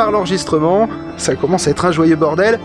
démarre 0.00 0.12
l'enregistrement. 0.12 0.88
Ça 1.18 1.34
commence 1.34 1.68
à 1.68 1.70
être 1.70 1.84
un 1.84 1.92
joyeux 1.92 2.16
bordel. 2.16 2.58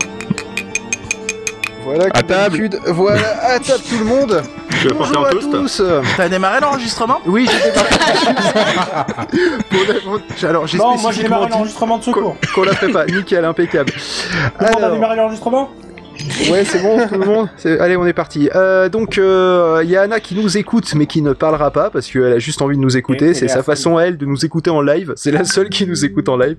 Voilà, 1.84 2.06
À 2.14 2.22
table. 2.22 2.70
Voilà, 2.86 3.44
à 3.44 3.60
table 3.60 3.82
tout 3.88 3.98
le 3.98 4.04
monde. 4.04 4.42
Porter 4.82 4.94
Bonjour 4.98 5.24
un 5.24 5.28
à 5.28 5.30
toast 5.30 5.50
tous. 5.50 5.82
T'as 6.16 6.28
démarré 6.28 6.60
l'enregistrement? 6.60 7.18
Oui, 7.26 7.48
j'ai 7.50 7.70
démarré. 7.70 7.88
Alors, 10.48 10.66
j'ai 10.66 10.78
Non, 10.78 10.96
moi 10.98 11.12
j'ai 11.12 11.22
démarré 11.22 11.48
l'enregistrement 11.48 11.98
de 11.98 12.04
secours. 12.04 12.36
qu'on 12.54 12.62
la 12.62 12.74
fait 12.74 12.88
pas. 12.88 13.06
Nickel, 13.06 13.44
impeccable. 13.44 13.92
Tout 13.92 13.98
le 14.60 14.66
monde 14.66 14.74
a 14.74 14.78
Alors, 14.78 14.92
démarré 14.92 15.16
l'enregistrement? 15.16 15.70
ouais, 16.50 16.64
c'est 16.64 16.82
bon, 16.82 17.06
tout 17.08 17.14
le 17.14 17.26
monde. 17.26 17.48
Allez, 17.80 17.96
on 17.96 18.06
est 18.06 18.12
parti. 18.12 18.48
Euh, 18.54 18.88
donc, 18.88 19.18
euh, 19.18 19.80
il 19.84 19.90
y 19.90 19.96
a 19.96 20.02
Anna 20.02 20.20
qui 20.20 20.34
nous 20.34 20.56
écoute, 20.58 20.94
mais 20.94 21.06
qui 21.06 21.22
ne 21.22 21.32
parlera 21.32 21.70
pas 21.70 21.90
parce 21.90 22.10
qu'elle 22.10 22.32
a 22.32 22.38
juste 22.38 22.62
envie 22.62 22.76
de 22.76 22.82
nous 22.82 22.96
écouter. 22.96 23.34
C'est 23.34 23.48
sa 23.48 23.62
façon 23.62 23.96
à 23.96 24.04
elle 24.04 24.16
de 24.16 24.26
nous 24.26 24.44
écouter 24.44 24.70
en 24.70 24.80
live. 24.82 25.12
C'est 25.16 25.30
la 25.30 25.44
seule 25.44 25.68
qui 25.68 25.86
nous 25.86 26.04
écoute 26.04 26.28
en 26.28 26.36
live. 26.36 26.56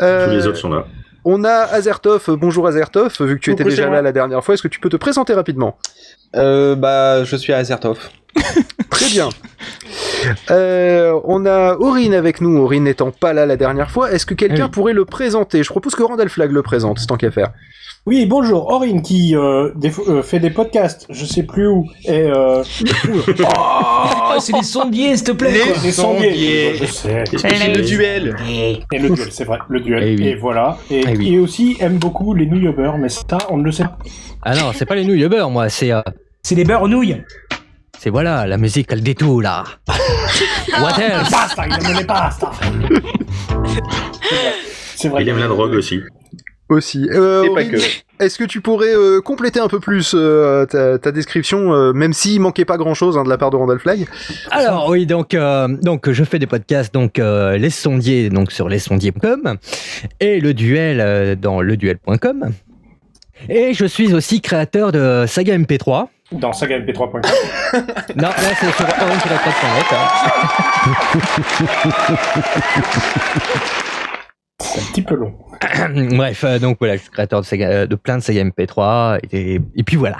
Euh, 0.00 0.26
Tous 0.26 0.32
les 0.32 0.46
autres 0.46 0.58
sont 0.58 0.70
là. 0.70 0.86
On 1.24 1.42
a 1.44 1.50
Azertov. 1.50 2.36
Bonjour 2.38 2.66
Azertov. 2.68 3.16
Vu 3.20 3.36
que 3.36 3.40
tu 3.40 3.50
étais 3.50 3.64
déjà 3.64 3.88
là 3.88 4.00
la 4.00 4.12
dernière 4.12 4.44
fois, 4.44 4.54
est-ce 4.54 4.62
que 4.62 4.68
tu 4.68 4.78
peux 4.78 4.88
te 4.88 4.96
présenter 4.96 5.34
rapidement? 5.34 5.76
Euh, 6.36 6.76
bah, 6.76 7.24
je 7.24 7.36
suis 7.36 7.52
à 7.52 7.56
Azertov. 7.58 7.98
Très 8.90 9.06
bien. 9.10 9.28
Euh, 10.50 11.18
on 11.24 11.46
a 11.46 11.74
Aurine 11.76 12.14
avec 12.14 12.40
nous. 12.40 12.56
Aurine 12.58 12.84
n'étant 12.84 13.10
pas 13.10 13.32
là 13.32 13.46
la 13.46 13.56
dernière 13.56 13.90
fois, 13.90 14.12
est-ce 14.12 14.26
que 14.26 14.34
quelqu'un 14.34 14.64
Oui. 14.64 14.70
pourrait 14.70 14.92
le 14.92 15.04
présenter? 15.04 15.62
Je 15.62 15.68
propose 15.70 15.94
que 15.94 16.02
Randall 16.02 16.28
Flag 16.28 16.50
le 16.52 16.62
présente, 16.62 17.06
tant 17.06 17.16
qu'à 17.16 17.30
faire. 17.30 17.50
Oui, 18.06 18.24
bonjour, 18.26 18.68
Aurine 18.70 19.02
qui 19.02 19.34
euh, 19.34 19.72
des- 19.74 19.90
euh, 20.08 20.22
fait 20.22 20.38
des 20.38 20.50
podcasts, 20.50 21.06
je 21.10 21.24
sais 21.24 21.42
plus 21.42 21.66
où, 21.66 21.86
et 22.04 22.20
euh, 22.30 22.62
Oh, 23.38 24.38
c'est 24.38 24.52
les 24.54 24.62
sondiers, 24.62 25.16
s'il 25.16 25.26
te 25.26 25.32
plaît. 25.32 25.58
quoi. 25.58 25.82
des 25.82 25.90
sondiers. 25.90 26.30
sondiers. 26.30 26.74
Je 26.76 26.84
sais. 26.86 27.24
C'est 27.36 27.74
le 27.74 27.82
duel. 27.82 28.36
Eh, 28.48 28.78
Et 28.92 28.98
le 29.00 29.10
duel, 29.10 29.28
c'est 29.32 29.42
vrai, 29.44 29.58
le 29.68 29.80
duel. 29.80 30.04
Eh 30.06 30.16
oui. 30.16 30.28
Et 30.28 30.34
voilà. 30.36 30.78
Et, 30.90 31.02
Eh 31.08 31.16
oui. 31.16 31.34
et 31.34 31.38
aussi 31.40 31.76
aime 31.80 31.98
beaucoup 31.98 32.32
les 32.32 32.46
nouilles 32.46 32.68
au 32.68 32.72
beurre, 32.72 32.96
mais 32.98 33.08
ça, 33.08 33.38
on 33.50 33.56
ne 33.56 33.64
le 33.64 33.72
sait 33.72 33.84
pas. 33.84 33.98
Ah 34.42 34.54
non, 34.54 34.70
c'est 34.72 34.86
pas 34.86 34.94
les 34.94 35.04
nouilles 35.04 35.24
au 35.24 35.28
beurre, 35.28 35.50
moi, 35.50 35.68
c'est. 35.68 35.90
euh, 35.90 36.00
C'est 36.44 36.54
les 36.54 36.64
beurres 36.64 36.82
aux 36.82 36.88
nouilles. 36.88 37.16
C'est 37.98 38.10
voilà, 38.10 38.46
la 38.46 38.56
musique, 38.58 38.88
elle 38.90 39.02
détourne 39.02 39.42
là. 39.42 39.64
What 40.80 41.00
else? 41.00 41.30
Basta, 41.30 41.64
il 41.66 41.86
aime 41.86 41.96
les 41.98 42.04
pastas. 42.04 42.50
C'est 44.96 45.08
vrai. 45.08 45.22
Il 45.22 45.28
aime 45.28 45.38
la 45.38 45.48
drogue 45.48 45.74
aussi. 45.74 46.00
Aussi. 46.68 47.08
Euh, 47.12 47.44
Et 47.44 47.54
pas 47.54 47.64
que. 47.64 47.76
Est-ce 48.18 48.38
que 48.38 48.44
tu 48.44 48.60
pourrais 48.62 48.94
euh, 48.96 49.20
compléter 49.20 49.60
un 49.60 49.68
peu 49.68 49.78
plus 49.78 50.12
euh, 50.14 50.64
ta, 50.64 50.98
ta 50.98 51.12
description, 51.12 51.72
euh, 51.74 51.92
même 51.92 52.12
s'il 52.14 52.40
manquait 52.40 52.64
pas 52.64 52.78
grand-chose 52.78 53.18
hein, 53.18 53.24
de 53.24 53.28
la 53.28 53.36
part 53.38 53.50
de 53.50 53.56
Randall 53.56 53.78
Flag 53.78 54.06
Alors 54.50 54.88
oui, 54.88 55.04
donc 55.06 55.34
euh, 55.34 55.68
donc 55.68 56.10
je 56.10 56.24
fais 56.24 56.38
des 56.38 56.46
podcasts 56.46 56.92
donc 56.94 57.18
euh, 57.18 57.58
les 57.58 57.68
sondiers 57.70 58.30
donc 58.30 58.52
sur 58.52 58.68
lesondiers.com 58.70 59.58
et 60.18 60.40
le 60.40 60.54
duel 60.54 61.00
euh, 61.00 61.36
dans 61.36 61.60
leduel.com. 61.60 62.50
Et 63.50 63.74
je 63.74 63.84
suis 63.84 64.14
aussi 64.14 64.40
créateur 64.40 64.92
de 64.92 65.24
Saga 65.28 65.58
MP3. 65.58 66.06
Dans 66.32 66.50
sagamp3.com. 66.50 67.20
Non, 68.16 68.28
là 68.28 68.34
c'est 68.58 68.72
sur 68.72 68.84
orange.net. 68.84 69.86
C'est 74.58 74.80
un 74.80 74.84
petit 74.92 75.02
peu 75.02 75.14
long. 75.14 75.34
hein. 75.62 76.08
Bref, 76.16 76.44
euh, 76.44 76.58
donc 76.58 76.78
voilà, 76.78 76.96
je 76.96 77.02
suis 77.02 77.10
créateur 77.10 77.40
de, 77.42 77.46
saga- 77.46 77.68
euh, 77.70 77.86
de 77.86 77.94
plein 77.94 78.18
de 78.18 78.22
Saga 78.22 78.42
MP3 78.44 79.20
et, 79.32 79.60
et 79.76 79.82
puis 79.84 79.96
voilà. 79.96 80.16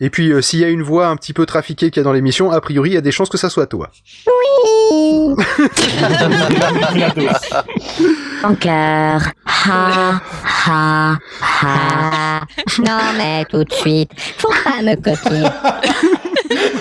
Et 0.00 0.10
puis, 0.10 0.32
euh, 0.32 0.42
s'il 0.42 0.58
y 0.58 0.64
a 0.64 0.68
une 0.68 0.82
voix 0.82 1.06
un 1.06 1.16
petit 1.16 1.32
peu 1.32 1.46
trafiquée 1.46 1.90
qu'il 1.90 2.00
y 2.00 2.02
a 2.02 2.04
dans 2.04 2.12
l'émission, 2.12 2.50
a 2.50 2.60
priori, 2.60 2.90
il 2.90 2.94
y 2.94 2.98
a 2.98 3.00
des 3.00 3.12
chances 3.12 3.28
que 3.30 3.38
ça 3.38 3.48
soit 3.48 3.66
toi. 3.66 3.90
Mon 8.46 8.54
cœur. 8.56 9.20
Ha, 9.46 10.20
ha, 10.66 11.18
ha. 11.62 12.40
Non, 12.78 12.98
mais 13.16 13.44
tout 13.46 13.64
de 13.64 13.72
suite. 13.72 14.10
Faut 14.38 14.48
pas 14.64 14.82
me 14.82 14.94
copier. 14.96 15.44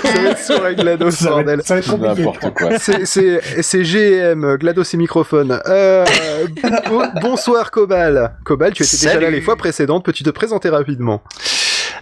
Ça 0.03 0.21
va 0.21 0.29
être 0.29 0.39
sur 0.39 0.73
GLaDOS, 0.75 1.11
Ça 1.11 1.25
va, 1.25 1.31
bordel. 1.37 1.59
être- 1.59 1.65
ça 1.65 1.73
va 1.75 1.79
être 1.79 1.89
compliqué. 1.89 2.21
N'importe 2.25 2.53
quoi. 2.53 2.69
C'est- 3.61 3.83
GM, 3.83 4.57
GLaDOS 4.57 4.83
et 4.93 4.97
microphone. 4.97 5.59
Euh, 5.67 6.05
bon- 6.89 7.09
bonsoir 7.21 7.71
Cobal. 7.71 8.35
Cobal, 8.43 8.73
tu 8.73 8.83
étais 8.83 8.97
déjà 8.97 9.13
là 9.15 9.21
Salut. 9.21 9.31
les 9.35 9.41
fois 9.41 9.55
précédentes, 9.55 10.03
peux-tu 10.05 10.23
te 10.23 10.29
présenter 10.29 10.69
rapidement? 10.69 11.23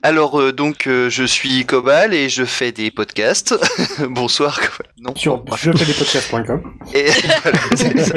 Alors 0.04 0.40
euh, 0.42 0.52
donc 0.52 0.88
euh, 0.88 1.10
je 1.12 1.24
suis 1.24 1.64
Cobal 1.66 2.14
et 2.14 2.28
je 2.28 2.44
fais 2.44 2.72
des 2.72 2.90
podcasts. 2.90 3.56
Bonsoir 4.10 4.60
Cobal. 4.60 4.92
Non. 5.00 5.16
Sur 5.16 5.44
je 5.56 5.72
fais 5.72 5.86
des 5.86 5.94
podcasts.com. 5.94 6.74
Et 6.96 7.06
voilà, 7.44 7.60
c'est 7.76 8.00
ça. 8.00 8.16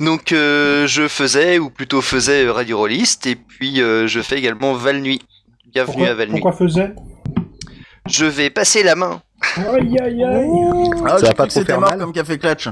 Donc 0.00 0.32
euh, 0.32 0.86
je 0.86 1.08
faisais 1.08 1.58
ou 1.58 1.70
plutôt 1.70 2.02
faisais 2.02 2.44
euh, 2.44 2.52
Radio 2.52 2.76
Rollist 2.78 3.26
et 3.26 3.36
puis 3.36 3.80
euh, 3.80 4.06
je 4.06 4.20
fais 4.20 4.36
également 4.38 4.74
Val 4.74 5.00
Nuit. 5.00 5.22
Bienvenue 5.72 5.94
Pourquoi, 5.94 6.08
à 6.10 6.14
Val 6.14 6.28
Nuit. 6.28 6.40
pourquoi 6.40 6.52
faisait 6.52 6.92
Je 8.06 8.26
vais 8.26 8.50
passer 8.50 8.82
la 8.82 8.94
main. 8.94 9.22
Aïe 9.56 9.96
aïe 9.98 10.24
aïe. 10.24 10.46
Ah, 11.06 11.18
Ça 11.18 11.28
va 11.28 11.34
pas 11.34 11.46
trop 11.46 11.64
faire 11.64 11.80
mal 11.80 11.98
comme 11.98 12.12
café 12.12 12.36
clutch. 12.38 12.68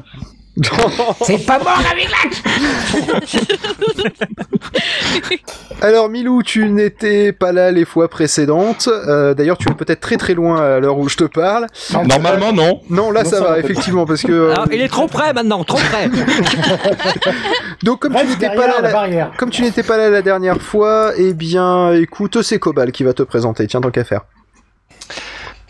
C'est 1.22 1.46
pas 1.46 1.58
mort 1.58 1.80
avec 1.90 2.08
Alors 5.82 6.08
Milou, 6.08 6.42
tu 6.42 6.68
n'étais 6.68 7.32
pas 7.32 7.52
là 7.52 7.70
les 7.70 7.84
fois 7.84 8.08
précédentes. 8.08 8.88
Euh, 8.88 9.34
D'ailleurs, 9.34 9.56
tu 9.56 9.70
es 9.70 9.74
peut-être 9.74 10.00
très 10.00 10.16
très 10.16 10.34
loin 10.34 10.60
à 10.60 10.80
l'heure 10.80 10.98
où 10.98 11.08
je 11.08 11.16
te 11.16 11.24
parle. 11.24 11.66
Normalement, 12.06 12.52
non. 12.52 12.80
Non, 12.90 13.10
là 13.10 13.22
Non, 13.22 13.30
ça, 13.30 13.36
ça 13.38 13.44
va, 13.44 13.50
va, 13.52 13.58
effectivement, 13.58 14.06
parce 14.06 14.22
que... 14.22 14.32
euh, 14.32 14.52
Alors, 14.52 14.66
il 14.72 14.80
est 14.80 14.88
trop 14.88 15.06
près 15.06 15.32
maintenant, 15.32 15.64
trop 15.64 15.78
près. 15.78 16.08
Donc 17.82 18.00
comme 18.00 18.14
tu 18.14 18.26
n'étais 18.26 18.54
pas 18.54 18.66
là... 18.66 19.06
la. 19.08 19.30
Comme 19.38 19.50
tu 19.50 19.62
n'étais 19.62 19.82
pas 19.82 19.96
là 19.96 20.10
la 20.10 20.22
dernière 20.22 20.60
fois, 20.60 21.12
eh 21.16 21.32
bien, 21.32 21.94
écoute, 21.94 22.42
c'est 22.42 22.58
Cobal 22.58 22.92
qui 22.92 23.04
va 23.04 23.14
te 23.14 23.22
présenter. 23.22 23.66
Tiens, 23.66 23.80
tant 23.80 23.90
qu'à 23.90 24.04
faire. 24.04 24.22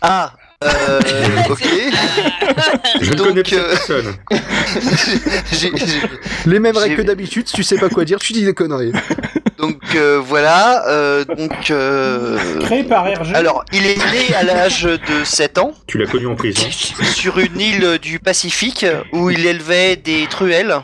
Ah. 0.01 0.33
Euh, 0.63 0.99
ok. 1.49 1.63
Je 3.01 3.11
Donc, 3.13 3.27
connais 3.27 3.43
euh, 3.53 3.69
personne. 3.69 4.13
Les 6.45 6.59
mêmes 6.59 6.77
règles 6.77 6.97
que 6.97 7.01
d'habitude, 7.01 7.47
si 7.47 7.53
tu 7.53 7.63
sais 7.63 7.77
pas 7.77 7.89
quoi 7.89 8.05
dire, 8.05 8.19
tu 8.19 8.33
dis 8.33 8.43
des 8.43 8.53
conneries. 8.53 8.91
donc 9.57 9.79
euh, 9.95 10.19
voilà. 10.23 10.87
euh, 10.87 11.25
donc 11.25 11.71
euh, 11.71 12.37
Créé 12.61 12.83
par 12.83 13.05
RG. 13.05 13.33
alors 13.33 13.63
il 13.71 13.85
est 13.85 13.97
né 13.97 14.35
à 14.35 14.43
l'âge 14.43 14.83
de 14.83 15.23
7 15.23 15.57
ans. 15.57 15.73
Tu 15.87 15.97
l'as 15.97 16.07
connu 16.07 16.27
en 16.27 16.35
prison. 16.35 16.63
sur 17.13 17.39
une 17.39 17.59
île 17.59 17.97
du 18.01 18.19
Pacifique 18.19 18.85
où 19.13 19.29
il 19.29 19.45
élevait 19.45 19.95
des 19.95 20.27
truelles. 20.29 20.75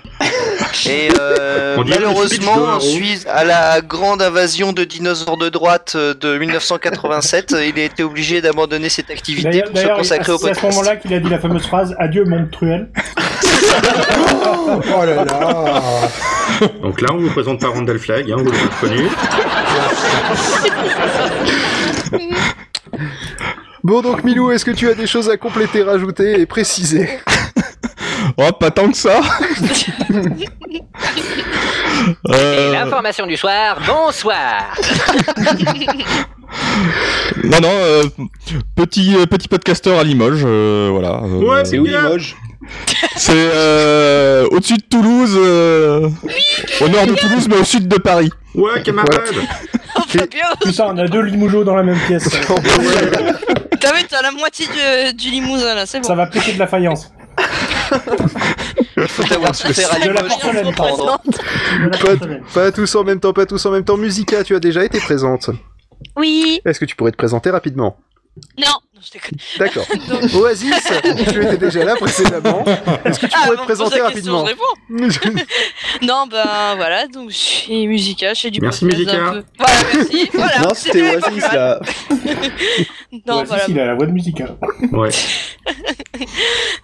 Et 0.85 1.09
euh, 1.19 1.75
On 1.77 1.83
malheureusement, 1.83 2.67
Haro. 2.67 2.79
suite 2.79 3.25
à 3.29 3.43
la 3.43 3.81
grande 3.81 4.21
invasion 4.21 4.73
de 4.73 4.83
dinosaures 4.83 5.37
de 5.37 5.49
droite 5.49 5.93
euh, 5.95 6.13
de 6.13 6.37
1987, 6.37 7.55
il 7.67 7.79
a 7.79 7.83
été 7.83 8.03
obligé 8.03 8.41
d'abandonner 8.41 8.89
cette 8.89 9.09
activité 9.09 9.61
pour 9.63 9.77
se 9.77 9.87
consacrer 9.87 10.31
au 10.31 10.37
c'est 10.37 10.51
à 10.51 10.53
ce 10.53 10.59
podcast. 10.59 10.77
moment-là 10.77 10.95
qu'il 10.97 11.13
a 11.13 11.19
dit 11.19 11.29
la 11.29 11.39
fameuse 11.39 11.65
phrase 11.65 11.95
Adieu 11.99 12.25
mon 12.25 12.47
truelle. 12.47 12.89
Oh 14.95 15.05
là 15.05 15.23
là 15.25 15.81
Donc 16.81 17.01
là, 17.01 17.09
on 17.13 17.17
vous 17.17 17.29
présente 17.29 17.59
pas 17.61 17.67
Randall 17.67 17.99
Flag, 17.99 18.31
hein, 18.31 18.35
vous 18.37 18.51
l'avez 18.51 18.63
reconnu. 18.63 19.09
Bon 23.83 24.01
donc 24.01 24.23
Milou, 24.23 24.51
est-ce 24.51 24.65
que 24.65 24.71
tu 24.71 24.89
as 24.89 24.93
des 24.95 25.07
choses 25.07 25.29
à 25.29 25.37
compléter, 25.37 25.83
rajouter 25.83 26.41
et 26.41 26.45
préciser? 26.45 27.09
Oh, 28.37 28.51
pas 28.59 28.71
tant 28.71 28.89
que 28.91 28.97
ça. 28.97 29.19
Euh, 32.29 32.71
L'information 32.71 33.25
du 33.27 33.35
soir, 33.35 33.79
bonsoir 33.85 34.63
non, 37.43 37.59
non, 37.61 37.69
euh, 37.71 38.03
petit, 38.75 39.15
euh, 39.15 39.25
petit 39.25 39.47
podcasteur 39.47 39.99
à 39.99 40.03
Limoges, 40.03 40.43
euh, 40.45 40.89
voilà. 40.91 41.19
euh, 41.23 41.43
Ouais, 41.43 41.65
c'est 41.65 41.77
bien. 41.79 42.03
Limoges 42.03 42.35
C'est 43.15 43.33
euh, 43.35 44.47
au-dessus 44.51 44.77
de 44.77 44.83
Toulouse, 44.89 45.33
euh, 45.37 46.09
au 46.81 46.87
nord 46.89 47.07
de 47.07 47.15
Toulouse, 47.15 47.47
mais 47.49 47.57
au 47.57 47.63
sud 47.65 47.87
de 47.87 47.97
Paris. 47.97 48.29
Ouais, 48.55 48.81
camarade 48.83 49.33
Tout 50.61 50.71
ça, 50.71 50.87
on 50.87 50.97
a 50.97 51.07
deux 51.07 51.21
limougeaux 51.21 51.63
dans 51.63 51.75
la 51.75 51.83
même 51.83 51.99
pièce. 52.07 52.29
T'as 53.79 53.93
vu, 53.93 54.03
t'as 54.09 54.21
la 54.23 54.31
moitié 54.31 54.65
du, 54.67 55.13
du 55.13 55.29
limousin 55.29 55.75
là, 55.75 55.85
c'est 55.85 55.99
bon. 55.99 56.07
Ça 56.07 56.15
va 56.15 56.25
péter 56.27 56.53
de 56.53 56.59
la 56.59 56.65
faïence. 56.67 57.11
Il 58.97 59.07
faut 59.07 59.33
avoir 59.33 59.55
souffert 59.55 59.93
à 59.93 59.99
pour 60.23 60.39
comprendre. 60.63 61.21
Pas 62.53 62.71
tous 62.71 62.95
en 62.95 63.03
même 63.03 63.19
temps, 63.19 63.33
pas 63.33 63.45
tous 63.45 63.65
en 63.65 63.71
même 63.71 63.83
temps. 63.83 63.97
Musica, 63.97 64.43
tu 64.43 64.55
as 64.55 64.59
déjà 64.59 64.83
été 64.83 64.99
présente. 64.99 65.49
Oui, 66.15 66.61
Est-ce 66.65 66.79
que 66.79 66.85
tu 66.85 66.95
pourrais 66.95 67.11
te 67.11 67.17
présenter 67.17 67.49
rapidement? 67.49 67.97
Non, 68.57 68.65
non, 68.95 69.01
je 69.05 69.11
déconne. 69.11 69.37
D'accord. 69.59 69.85
Donc- 70.09 70.33
Oasis, 70.41 70.73
tu 71.29 71.43
étais 71.43 71.57
déjà 71.57 71.83
là 71.83 71.95
précédemment. 71.95 72.63
Est-ce 73.05 73.19
que 73.19 73.25
tu 73.27 73.33
Ah, 73.35 73.43
pourrais 73.45 73.55
bon, 73.57 73.61
te 73.61 73.67
présenter 73.67 73.99
question, 73.99 74.05
rapidement 74.07 74.45
je 74.45 75.19
réponds. 75.19 75.43
Non, 76.01 76.27
ben 76.27 76.75
voilà, 76.75 77.07
donc 77.07 77.29
je 77.31 77.35
suis 77.35 77.87
Musica, 77.87 78.33
je 78.33 78.41
fais 78.41 78.51
du 78.51 78.59
Merci, 78.61 78.85
podcast 78.85 78.99
Musica. 79.05 79.27
un 79.27 79.31
peu. 79.33 79.43
Voilà, 79.57 79.73
merci. 79.93 80.29
Voilà, 80.33 80.59
Non, 80.59 80.69
c'était 80.73 81.15
Oasis 81.15 81.43
là. 81.53 81.79
Non, 83.25 83.43
voilà. 83.43 83.65
si, 83.65 83.71
il 83.71 83.79
a 83.79 83.85
la 83.85 83.95
voix 83.95 84.05
de 84.05 84.11
hein. 84.43 84.57
Ouais. 84.91 85.09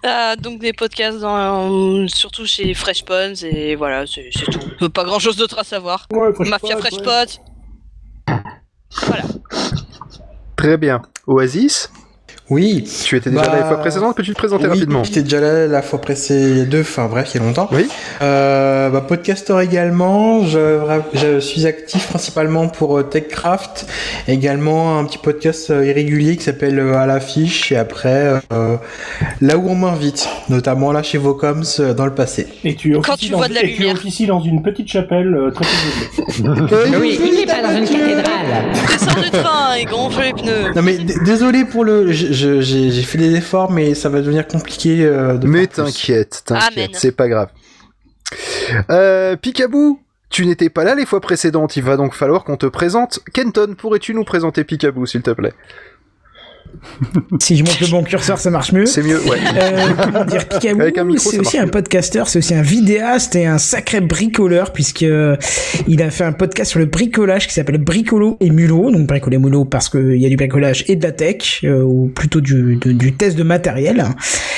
Ah, 0.03 0.35
donc 0.35 0.59
des 0.59 0.73
podcasts 0.73 1.19
dans, 1.19 2.07
surtout 2.07 2.45
chez 2.45 2.73
Fresh 2.73 3.03
Pods 3.05 3.43
et 3.45 3.75
voilà, 3.75 4.05
c'est 4.07 4.29
tout. 4.79 4.89
Pas 4.89 5.03
grand 5.03 5.19
chose 5.19 5.35
d'autre 5.37 5.59
à 5.59 5.63
savoir. 5.63 6.07
Ouais, 6.11 6.33
Fresh 6.33 6.49
Mafia 6.49 6.75
Pod, 6.75 6.79
Fresh 6.79 6.93
ouais. 6.93 7.03
Pods. 7.03 8.35
Voilà. 9.07 9.23
Très 10.55 10.77
bien. 10.77 11.01
Oasis, 11.25 11.89
Oui. 12.49 12.83
tu 13.05 13.15
étais 13.15 13.29
déjà 13.29 13.41
Bah, 13.43 13.51
là 13.53 13.57
les 13.61 13.67
fois 13.67 13.77
précédentes, 13.79 14.15
peux-tu 14.17 14.31
te 14.33 14.37
présenter 14.37 14.65
oui, 14.65 14.69
rapidement 14.71 15.03
J'étais 15.03 15.23
déjà 15.23 15.39
là 15.39 15.65
la 15.65 15.81
fois 15.81 16.01
précédente, 16.01 16.75
enfin 16.81 17.07
bref, 17.07 17.31
il 17.33 17.39
y 17.39 17.43
a 17.43 17.47
longtemps. 17.47 17.69
Oui. 17.71 17.87
Euh, 18.21 18.89
bah, 18.89 19.01
podcaster 19.01 19.57
également, 19.63 20.43
je, 20.45 20.79
je 21.13 21.39
suis 21.39 21.65
actif 21.65 22.07
principalement 22.07 22.67
pour 22.67 22.97
euh, 22.99 23.03
TechCraft, 23.03 23.87
également 24.27 24.99
un 24.99 25.05
petit 25.05 25.17
podcast 25.17 25.69
euh, 25.71 25.85
irrégulier 25.85 26.35
qui 26.35 26.43
s'appelle 26.43 26.79
euh, 26.79 26.97
À 26.97 27.05
l'affiche, 27.05 27.71
et 27.71 27.77
après 27.77 28.41
euh, 28.51 28.75
là 29.41 29.57
où 29.57 29.69
on 29.69 29.75
m'invite, 29.75 30.27
notamment 30.49 30.91
là 30.91 31.01
chez 31.01 31.17
Vocoms 31.17 31.63
dans 31.95 32.05
le 32.05 32.13
passé. 32.13 32.47
Et 32.65 32.75
tu 32.75 32.91
Quand 32.93 33.13
officies 33.13 33.25
tu 33.27 33.31
dans, 33.31 33.37
vois 33.37 33.47
de 33.47 33.53
la 33.53 33.63
et 33.63 33.71
tu 33.73 33.79
lumière. 33.79 33.95
officies 33.95 34.25
dans 34.27 34.41
une 34.41 34.61
petite 34.61 34.89
chapelle 34.89 35.33
euh, 35.33 35.49
très 35.51 35.65
isolée. 36.29 36.97
Oui, 36.99 37.19
il 37.25 37.35
n'est 37.39 37.45
pas 37.45 37.61
dans 37.61 37.75
une 37.77 37.85
cathédrale. 37.85 38.65
Descends 38.91 39.21
du 39.21 39.29
train 39.31 39.73
et 39.75 39.85
gonfle 39.85 40.21
les 40.21 40.33
pneus. 40.33 40.73
Non 40.75 40.81
mais 40.81 40.97
désolé 41.25 41.63
pour 41.65 41.83
le, 41.85 42.11
je- 42.11 42.32
j'ai 42.33 42.61
j'ai 42.61 43.03
fait 43.03 43.17
des 43.17 43.35
efforts, 43.35 43.71
mais 43.71 43.93
ça 43.93 44.09
va 44.09 44.21
devenir 44.21 44.47
compliqué 44.47 45.05
euh, 45.05 45.37
de 45.37 45.47
Mais 45.47 45.67
t'inquiète, 45.67 46.43
t'inquiète, 46.45 46.95
c'est 46.95 47.15
pas 47.15 47.27
grave. 47.27 47.49
Euh, 48.89 49.35
Picaboo, 49.35 49.99
tu 50.29 50.45
n'étais 50.45 50.69
pas 50.69 50.83
là 50.83 50.95
les 50.95 51.05
fois 51.05 51.21
précédentes, 51.21 51.77
il 51.77 51.83
va 51.83 51.97
donc 51.97 52.13
falloir 52.13 52.43
qu'on 52.43 52.57
te 52.57 52.65
présente. 52.65 53.19
Kenton, 53.33 53.75
pourrais-tu 53.77 54.13
nous 54.13 54.23
présenter 54.23 54.63
Picaboo, 54.63 55.05
s'il 55.05 55.21
te 55.21 55.31
plaît? 55.31 55.53
Si 57.39 57.55
je 57.55 57.63
monte 57.63 57.79
le 57.79 57.87
bon 57.87 58.03
curseur, 58.03 58.37
ça 58.37 58.49
marche 58.49 58.71
mieux. 58.71 58.85
C'est 58.85 59.03
mieux, 59.03 59.19
ouais. 59.25 59.37
Euh, 59.55 59.87
comment 60.03 60.23
dire, 60.25 60.41
c'est 61.19 61.39
aussi 61.39 61.57
un 61.57 61.67
podcasteur, 61.67 62.27
c'est 62.27 62.39
aussi 62.39 62.53
un 62.55 62.61
vidéaste 62.61 63.35
et 63.35 63.45
un 63.45 63.57
sacré 63.57 64.01
bricoleur 64.01 64.73
puisque 64.73 65.03
euh, 65.03 65.35
il 65.87 66.01
a 66.01 66.09
fait 66.09 66.23
un 66.23 66.31
podcast 66.33 66.71
sur 66.71 66.79
le 66.79 66.85
bricolage 66.85 67.47
qui 67.47 67.53
s'appelle 67.53 67.77
Bricolo 67.77 68.37
et 68.39 68.49
Mulot. 68.49 68.91
Donc 68.91 69.07
Bricolo 69.07 69.35
et 69.35 69.39
Mulot 69.39 69.65
parce 69.65 69.89
qu'il 69.89 70.17
y 70.17 70.25
a 70.25 70.29
du 70.29 70.35
bricolage 70.35 70.83
et 70.87 70.95
de 70.95 71.03
la 71.03 71.11
tech, 71.11 71.61
euh, 71.63 71.81
ou 71.83 72.07
plutôt 72.13 72.41
du, 72.41 72.77
de- 72.77 72.91
du 72.91 73.13
test 73.13 73.37
de 73.37 73.43
matériel. 73.43 74.03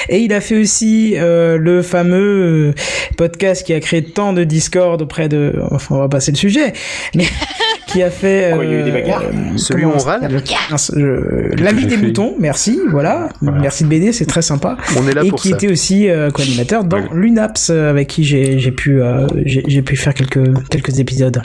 Et 0.09 0.19
il 0.19 0.33
a 0.33 0.41
fait 0.41 0.57
aussi 0.57 1.13
euh, 1.17 1.57
le 1.57 1.81
fameux 1.81 2.71
euh, 2.71 2.73
podcast 3.17 3.65
qui 3.65 3.73
a 3.73 3.79
créé 3.79 4.03
tant 4.03 4.33
de 4.33 4.43
discord 4.43 5.01
auprès 5.01 5.29
de... 5.29 5.53
Enfin, 5.71 5.95
on 5.95 5.99
va 5.99 6.09
passer 6.09 6.31
le 6.31 6.37
sujet. 6.37 6.73
Mais 7.15 7.25
qui 7.95 8.03
a 8.03 8.09
fait... 8.09 8.51
Quoi, 8.53 8.65
il 8.65 8.71
y 8.71 8.73
a 8.75 8.79
eu 8.79 8.83
des 8.83 8.91
bagarres 8.91 9.23
euh, 9.23 9.57
Celui 9.57 9.85
où 9.85 9.91
on 9.91 9.97
râle 9.97 10.21
L'ami 10.21 11.81
j'ai 11.81 11.87
des 11.87 11.97
fait. 11.97 12.05
moutons, 12.05 12.35
merci, 12.39 12.79
voilà. 12.89 13.29
Merci 13.41 13.83
de 13.83 13.89
BD, 13.89 14.11
c'est 14.11 14.25
très 14.25 14.41
sympa 14.41 14.77
On 14.99 15.07
est 15.07 15.13
là 15.13 15.23
et 15.23 15.29
pour 15.29 15.39
qui 15.41 15.49
ça. 15.49 15.55
était 15.55 15.71
aussi 15.71 16.09
euh, 16.09 16.29
co-animateur 16.31 16.83
dans 16.83 16.97
Ouais. 16.97 17.09
l'UNAPS 17.13 17.69
euh, 17.69 17.89
avec 17.89 18.07
qui 18.07 18.23
j'ai 18.23 18.57
j'ai 18.59 18.71
pu 18.71 19.01
euh, 19.01 19.27
j'ai 19.45 19.81
pu 19.81 19.95
faire 19.95 20.13
quelques 20.13 20.39
quelques 20.69 20.99
épisodes. 20.99 21.41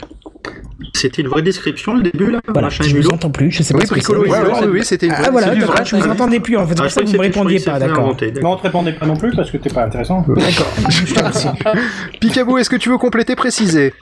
C'était 0.93 1.21
une 1.21 1.27
vraie 1.29 1.41
description 1.41 1.93
le 1.95 2.01
début 2.03 2.31
là 2.31 2.39
Voilà, 2.49 2.69
je 2.69 2.83
et 2.83 2.99
vous 2.99 3.09
entends 3.09 3.29
plus, 3.29 3.49
je 3.51 3.63
sais 3.63 3.73
pas 3.73 3.79
Oui, 3.81 3.85
Bricolo, 3.89 4.23
oui, 4.23 4.29
oui, 4.71 4.79
c'était 4.83 5.05
une 5.07 5.13
Ah 5.15 5.21
vraie- 5.21 5.31
voilà, 5.31 5.47
c'est 5.47 5.53
du 5.53 5.59
d'accord, 5.61 5.75
vrai, 5.75 5.85
je 5.85 5.95
vous 5.95 6.07
entendais 6.09 6.39
plus 6.39 6.57
en 6.57 6.67
fait, 6.67 6.73
c'est 6.75 6.79
Ah, 6.79 6.83
pour 6.83 6.89
je 6.89 6.93
ça 6.95 7.01
que 7.01 7.07
vous 7.07 7.13
me 7.13 7.19
répondiez 7.19 7.59
pas, 7.59 7.79
d'accord. 7.79 8.15
Non, 8.41 8.51
on 8.51 8.55
te 8.57 8.63
répondait 8.63 8.93
pas 8.93 9.05
non 9.05 9.15
plus 9.15 9.31
parce 9.35 9.51
que 9.51 9.57
t'es 9.57 9.69
pas 9.69 9.85
intéressant. 9.85 10.25
D'accord, 10.27 10.67
je 10.89 11.13
te 11.13 11.17
remercie. 11.19 11.47
Picaboo, 12.19 12.57
est-ce 12.57 12.69
que 12.69 12.75
tu 12.75 12.89
veux 12.89 12.97
compléter, 12.97 13.35
préciser? 13.35 13.93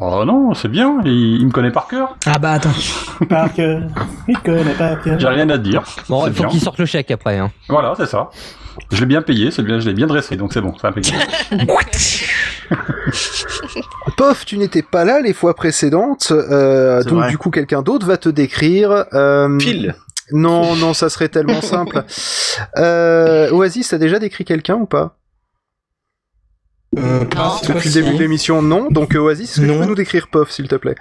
Oh 0.00 0.24
non, 0.24 0.54
c'est 0.54 0.68
bien, 0.68 1.00
il, 1.04 1.40
il 1.40 1.46
me 1.46 1.50
connaît 1.52 1.70
par 1.70 1.86
cœur. 1.86 2.16
Ah 2.26 2.38
bah 2.38 2.52
attends. 2.52 2.70
Par 3.28 3.52
cœur, 3.52 3.82
il 4.26 4.38
connaît 4.38 4.72
par 4.74 5.00
cœur. 5.02 5.18
J'ai 5.20 5.28
rien 5.28 5.48
à 5.50 5.58
te 5.58 5.62
dire. 5.62 5.82
Bon, 6.08 6.26
il 6.26 6.32
faut 6.32 6.44
qu'il 6.46 6.60
sorte 6.60 6.78
le 6.78 6.86
chèque 6.86 7.10
après. 7.10 7.38
Hein. 7.38 7.52
Voilà, 7.68 7.94
c'est 7.96 8.06
ça. 8.06 8.30
Je 8.90 9.00
l'ai 9.00 9.06
bien 9.06 9.20
payé, 9.22 9.50
c'est 9.50 9.62
bien, 9.62 9.78
je 9.80 9.86
l'ai 9.86 9.94
bien 9.94 10.06
dressé, 10.06 10.36
donc 10.36 10.52
c'est 10.54 10.60
bon, 10.62 10.74
c'est 10.80 10.86
impeccable. 10.86 11.22
Pof, 14.16 14.44
tu 14.46 14.58
n'étais 14.58 14.82
pas 14.82 15.04
là 15.04 15.20
les 15.20 15.32
fois 15.34 15.54
précédentes, 15.54 16.32
euh, 16.32 17.02
donc 17.04 17.18
vrai. 17.20 17.30
du 17.30 17.38
coup 17.38 17.50
quelqu'un 17.50 17.82
d'autre 17.82 18.06
va 18.06 18.16
te 18.16 18.28
décrire. 18.28 19.04
Euh, 19.12 19.58
Phil. 19.60 19.94
Non, 20.32 20.74
non, 20.76 20.94
ça 20.94 21.10
serait 21.10 21.28
tellement 21.28 21.60
simple. 21.62 22.04
Euh, 22.78 23.50
Oasis, 23.50 23.88
t'as 23.90 23.98
déjà 23.98 24.18
décrit 24.18 24.44
quelqu'un 24.44 24.76
ou 24.76 24.86
pas? 24.86 25.16
Euh, 26.98 27.20
Depuis 27.24 27.88
le 27.88 27.94
début 28.02 28.14
de 28.14 28.18
l'émission, 28.18 28.60
non. 28.62 28.88
Donc 28.90 29.14
euh, 29.14 29.18
Oasis, 29.20 29.52
est-ce 29.52 29.60
que 29.60 29.66
tu 29.66 29.72
Non. 29.72 29.80
peux 29.80 29.86
nous 29.86 29.94
décrire 29.94 30.28
Pof, 30.28 30.50
s'il 30.50 30.68
te 30.68 30.74
plaît? 30.74 30.94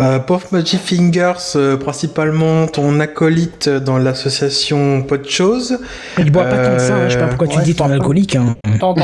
Euh, 0.00 0.18
Magic 0.50 0.80
Fingers, 0.80 1.56
euh, 1.56 1.76
principalement 1.76 2.66
ton 2.66 3.00
acolyte 3.00 3.68
dans 3.68 3.98
l'association 3.98 5.02
Podchose. 5.02 5.78
Il 6.18 6.30
boit 6.30 6.44
pas 6.44 6.56
tant 6.56 6.76
que 6.76 6.82
ça, 6.82 6.94
hein, 6.94 7.08
je 7.08 7.14
sais 7.14 7.18
pas 7.18 7.26
pourquoi 7.26 7.46
tu 7.46 7.58
ouais, 7.58 7.64
dis 7.64 7.74
ton 7.74 7.90
alcoolique. 7.90 8.36
Hein. 8.36 8.56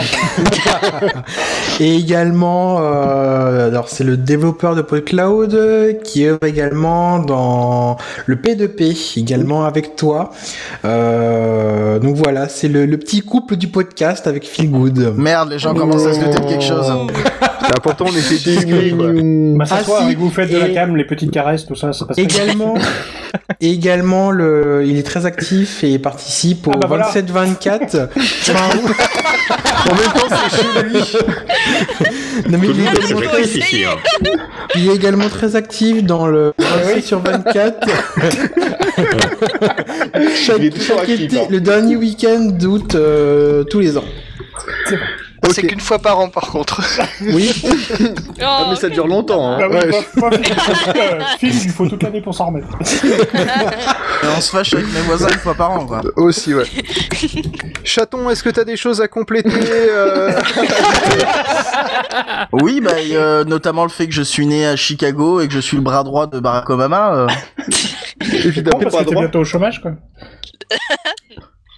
Et 1.81 1.97
également, 1.97 2.79
euh, 2.81 3.69
alors 3.69 3.89
c'est 3.89 4.05
le 4.05 4.17
développeur 4.17 4.75
de 4.75 4.83
PodCloud 4.83 5.55
euh, 5.55 5.93
qui 5.93 6.27
œuvre 6.27 6.45
également 6.45 7.19
dans 7.19 7.97
le 8.27 8.37
P2P, 8.37 9.19
également 9.19 9.65
avec 9.65 9.97
toi. 9.97 10.31
Euh, 10.85 11.99
donc 11.99 12.17
voilà, 12.17 12.49
c'est 12.49 12.69
le, 12.69 12.87
le 12.87 12.97
petit 12.99 13.21
couple 13.21 13.57
du 13.57 13.69
podcast 13.69 14.27
avec 14.27 14.45
Phil 14.45 14.71
Good. 14.71 15.15
Merde, 15.17 15.51
les 15.51 15.59
gens 15.59 15.75
commencent 15.75 16.07
à 16.07 16.15
se 16.15 16.21
douter 16.21 16.41
de 16.41 16.49
quelque 16.49 16.65
chose. 16.65 16.93
C'est 17.61 17.77
important, 17.77 18.05
on 18.09 18.17
était 18.17 18.93
quoi. 18.97 19.07
Bah, 19.13 19.65
Ah, 19.71 19.83
si, 20.05 20.11
et 20.11 20.15
que 20.15 20.21
vous 20.21 20.31
faites 20.31 20.51
de 20.51 20.59
la 20.59 20.69
et- 20.69 20.75
cam, 20.75 20.97
les 20.97 21.05
petites 21.05 21.31
caresses, 21.31 21.67
tout 21.67 21.75
ça, 21.75 21.93
ça 21.93 22.05
passe 22.07 22.17
très 22.17 22.27
bien. 22.27 22.45
Également, 22.45 22.75
également 23.61 24.31
le, 24.31 24.85
il 24.87 24.99
est 24.99 25.03
très 25.03 25.27
actif 25.27 25.83
et 25.85 25.99
participe 25.99 26.67
au 26.67 26.73
Ah 26.75 26.79
bah 26.79 26.87
voilà. 26.89 27.11
27-24. 27.11 28.09
Enfin, 28.51 29.91
En 29.91 29.95
même 29.95 30.13
temps, 30.13 30.37
c'est 30.51 30.57
chez 30.57 30.83
lui. 30.83 30.99
non, 32.51 32.59
mais 32.59 32.67
il, 32.69 32.81
est 32.81 32.91
également 32.91 33.21
très, 33.29 33.43
ici. 33.43 33.85
hein. 33.85 33.97
il 34.75 34.89
est 34.91 34.95
également 34.95 35.29
très 35.29 35.57
actif 35.57 36.03
dans 36.05 36.27
le 36.27 36.53
27 36.59 37.05
sur 37.05 37.21
24. 37.21 37.89
chaque, 40.35 40.59
Il 40.59 40.65
est 40.67 40.71
toujours 40.71 40.99
chaque 40.99 41.09
actif, 41.09 41.21
été, 41.23 41.41
hein. 41.41 41.47
le 41.51 41.61
dernier 41.61 41.97
week-end 41.97 42.41
d'août 42.51 42.95
euh, 42.95 43.65
tous 43.65 43.81
les 43.81 43.97
ans. 43.97 44.05
C'est 45.53 45.63
qu'une 45.67 45.81
fois 45.81 45.99
par 45.99 46.19
an 46.19 46.29
par 46.29 46.49
contre. 46.51 46.81
Oui. 47.21 47.53
Ah, 48.41 48.67
mais 48.71 48.77
ça 48.77 48.89
dure 48.89 49.07
longtemps. 49.09 49.53
Hein. 49.53 49.59
Bah 49.59 49.69
Ouais. 49.69 49.91
bah, 50.17 50.31
Phil, 51.41 51.53
il 51.65 51.71
faut 51.71 51.89
toute 51.89 52.03
l'année 52.05 52.21
pour 52.21 52.33
s'en 52.35 52.47
remettre. 52.47 52.69
Et 52.81 54.27
on 54.37 54.41
se 54.41 54.51
fâche 54.51 54.75
avec 54.75 54.87
mes 54.93 55.01
voisins 55.01 55.29
une 55.29 55.39
fois 55.39 55.55
par 55.55 55.73
an, 55.73 55.85
quoi. 55.87 56.01
Aussi, 56.17 56.55
ouais. 56.55 56.65
Chaton, 57.83 58.31
est-ce 58.31 58.43
que 58.45 58.51
t'as 58.51 58.63
des 58.65 58.77
choses 58.77 59.01
à 59.01 59.09
compléter 59.09 59.51
euh, 59.91 60.33
Oui, 62.53 62.81
bah, 62.81 62.93
euh, 63.11 63.45
notamment 63.45 63.83
le 63.83 63.89
fait 63.91 64.07
que 64.07 64.15
je 64.15 64.23
suis 64.23 64.47
né 64.47 64.67
à 64.67 64.77
Chicago 64.77 65.41
et 65.41 65.49
que 65.49 65.55
je 65.55 65.61
suis 65.61 65.77
le 65.77 65.83
bras 65.83 66.05
droit 66.05 66.27
de 66.29 66.39
Barack 66.39 66.71
Obama. 66.71 67.15
euh. 67.15 67.27
Évidemment. 68.45 68.79
parce 68.81 68.97
que 68.97 69.05
t'es 69.05 69.15
bientôt 69.15 69.41
au 69.41 69.45
chômage, 69.45 69.81
quoi. 69.83 69.93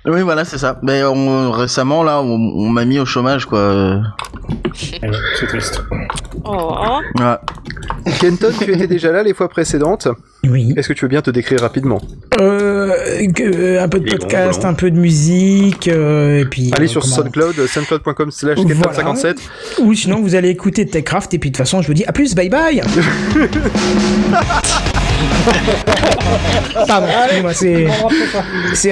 Oui, 0.06 0.22
voilà, 0.22 0.44
c'est 0.44 0.58
ça. 0.58 0.78
Mais 0.82 1.04
on- 1.04 1.50
récemment, 1.50 2.02
là, 2.02 2.22
on, 2.22 2.34
on 2.34 2.68
m'a 2.70 2.84
mis 2.86 2.98
au 2.98 3.04
chômage, 3.04 3.44
quoi. 3.46 3.58
euh. 3.58 3.98
C'est 4.74 5.46
triste. 5.46 5.82
Oh, 6.44 6.74
Ouais. 7.18 7.36
Kenton, 8.18 8.48
tu 8.58 8.72
étais 8.72 8.86
déjà 8.86 9.12
là 9.12 9.22
les 9.22 9.34
fois 9.34 9.48
précédentes. 9.50 10.08
Oui. 10.44 10.72
Est-ce 10.76 10.88
que 10.88 10.94
tu 10.94 11.04
veux 11.04 11.08
bien 11.10 11.20
te 11.20 11.30
décrire 11.30 11.60
rapidement? 11.60 12.00
Euh, 12.40 12.92
que- 13.34 13.78
un 13.78 13.88
peu 13.88 14.00
de 14.00 14.06
Les 14.06 14.16
podcast, 14.16 14.64
un 14.64 14.72
peu 14.72 14.90
de 14.90 14.96
musique, 14.98 15.86
euh, 15.88 16.40
et 16.40 16.44
puis. 16.46 16.70
Allez 16.74 16.86
euh, 16.86 16.88
sur 16.88 17.02
comment- 17.02 17.16
SoundCloud, 17.16 17.66
soundcloud.com 17.66 18.30
slash 18.30 18.58
Voilà. 18.58 18.74
Kenton57. 18.74 19.36
Ou 19.82 19.92
sinon 19.92 20.22
vous 20.22 20.34
allez 20.34 20.48
écouter 20.48 20.86
TechCraft 20.86 21.34
et 21.34 21.38
puis 21.38 21.50
de 21.50 21.56
toute 21.56 21.64
façon 21.64 21.82
je 21.82 21.88
vous 21.88 21.94
dis 21.94 22.06
à 22.06 22.12
plus, 22.12 22.34
bye 22.34 22.48
bye. 22.48 22.80
Pardon, 26.86 27.06
excusez-moi, 27.24 27.52
c'est 27.54 27.86
c'est. 28.74 28.90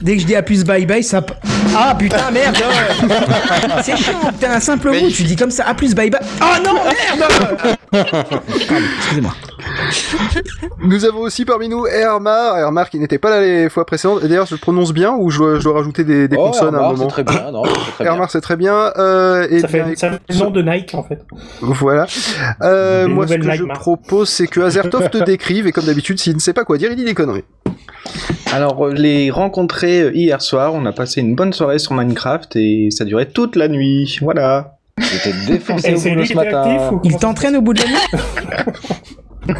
Dès 0.00 0.14
que 0.16 0.20
je 0.22 0.26
dis 0.26 0.36
à 0.36 0.42
plus, 0.42 0.64
bye 0.64 0.86
bye, 0.86 1.02
ça. 1.02 1.22
p- 1.22 1.34
Ah 1.76 1.94
putain 1.98 2.30
merde. 2.32 2.56
c'est 3.82 3.96
chiant, 3.96 4.20
t'as 4.40 4.54
un 4.56 4.60
simple 4.60 4.90
mot, 4.90 5.08
tu 5.10 5.22
dis 5.24 5.36
comme 5.36 5.50
ça 5.50 5.64
à 5.66 5.74
plus, 5.74 5.94
bye 5.94 6.10
bye. 6.10 6.20
Oh 6.40 6.56
non 6.64 6.74
merde. 6.74 7.76
Pardon, 8.68 8.84
excusez-moi. 8.98 9.34
Nous 10.82 11.04
avons 11.04 11.20
aussi 11.20 11.44
parmi 11.44 11.68
nous 11.68 11.86
Ermar, 11.86 12.58
Ermar 12.58 12.90
qui 12.90 12.98
n'était 12.98 13.18
pas 13.18 13.30
là 13.30 13.40
les 13.40 13.68
fois 13.68 13.84
précédentes. 13.86 14.22
Et 14.24 14.28
d'ailleurs, 14.28 14.46
je 14.46 14.54
le 14.54 14.60
prononce 14.60 14.92
bien 14.92 15.14
ou 15.18 15.30
je 15.30 15.38
dois, 15.38 15.58
je 15.58 15.64
dois 15.64 15.74
rajouter 15.74 16.04
des, 16.04 16.28
des 16.28 16.36
Oh, 16.38 16.46
consonnes 16.46 16.74
à 16.74 16.78
un 16.78 16.92
moment 16.92 16.96
c'est 17.08 17.08
très 17.08 17.24
bien, 17.24 17.50
non, 17.50 17.62
c'est 17.64 17.92
très 17.92 18.04
bien. 18.04 18.12
Ermar, 18.12 18.30
c'est 18.30 18.40
très 18.40 18.56
bien. 18.56 18.92
Euh, 18.96 19.46
et 19.50 19.60
Ça 19.60 19.68
bien, 19.68 19.84
fait, 19.86 19.96
ça 19.96 20.10
fait 20.12 20.20
le 20.28 20.36
nom 20.38 20.50
de 20.50 20.62
Nike, 20.62 20.94
en 20.94 21.02
fait. 21.02 21.24
Voilà. 21.60 22.06
Euh, 22.62 23.08
moi, 23.08 23.26
ce 23.26 23.34
que 23.34 23.50
je 23.50 23.62
Marc. 23.64 23.80
propose, 23.80 24.28
c'est 24.28 24.46
que 24.46 24.60
Azertov 24.60 25.10
te 25.10 25.18
décrive, 25.18 25.66
et 25.66 25.72
comme 25.72 25.84
d'habitude, 25.84 26.18
s'il 26.18 26.34
ne 26.34 26.40
sait 26.40 26.52
pas 26.52 26.64
quoi 26.64 26.78
dire, 26.78 26.90
il 26.90 26.96
dit 26.96 27.04
des 27.04 27.14
conneries. 27.14 27.44
Alors, 28.52 28.86
euh, 28.86 28.92
les 28.92 29.30
rencontrer 29.30 30.00
euh, 30.02 30.12
hier 30.14 30.40
soir, 30.40 30.74
on 30.74 30.86
a 30.86 30.92
passé 30.92 31.20
une 31.20 31.34
bonne 31.34 31.52
soirée 31.52 31.78
sur 31.78 31.94
Minecraft 31.94 32.54
et 32.56 32.88
ça 32.90 33.04
durait 33.04 33.26
toute 33.26 33.56
la 33.56 33.68
nuit. 33.68 34.18
Voilà. 34.22 34.76
J'étais 34.98 35.32
défoncé 35.46 35.94
au 35.94 36.00
boulot 36.00 36.24
ce 36.24 36.34
matin. 36.34 36.62
actif 36.62 36.92
ou 36.92 37.00
Il 37.04 37.16
t'entraîne 37.18 37.56
au 37.56 37.60
bout 37.60 37.74
de 37.74 37.80
la 37.80 37.86
nuit? 37.86 37.96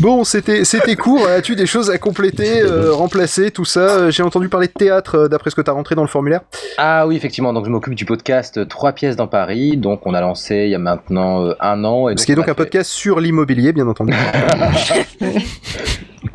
Bon, 0.00 0.22
c'était 0.22 0.64
c'était 0.64 0.94
court. 0.94 1.26
As-tu 1.26 1.56
des 1.56 1.66
choses 1.66 1.90
à 1.90 1.98
compléter, 1.98 2.62
euh, 2.62 2.92
remplacer, 2.92 3.50
tout 3.50 3.64
ça? 3.64 3.80
Euh, 3.80 4.10
J'ai 4.12 4.22
entendu 4.22 4.48
parler 4.48 4.68
de 4.68 4.72
théâtre 4.72 5.16
euh, 5.16 5.28
d'après 5.28 5.50
ce 5.50 5.56
que 5.56 5.60
t'as 5.60 5.72
rentré 5.72 5.96
dans 5.96 6.02
le 6.02 6.08
formulaire. 6.08 6.42
Ah 6.78 7.04
oui, 7.08 7.16
effectivement. 7.16 7.52
Donc 7.52 7.64
je 7.64 7.70
m'occupe 7.70 7.94
du 7.96 8.04
podcast 8.04 8.68
Trois 8.68 8.92
pièces 8.92 9.16
dans 9.16 9.26
Paris. 9.26 9.76
Donc 9.76 10.06
on 10.06 10.14
a 10.14 10.20
lancé 10.20 10.54
il 10.66 10.70
y 10.70 10.76
a 10.76 10.78
maintenant 10.78 11.44
euh, 11.44 11.54
un 11.58 11.82
an. 11.82 12.08
Et 12.08 12.16
Ce 12.16 12.24
qui 12.26 12.30
est 12.32 12.36
donc 12.36 12.48
un 12.48 12.54
podcast 12.54 12.88
sur 12.92 13.18
l'immobilier, 13.18 13.72
bien 13.72 13.88
entendu. 13.88 14.12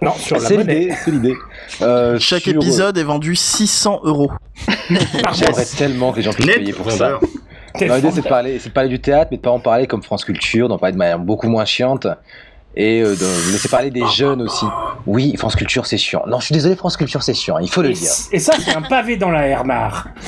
Non, 0.02 0.12
sur 0.14 0.38
la 0.38 0.48
C'est 0.48 0.58
monnaie. 0.58 0.80
l'idée, 0.80 0.94
c'est 1.04 1.12
l'idée. 1.12 1.36
Euh, 1.82 2.18
Chaque 2.20 2.44
sur- 2.44 2.54
épisode 2.54 2.98
est 2.98 3.04
vendu 3.04 3.36
600 3.36 4.02
euros. 4.04 4.32
J'aimerais 5.34 5.66
tellement 5.78 6.12
que 6.12 6.18
les 6.18 6.24
gens 6.24 6.34
puissent 6.34 6.46
payer 6.56 6.74
pour 6.74 6.92
ça. 6.92 7.20
L'idée 7.80 8.12
c'est 8.12 8.22
de 8.22 8.28
parler, 8.28 8.60
c'est 8.60 8.70
de 8.70 8.74
parler 8.74 8.90
du 8.90 9.00
théâtre, 9.00 9.30
mais 9.32 9.38
de 9.38 9.42
pas 9.42 9.52
en 9.52 9.60
parler 9.60 9.88
comme 9.88 10.04
France 10.04 10.24
Culture, 10.26 10.68
d'en 10.70 10.78
parler 10.78 10.94
de 10.94 10.98
manière 10.98 11.20
beaucoup 11.20 11.48
moins 11.50 11.66
chiante. 11.66 12.08
Et 12.76 13.02
euh, 13.04 13.10
de 13.16 13.52
laisser 13.52 13.70
parler 13.70 13.92
des 13.92 14.04
jeunes 14.16 14.42
aussi. 14.42 14.66
Oui, 15.06 15.36
France 15.38 15.56
Culture 15.56 15.86
c'est 15.86 16.00
chiant. 16.00 16.24
Non, 16.28 16.40
je 16.40 16.46
suis 16.46 16.54
désolé, 16.56 16.76
France 16.76 16.98
Culture 16.98 17.22
c'est 17.22 17.36
chiant, 17.36 17.60
il 17.60 17.70
faut 17.70 17.84
le 17.84 17.92
Et, 17.92 17.94
dire. 17.94 18.10
et 18.32 18.40
ça, 18.40 18.54
c'est 18.60 18.76
un 18.76 18.82
pavé 18.82 19.16
dans 19.16 19.30
la 19.30 19.46
Hermar. 19.46 20.08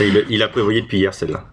Il, 0.00 0.16
a- 0.16 0.20
il 0.28 0.42
a 0.42 0.48
prévoyé 0.48 0.82
depuis 0.82 0.98
hier 0.98 1.14
celle-là. 1.14 1.44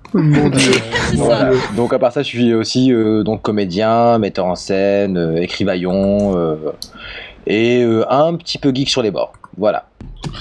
Voilà. 1.15 1.51
Donc 1.75 1.93
à 1.93 1.99
part 1.99 2.11
ça, 2.11 2.21
je 2.23 2.27
suis 2.27 2.53
aussi 2.53 2.91
euh, 2.91 3.23
donc 3.23 3.41
comédien, 3.43 4.17
metteur 4.17 4.45
en 4.45 4.55
scène, 4.55 5.17
euh, 5.17 5.41
écrivaillon 5.41 6.35
euh, 6.37 6.55
et 7.45 7.83
euh, 7.83 8.05
un 8.11 8.33
petit 8.35 8.57
peu 8.57 8.71
geek 8.73 8.89
sur 8.89 9.01
les 9.03 9.11
bords. 9.11 9.33
Voilà. 9.57 9.85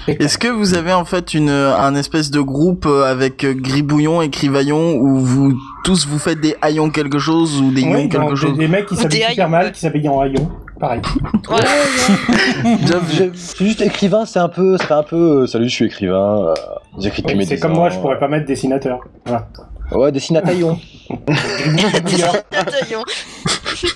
Est-ce 0.06 0.38
que 0.38 0.48
vous 0.48 0.74
avez 0.74 0.92
en 0.92 1.04
fait 1.04 1.34
une, 1.34 1.50
un 1.50 1.94
espèce 1.94 2.30
de 2.30 2.40
groupe 2.40 2.86
euh, 2.86 3.04
avec 3.10 3.44
euh, 3.44 3.52
Gribouillon 3.54 4.22
et 4.22 4.30
Crivaillon 4.30 4.96
où 4.96 5.18
vous 5.18 5.54
tous 5.84 6.06
vous 6.06 6.18
faites 6.18 6.40
des 6.40 6.56
haillons 6.62 6.90
quelque 6.90 7.18
chose 7.18 7.60
ou 7.60 7.70
des 7.70 7.82
Oui, 7.82 8.02
ions 8.02 8.08
quelque 8.08 8.30
des, 8.30 8.36
chose? 8.36 8.56
des 8.58 8.68
mecs 8.68 8.86
qui 8.86 8.96
s'habillent 8.96 9.18
super 9.28 9.44
haillons, 9.44 9.50
mal, 9.50 9.72
qui 9.72 9.80
s'habillent 9.80 10.08
en 10.08 10.20
haillons. 10.20 10.48
Pareil. 10.80 11.00
Je 12.86 13.30
suis 13.38 13.66
juste 13.66 13.80
écrivain, 13.80 14.24
c'est 14.26 14.38
un 14.38 14.48
peu, 14.48 14.76
c'est 14.78 14.92
un 14.92 15.02
peu. 15.02 15.16
euh, 15.42 15.46
salut, 15.46 15.68
je 15.68 15.74
suis 15.74 15.84
écrivain. 15.86 16.48
euh, 16.48 16.54
J'écris 16.98 17.22
depuis 17.22 17.32
Oui, 17.34 17.38
mes 17.40 17.46
c'est 17.46 17.56
10 17.56 17.60
comme 17.62 17.72
ans. 17.72 17.76
moi, 17.76 17.90
je 17.90 17.98
pourrais 17.98 18.18
pas 18.18 18.28
mettre 18.28 18.46
dessinateur. 18.46 19.00
Voilà. 19.24 19.48
Ouais, 19.92 20.12
dessinataillon. 20.12 20.78
Gribouilleur. 21.08 22.36
Bataillon. 22.50 23.02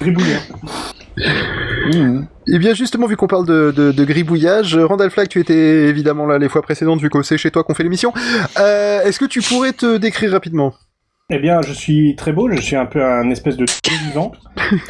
Gribouilleur. 0.01 0.41
Et 2.49 2.59
bien 2.59 2.75
justement, 2.75 3.07
vu 3.07 3.17
qu'on 3.17 3.27
parle 3.27 3.47
de, 3.47 3.73
de, 3.77 3.93
de 3.93 4.05
gribouillage, 4.05 4.77
Randall 4.77 5.11
Flagg, 5.11 5.29
tu 5.29 5.41
étais 5.41 5.55
évidemment 5.89 6.27
là 6.27 6.39
les 6.39 6.49
fois 6.49 6.63
précédentes, 6.63 7.01
vu 7.01 7.11
que 7.11 7.23
c'est 7.23 7.39
chez 7.39 7.51
toi 7.51 7.65
qu'on 7.65 7.75
fait 7.75 7.83
l'émission. 7.83 8.13
Euh, 8.59 9.03
Est-ce 9.03 9.19
que 9.19 9.27
tu 9.27 9.43
pourrais 9.43 9.73
te 9.73 9.99
décrire 9.99 10.33
rapidement? 10.33 10.73
Eh 11.31 11.39
bien, 11.39 11.61
je 11.63 11.73
suis 11.73 12.15
très 12.17 12.33
beau, 12.33 12.51
je 12.51 12.61
suis 12.61 12.77
un 12.77 12.87
peu 12.87 13.03
un 13.03 13.31
espèce 13.31 13.57
de 13.57 13.65
tout 13.65 13.95
vivant. 14.07 14.33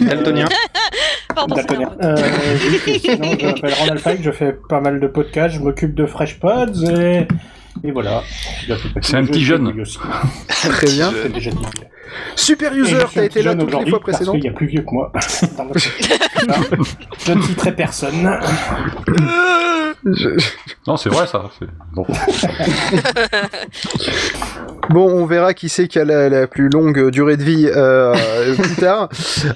Daltonien. 0.00 0.46
Pardon. 1.34 1.54
Daltonien. 1.54 1.90
Euh, 2.02 2.16
sinon, 2.98 3.36
je 3.38 3.46
m'appelle 3.46 3.74
Ronald 3.74 4.00
Fike, 4.00 4.22
je 4.22 4.30
fais 4.30 4.56
pas 4.68 4.80
mal 4.80 4.98
de 4.98 5.06
podcasts, 5.06 5.54
je 5.54 5.60
m'occupe 5.60 5.94
de 5.94 6.06
Fresh 6.06 6.40
Pods 6.40 6.84
et, 6.90 7.28
et 7.84 7.90
voilà. 7.90 8.22
C'est 9.00 9.16
un 9.16 9.24
petit 9.24 9.44
jeune. 9.44 9.72
Très 10.48 10.86
bien. 10.86 11.12
C'est 11.12 11.32
déjà 11.32 11.50
dit. 11.50 11.64
Super 12.36 12.74
User, 12.74 12.96
t'as 12.98 13.06
petit 13.06 13.18
été 13.20 13.42
là 13.42 13.54
toutes 13.54 13.70
les 13.84 13.90
fois 13.90 14.00
parce 14.00 14.18
précédentes. 14.18 14.36
qu'il 14.36 14.44
y 14.44 14.48
a 14.48 14.52
plus 14.52 14.66
vieux 14.66 14.82
que 14.82 14.90
moi. 14.92 15.12
Dans 15.56 15.64
le- 15.64 15.72
je 17.26 17.32
ne 17.32 17.42
citerai 17.42 17.72
personne. 17.74 18.30
Non, 20.88 20.96
c'est 20.96 21.10
vrai 21.10 21.28
ça. 21.28 21.44
Bon. 21.92 22.04
Bon, 24.90 25.08
on 25.08 25.26
verra 25.26 25.54
qui 25.54 25.68
c'est 25.68 25.86
qui 25.86 25.98
a 26.00 26.04
la, 26.04 26.28
la 26.28 26.46
plus 26.48 26.68
longue 26.68 27.10
durée 27.10 27.36
de 27.36 27.42
vie 27.44 27.70
euh, 27.72 28.14
plus 28.56 28.74
tard. 28.76 29.08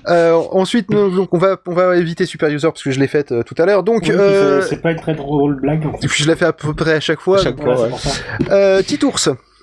Euh, 0.09 0.35
ensuite, 0.53 0.89
nous- 0.91 1.11
donc 1.11 1.35
on 1.35 1.39
va 1.39 1.57
on 1.67 1.75
va 1.75 1.97
éviter 1.97 2.27
Super 2.27 2.49
User 2.49 2.69
parce 2.69 2.83
que 2.83 2.93
je 2.93 3.01
l'ai 3.01 3.09
faite 3.09 3.33
euh, 3.33 3.43
tout 3.43 3.55
à 3.59 3.67
l'heure. 3.67 3.83
Donc 3.83 4.03
Oui, 4.05 4.11
euh, 4.13 4.63
c'est- 4.63 4.77
pas 4.81 4.93
une 4.93 5.01
très 5.01 5.15
drôle 5.15 5.61
blague. 5.61 5.85
en 5.85 5.93
fait. 5.93 6.05
et 6.05 6.09
puis 6.09 6.23
je 6.23 6.29
la 6.29 6.37
fais 6.37 6.45
à 6.45 6.53
peu 6.53 6.73
près 6.75 6.95
à 6.95 7.01
chaque 7.01 7.21
fois. 7.21 7.41
À 7.41 7.43
chaque 7.43 7.57
donc, 7.57 7.65
fois, 7.67 7.75
Voilà, 7.75 7.93
ouais. 7.93 7.99
c'est 8.01 8.09
pour 8.39 8.47
ça. 8.49 8.55
Euh, 8.55 8.83
Titours, 8.83 9.19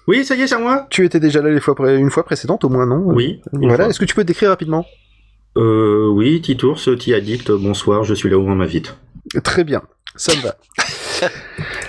Oui, 0.08 0.26
ça 0.26 0.36
y 0.36 0.42
est, 0.42 0.48
c'est 0.48 0.56
à 0.56 0.60
moi 0.60 0.86
tu 0.90 1.06
étais 1.06 1.20
déjà 1.20 1.42
là 1.42 1.50
les 1.50 1.60
fois 1.62 1.76
pré- 1.76 1.98
une 1.98 2.10
fois 2.12 2.24
précédente 2.24 2.64
au 2.66 2.70
moins 2.70 2.86
non? 2.86 3.02
Oui. 3.06 3.42
une 3.54 3.68
Voilà. 3.70 3.88
Est-ce 3.88 4.00
que 4.00 4.06
tu 4.06 4.16
peux 4.16 4.24
te 4.24 4.28
décrire 4.28 4.50
rapidement? 4.50 4.86
Euh, 5.58 6.08
oui, 6.12 6.42
Titours, 6.42 6.80
T-Addict, 6.84 7.52
bonsoir, 7.52 8.04
je 8.04 8.14
suis 8.14 8.30
là 8.30 8.38
où 8.38 8.42
on 8.50 8.56
m'invite. 8.56 8.96
Très 9.44 9.64
bien, 9.64 9.82
ça 10.16 10.34
me 10.36 10.42
va. 10.42 10.56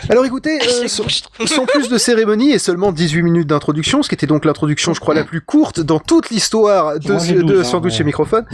Alors 0.08 0.24
écoutez, 0.24 0.58
euh, 0.84 0.88
sans, 0.88 1.04
sans 1.46 1.66
plus 1.66 1.88
de 1.88 1.98
cérémonie 1.98 2.52
et 2.52 2.58
seulement 2.58 2.92
18 2.92 3.22
minutes 3.22 3.48
d'introduction, 3.48 4.02
ce 4.02 4.08
qui 4.08 4.14
était 4.14 4.26
donc 4.26 4.44
l'introduction, 4.44 4.94
je 4.94 5.00
crois, 5.00 5.14
la 5.14 5.24
plus 5.24 5.40
courte 5.40 5.80
dans 5.80 5.98
toute 5.98 6.30
l'histoire 6.30 6.98
de, 6.98 7.34
de 7.34 7.42
12, 7.42 7.60
hein, 7.60 7.64
Sandwich 7.64 7.94
ouais. 7.94 8.00
et 8.00 8.04
Microphone. 8.04 8.44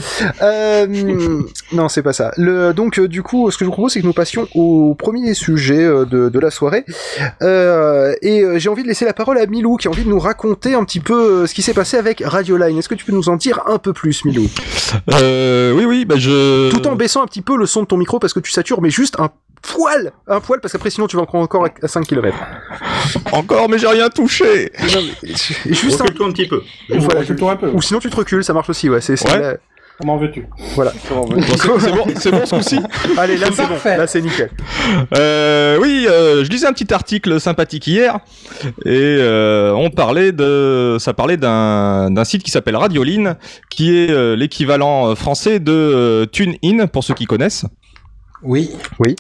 Euh, 0.43 0.87
non, 1.73 1.89
c'est 1.89 2.03
pas 2.03 2.13
ça. 2.13 2.33
Le, 2.37 2.73
donc, 2.73 2.99
euh, 2.99 3.09
du 3.09 3.23
coup, 3.23 3.51
ce 3.51 3.59
que 3.59 3.65
je 3.65 3.67
vous 3.67 3.73
propose, 3.73 3.93
c'est 3.93 4.01
que 4.01 4.07
nous 4.07 4.13
passions 4.13 4.47
au 4.55 4.95
premier 4.95 5.35
sujet 5.35 5.83
euh, 5.83 6.05
de, 6.05 6.29
de 6.29 6.39
la 6.39 6.51
soirée. 6.51 6.85
Euh, 7.43 8.15
et 8.23 8.43
euh, 8.43 8.59
j'ai 8.59 8.69
envie 8.69 8.83
de 8.83 8.89
laisser 8.89 9.05
la 9.05 9.13
parole 9.13 9.39
à 9.39 9.47
Milou, 9.47 9.77
qui 9.77 9.89
a 9.89 9.91
envie 9.91 10.05
de 10.05 10.09
nous 10.09 10.19
raconter 10.21 10.75
un 10.75 10.85
petit 10.85 11.01
peu 11.01 11.43
euh, 11.43 11.47
ce 11.47 11.55
qui 11.55 11.63
s'est 11.63 11.75
passé 11.75 11.97
avec 11.97 12.23
Radioline. 12.25 12.79
Est-ce 12.79 12.89
que 12.89 12.95
tu 12.95 13.05
peux 13.05 13.13
nous 13.13 13.29
en 13.29 13.37
dire 13.37 13.63
un 13.67 13.79
peu 13.79 13.93
plus, 13.93 14.25
Milou? 14.25 14.47
Euh, 15.15 15.73
oui, 15.75 15.85
oui, 15.85 16.05
bah 16.05 16.17
je. 16.19 16.71
Tout 16.71 16.87
en 16.87 16.97
baissant 16.97 17.23
un 17.23 17.27
petit 17.27 17.43
peu 17.43 17.57
le 17.57 17.67
son 17.67 17.83
de 17.83 17.87
ton 17.87 17.97
micro 17.97 18.19
parce 18.19 18.33
que 18.33 18.41
tu 18.41 18.51
satures, 18.51 18.81
mais 18.81 18.91
juste 18.91 19.19
un 19.19 19.31
poil, 19.63 20.13
un 20.27 20.41
poil, 20.41 20.61
parce 20.61 20.73
qu'après 20.73 20.91
sinon 20.91 21.07
tu 21.07 21.17
vas 21.17 21.23
encore 21.23 21.41
encore 21.43 21.67
à 21.83 21.89
5 21.89 22.07
km. 22.07 22.37
Encore, 23.33 23.69
mais 23.69 23.79
j'ai 23.79 23.87
rien 23.89 24.09
touché. 24.09 24.73
Juste 25.67 26.01
un... 26.01 26.05
Recule-toi 26.05 26.27
un 26.27 26.33
petit 26.33 26.49
peu. 26.49 26.63
Voilà, 26.89 27.21
Recule-toi 27.21 27.53
un 27.53 27.57
peu. 27.57 27.69
Ou 27.69 27.81
sinon 27.83 28.01
tu 28.01 28.11
te 28.11 28.17
recules, 28.17 28.45
ça 28.45 28.53
marche 28.53 28.71
aussi, 28.71 28.89
ouais. 28.89 29.01
C'est, 29.01 29.17
c'est 29.17 29.31
Ouais. 29.31 29.41
la- 29.41 29.57
Comment 29.99 30.17
veux-tu? 30.17 30.47
Voilà. 30.77 30.93
C'est 30.93 31.09
c'est 31.79 31.93
bon, 31.93 32.07
c'est 32.17 32.31
bon 32.31 32.47
ce 32.47 32.55
coup-ci. 32.55 32.81
Allez, 33.19 33.37
là 33.37 33.49
c'est 33.53 33.67
bon, 33.67 33.75
là 33.85 34.07
c'est 34.07 34.23
nickel. 34.23 34.49
Euh, 35.15 35.77
oui, 35.79 36.07
euh, 36.09 36.43
je 36.43 36.49
lisais 36.49 36.67
un 36.67 36.73
petit 36.73 36.91
article 36.95 37.39
sympathique 37.39 37.87
hier 37.87 38.19
et 38.87 39.17
euh, 39.21 39.73
on 39.75 39.91
parlait 39.91 40.33
de, 40.33 40.97
ça 40.99 41.13
parlait 41.13 41.37
d'un 41.37 42.11
d'un 42.11 42.25
site 42.25 42.43
qui 42.43 42.51
s'appelle 42.51 42.77
Radioline, 42.77 43.37
qui 43.69 43.95
est 43.99 44.11
euh, 44.11 44.37
l'équivalent 44.37 45.15
français 45.15 45.61
de 45.61 45.71
euh, 45.71 46.25
TuneIn 46.25 46.87
pour 46.87 47.05
ceux 47.05 47.13
qui 47.13 47.27
connaissent. 47.27 47.67
Oui. 48.43 48.71
Oui. 48.99 49.17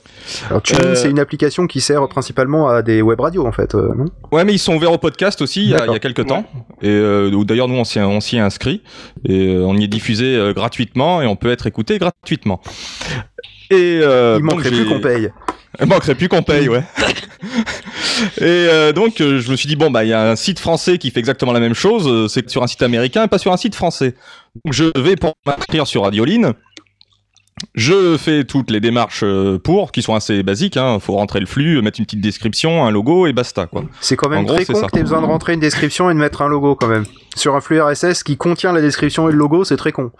Alors 0.48 0.62
TuneIn, 0.62 0.84
Euh, 0.88 0.94
c'est 0.94 1.10
une 1.10 1.18
application 1.18 1.66
qui 1.66 1.80
sert 1.80 2.08
principalement 2.08 2.68
à 2.68 2.82
des 2.82 3.02
web 3.02 3.20
radios 3.20 3.46
en 3.46 3.52
fait, 3.52 3.74
euh, 3.74 3.92
non? 3.94 4.06
Ouais, 4.32 4.44
mais 4.44 4.54
ils 4.54 4.58
sont 4.58 4.74
ouverts 4.74 4.92
au 4.92 4.98
podcast 4.98 5.42
aussi 5.42 5.62
il 5.62 5.68
y 5.70 5.74
a, 5.74 5.78
D'accord. 5.78 5.94
il 5.94 5.96
y 5.96 5.96
a 5.96 6.00
quelques 6.00 6.26
temps. 6.26 6.44
Et 6.82 6.88
euh, 6.88 7.44
d'ailleurs 7.44 7.68
nous 7.68 7.76
on 7.76 7.84
s'y 7.84 7.98
est- 7.98 8.02
on 8.02 8.20
s'y 8.20 8.36
est 8.36 8.40
inscrit 8.40 8.82
et 9.28 9.54
euh, 9.54 9.64
on 9.66 9.76
y 9.76 9.84
est 9.84 9.88
diffusé 9.88 10.36
euh, 10.36 10.52
gratuitement 10.54 11.20
et 11.22 11.26
on 11.26 11.36
peut 11.36 11.50
être 11.50 11.66
écouté 11.66 11.98
gratuitement. 11.98 12.60
Et 13.70 14.00
euh, 14.02 14.36
Il 14.38 14.42
donc, 14.46 14.54
manquerait 14.54 14.70
plus 14.70 14.86
qu'on 14.88 15.00
paye. 15.00 15.30
Il 15.80 15.86
manquerait 15.86 16.14
plus 16.16 16.28
qu'on 16.28 16.42
paye, 16.42 16.68
ouais. 16.68 16.82
et 18.38 18.42
euh, 18.42 18.92
donc, 18.92 19.20
euh, 19.20 19.38
je 19.38 19.50
me 19.50 19.56
suis 19.56 19.68
dit, 19.68 19.76
bon, 19.76 19.88
bah, 19.90 20.02
il 20.04 20.08
y 20.08 20.12
a 20.12 20.30
un 20.30 20.34
site 20.36 20.58
français 20.58 20.98
qui 20.98 21.10
fait 21.12 21.20
exactement 21.20 21.52
la 21.52 21.60
même 21.60 21.74
chose, 21.74 22.08
euh, 22.08 22.26
c'est 22.26 22.50
sur 22.50 22.62
un 22.62 22.66
site 22.66 22.82
américain 22.82 23.24
et 23.24 23.28
pas 23.28 23.38
sur 23.38 23.52
un 23.52 23.56
site 23.56 23.76
français. 23.76 24.14
Donc, 24.64 24.74
je 24.74 24.84
vais 25.00 25.14
pour 25.14 25.34
m'inscrire 25.46 25.86
sur 25.86 26.02
Radioline. 26.02 26.54
Je 27.74 28.16
fais 28.16 28.44
toutes 28.44 28.70
les 28.70 28.80
démarches 28.80 29.22
euh, 29.22 29.58
pour, 29.58 29.92
qui 29.92 30.02
sont 30.02 30.14
assez 30.14 30.42
basiques. 30.42 30.76
Hein. 30.76 30.98
Faut 31.00 31.14
rentrer 31.14 31.40
le 31.40 31.46
flux, 31.46 31.80
mettre 31.82 32.00
une 32.00 32.06
petite 32.06 32.20
description, 32.20 32.84
un 32.86 32.90
logo 32.90 33.26
et 33.26 33.32
basta, 33.32 33.66
quoi. 33.66 33.84
C'est 34.00 34.16
quand 34.16 34.28
En 34.28 34.30
même 34.30 34.44
gros, 34.46 34.54
très 34.54 34.64
c'est 34.64 34.72
con 34.72 34.80
ça. 34.80 34.86
que 34.86 34.92
t'aies 34.92 35.02
besoin 35.02 35.20
de 35.20 35.26
rentrer 35.26 35.52
une 35.54 35.60
description 35.60 36.10
et 36.10 36.14
de 36.14 36.18
mettre 36.18 36.42
un 36.42 36.48
logo 36.48 36.74
quand 36.74 36.88
même. 36.88 37.04
Sur 37.36 37.54
un 37.56 37.60
flux 37.60 37.80
RSS 37.80 38.22
qui 38.22 38.36
contient 38.36 38.72
la 38.72 38.80
description 38.80 39.28
et 39.28 39.32
le 39.32 39.38
logo, 39.38 39.64
c'est 39.64 39.76
très 39.76 39.92
con. 39.92 40.10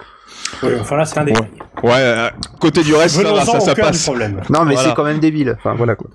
Ouais, 0.62 0.76
Enfin 0.80 0.96
là, 0.96 1.04
c'est 1.04 1.18
un 1.18 1.24
détail. 1.24 1.48
Ouais, 1.82 1.92
euh, 1.96 2.28
côté 2.60 2.82
du 2.82 2.94
reste, 2.94 3.16
ça, 3.16 3.32
va, 3.32 3.44
ça, 3.44 3.60
ça 3.60 3.74
passe. 3.74 4.02
problème. 4.04 4.40
Non 4.50 4.64
mais 4.64 4.74
Voilà. 4.74 4.88
c'est 4.90 4.94
quand 4.94 5.04
même 5.04 5.18
débile. 5.20 5.54
Enfin 5.58 5.74
voilà 5.74 5.94
quoi. 5.94 6.08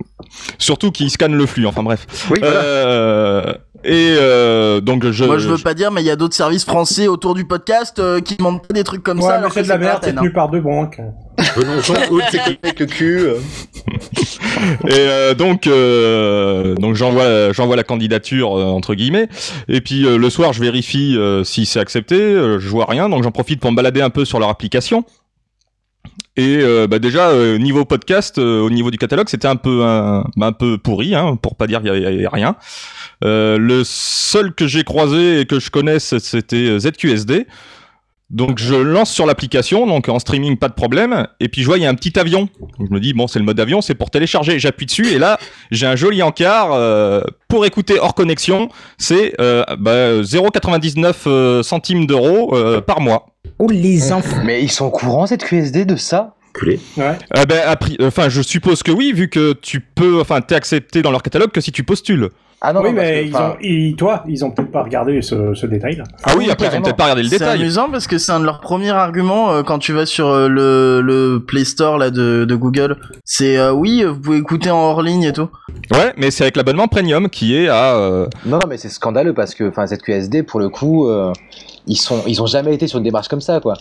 Surtout 0.57 0.91
qu'ils 0.91 1.09
scannent 1.09 1.37
le 1.37 1.45
flux, 1.45 1.65
enfin 1.67 1.83
bref. 1.83 2.05
Oui, 2.31 2.39
voilà. 2.41 2.55
Euh, 2.55 3.53
et 3.85 4.15
euh, 4.19 4.81
donc, 4.81 5.09
je. 5.11 5.23
Moi, 5.25 5.37
je 5.37 5.47
veux 5.47 5.57
pas 5.57 5.73
dire, 5.73 5.91
mais 5.91 6.01
il 6.01 6.05
y 6.07 6.09
a 6.11 6.15
d'autres 6.15 6.35
services 6.35 6.65
français 6.65 7.07
autour 7.07 7.35
du 7.35 7.45
podcast 7.45 7.99
euh, 7.99 8.19
qui 8.19 8.35
demandent 8.35 8.61
pas 8.65 8.73
des 8.73 8.83
trucs 8.83 9.03
comme 9.03 9.19
Ouais, 9.19 9.23
ça. 9.25 9.31
mais 9.33 9.37
alors 9.37 9.53
c'est 9.53 9.63
de 9.63 9.67
la 9.69 9.77
merde, 9.77 9.99
c'est 10.03 10.13
tenu 10.15 10.27
hein. 10.29 10.31
par 10.33 10.49
deux 10.49 10.61
banques. 10.61 10.99
Venons-en 11.55 12.13
au 12.13 12.19
Avec 12.63 12.79
le 12.79 12.85
cul. 12.85 13.27
Et 14.87 14.91
euh, 14.91 15.33
donc, 15.35 15.67
euh, 15.67 16.75
donc 16.75 16.95
j'envoie, 16.95 17.51
j'envoie 17.51 17.75
la 17.75 17.83
candidature 17.83 18.57
euh, 18.57 18.63
entre 18.63 18.95
guillemets. 18.95 19.27
Et 19.67 19.81
puis 19.81 20.05
euh, 20.05 20.17
le 20.17 20.29
soir, 20.29 20.53
je 20.53 20.61
vérifie 20.61 21.15
euh, 21.17 21.43
si 21.43 21.65
c'est 21.65 21.79
accepté. 21.79 22.15
euh, 22.15 22.59
je 22.59 22.67
vois 22.69 22.85
rien, 22.87 23.09
donc 23.09 23.23
j'en 23.23 23.31
profite 23.31 23.59
pour 23.59 23.71
me 23.71 23.75
balader 23.75 24.01
un 24.01 24.09
peu 24.09 24.25
sur 24.25 24.39
leur 24.39 24.49
application. 24.49 25.03
Et 26.37 26.57
euh, 26.61 26.85
bah 26.87 26.99
déjà 26.99 27.29
euh, 27.29 27.57
niveau 27.57 27.85
podcast, 27.85 28.37
euh, 28.39 28.59
au 28.61 28.69
niveau 28.69 28.91
du 28.91 28.97
catalogue, 28.97 29.29
c'était 29.29 29.47
un 29.47 29.55
peu 29.55 29.83
un, 29.83 30.25
bah, 30.35 30.47
un 30.47 30.51
peu 30.51 30.77
pourri, 30.77 31.15
hein, 31.15 31.37
pour 31.41 31.55
pas 31.55 31.65
dire 31.67 31.81
qu'il 31.81 31.93
y, 31.93 31.97
il 31.97 32.03
y 32.03 32.05
avait 32.07 32.27
rien. 32.27 32.55
Euh, 33.23 33.57
le 33.57 33.83
seul 33.85 34.53
que 34.53 34.67
j'ai 34.67 34.83
croisé 34.83 35.39
et 35.41 35.45
que 35.45 35.59
je 35.59 35.69
connaisse, 35.71 36.17
c'était 36.17 36.77
ZQSD. 36.79 37.47
Donc 38.31 38.57
je 38.57 38.73
lance 38.73 39.11
sur 39.11 39.27
l'application, 39.27 39.85
donc 39.85 40.09
en 40.09 40.17
streaming 40.17 40.57
pas 40.57 40.67
de 40.67 40.73
problème, 40.73 41.27
et 41.39 41.47
puis 41.47 41.61
je 41.61 41.67
vois 41.67 41.77
il 41.77 41.83
y 41.83 41.85
a 41.85 41.89
un 41.89 41.93
petit 41.93 42.17
avion. 42.17 42.49
Donc 42.79 42.87
je 42.89 42.93
me 42.93 42.99
dis 42.99 43.13
bon 43.13 43.27
c'est 43.27 43.37
le 43.37 43.45
mode 43.45 43.59
avion, 43.59 43.81
c'est 43.81 43.93
pour 43.93 44.09
télécharger. 44.09 44.57
J'appuie 44.57 44.87
dessus 44.87 45.09
et 45.09 45.19
là 45.19 45.37
j'ai 45.69 45.85
un 45.85 45.95
joli 45.95 46.23
encart 46.23 46.69
euh, 46.73 47.21
pour 47.47 47.67
écouter 47.67 47.99
hors 47.99 48.15
connexion, 48.15 48.69
c'est 48.97 49.39
euh, 49.39 49.63
bah, 49.77 50.21
0,99 50.21 51.13
euh, 51.27 51.61
centimes 51.63 52.07
d'euros 52.07 52.55
euh, 52.55 52.81
par 52.81 52.99
mois. 52.99 53.27
Oh 53.59 53.69
les 53.69 54.11
enfants. 54.11 54.41
Mais 54.43 54.63
ils 54.63 54.71
sont 54.71 54.85
au 54.85 54.91
courant 54.91 55.27
cette 55.27 55.43
QSD 55.43 55.85
de 55.85 55.95
ça? 55.95 56.33
Culé. 56.55 56.79
Ouais. 56.97 57.17
Euh, 57.37 57.45
ben, 57.45 57.61
a 57.63 57.75
pri- 57.75 57.97
enfin 58.03 58.29
je 58.29 58.41
suppose 58.41 58.81
que 58.81 58.91
oui 58.91 59.13
vu 59.13 59.29
que 59.29 59.53
tu 59.53 59.81
peux, 59.81 60.19
enfin 60.19 60.41
t'es 60.41 60.55
accepté 60.55 61.03
dans 61.03 61.11
leur 61.11 61.21
catalogue 61.21 61.51
que 61.51 61.61
si 61.61 61.71
tu 61.71 61.83
postules. 61.83 62.29
Ah 62.61 62.73
non, 62.73 62.81
oui, 62.81 62.89
non, 62.89 62.95
mais 62.95 63.23
que, 63.23 63.27
ils 63.27 63.35
ont, 63.35 63.55
ils- 63.61 63.95
toi, 63.95 64.23
ils 64.27 64.43
ont 64.45 64.49
peut-être 64.51 64.71
pas 64.71 64.81
regardé 64.83 65.21
ce, 65.21 65.53
ce 65.53 65.65
détail-là. 65.67 66.03
Ah 66.23 66.33
oui, 66.37 66.49
après 66.49 66.67
ils 66.71 66.77
ont 66.77 66.81
peut-être 66.81 66.95
pas 66.95 67.03
regardé 67.03 67.21
le 67.23 67.29
C'est 67.29 67.37
détail. 67.39 67.61
amusant 67.61 67.89
parce 67.91 68.07
que 68.07 68.17
c'est 68.17 68.31
un 68.31 68.39
de 68.39 68.45
leurs 68.45 68.59
premiers 68.61 68.89
arguments 68.91 69.51
euh, 69.51 69.61
quand 69.63 69.77
tu 69.77 69.93
vas 69.93 70.05
sur 70.05 70.27
euh, 70.27 70.47
le, 70.47 71.01
le 71.01 71.39
Play 71.45 71.65
Store 71.65 71.97
là 71.97 72.09
de, 72.09 72.45
de 72.45 72.55
Google. 72.55 72.97
C'est 73.23 73.57
euh, 73.57 73.71
oui, 73.71 74.03
vous 74.03 74.19
pouvez 74.19 74.37
écouter 74.37 74.71
en 74.71 74.77
hors 74.79 75.01
ligne 75.03 75.23
et 75.23 75.33
tout. 75.33 75.49
Ouais, 75.91 76.13
mais 76.17 76.31
c'est 76.31 76.43
avec 76.43 76.55
l'abonnement 76.55 76.87
premium 76.87 77.29
qui 77.29 77.55
est 77.55 77.67
à 77.67 77.95
euh, 77.97 78.27
Non, 78.45 78.57
non, 78.57 78.67
mais 78.67 78.77
c'est 78.77 78.89
scandaleux 78.89 79.33
parce 79.33 79.53
que 79.53 79.67
enfin, 79.69 79.85
cette 79.85 80.01
QSD, 80.01 80.41
pour 80.43 80.59
le 80.59 80.69
coup, 80.69 81.07
euh, 81.07 81.31
ils 81.87 81.97
sont, 81.97 82.23
ils 82.27 82.41
ont 82.41 82.45
jamais 82.45 82.73
été 82.73 82.87
sur 82.87 82.97
une 82.97 83.03
démarche 83.03 83.27
comme 83.27 83.41
ça, 83.41 83.59
quoi. 83.59 83.73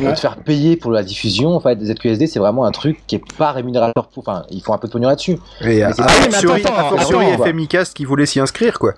Ouais. 0.00 0.08
De 0.10 0.14
te 0.14 0.20
faire 0.20 0.36
payer 0.36 0.76
pour 0.76 0.90
la 0.90 1.02
diffusion, 1.02 1.54
en 1.54 1.60
fait, 1.60 1.76
des 1.76 1.92
ZQSD, 1.92 2.26
c'est 2.26 2.38
vraiment 2.38 2.64
un 2.64 2.70
truc 2.70 3.02
qui 3.06 3.16
est 3.16 3.22
pas 3.36 3.52
rémunérateur. 3.52 4.08
Pour... 4.08 4.26
Enfin, 4.26 4.44
ils 4.50 4.62
font 4.62 4.72
un 4.72 4.78
peu 4.78 4.88
de 4.88 4.92
pognon 4.92 5.08
là-dessus. 5.08 5.38
Et 5.62 5.82
à 5.82 5.90
Ah 5.98 6.08
fortiori- 6.08 6.60
attends, 6.64 6.76
a 6.76 6.84
fortiori 6.84 7.26
attends, 7.26 7.44
FMI 7.44 7.68
Cast 7.68 7.94
qui 7.94 8.04
voulait 8.04 8.26
s'y 8.26 8.40
inscrire, 8.40 8.78
quoi. 8.78 8.94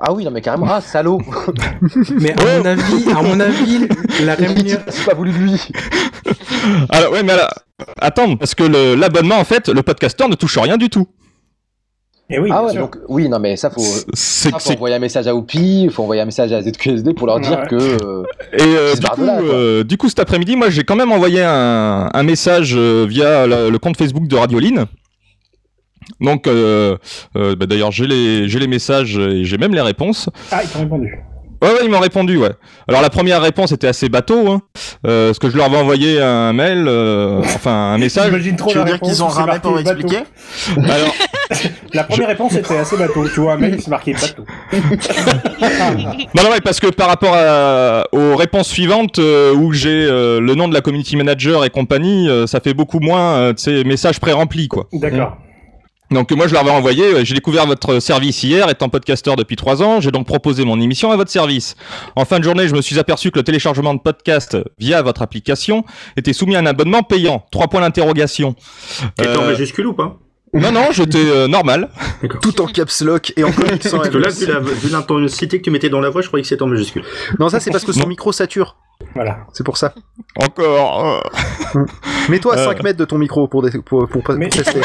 Ah 0.00 0.12
oui, 0.12 0.24
non, 0.24 0.30
mais 0.32 0.40
carrément, 0.40 0.66
ah, 0.68 0.80
salaud 0.80 1.20
Mais 2.20 2.32
à 2.32 2.58
mon 2.58 2.64
avis, 2.64 3.10
à 3.10 3.22
mon 3.22 3.40
avis, 3.40 3.88
la 4.24 4.34
rémunération. 4.36 4.80
C'est 4.88 5.04
pas 5.06 5.14
voulu 5.14 5.30
de 5.30 5.36
lui 5.38 5.60
Alors 6.90 7.12
ouais, 7.12 7.22
mais 7.22 7.32
alors, 7.32 7.48
attends, 8.00 8.36
parce 8.36 8.54
que 8.54 8.64
l'abonnement 8.96 9.36
en 9.38 9.44
fait, 9.44 9.68
le 9.68 9.82
podcasteur 9.82 10.28
ne 10.28 10.34
touche 10.34 10.58
rien 10.58 10.76
du 10.76 10.90
tout. 10.90 11.06
Et 12.32 12.38
oui, 12.38 12.48
Ah 12.52 12.64
ouais, 12.64 12.74
donc, 12.74 12.96
oui, 13.08 13.28
non, 13.28 13.38
mais 13.38 13.56
ça, 13.56 13.68
faut. 13.70 13.82
Ça, 14.14 14.50
faut 14.58 14.72
envoyer 14.72 14.96
un 14.96 14.98
message 14.98 15.26
à 15.26 15.34
Oupi, 15.34 15.88
faut 15.92 16.02
envoyer 16.02 16.22
un 16.22 16.24
message 16.24 16.52
à 16.52 16.62
ZQSD 16.62 17.12
pour 17.14 17.26
leur 17.26 17.40
dire 17.40 17.58
Ouais. 17.60 17.66
que. 17.68 17.74
euh, 17.76 18.22
Et 18.54 18.62
euh, 18.62 18.94
du, 18.94 19.06
coup, 19.06 19.24
là, 19.24 19.40
euh, 19.42 19.84
du 19.84 19.96
coup, 19.98 20.08
cet 20.08 20.18
après-midi, 20.20 20.56
moi, 20.56 20.70
j'ai 20.70 20.82
quand 20.84 20.96
même 20.96 21.12
envoyé 21.12 21.42
un, 21.42 22.08
un 22.12 22.22
message 22.22 22.74
euh, 22.76 23.04
via 23.08 23.46
le, 23.46 23.68
le 23.70 23.78
compte 23.78 23.96
Facebook 23.96 24.26
de 24.26 24.36
Radioline. 24.36 24.86
Donc, 26.20 26.46
euh, 26.46 26.96
euh, 27.36 27.54
bah, 27.56 27.66
d'ailleurs, 27.66 27.92
j'ai 27.92 28.06
les, 28.06 28.48
j'ai 28.48 28.58
les 28.58 28.66
messages 28.66 29.18
et 29.18 29.44
j'ai 29.44 29.58
même 29.58 29.74
les 29.74 29.80
réponses. 29.80 30.28
Ah, 30.50 30.62
ils 30.62 30.68
t'ont 30.68 30.80
répondu. 30.80 31.14
Ouais, 31.62 31.68
ouais, 31.68 31.78
ils 31.84 31.90
m'ont 31.90 32.00
répondu, 32.00 32.36
ouais. 32.36 32.50
Alors, 32.88 33.00
la 33.02 33.08
première 33.10 33.40
réponse 33.40 33.70
était 33.72 33.86
assez 33.86 34.08
bateau, 34.08 34.50
hein, 34.50 34.62
euh, 35.06 35.28
parce 35.28 35.38
que 35.38 35.48
je 35.48 35.56
leur 35.56 35.66
avais 35.66 35.76
envoyé 35.78 36.20
un 36.20 36.52
mail, 36.52 36.86
euh, 36.88 37.40
enfin, 37.44 37.92
un 37.94 37.98
message. 37.98 38.26
J'imagine 38.26 38.56
trop 38.56 38.70
Tu 38.70 38.76
la 38.78 38.80
veux 38.80 38.86
dire 38.86 38.94
réponse 38.94 39.08
qu'ils 39.10 39.22
ont 39.22 39.28
ramé 39.28 39.58
pour 39.62 39.78
expliquer 39.78 40.18
Alors, 40.76 41.14
La 41.92 42.04
première 42.04 42.28
réponse 42.28 42.54
était 42.54 42.78
assez 42.78 42.96
bateau. 42.96 43.28
Tu 43.28 43.40
vois 43.40 43.52
un 43.52 43.56
mail, 43.58 43.76
c'est 43.80 43.88
marqué 43.90 44.14
bateau. 44.14 44.44
Non, 44.72 46.42
non, 46.44 46.50
ouais, 46.50 46.60
parce 46.64 46.80
que 46.80 46.86
par 46.88 47.08
rapport 47.08 47.34
à- 47.34 48.04
aux 48.12 48.36
réponses 48.36 48.68
suivantes 48.68 49.18
euh, 49.18 49.54
où 49.54 49.72
j'ai 49.72 49.90
euh, 50.08 50.40
le 50.40 50.54
nom 50.54 50.66
de 50.68 50.74
la 50.74 50.80
community 50.80 51.16
manager 51.16 51.64
et 51.64 51.70
compagnie, 51.70 52.28
euh, 52.28 52.46
ça 52.46 52.60
fait 52.60 52.74
beaucoup 52.74 53.00
moins 53.00 53.34
euh, 53.34 53.52
de 53.52 53.58
ces 53.58 53.84
messages 53.84 54.18
pré-remplis, 54.18 54.68
quoi. 54.68 54.86
D'accord. 54.92 55.36
Donc 56.12 56.30
moi 56.32 56.46
je 56.46 56.52
leur 56.52 56.62
avais 56.62 56.70
envoyé, 56.70 57.04
euh, 57.04 57.24
j'ai 57.24 57.34
découvert 57.34 57.66
votre 57.66 57.98
service 58.00 58.42
hier, 58.42 58.68
étant 58.68 58.88
podcasteur 58.88 59.34
depuis 59.36 59.56
trois 59.56 59.82
ans, 59.82 60.00
j'ai 60.00 60.10
donc 60.10 60.26
proposé 60.26 60.64
mon 60.64 60.78
émission 60.80 61.10
à 61.10 61.16
votre 61.16 61.30
service. 61.30 61.74
En 62.16 62.24
fin 62.24 62.38
de 62.38 62.44
journée, 62.44 62.68
je 62.68 62.74
me 62.74 62.82
suis 62.82 62.98
aperçu 62.98 63.30
que 63.30 63.38
le 63.38 63.44
téléchargement 63.44 63.94
de 63.94 64.00
podcast 64.00 64.58
via 64.78 65.00
votre 65.02 65.22
application 65.22 65.84
était 66.16 66.32
soumis 66.34 66.54
à 66.56 66.58
un 66.58 66.66
abonnement 66.66 67.02
payant. 67.02 67.44
Trois 67.50 67.68
points 67.68 67.80
d'interrogation. 67.80 68.54
T'es 69.16 69.26
en 69.28 69.42
Euh, 69.42 69.46
majuscule 69.52 69.86
ou 69.86 69.94
pas 69.94 70.18
Non, 70.52 70.70
non, 70.70 70.88
j'étais 70.92 71.16
euh, 71.18 71.48
normal. 71.48 71.88
Tout 72.42 72.60
en 72.60 72.66
caps 72.66 73.00
lock 73.00 73.32
et 73.36 73.44
en 73.44 73.52
comicsant 73.52 73.96
Parce 73.98 74.10
que 74.10 74.18
là, 74.18 74.60
vu 74.60 74.90
l'intensité 74.90 75.58
que 75.58 75.64
tu 75.64 75.70
mettais 75.70 75.88
dans 75.88 76.00
la 76.00 76.10
voix, 76.10 76.20
je 76.20 76.26
croyais 76.28 76.42
que 76.42 76.48
c'était 76.48 76.62
en 76.62 76.66
majuscule. 76.66 77.04
Non, 77.38 77.48
ça 77.48 77.58
c'est 77.58 77.70
parce 77.70 77.84
que 77.84 77.92
son 77.92 78.00
Non. 78.00 78.06
micro 78.08 78.32
sature. 78.32 78.76
Voilà. 79.14 79.38
C'est 79.52 79.64
pour 79.64 79.76
ça. 79.76 79.92
Encore. 80.36 81.22
euh. 81.76 81.84
Mets-toi 82.28 82.54
à 82.54 82.58
Euh. 82.58 82.64
5 82.66 82.82
mètres 82.82 82.98
de 82.98 83.04
ton 83.04 83.18
micro 83.18 83.46
pour, 83.48 83.62
dé- 83.62 83.70
pour, 83.84 84.08
pour, 84.08 84.22
pour 84.22 84.34
Mais- 84.36 84.48
tester. 84.48 84.80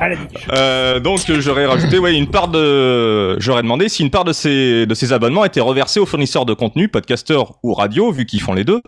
À 0.00 0.08
la 0.08 0.16
niche. 0.16 0.46
Euh, 0.52 0.98
donc 1.00 1.20
euh, 1.30 1.40
j'aurais 1.40 1.66
rajouté 1.66 1.98
ouais, 1.98 2.14
une 2.16 2.28
part 2.30 2.48
de 2.48 3.38
j'aurais 3.38 3.62
demandé 3.62 3.88
si 3.88 4.02
une 4.02 4.10
part 4.10 4.24
de 4.24 4.32
ces 4.32 4.86
de 4.86 4.94
ces 4.94 5.12
abonnements 5.12 5.44
était 5.44 5.60
reversée 5.60 6.00
aux 6.00 6.06
fournisseurs 6.06 6.46
de 6.46 6.54
contenu, 6.54 6.88
podcasteurs 6.88 7.54
ou 7.62 7.74
radio 7.74 8.10
vu 8.12 8.24
qu'ils 8.26 8.40
font 8.40 8.54
les 8.54 8.64
deux. 8.64 8.80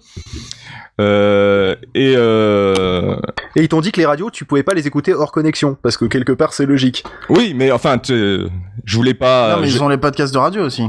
Euh, 1.01 1.77
et 1.95 2.15
euh, 2.17 3.17
Et 3.57 3.63
ils 3.63 3.69
t'ont 3.69 3.81
dit 3.81 3.91
que 3.93 3.99
les 4.01 4.07
radios, 4.07 4.31
tu 4.31 4.45
pouvais 4.45 4.63
pas 4.63 4.75
les 4.75 4.87
écouter 4.87 5.15
hors 5.15 5.33
connexion, 5.33 5.77
parce 5.83 5.97
que 5.97 6.05
quelque 6.05 6.33
part 6.33 6.53
c'est 6.53 6.67
logique. 6.67 7.05
oui, 7.31 7.55
mais 7.57 7.71
enfin 7.73 7.99
tu- 7.99 8.47
je 8.85 8.97
voulais 8.97 9.15
pas 9.15 9.55
Non, 9.57 9.63
mais 9.63 9.69
ils 9.71 9.83
ont 9.83 9.89
les 9.89 9.97
podcasts 9.99 10.35
de 10.35 10.39
radio 10.39 10.63
aussi. 10.63 10.85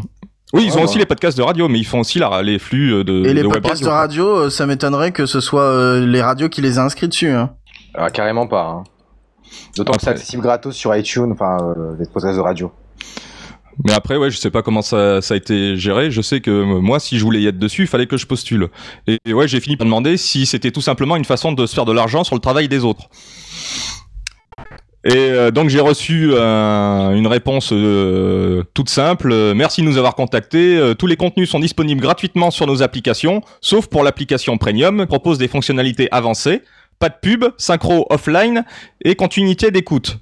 Oui, 0.54 0.64
ils 0.66 0.74
ont 0.74 0.78
Ouais, 0.78 0.84
aussi 0.84 0.94
ouais. 0.96 1.00
les 1.00 1.06
podcasts 1.06 1.38
de 1.38 1.44
radio, 1.44 1.68
mais 1.70 1.80
ils 1.80 1.86
font 1.86 2.00
aussi 2.02 2.20
la, 2.20 2.42
les 2.42 2.60
flux 2.60 2.94
euh, 2.94 3.04
de, 3.04 3.26
Et 3.26 3.34
les 3.34 3.42
de 3.42 3.48
web 3.48 3.62
podcasts 3.62 3.84
de 3.84 3.88
radio. 3.88 4.34
radio, 4.34 4.46
euh, 4.46 4.50
ça 4.50 4.66
m'étonnerait 4.66 5.12
que 5.12 5.26
ce 5.26 5.40
soit 5.40 5.64
euh, 5.64 6.06
les 6.06 6.22
radios 6.22 6.50
qui 6.50 6.62
les 6.62 6.76
aient 6.76 6.80
inscrits 6.80 7.08
dessus. 7.08 7.30
Hein. 7.32 7.52
Ah, 7.96 8.10
carrément 8.10 8.48
pas. 8.48 8.64
hein. 8.68 8.84
D'autant 9.78 9.94
que 9.94 10.02
c'est 10.02 10.10
accessible 10.10 10.44
gratos 10.44 10.76
sur 10.76 10.96
iTunes, 10.96 11.32
enfin, 11.34 11.58
euh, 11.62 11.96
les 12.00 12.06
podcasts 12.06 12.38
de 12.38 12.42
radio. 12.42 12.72
Mais 13.86 13.94
après, 13.94 14.18
ouais, 14.18 14.30
je 14.30 14.38
sais 14.38 14.52
pas 14.52 14.62
comment 14.62 14.82
ça, 14.82 15.22
ça 15.22 15.34
a 15.34 15.38
été 15.38 15.78
géré. 15.78 16.12
Je 16.12 16.22
sais 16.22 16.42
que 16.42 16.64
moi, 16.80 17.00
si 17.00 17.18
je 17.18 17.24
voulais 17.24 17.42
y 17.42 17.48
être 17.48 17.58
dessus, 17.58 17.84
il 17.84 17.88
fallait 17.88 18.06
que 18.06 18.18
je 18.18 18.28
postule. 18.28 18.70
Et, 19.08 19.18
et 19.26 19.34
ouais, 19.34 19.48
j'ai 19.48 19.60
fini 19.62 19.78
par 19.78 19.86
demander 19.86 20.18
si 20.18 20.46
c'était 20.46 20.72
tout 20.72 20.82
simplement 20.82 21.16
une 21.16 21.26
façon 21.26 21.54
de 21.54 21.66
se 21.66 21.74
faire 21.74 21.86
de 21.86 21.94
l'argent 21.94 22.24
sur 22.26 22.36
le 22.36 22.42
travail 22.42 22.68
des 22.68 22.84
autres. 22.84 23.08
Et 25.04 25.16
euh, 25.16 25.50
donc 25.50 25.70
j'ai 25.70 25.80
reçu 25.80 26.32
un- 26.38 27.14
une 27.16 27.26
réponse 27.28 27.70
euh, 27.74 28.64
toute 28.76 28.90
simple. 28.90 29.32
Euh, 29.32 29.54
Merci 29.56 29.82
de 29.82 29.88
nous 29.88 29.98
avoir 29.98 30.14
contactés. 30.16 30.78
Euh, 30.78 30.94
tous 30.94 31.08
les 31.08 31.16
contenus 31.16 31.50
sont 31.50 31.60
disponibles 31.60 32.02
gratuitement 32.02 32.52
sur 32.52 32.68
nos 32.68 32.84
applications, 32.84 33.42
sauf 33.62 33.88
pour 33.88 34.04
l'application 34.04 34.58
Premium, 34.60 35.02
qui 35.02 35.06
propose 35.08 35.40
des 35.40 35.48
fonctionnalités 35.48 36.08
avancées, 36.12 36.62
pas 37.00 37.10
de 37.10 37.16
pub, 37.20 37.46
synchro 37.58 38.06
offline 38.12 38.64
et 39.04 39.16
continuité 39.16 39.72
d'écoute. 39.72 40.20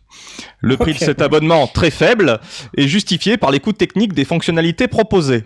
Le 0.61 0.77
prix 0.77 0.93
de 0.93 0.99
cet 0.99 1.21
abonnement 1.21 1.67
très 1.67 1.91
faible 1.91 2.39
est 2.77 2.87
justifié 2.87 3.35
par 3.35 3.51
les 3.51 3.59
coûts 3.59 3.73
techniques 3.73 4.13
des 4.13 4.23
fonctionnalités 4.23 4.87
proposées. 4.87 5.43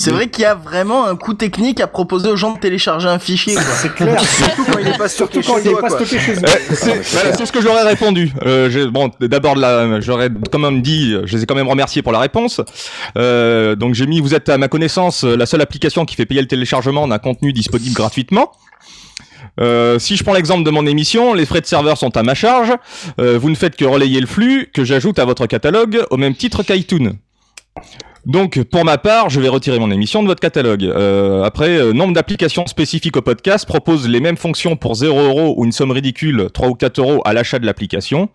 C'est 0.00 0.12
vrai 0.12 0.28
qu'il 0.28 0.42
y 0.42 0.46
a 0.46 0.54
vraiment 0.54 1.06
un 1.06 1.16
coût 1.16 1.34
technique 1.34 1.80
à 1.80 1.88
proposer 1.88 2.28
aux 2.28 2.36
gens 2.36 2.52
de 2.54 2.60
télécharger 2.60 3.08
un 3.08 3.18
fichier. 3.18 3.54
Quoi. 3.54 3.62
C'est 3.64 3.92
clair. 3.94 4.20
Surtout 4.24 4.64
quand 4.70 4.78
il 4.78 4.86
est 4.86 4.96
pas 4.96 5.08
stocké 5.08 5.42
Surtout 5.42 5.52
quand 5.52 5.58
chez 5.58 5.64
il 5.64 5.68
est 5.68 5.72
toi, 5.72 5.80
pas 5.80 5.88
quoi. 5.88 5.96
stocké 6.06 6.18
chez 6.20 6.32
eux. 6.34 6.44
Euh, 6.44 6.74
c'est 6.74 7.02
voilà, 7.14 7.36
c'est 7.36 7.46
ce 7.46 7.50
que 7.52 7.60
j'aurais 7.60 7.82
répondu. 7.82 8.30
Euh, 8.46 8.70
j'ai- 8.70 8.86
bon, 8.86 9.10
d'abord, 9.20 9.56
la- 9.56 10.00
j'aurais 10.00 10.30
quand 10.52 10.60
même 10.60 10.82
dit, 10.82 11.16
je 11.24 11.36
les 11.36 11.42
ai 11.42 11.46
quand 11.46 11.56
même 11.56 11.66
remerciés 11.66 12.02
pour 12.02 12.12
la 12.12 12.20
réponse. 12.20 12.60
Euh, 13.16 13.74
donc 13.74 13.94
j'ai 13.94 14.06
mis, 14.06 14.20
vous 14.20 14.34
êtes 14.34 14.48
à 14.48 14.56
ma 14.56 14.68
connaissance 14.68 15.24
la 15.24 15.46
seule 15.46 15.62
application 15.62 16.04
qui 16.04 16.14
fait 16.14 16.26
payer 16.26 16.40
le 16.42 16.46
téléchargement 16.48 17.08
d'un 17.08 17.18
contenu 17.18 17.52
disponible 17.52 17.94
gratuitement. 17.94 18.52
Euh, 19.60 19.98
si 19.98 20.16
je 20.16 20.22
prends 20.22 20.34
l'exemple 20.34 20.62
de 20.62 20.70
mon 20.70 20.86
émission, 20.86 21.34
les 21.34 21.44
frais 21.44 21.60
de 21.60 21.66
serveur 21.66 21.98
sont 21.98 22.16
à 22.16 22.22
ma 22.22 22.34
charge. 22.36 22.72
Euh, 23.20 23.36
vous 23.36 23.50
ne 23.50 23.56
faites 23.56 23.74
que 23.74 23.84
relayer 23.84 24.20
le 24.20 24.28
flux 24.28 24.70
que 24.72 24.84
j'ajoute 24.84 25.18
à 25.18 25.24
votre 25.24 25.46
catalogue 25.46 26.04
au 26.10 26.16
même 26.16 26.36
titre 26.36 26.62
qu'iTunes. 26.62 27.14
Donc, 28.28 28.62
pour 28.64 28.84
ma 28.84 28.98
part, 28.98 29.30
je 29.30 29.40
vais 29.40 29.48
retirer 29.48 29.78
mon 29.78 29.90
émission 29.90 30.22
de 30.22 30.28
votre 30.28 30.40
catalogue. 30.40 30.84
Euh, 30.84 31.44
après, 31.44 31.78
euh, 31.78 31.94
nombre 31.94 32.12
d'applications 32.12 32.66
spécifiques 32.66 33.16
au 33.16 33.22
podcast 33.22 33.66
proposent 33.66 34.06
les 34.06 34.20
mêmes 34.20 34.36
fonctions 34.36 34.76
pour 34.76 34.96
0 34.96 35.18
euros 35.18 35.54
ou 35.56 35.64
une 35.64 35.72
somme 35.72 35.92
ridicule, 35.92 36.50
3 36.52 36.68
ou 36.68 36.74
4 36.74 36.98
euros 36.98 37.22
à 37.24 37.32
l'achat 37.32 37.58
de 37.58 37.64
l'application. 37.64 38.28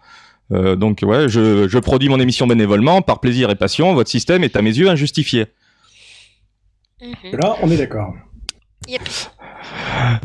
Euh, 0.51 0.75
donc, 0.75 1.01
ouais, 1.03 1.29
je, 1.29 1.67
je 1.67 1.77
produis 1.77 2.09
mon 2.09 2.19
émission 2.19 2.47
bénévolement, 2.47 3.03
par 3.03 3.19
plaisir 3.19 3.51
et 3.51 3.55
passion. 3.55 3.93
Votre 3.93 4.09
système 4.09 4.43
est 4.43 4.55
à 4.55 4.63
mes 4.63 4.75
yeux 4.75 4.89
injustifié. 4.89 5.45
Mhm. 6.99 7.37
Là, 7.39 7.55
on 7.61 7.69
est 7.69 7.77
d'accord. 7.77 8.15
Yep. 8.87 9.01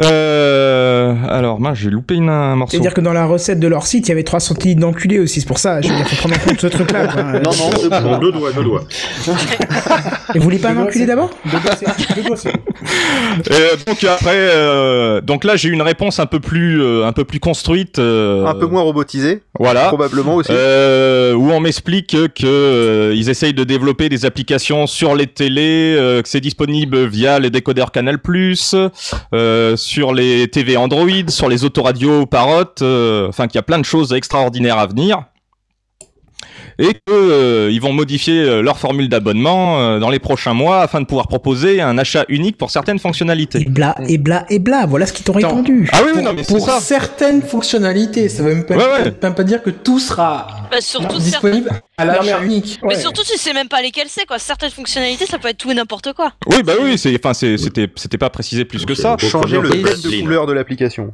Euh, 0.00 1.14
alors, 1.28 1.60
mince, 1.60 1.78
j'ai 1.78 1.90
loupé 1.90 2.14
une, 2.14 2.28
un 2.28 2.56
morceau. 2.56 2.72
C'est-à-dire 2.72 2.94
que 2.94 3.00
dans 3.00 3.12
la 3.12 3.26
recette 3.26 3.60
de 3.60 3.68
leur 3.68 3.86
site, 3.86 4.06
il 4.06 4.10
y 4.10 4.12
avait 4.12 4.22
3 4.24 4.40
centilitres 4.40 4.80
d'enculé 4.80 5.18
aussi, 5.18 5.40
c'est 5.40 5.46
pour 5.46 5.58
ça. 5.58 5.80
Je 5.80 5.88
veux 5.88 5.96
dire, 5.96 6.06
faut 6.08 6.16
prendre 6.16 6.34
en 6.36 6.48
compte 6.48 6.60
ce 6.60 6.66
truc-là. 6.66 7.06
quoi. 7.08 7.22
Non, 7.38 7.50
non, 7.50 7.70
deux, 7.82 7.88
non, 7.88 8.18
deux 8.18 8.32
doigts, 8.32 8.52
deux 8.52 8.64
doigts. 8.64 8.84
Et 10.34 10.38
vous 10.38 10.44
voulez 10.44 10.58
pas 10.58 10.68
Deux 10.68 10.72
un 10.72 10.80
doigts, 10.80 10.84
enculé 10.88 11.00
c'est- 11.00 11.06
d'abord? 11.06 11.30
Deux 11.44 11.58
doigts, 11.60 11.76
c'est- 11.76 12.14
deux 12.14 12.22
doigts, 12.22 12.36
c'est- 12.36 12.52
Euh, 13.50 13.68
donc 13.86 14.02
après, 14.04 14.34
euh, 14.34 15.20
donc 15.20 15.44
là 15.44 15.56
j'ai 15.56 15.68
eu 15.68 15.72
une 15.72 15.82
réponse 15.82 16.18
un 16.18 16.26
peu 16.26 16.40
plus, 16.40 16.82
euh, 16.82 17.06
un 17.06 17.12
peu 17.12 17.24
plus 17.24 17.38
construite. 17.40 17.98
euh, 17.98 18.46
Un 18.46 18.54
peu 18.54 18.66
moins 18.66 18.82
robotisé, 18.82 19.42
Voilà. 19.58 19.86
probablement 19.88 20.36
aussi. 20.36 20.50
Euh, 20.52 21.34
où 21.34 21.50
on 21.50 21.60
m'explique 21.60 22.16
que 22.34 22.44
euh, 22.46 23.12
ils 23.14 23.28
essayent 23.30 23.54
de 23.54 23.64
développer 23.64 24.08
des 24.08 24.24
applications 24.24 24.86
sur 24.86 25.14
les 25.14 25.26
télés, 25.26 25.94
euh, 25.96 26.22
que 26.22 26.28
c'est 26.28 26.40
disponible 26.40 27.04
via 27.06 27.38
les 27.38 27.50
décodeurs 27.50 27.92
Canal+, 27.92 28.18
euh, 28.24 28.88
sur 29.76 30.12
les 30.14 30.48
TV 30.48 30.76
Android, 30.76 31.28
sur 31.28 31.48
les 31.48 31.64
autoradios 31.64 32.26
Parrot, 32.26 32.82
euh, 32.82 33.28
enfin 33.28 33.46
qu'il 33.46 33.56
y 33.56 33.58
a 33.58 33.62
plein 33.62 33.78
de 33.78 33.84
choses 33.84 34.12
extraordinaires 34.12 34.78
à 34.78 34.86
venir. 34.86 35.24
Et 36.78 36.94
que 36.94 36.98
euh, 37.12 37.70
ils 37.72 37.80
vont 37.80 37.92
modifier 37.92 38.40
euh, 38.40 38.62
leur 38.62 38.78
formule 38.78 39.08
d'abonnement 39.08 39.80
euh, 39.80 39.98
dans 39.98 40.10
les 40.10 40.18
prochains 40.18 40.54
mois 40.54 40.80
afin 40.82 41.00
de 41.00 41.06
pouvoir 41.06 41.26
proposer 41.28 41.80
un 41.80 41.98
achat 41.98 42.24
unique 42.28 42.56
pour 42.56 42.70
certaines 42.70 42.98
fonctionnalités. 42.98 43.62
Et 43.62 43.64
bla, 43.64 43.96
et 44.08 44.18
bla, 44.18 44.46
et 44.48 44.58
bla. 44.58 44.86
Voilà 44.86 45.06
ce 45.06 45.12
qu'ils 45.12 45.24
t'ont 45.24 45.32
répondu. 45.32 45.88
Ah 45.92 45.98
oui, 46.04 46.12
oui, 46.16 46.22
non, 46.22 46.32
mais 46.34 46.44
c'est 46.44 46.54
Pour 46.54 46.64
ça. 46.66 46.80
certaines 46.80 47.42
fonctionnalités, 47.42 48.28
ça 48.28 48.42
veut 48.42 48.54
même 48.54 48.64
pas, 48.64 48.76
Ouais, 48.76 48.84
ouais. 49.04 49.14
même 49.22 49.34
pas 49.34 49.44
dire 49.44 49.62
que 49.62 49.70
tout 49.70 49.98
sera 49.98 50.46
Bah, 50.70 50.76
surtout 50.80 51.18
disponible 51.18 51.70
à 51.96 52.04
l'achat 52.04 52.38
mais- 52.40 52.46
unique. 52.46 52.78
Mais 52.82 52.90
Ouais. 52.94 53.00
surtout, 53.00 53.22
tu 53.22 53.36
sais 53.36 53.52
même 53.52 53.68
pas 53.68 53.82
lesquelles 53.82 54.06
c'est, 54.08 54.24
quoi. 54.26 54.38
Certaines 54.38 54.70
fonctionnalités, 54.70 55.26
ça 55.26 55.38
peut 55.38 55.48
être 55.48 55.58
tout 55.58 55.70
et 55.70 55.74
n'importe 55.74 56.12
quoi. 56.12 56.32
Oui, 56.46 56.62
bah 56.62 56.74
oui, 56.80 56.96
c'est, 56.96 57.14
enfin, 57.16 57.34
c'est- 57.34 57.58
c'était, 57.58 57.88
c'était 57.96 58.18
pas 58.18 58.30
précisé 58.30 58.64
plus 58.64 58.84
que 58.86 58.94
ça. 58.94 59.16
Changer 59.18 59.60
le 59.60 59.70
thème 59.70 59.82
de 59.82 60.20
couleur 60.22 60.46
de 60.46 60.52
l'application. 60.52 61.12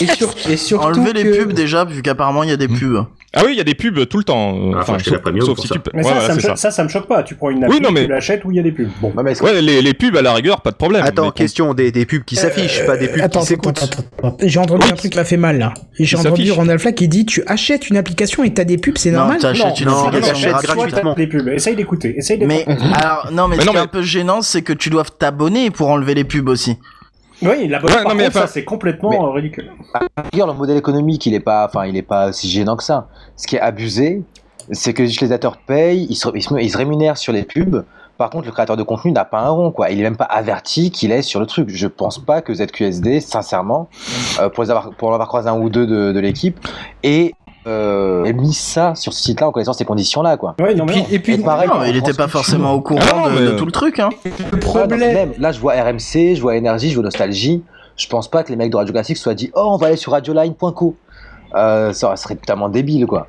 Et, 0.00 0.06
sur- 0.06 0.34
et 0.50 0.56
surtout 0.56 0.86
Enlever 0.86 1.12
les 1.12 1.22
que- 1.24 1.36
pubs 1.44 1.52
déjà, 1.52 1.84
vu 1.84 2.02
qu'apparemment 2.02 2.42
il 2.42 2.50
y 2.50 2.52
a 2.52 2.56
des 2.56 2.68
pubs. 2.68 3.04
Ah 3.36 3.42
oui, 3.44 3.52
il 3.52 3.56
y 3.58 3.60
a 3.60 3.64
des 3.64 3.74
pubs 3.74 4.06
tout 4.08 4.18
le 4.18 4.24
temps. 4.24 4.54
euh, 4.56 4.72
Ah, 4.78 4.84
faut 4.84 4.92
acheter 4.94 5.10
la 5.10 5.18
premium 5.18 5.44
sauf 5.44 5.58
si 5.58 5.66
ça. 5.68 5.74
tu 5.74 5.80
peux. 5.80 5.90
Mais 5.94 5.98
Ouais, 6.02 6.08
ça, 6.08 6.14
voilà, 6.20 6.40
ça, 6.40 6.50
me 6.52 6.56
ça, 6.56 6.70
ça 6.70 6.84
me 6.84 6.88
choque 6.88 7.06
pas. 7.08 7.22
Tu 7.22 7.34
prends 7.34 7.50
une 7.50 7.58
Oui, 7.58 7.64
appli, 7.64 7.80
non, 7.80 7.90
mais- 7.90 8.04
tu 8.04 8.10
l'achètes 8.10 8.44
où 8.44 8.50
il 8.52 8.56
y 8.56 8.60
a 8.60 8.62
des 8.62 8.72
pubs. 8.72 8.88
Bon. 9.00 9.12
Ouais, 9.16 9.22
mais 9.24 9.40
Ouais, 9.42 9.60
les, 9.60 9.82
les 9.82 9.94
pubs 9.94 10.16
à 10.16 10.22
la 10.22 10.32
rigueur, 10.34 10.60
pas 10.60 10.70
de 10.70 10.76
problème. 10.76 11.04
Attends, 11.04 11.30
question 11.32 11.74
des, 11.74 11.90
des 11.92 12.06
pubs 12.06 12.24
qui 12.24 12.36
s'affichent, 12.36 12.84
pas 12.86 12.96
des 12.96 13.08
pubs 13.08 13.20
Attends, 13.22 13.40
qui 13.40 13.46
s'écoutent. 13.46 14.02
J'ai 14.42 14.58
entendu 14.58 14.86
un 14.90 14.94
truc 14.94 15.10
qui 15.12 15.18
m'a 15.18 15.24
fait 15.24 15.36
mal 15.36 15.58
là. 15.58 15.74
J'ai 15.98 16.16
entendu. 16.16 16.50
Randall 16.52 16.78
Flack 16.78 16.94
qui 16.94 17.08
dit 17.08 17.26
tu 17.26 17.42
achètes 17.46 17.88
une 17.90 17.96
application 17.96 18.44
et 18.44 18.52
t'as 18.54 18.64
des 18.64 18.78
pubs, 18.78 18.96
c'est 18.98 19.10
Non, 19.10 19.18
normal 19.18 19.38
t'achètes 19.38 19.80
une 19.80 19.86
non, 19.86 20.06
application 20.06 20.50
gratuitement. 20.50 21.14
Les 21.16 21.26
pubs. 21.26 21.48
Essaye 21.48 21.74
d'écouter. 21.76 22.14
Essaye 22.18 22.38
Mais 22.46 22.64
alors 22.94 23.30
non 23.32 23.48
mais, 23.48 23.56
ce 23.58 23.64
non, 23.66 23.72
qui 23.72 23.76
est 23.76 23.80
mais- 23.80 23.84
un 23.84 23.86
peu 23.88 24.02
gênant 24.02 24.42
c'est 24.42 24.62
que 24.62 24.72
tu 24.72 24.90
dois 24.90 25.04
t'abonner 25.04 25.70
pour 25.70 25.88
enlever 25.90 26.14
les 26.14 26.24
pubs 26.24 26.48
aussi. 26.48 26.76
Oui, 27.44 27.68
la 27.68 27.78
Ouais, 27.82 27.86
par 27.92 28.02
non, 28.04 28.14
mais 28.14 28.24
contre, 28.24 28.36
enfin- 28.36 28.46
ça 28.46 28.52
c'est 28.52 28.64
complètement 28.64 29.10
Mais- 29.10 29.18
euh, 29.18 29.30
ridicule. 29.30 29.70
D'ailleurs, 30.32 30.46
le 30.48 30.54
modèle 30.54 30.76
économique, 30.76 31.24
il 31.26 31.34
est 31.34 31.40
pas, 31.40 31.66
enfin, 31.66 31.86
il 31.86 31.96
est 31.96 32.02
pas 32.02 32.32
si 32.32 32.48
gênant 32.48 32.76
que 32.76 32.82
ça. 32.84 33.08
Ce 33.36 33.46
qui 33.46 33.56
est 33.56 33.60
abusé, 33.60 34.22
c'est 34.70 34.94
que 34.94 35.02
les 35.02 35.10
utilisateurs 35.12 35.58
payent, 35.58 36.06
ils 36.08 36.16
se, 36.16 36.28
ils 36.34 36.42
se- 36.42 36.54
ils 36.60 36.70
se 36.70 36.76
rémunèrent 36.78 37.18
sur 37.18 37.32
les 37.32 37.42
pubs. 37.42 37.84
Par 38.16 38.30
contre, 38.30 38.46
le 38.46 38.52
créateur 38.52 38.76
de 38.76 38.82
contenu 38.84 39.10
n'a 39.10 39.24
pas 39.24 39.40
un 39.40 39.48
rond, 39.48 39.72
quoi. 39.72 39.90
Il 39.90 39.98
est 39.98 40.04
même 40.04 40.16
pas 40.16 40.24
averti 40.24 40.92
qu'il 40.92 41.10
est 41.10 41.22
sur 41.22 41.40
le 41.40 41.46
truc. 41.46 41.68
Je 41.68 41.88
pense 41.88 42.18
pas 42.18 42.42
que 42.42 42.54
ZQSD, 42.54 43.18
sincèrement, 43.20 43.88
euh, 44.40 44.48
pour, 44.48 44.62
les 44.62 44.70
avoir, 44.70 44.90
pour 44.90 45.08
en 45.08 45.12
avoir 45.12 45.26
croisé 45.28 45.48
un 45.48 45.58
ou 45.58 45.68
deux 45.68 45.86
de, 45.86 46.12
de 46.12 46.20
l'équipe, 46.20 46.58
ait, 47.02 47.32
euh, 47.66 48.32
mis 48.32 48.52
ça 48.54 48.94
sur 48.94 49.12
ce 49.12 49.22
site-là 49.22 49.48
en 49.48 49.52
connaissant 49.52 49.72
ces 49.72 49.84
conditions-là, 49.84 50.36
quoi. 50.36 50.54
Ouais, 50.60 50.74
non, 50.74 50.84
mais 50.84 50.96
non. 50.96 51.06
et 51.10 51.18
puis, 51.18 51.34
Et 51.34 51.38
pareil, 51.38 51.68
Non, 51.68 51.74
pour 51.76 51.86
il 51.86 51.96
était 51.96 52.12
pas 52.12 52.28
forcément 52.28 52.72
au 52.72 52.80
courant 52.80 53.00
Ah 53.10 53.16
non, 53.30 53.34
de, 53.34 53.40
mais- 53.40 53.46
de 53.52 53.56
tout 53.56 53.66
le 53.66 53.72
truc 53.72 53.98
hein. 53.98 54.10
le 54.24 54.30
Ah, 54.38 54.42
non, 54.52 54.58
problème, 54.58 55.14
même, 55.14 55.32
là, 55.38 55.52
je 55.52 55.60
vois 55.60 55.74
RMC, 55.74 56.34
je 56.36 56.40
vois 56.40 56.56
Énergie, 56.56 56.90
je 56.90 56.94
vois 56.94 57.04
Nostalgie. 57.04 57.62
Je 57.96 58.06
pense 58.08 58.28
pas 58.28 58.42
que 58.42 58.50
les 58.50 58.56
mecs 58.56 58.70
de 58.72 58.76
Radio 58.76 58.92
Classique 58.92 59.16
soient 59.16 59.34
dit, 59.34 59.50
oh, 59.54 59.68
on 59.72 59.76
va 59.76 59.86
aller 59.88 59.96
sur 59.96 60.12
radioline.co. 60.12 60.96
Euh, 61.54 61.92
ça 61.92 62.16
serait 62.16 62.34
totalement 62.34 62.68
débile, 62.68 63.06
quoi. 63.06 63.28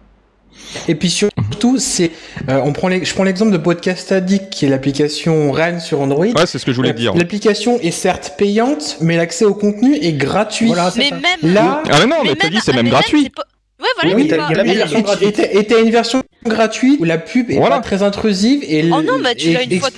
Et 0.87 0.95
puis 0.95 1.09
surtout, 1.09 1.77
c'est, 1.77 2.11
euh, 2.49 2.61
on 2.63 2.71
prend 2.73 2.87
les, 2.87 3.03
je 3.03 3.13
prends 3.13 3.23
l'exemple 3.25 3.51
de 3.51 3.57
Podcast 3.57 4.11
Addict, 4.11 4.49
qui 4.49 4.65
est 4.65 4.69
l'application 4.69 5.51
RAN 5.51 5.79
sur 5.79 5.99
Android. 6.01 6.25
Ouais, 6.25 6.45
c'est 6.45 6.57
ce 6.59 6.65
que 6.65 6.71
je 6.71 6.77
voulais 6.77 6.93
dire. 6.93 7.13
L'application 7.13 7.77
est 7.81 7.91
certes 7.91 8.35
payante, 8.37 8.97
mais 9.01 9.17
l'accès 9.17 9.45
au 9.45 9.53
contenu 9.53 9.95
est 9.95 10.13
gratuit. 10.13 10.67
Voilà, 10.67 10.89
c'est 10.91 10.99
Mais 10.99 11.09
ça. 11.09 11.15
même. 11.15 11.53
Là, 11.53 11.83
Ah 11.91 11.97
mais 11.99 12.05
non, 12.07 12.15
mais, 12.23 12.29
mais 12.29 12.35
t'as 12.35 12.49
dit 12.49 12.59
c'est 12.63 12.71
ah, 12.73 12.77
même 12.77 12.89
gratuit. 12.89 13.31
Ouais, 13.77 13.87
voilà, 14.01 14.15
Oui, 14.15 14.23
mais 14.23 14.29
t'as- 14.29 14.37
pas- 14.37 14.45
il 14.47 14.51
y 14.51 14.53
a 14.53 14.57
la 14.57 14.63
mais- 14.63 14.73
version 14.75 14.99
et 14.99 15.03
gratuite. 15.03 15.35
t'as- 15.35 15.51
et 15.51 15.67
t'as 15.67 15.81
une 15.81 15.89
version 15.91 16.23
gratuite 16.45 16.97
où 17.01 17.03
la 17.03 17.17
pub 17.17 17.51
est 17.51 17.57
Voilà. 17.57 17.75
pas 17.77 17.81
très 17.81 18.03
intrusive 18.03 18.63
et 18.65 18.83
Oh 18.91 19.01
non, 19.01 19.17
mais 19.21 19.35
tu 19.35 19.51
l'as 19.51 19.63
une 19.63 19.79
fois 19.79 19.89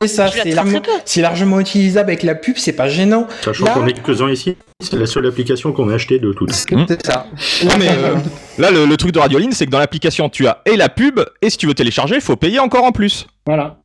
Et 0.00 0.06
ça, 0.06 0.28
c'est 0.30 1.20
largement, 1.20 1.58
utilisable 1.58 2.10
avec 2.10 2.22
la 2.22 2.36
pub, 2.36 2.56
c'est 2.56 2.72
pas 2.72 2.88
gênant. 2.88 3.26
Sachant 3.44 3.64
Là- 3.64 3.72
qu'on 3.72 3.86
est 3.88 3.94
quelques-uns 3.94 4.30
ici, 4.30 4.56
c'est 4.80 4.96
la 4.96 5.06
seule 5.06 5.26
application 5.26 5.72
qu'on 5.72 5.88
a 5.90 5.94
achetée 5.94 6.20
de 6.20 6.32
toutes. 6.32 6.52
C'est 6.52 7.04
ça. 7.04 7.26
Non, 7.64 7.72
mais 7.78 7.88
euh, 7.88 8.14
là, 8.58 8.70
le, 8.70 8.86
le 8.86 8.96
truc 8.96 9.10
de 9.10 9.18
Radioline, 9.18 9.50
c'est 9.52 9.66
que 9.66 9.70
dans 9.72 9.80
l'application, 9.80 10.28
tu 10.28 10.46
as 10.46 10.62
et 10.64 10.76
la 10.76 10.88
pub, 10.88 11.18
et 11.42 11.50
si 11.50 11.56
tu 11.56 11.66
veux 11.66 11.74
télécharger, 11.74 12.14
il 12.14 12.20
faut 12.20 12.36
payer 12.36 12.60
encore 12.60 12.84
en 12.84 12.92
plus. 12.92 13.26
Voilà. 13.44 13.78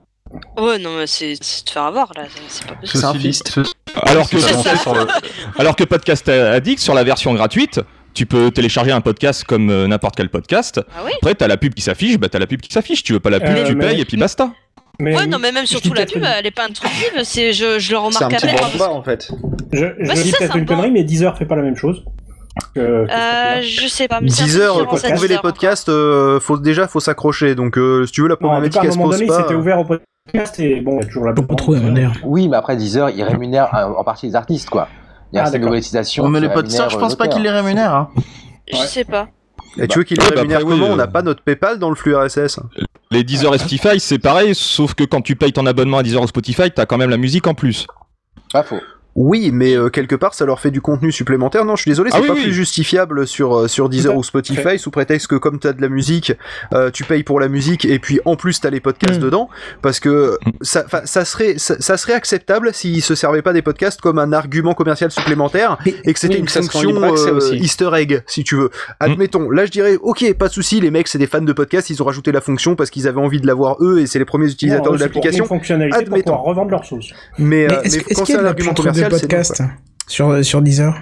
Ouais, 0.60 0.78
non, 0.80 0.98
mais 0.98 1.08
c'est 1.08 1.34
de 1.34 1.70
faire 1.70 1.84
avoir 1.84 2.12
là, 2.16 2.24
c'est- 2.48 2.66
pas 2.68 2.74
possible. 2.76 3.00
C'est 3.00 3.06
un 3.06 3.14
fist. 3.14 3.60
Alors 4.04 4.30
que, 4.30 4.38
sur 4.38 4.94
le- 4.94 5.08
alors 5.58 5.76
que 5.76 5.84
Podcast 5.84 6.28
Addict, 6.30 6.80
sur 6.82 6.94
la 6.94 7.04
version 7.04 7.34
gratuite, 7.34 7.80
tu 8.16 8.26
peux 8.26 8.50
télécharger 8.50 8.92
un 8.92 9.02
podcast 9.02 9.44
comme 9.44 9.70
euh, 9.70 9.88
n'importe 9.88 10.16
quel 10.16 10.30
podcast. 10.30 10.82
Ah 10.96 11.02
oui 11.06 11.12
Après, 11.22 11.36
t'as 11.36 11.48
la 11.48 11.58
pub 11.58 11.74
qui 11.76 11.82
s'affiche, 11.84 12.18
bah 12.18 12.30
t'as 12.30 12.40
la 12.40 12.48
pub 12.48 12.62
qui 12.62 12.72
s'affiche. 12.74 13.04
Tu 13.04 13.14
veux 13.14 13.20
pas 13.20 13.30
la 13.30 13.40
pub, 13.40 13.56
Euh, 13.56 13.66
tu 13.68 13.76
mais- 13.76 13.90
payes 13.90 14.02
et 14.02 14.06
puis 14.06 14.18
basta. 14.18 14.52
Mais 15.00 15.14
Ouais, 15.16 15.28
non, 15.28 15.38
mais 15.40 15.52
même 15.52 15.66
surtout 15.66 15.94
la 15.94 16.06
pub, 16.06 16.18
une- 16.24 16.24
elle 16.24 16.46
est 16.48 16.52
pas 16.52 16.64
intrusive, 16.66 17.12
c'est, 17.24 17.52
je, 17.52 17.66
je 17.66 17.74
le 17.74 17.80
C'est 17.82 17.94
un 17.96 18.00
remarque 18.00 18.24
à 18.34 18.38
petit 18.38 18.48
peine. 18.48 18.80
bas 18.80 18.90
en 18.92 19.04
fait. 19.04 19.30
Je, 19.74 19.86
je 20.00 20.12
dis 20.14 20.18
c'est 20.18 20.30
ça, 20.30 20.38
peut-être 20.38 20.52
c'est 20.54 20.58
une 20.58 20.64
un 20.64 20.66
connerie, 20.68 20.92
mais 20.92 21.04
Deezer 21.04 21.38
fait 21.38 21.46
pas 21.46 21.58
la 21.58 21.62
même 21.64 21.76
chose. 21.76 22.04
Euh, 22.78 23.06
je 23.62 23.88
sais 23.88 24.08
pas, 24.08 24.22
mais 24.22 24.30
c'est 24.30 24.44
un 24.44 24.46
différent, 24.46 24.86
pour 24.86 25.02
trouver 25.02 25.28
les 25.28 25.38
podcasts, 25.40 25.90
euh, 25.90 26.40
faut, 26.40 26.58
déjà, 26.58 26.88
faut 26.88 27.02
s'accrocher. 27.02 27.54
Donc, 27.56 27.78
euh, 27.78 28.06
si 28.06 28.14
tu 28.14 28.22
veux, 28.22 28.30
la 28.30 28.36
Non, 28.40 28.48
problématique, 28.48 28.74
cas, 28.74 28.80
à 28.80 28.82
un 28.84 28.86
elle 28.86 28.92
se 28.94 28.98
moment 28.98 29.10
pose 29.10 29.18
donné, 29.20 29.28
pas. 29.28 29.42
c'était 29.42 29.56
ouvert 29.56 29.80
au 29.80 29.84
podcast 29.86 30.60
et 30.62 30.80
bon, 30.80 30.98
il 30.98 31.02
y 31.02 31.04
a 31.04 31.06
toujours 31.08 31.26
la 31.26 31.34
Pas 31.34 31.56
trop. 31.56 31.76
Oui, 32.24 32.48
mais 32.48 32.56
après 32.56 32.78
Deezer, 32.78 33.10
il 33.10 33.24
rémunère 33.24 33.76
euh, 33.76 33.88
en 34.00 34.04
partie 34.06 34.28
les 34.28 34.36
artistes, 34.38 34.70
quoi. 34.70 34.88
Il 35.34 35.38
y 35.38 35.40
a 35.40 35.44
Ah, 35.44 35.52
cette. 35.52 35.62
Oh, 36.20 36.28
mais 36.28 36.40
les 36.40 36.50
podstars, 36.50 36.88
rémunère, 36.88 36.90
je 36.90 36.96
euh, 36.96 37.00
pense 37.00 37.16
pas 37.16 37.26
l'auteur. 37.26 37.36
qu'ils 37.38 37.44
les 37.44 37.52
rémunèrent. 37.52 37.94
Hein. 37.96 38.10
Je 38.72 38.78
sais 38.78 39.04
pas. 39.04 39.28
Et 39.78 39.88
tu 39.88 39.98
veux 40.00 40.04
qu'il 40.06 40.20
Ouais, 40.20 40.26
les 40.30 40.36
bah, 40.36 40.42
rémunère 40.42 40.60
oui, 40.66 40.72
comment? 40.80 40.88
On 40.88 40.94
euh. 40.94 40.96
n'a 40.96 41.08
pas 41.08 41.22
notre 41.22 41.42
PayPal 41.44 41.80
dans 41.80 41.90
le 41.90 41.96
flux 41.96 42.16
RSS. 42.16 42.60
Les 43.12 43.24
Deezer 43.24 43.54
et 43.54 43.58
Spotify, 43.58 44.00
c'est 44.00 44.20
pareil, 44.20 44.56
sauf 44.56 44.94
que 44.94 45.04
quand 45.04 45.22
tu 45.22 45.36
payes 45.36 45.52
ton 45.54 45.66
abonnement 45.66 45.98
à 45.98 46.04
Deezer 46.04 46.22
ou 46.22 46.28
Spotify, 46.28 46.72
t'as 46.72 46.86
quand 46.86 46.98
même 46.98 47.10
la 47.10 47.18
musique 47.18 47.48
en 47.48 47.54
plus. 47.54 47.86
Pas 48.54 48.64
faux. 48.64 48.80
Oui, 49.16 49.52
mais 49.54 49.76
euh, 49.78 49.88
quelque 49.90 50.16
part, 50.16 50.34
ça 50.34 50.46
leur 50.46 50.60
fait 50.60 50.72
du 50.72 50.82
contenu 50.82 51.10
supplémentaire. 51.12 51.64
Non, 51.64 51.78
je 51.78 51.84
suis 51.84 51.92
désolé, 51.92 52.12
c'est 52.12 52.18
Ah 52.18 52.22
oui, 52.22 52.28
pas 52.28 52.34
oui. 52.34 52.44
plus 52.44 52.54
justifiable 52.54 53.26
sur 53.26 53.56
euh, 53.58 53.68
sur 53.70 53.88
Deezer 53.88 54.16
ou 54.16 54.24
Spotify 54.24 54.78
sous 54.78 54.92
prétexte 54.92 55.28
que 55.28 55.36
comme 55.36 55.58
t'as 55.58 55.72
de 55.72 55.82
la 55.82 55.88
musique, 55.88 56.34
euh, 56.74 56.92
tu 56.92 57.06
payes 57.06 57.24
pour 57.24 57.40
la 57.40 57.48
musique 57.48 57.86
et 57.86 57.98
puis 58.00 58.20
en 58.26 58.36
plus 58.36 58.60
t'as 58.60 58.70
les 58.70 58.82
podcasts 58.82 59.20
Mm. 59.20 59.24
dedans, 59.24 59.50
parce 59.82 60.02
que 60.02 60.38
Mm. 60.46 60.52
ça, 60.62 60.86
ça 61.06 61.24
serait 61.24 61.54
ça, 61.58 61.76
ça 61.80 61.96
serait 61.96 62.12
acceptable 62.14 62.72
s'ils 62.74 63.02
se 63.02 63.16
servaient 63.16 63.42
pas 63.42 63.54
des 63.54 63.62
podcasts 63.62 64.02
comme 64.02 64.20
un 64.20 64.34
argument 64.34 64.74
commercial 64.74 65.10
supplémentaire 65.12 65.78
Mais- 65.86 65.96
et 66.04 66.14
que 66.14 66.20
c'était 66.20 66.34
oui, 66.36 66.40
une 66.42 66.46
accès 66.48 66.60
euh. 66.60 67.56
Easter 67.56 67.90
egg, 67.94 68.22
si 68.28 68.44
tu 68.44 68.56
veux. 68.58 68.70
Admettons, 69.00 69.50
là 69.50 69.66
je 69.66 69.72
dirais, 69.72 69.98
ok, 70.02 70.34
pas 70.34 70.50
de 70.50 70.54
souci, 70.54 70.82
les 70.82 70.92
mecs 70.92 71.08
c'est 71.08 71.18
des 71.20 71.28
fans 71.28 71.42
de 71.42 71.54
podcasts, 71.54 71.90
ils 71.90 72.02
ont 72.04 72.06
rajouté 72.06 72.34
la 72.34 72.42
fonction 72.42 72.76
parce 72.76 72.90
qu'ils 72.90 73.08
avaient 73.08 73.22
envie 73.22 73.40
de 73.40 73.48
l'avoir 73.48 73.78
eux 73.82 74.00
et 74.02 74.08
c'est 74.08 74.20
les 74.20 74.26
premiers 74.26 74.52
utilisateurs 74.52 74.88
Non, 74.88 74.92
de 74.94 74.98
c'est 74.98 75.10
pour 75.10 75.24
l'application. 75.24 75.48
pour 75.48 75.56
Admettons. 75.96 76.22
pouvoir 76.24 76.42
revendre 76.44 76.72
leur 76.72 76.84
sauce. 76.84 77.12
Mais, 77.38 77.66
Mais 77.68 77.74
euh, 77.74 77.82
est-ce 77.84 77.98
mais 77.98 78.04
est-ce 78.10 78.20
quand 78.20 78.26
c'est 78.26 78.36
un 78.36 78.46
argument 78.46 78.74
commercial, 78.74 79.05
non, 79.10 79.20
podcast 79.20 79.62
sur, 80.08 80.44
sur 80.46 80.62
Deezer 80.62 80.94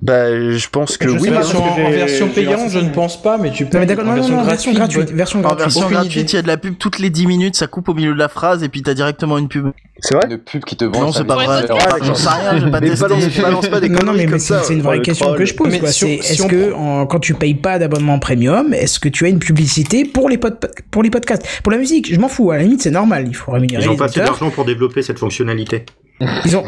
Bah, 0.00 0.30
je 0.56 0.68
pense 0.68 0.96
que 0.96 1.08
Je 1.08 1.18
oui. 1.18 1.28
parce 1.30 1.52
que 1.52 1.56
en 1.58 1.90
version 1.90 2.28
payante, 2.28 2.70
je 2.70 2.78
ne 2.78 2.90
pense 2.90 3.20
pas, 3.20 3.36
mais 3.36 3.50
tu 3.50 3.66
peux 3.66 3.74
Non, 3.76 3.80
mais 3.80 3.86
d'accord, 3.86 4.04
non, 4.04 4.16
non, 4.16 4.28
non, 4.28 4.44
version 4.44 4.72
gratuite, 4.72 5.10
version 5.10 5.40
En 5.40 5.42
gratuite. 5.42 5.64
version 5.64 5.80
aucune 5.86 5.94
gratuite, 5.96 6.32
il 6.32 6.36
y 6.36 6.38
a 6.38 6.42
de 6.42 6.46
la 6.46 6.56
pub 6.56 6.78
toutes 6.78 7.00
les 7.00 7.10
10 7.10 7.26
minutes, 7.26 7.56
ça 7.56 7.66
coupe 7.66 7.88
au 7.88 7.94
milieu 7.94 8.14
de 8.14 8.18
la 8.18 8.28
phrase 8.28 8.62
et 8.62 8.68
puis 8.68 8.82
t'as 8.82 8.94
directement 8.94 9.38
une 9.38 9.48
pub. 9.48 9.70
C'est 10.00 10.14
vrai 10.14 10.28
Une 10.30 10.38
pub 10.38 10.62
qui 10.64 10.76
te 10.76 10.84
vend. 10.84 11.00
Non, 11.00 11.12
c'est 11.12 11.24
pas 11.24 11.34
vrai. 11.34 11.66
J'en 12.02 12.14
sais 12.14 12.28
rien, 12.28 12.60
j'ai 12.60 12.70
pas 12.70 12.80
testé. 12.80 13.00
balance, 13.08 13.24
balance 13.42 13.68
pas 13.68 13.80
des 13.80 13.88
Non, 13.88 13.98
non, 14.06 14.12
mais, 14.12 14.24
comme 14.26 14.34
mais 14.34 14.38
c'est 14.38 14.54
ça. 14.54 14.62
c'est 14.62 14.74
une 14.74 14.82
vraie 14.82 15.02
question 15.02 15.34
que 15.34 15.44
je 15.44 15.54
pose. 15.54 15.68
Mais 15.72 15.80
quoi. 15.80 15.90
sur- 15.90 16.06
C'est 16.06 16.22
si 16.22 16.32
est-ce 16.34 16.46
que 16.46 16.72
en- 16.72 17.04
quand 17.06 17.18
tu 17.18 17.34
payes 17.34 17.56
pas 17.56 17.80
d'abonnement 17.80 18.20
premium, 18.20 18.72
est-ce 18.72 19.00
que 19.00 19.08
tu 19.08 19.26
as 19.26 19.28
une 19.28 19.40
publicité 19.40 20.04
pour 20.04 20.28
les 20.28 20.38
pod- 20.38 20.70
pour 20.92 21.02
les 21.02 21.10
podcasts? 21.10 21.44
Pour 21.64 21.72
la 21.72 21.78
musique, 21.78 22.14
je 22.14 22.20
m'en 22.20 22.28
fous. 22.28 22.52
À 22.52 22.58
la 22.58 22.62
limite, 22.62 22.82
c'est 22.82 22.92
normal. 22.92 23.24
Il 23.26 23.34
faut 23.34 23.50
rémunérer 23.50 23.82
Ils 23.82 23.88
ont 23.90 23.96
pas 23.96 24.04
assez 24.04 24.20
d'argent 24.20 24.50
pour 24.50 24.64
développer 24.64 25.02
cette 25.02 25.18
fonctionnalité. 25.18 25.84
Ils 26.20 26.56
ont. 26.56 26.64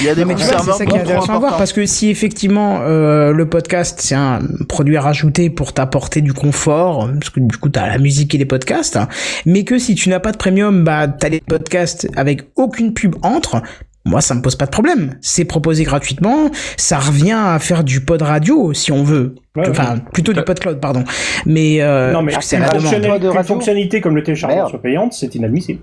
Il 0.00 0.06
y 0.06 0.08
a 0.08 0.14
des 0.14 0.22
Non, 0.22 0.28
mais 0.28 0.34
tu 0.34 0.44
vois, 0.44 0.58
c'est 0.60 0.72
ça 0.72 0.86
qui 0.86 0.96
est 0.96 1.00
intéressant 1.00 1.34
à 1.34 1.38
voir 1.38 1.56
parce 1.56 1.72
que 1.72 1.86
si 1.86 2.10
effectivement 2.10 2.80
euh, 2.82 3.32
le 3.32 3.48
podcast 3.48 4.00
c'est 4.02 4.14
un 4.14 4.40
produit 4.68 4.96
à 4.96 5.00
rajouter 5.00 5.50
pour 5.50 5.72
t'apporter 5.72 6.20
du 6.20 6.32
confort, 6.32 7.08
parce 7.12 7.30
que 7.30 7.40
du 7.40 7.56
coup 7.56 7.68
t'as 7.68 7.88
la 7.88 7.98
musique 7.98 8.34
et 8.34 8.38
les 8.38 8.44
podcasts, 8.44 8.96
hein, 8.96 9.08
mais 9.46 9.64
que 9.64 9.78
si 9.78 9.94
tu 9.94 10.08
n'as 10.08 10.20
pas 10.20 10.32
de 10.32 10.36
premium, 10.36 10.84
bah 10.84 11.08
t'as 11.08 11.28
les 11.28 11.40
podcasts 11.40 12.08
avec 12.16 12.42
aucune 12.56 12.92
pub 12.92 13.16
entre. 13.22 13.62
Moi, 14.04 14.20
ça 14.20 14.34
me 14.34 14.42
pose 14.42 14.56
pas 14.56 14.66
de 14.66 14.70
problème. 14.70 15.16
C'est 15.20 15.44
proposé 15.44 15.84
gratuitement. 15.84 16.50
Ça 16.76 16.98
revient 16.98 17.36
à 17.38 17.58
faire 17.60 17.84
du 17.84 18.00
pod 18.00 18.20
radio, 18.20 18.72
si 18.72 18.90
on 18.90 19.04
veut. 19.04 19.36
Ouais, 19.56 19.68
enfin, 19.68 19.98
plutôt 20.12 20.32
du 20.32 20.42
pod 20.42 20.58
cloud, 20.58 20.80
pardon. 20.80 21.04
Mais, 21.46 21.80
euh, 21.82 22.12
non, 22.12 22.22
mais 22.22 22.32
c'est 22.40 22.58
la 22.58 22.68
demande. 22.68 22.82
fonctionnalité, 22.82 23.18
de 23.20 23.24
une 23.24 23.36
radio. 23.36 23.42
fonctionnalité 23.54 24.00
comme 24.00 24.16
le 24.16 24.22
téléchargement 24.22 24.68
soit 24.68 24.82
payante, 24.82 25.12
c'est 25.12 25.34
inadmissible. 25.34 25.80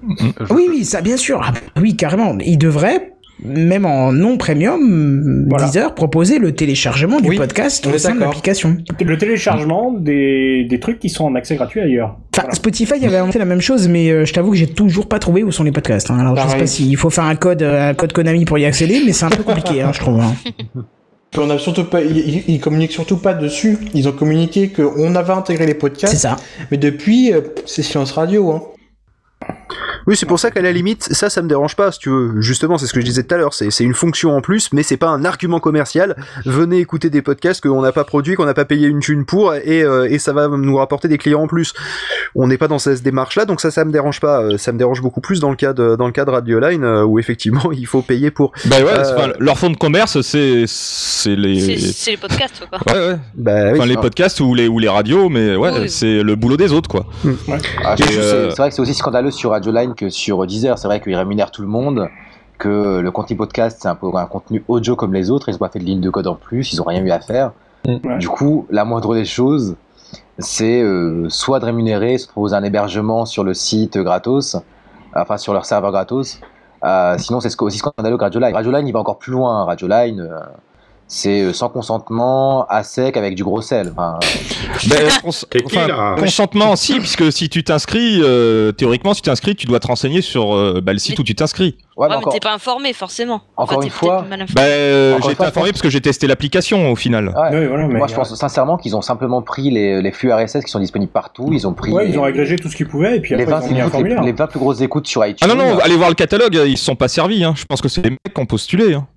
Oui, 0.49 0.67
oui, 0.69 0.85
ça, 0.85 1.01
bien 1.01 1.17
sûr. 1.17 1.41
Ah, 1.43 1.53
oui, 1.79 1.95
carrément. 1.95 2.37
Il 2.41 2.57
devrait, 2.57 3.13
même 3.43 3.85
en 3.85 4.11
non 4.11 4.37
premium, 4.37 5.45
Voilà. 5.49 5.65
Deezer, 5.65 5.95
proposer 5.95 6.39
le 6.39 6.53
téléchargement 6.53 7.19
du 7.21 7.29
Oui, 7.29 7.37
podcast 7.37 7.87
au 7.87 7.97
sein 7.97 8.15
de 8.15 8.19
l'application. 8.19 8.77
Le 8.99 9.17
téléchargement 9.17 9.91
des, 9.93 10.65
des 10.69 10.79
trucs 10.79 10.99
qui 10.99 11.09
sont 11.09 11.25
en 11.25 11.35
accès 11.35 11.55
gratuit 11.55 11.79
ailleurs. 11.81 12.17
Enfin, 12.37 12.47
Spotify 12.51 13.05
avait 13.05 13.17
annoncé 13.17 13.39
la 13.39 13.45
même 13.45 13.61
chose, 13.61 13.87
mais 13.87 14.09
euh, 14.09 14.25
je 14.25 14.33
t'avoue 14.33 14.51
que 14.51 14.57
j'ai 14.57 14.67
toujours 14.67 15.07
pas 15.07 15.19
trouvé 15.19 15.43
où 15.43 15.51
sont 15.51 15.63
les 15.63 15.71
podcasts. 15.71 16.09
hein. 16.11 16.19
Alors, 16.19 16.35
je 16.35 16.41
sais 16.41 16.47
Pareil. 16.47 16.61
pas 16.61 16.67
s'il 16.67 16.97
faut 16.97 17.09
faire 17.09 17.25
un 17.25 17.35
code, 17.35 17.61
euh, 17.61 17.89
un 17.89 17.93
code 17.93 18.13
Konami 18.13 18.45
pour 18.45 18.57
y 18.57 18.65
accéder, 18.65 19.01
mais 19.05 19.11
c'est 19.13 19.25
un 19.25 19.29
peu 19.29 19.43
compliqué, 19.43 19.81
hein, 19.81 19.91
je 19.93 19.99
trouve. 19.99 20.19
hein. 20.21 20.33
Puis 21.31 21.39
on 21.43 21.49
a 21.51 21.59
surtout 21.59 21.83
pas, 21.83 22.01
ils, 22.01 22.17
ils- 22.17 22.43
ils 22.47 22.59
communiquent 22.59 22.91
surtout 22.91 23.17
pas 23.17 23.35
dessus. 23.35 23.77
Ils 23.93 24.07
ont 24.09 24.11
communiqué 24.13 24.69
qu'on 24.69 25.13
avait 25.15 25.33
intégré 25.33 25.67
les 25.67 25.75
podcasts. 25.75 26.11
C'est 26.13 26.19
ça. 26.19 26.37
Mais 26.71 26.77
depuis, 26.77 27.31
euh, 27.31 27.41
c'est 27.65 27.83
silence 27.83 28.11
radio. 28.13 28.51
Hein. 28.51 28.63
Oui, 30.07 30.15
c'est 30.15 30.25
pour 30.25 30.39
ça 30.39 30.51
qu'à 30.51 30.61
la 30.61 30.71
limite, 30.71 31.03
ça, 31.11 31.29
ça 31.29 31.41
me 31.41 31.47
dérange 31.47 31.75
pas, 31.75 31.91
si 31.91 31.99
tu 31.99 32.09
veux. 32.09 32.41
Justement, 32.41 32.77
c'est 32.77 32.85
ce 32.87 32.93
que 32.93 32.99
je 33.01 33.05
disais 33.05 33.23
tout 33.23 33.35
à 33.35 33.37
l'heure. 33.37 33.53
C'est 33.53 33.83
une 33.83 33.93
fonction 33.93 34.35
en 34.35 34.41
plus, 34.41 34.69
mais 34.73 34.83
c'est 34.83 34.97
pas 34.97 35.07
un 35.09 35.25
argument 35.25 35.59
commercial. 35.59 36.15
Venez 36.45 36.77
écouter 36.79 37.09
des 37.09 37.21
podcasts 37.21 37.61
qu'on 37.61 37.81
n'a 37.81 37.91
pas 37.91 38.03
produits, 38.03 38.35
qu'on 38.35 38.45
n'a 38.45 38.53
pas 38.53 38.65
payé 38.65 38.87
une 38.87 38.99
thune 38.99 39.25
pour, 39.25 39.53
et, 39.55 39.83
euh, 39.83 40.07
et 40.09 40.19
ça 40.19 40.33
va 40.33 40.47
nous 40.47 40.75
rapporter 40.77 41.07
des 41.07 41.17
clients 41.17 41.41
en 41.43 41.47
plus. 41.47 41.73
On 42.35 42.47
n'est 42.47 42.57
pas 42.57 42.67
dans 42.67 42.79
cette 42.79 43.01
démarche-là, 43.03 43.45
donc 43.45 43.61
ça, 43.61 43.71
ça 43.71 43.85
me 43.85 43.91
dérange 43.91 44.19
pas. 44.19 44.41
Euh, 44.43 44.57
Ça 44.57 44.71
me 44.71 44.77
dérange 44.77 45.01
beaucoup 45.01 45.21
plus 45.21 45.39
dans 45.39 45.49
le 45.49 45.55
cas 45.55 45.73
de, 45.73 45.95
dans 45.95 46.05
le 46.05 46.11
cas 46.11 46.25
de 46.25 46.31
Radio 46.31 46.59
Line, 46.59 46.83
euh, 46.83 47.03
où 47.03 47.19
effectivement, 47.19 47.71
il 47.71 47.85
faut 47.87 48.01
payer 48.01 48.31
pour. 48.31 48.51
Bah 48.65 48.77
ouais, 48.79 48.85
Euh, 48.91 49.15
enfin, 49.15 49.31
leur 49.39 49.57
fond 49.57 49.69
de 49.69 49.77
commerce, 49.77 50.21
c'est 50.21 50.65
c'est 50.67 51.35
les. 51.35 51.77
C'est 51.77 52.11
les 52.11 52.17
podcasts, 52.17 52.63
quoi. 52.69 52.79
Ouais, 52.93 53.07
ouais. 53.13 53.17
Bah, 53.35 53.71
enfin, 53.73 53.85
les 53.85 53.97
podcasts 53.97 54.39
ou 54.39 54.53
les, 54.53 54.67
ou 54.67 54.79
les 54.79 54.89
radios, 54.89 55.29
mais 55.29 55.55
ouais, 55.55 55.71
Oui. 55.81 55.89
c'est 55.89 56.23
le 56.23 56.35
boulot 56.35 56.57
des 56.57 56.71
autres, 56.73 56.89
quoi. 56.89 57.05
Ah, 57.83 57.95
c'est 57.97 58.17
euh, 58.17 58.49
c'est 58.49 58.57
vrai 58.57 58.69
que 58.69 58.75
c'est 58.75 58.81
aussi 58.81 58.93
scandaleux 58.93 59.31
sur 59.31 59.51
Radio 59.51 59.71
Que 59.95 60.09
sur 60.09 60.45
Deezer. 60.45 60.77
C'est 60.77 60.87
vrai 60.87 60.99
qu'ils 61.01 61.15
rémunèrent 61.15 61.51
tout 61.51 61.61
le 61.61 61.67
monde, 61.67 62.07
que 62.57 62.99
le 62.99 63.11
contenu 63.11 63.35
podcast 63.37 63.77
c'est 63.81 63.87
un 63.87 63.95
peu 63.95 64.07
un 64.15 64.25
contenu 64.25 64.63
audio 64.67 64.95
comme 64.95 65.13
les 65.13 65.29
autres. 65.31 65.49
Ils 65.49 65.55
ont 65.55 65.59
pas 65.59 65.69
fait 65.69 65.79
de 65.79 65.85
ligne 65.85 66.01
de 66.01 66.09
code 66.09 66.27
en 66.27 66.35
plus, 66.35 66.73
ils 66.73 66.81
ont 66.81 66.85
rien 66.85 67.03
eu 67.03 67.11
à 67.11 67.19
faire. 67.19 67.51
Du 68.19 68.27
coup, 68.29 68.65
la 68.69 68.83
moindre 68.85 69.13
des 69.15 69.25
choses, 69.25 69.75
c'est 70.37 70.81
euh, 70.81 71.27
soit 71.29 71.59
de 71.59 71.65
rémunérer, 71.65 72.17
soit 72.17 72.27
de 72.27 72.31
proposer 72.33 72.55
un 72.55 72.63
hébergement 72.63 73.25
sur 73.25 73.43
le 73.43 73.53
site 73.53 73.97
gratos, 73.97 74.57
enfin 75.15 75.37
sur 75.37 75.53
leur 75.53 75.65
serveur 75.65 75.91
gratos. 75.91 76.39
Euh, 76.83 77.17
sinon, 77.17 77.39
c'est 77.39 77.49
ce- 77.49 77.61
aussi 77.63 77.77
scandaleux 77.77 78.17
que 78.17 78.23
Radio 78.23 78.39
Line. 78.39 78.53
Radio 78.53 78.71
Line, 78.71 78.87
il 78.87 78.91
va 78.93 78.99
encore 78.99 79.17
plus 79.17 79.31
loin. 79.31 79.65
Radio 79.65 79.87
Line, 79.87 80.21
euh, 80.21 80.39
c'est 81.11 81.41
euh, 81.41 81.53
sans 81.53 81.69
consentement, 81.69 82.65
à 82.69 82.83
sec, 82.83 83.17
avec 83.17 83.33
du 83.35 83.43
gros 83.43 83.61
sel. 83.61 83.91
Enfin, 83.97 84.19
Ben, 84.89 84.97
cons- 85.23 85.29
enfin, 85.65 86.15
consentement, 86.19 86.75
si, 86.75 86.99
puisque 86.99 87.31
si 87.33 87.49
tu 87.49 87.63
t'inscris, 87.63 88.19
euh, 88.21 88.71
théoriquement, 88.71 89.13
si 89.15 89.21
tu 89.23 89.29
t'inscris, 89.29 89.55
tu 89.55 89.65
dois 89.65 89.79
te 89.79 89.87
renseigner 89.87 90.21
sur 90.21 90.55
euh, 90.55 90.81
bah, 90.81 90.93
le 90.93 90.99
site 90.99 91.17
où 91.19 91.23
tu 91.23 91.33
t'inscris. 91.33 91.75
Ouais, 91.97 92.07
mais 92.09 92.15
t'es 92.31 92.39
pas 92.39 92.53
informé, 92.53 92.93
forcément. 92.93 93.41
Encore 93.57 93.77
Enfin, 93.79 93.85
une 93.87 93.91
fois-. 93.91 94.23
Bah, 94.55 94.61
euh, 94.61 95.15
Encore 95.15 95.27
j'ai 95.29 95.33
été 95.33 95.43
informé 95.43 95.71
parce 95.71 95.81
que 95.81 95.89
j'ai 95.89 95.99
testé 95.99 96.27
l'application 96.27 96.91
au 96.91 96.95
final. 96.95 97.29
Ouais. 97.35 97.67
mais 97.67 97.97
Moi, 97.97 98.07
je 98.07 98.13
pense 98.15 98.33
sincèrement 98.35 98.77
qu'ils 98.77 98.95
ont 98.95 99.01
simplement 99.01 99.41
pris 99.41 99.71
les, 99.71 100.01
les 100.01 100.11
flux 100.11 100.31
RSS 100.31 100.63
qui 100.63 100.71
sont 100.71 100.79
disponibles 100.79 101.11
partout. 101.11 101.49
Ils 101.51 101.67
ont 101.67 101.73
pris 101.73 101.91
Ouais, 101.91 102.05
les, 102.05 102.11
ils 102.13 102.19
ont 102.19 102.23
agrégé 102.23 102.55
tout 102.55 102.69
ce 102.69 102.75
qu'ils 102.77 102.87
pouvaient 102.87 103.17
et 103.17 103.19
puis 103.19 103.35
les, 103.35 103.41
après 103.43 103.55
20 103.55 103.61
ils 103.61 103.69
ont 103.71 103.73
mis 103.73 103.81
un 103.81 103.87
écoutes, 103.87 103.87
les, 103.87 103.89
formulaire. 103.91 104.21
les 104.23 104.31
20 104.31 104.47
plus 104.47 104.59
grosses 104.59 104.81
écoutes 104.81 105.07
sur 105.07 105.25
iTunes. 105.25 105.49
Ah 105.51 105.53
non, 105.53 105.55
non, 105.55 105.79
allez 105.79 105.97
voir 105.97 106.09
le 106.09 106.15
catalogue, 106.15 106.53
ils 106.67 106.77
se 106.77 106.85
sont 106.85 106.95
pas 106.95 107.07
servis. 107.07 107.43
Hein. 107.43 107.53
Je 107.57 107.65
pense 107.65 107.81
que 107.81 107.89
c'est 107.89 108.01
les 108.03 108.11
mecs 108.11 108.19
qui 108.33 108.39
ont 108.39 108.45
postulé. 108.45 108.93
Hein. 108.93 109.07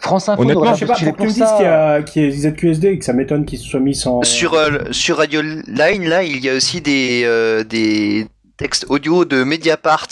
France 0.00 0.28
Info 0.28 0.42
Honnêtement, 0.42 0.74
Je 0.74 0.80
sais 0.80 0.86
pas, 0.86 0.94
pour 0.94 1.16
que 1.16 1.22
tu 1.22 1.28
me 1.28 1.32
dises 1.32 1.44
qu'il 1.56 1.64
y 1.64 1.68
a, 1.68 2.02
qu'il 2.02 2.22
y 2.24 2.46
a 2.46 2.50
ZQSD 2.50 2.84
et 2.88 2.98
que 2.98 3.04
ça 3.04 3.12
m'étonne 3.12 3.44
qu'ils 3.44 3.58
se 3.58 3.68
soient 3.68 3.80
mis 3.80 3.94
sans. 3.94 4.22
Sur, 4.22 4.54
euh, 4.54 4.78
sur 4.90 5.16
Radio 5.18 5.40
Line, 5.42 6.04
là, 6.08 6.22
il 6.22 6.44
y 6.44 6.48
a 6.48 6.54
aussi 6.54 6.80
des, 6.80 7.22
euh, 7.24 7.64
des 7.64 8.26
textes 8.56 8.86
audio 8.88 9.24
de 9.24 9.44
Mediapart. 9.44 10.06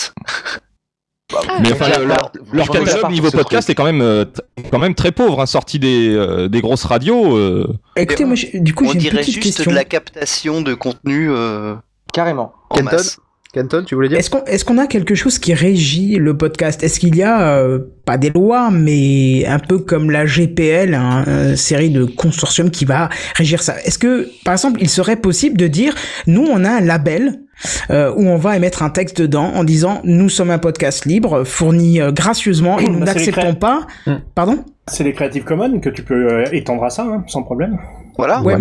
Mais 1.63 1.73
enfin, 1.73 1.89
le- 1.99 2.05
leur, 2.05 2.31
leur 2.53 2.67
vois 2.67 2.81
catalogue 2.81 3.11
niveau 3.11 3.31
ce 3.31 3.37
podcast 3.39 3.71
est 3.71 3.75
quand 3.75 3.85
même, 3.87 4.03
euh, 4.03 4.27
quand 4.71 4.79
même 4.79 4.95
très 4.95 5.13
pauvre, 5.13 5.41
hein, 5.41 5.47
sorti 5.47 5.79
des, 5.79 6.11
euh, 6.15 6.49
des 6.49 6.61
grosses 6.61 6.85
radios. 6.85 7.37
euh. 7.39 7.67
Écoutez, 7.97 8.27
moi, 8.27 8.37
du 8.53 8.75
coup, 8.75 8.85
On 8.87 8.93
dirait 8.95 9.23
juste 9.23 9.41
question. 9.43 9.71
de 9.71 9.75
la 9.75 9.85
captation 9.85 10.61
de 10.61 10.75
contenu. 10.75 11.31
euh, 11.31 11.75
Carrément. 12.13 12.53
en 12.69 12.75
Kenton 12.77 12.91
masse. 12.97 13.19
Tu 13.87 13.95
voulais 13.95 14.09
dire? 14.09 14.19
Est-ce 14.19 14.31
qu'on 14.31 14.43
est-ce 14.45 14.65
qu'on 14.65 14.79
a 14.79 14.87
quelque 14.87 15.15
chose 15.15 15.39
qui 15.39 15.53
régit 15.53 16.17
le 16.17 16.35
podcast? 16.35 16.83
Est-ce 16.83 16.99
qu'il 16.99 17.15
y 17.17 17.23
a 17.23 17.59
euh, 17.59 17.81
pas 18.07 18.17
des 18.17 18.31
lois, 18.31 18.71
mais 18.71 19.45
un 19.47 19.59
peu 19.59 19.79
comme 19.79 20.11
la 20.11 20.25
GPL, 20.25 20.95
hein, 20.95 21.25
une 21.27 21.57
série 21.57 21.91
de 21.91 22.05
consortiums 22.07 22.71
qui 22.71 22.87
va 22.87 23.11
régir 23.37 23.63
ça? 23.63 23.75
Est-ce 23.85 23.99
que, 23.99 24.27
par 24.47 24.55
exemple, 24.55 24.81
il 24.81 24.89
serait 24.89 25.17
possible 25.17 25.59
de 25.59 25.67
dire, 25.67 25.95
nous, 26.27 26.47
on 26.51 26.65
a 26.65 26.71
un 26.71 26.81
label 26.81 27.41
euh, 27.91 28.11
où 28.17 28.27
on 28.27 28.37
va 28.37 28.57
émettre 28.57 28.83
un 28.83 28.91
texte 28.91 29.21
dedans 29.21 29.53
en 29.55 29.65
disant, 29.65 30.01
nous 30.05 30.31
sommes 30.31 30.51
un 30.51 30.59
podcast 30.59 31.05
libre, 31.05 31.45
fourni 31.45 32.01
euh, 32.01 32.11
gracieusement, 32.11 32.79
et 32.79 32.89
nous 32.89 33.01
Bah, 33.01 33.07
n'acceptons 33.07 33.55
pas. 33.55 33.87
Pardon? 34.35 34.65
C'est 34.89 35.05
les 35.05 35.13
Creative 35.13 35.45
Commons 35.45 35.79
que 35.81 35.91
tu 35.91 36.03
peux 36.03 36.33
euh, 36.33 36.45
étendre 36.53 36.85
à 36.85 36.91
ça, 36.91 37.03
hein, 37.03 37.25
sans 37.27 37.43
problème. 37.43 37.79
Voilà, 38.19 38.43
Ouais, 38.43 38.55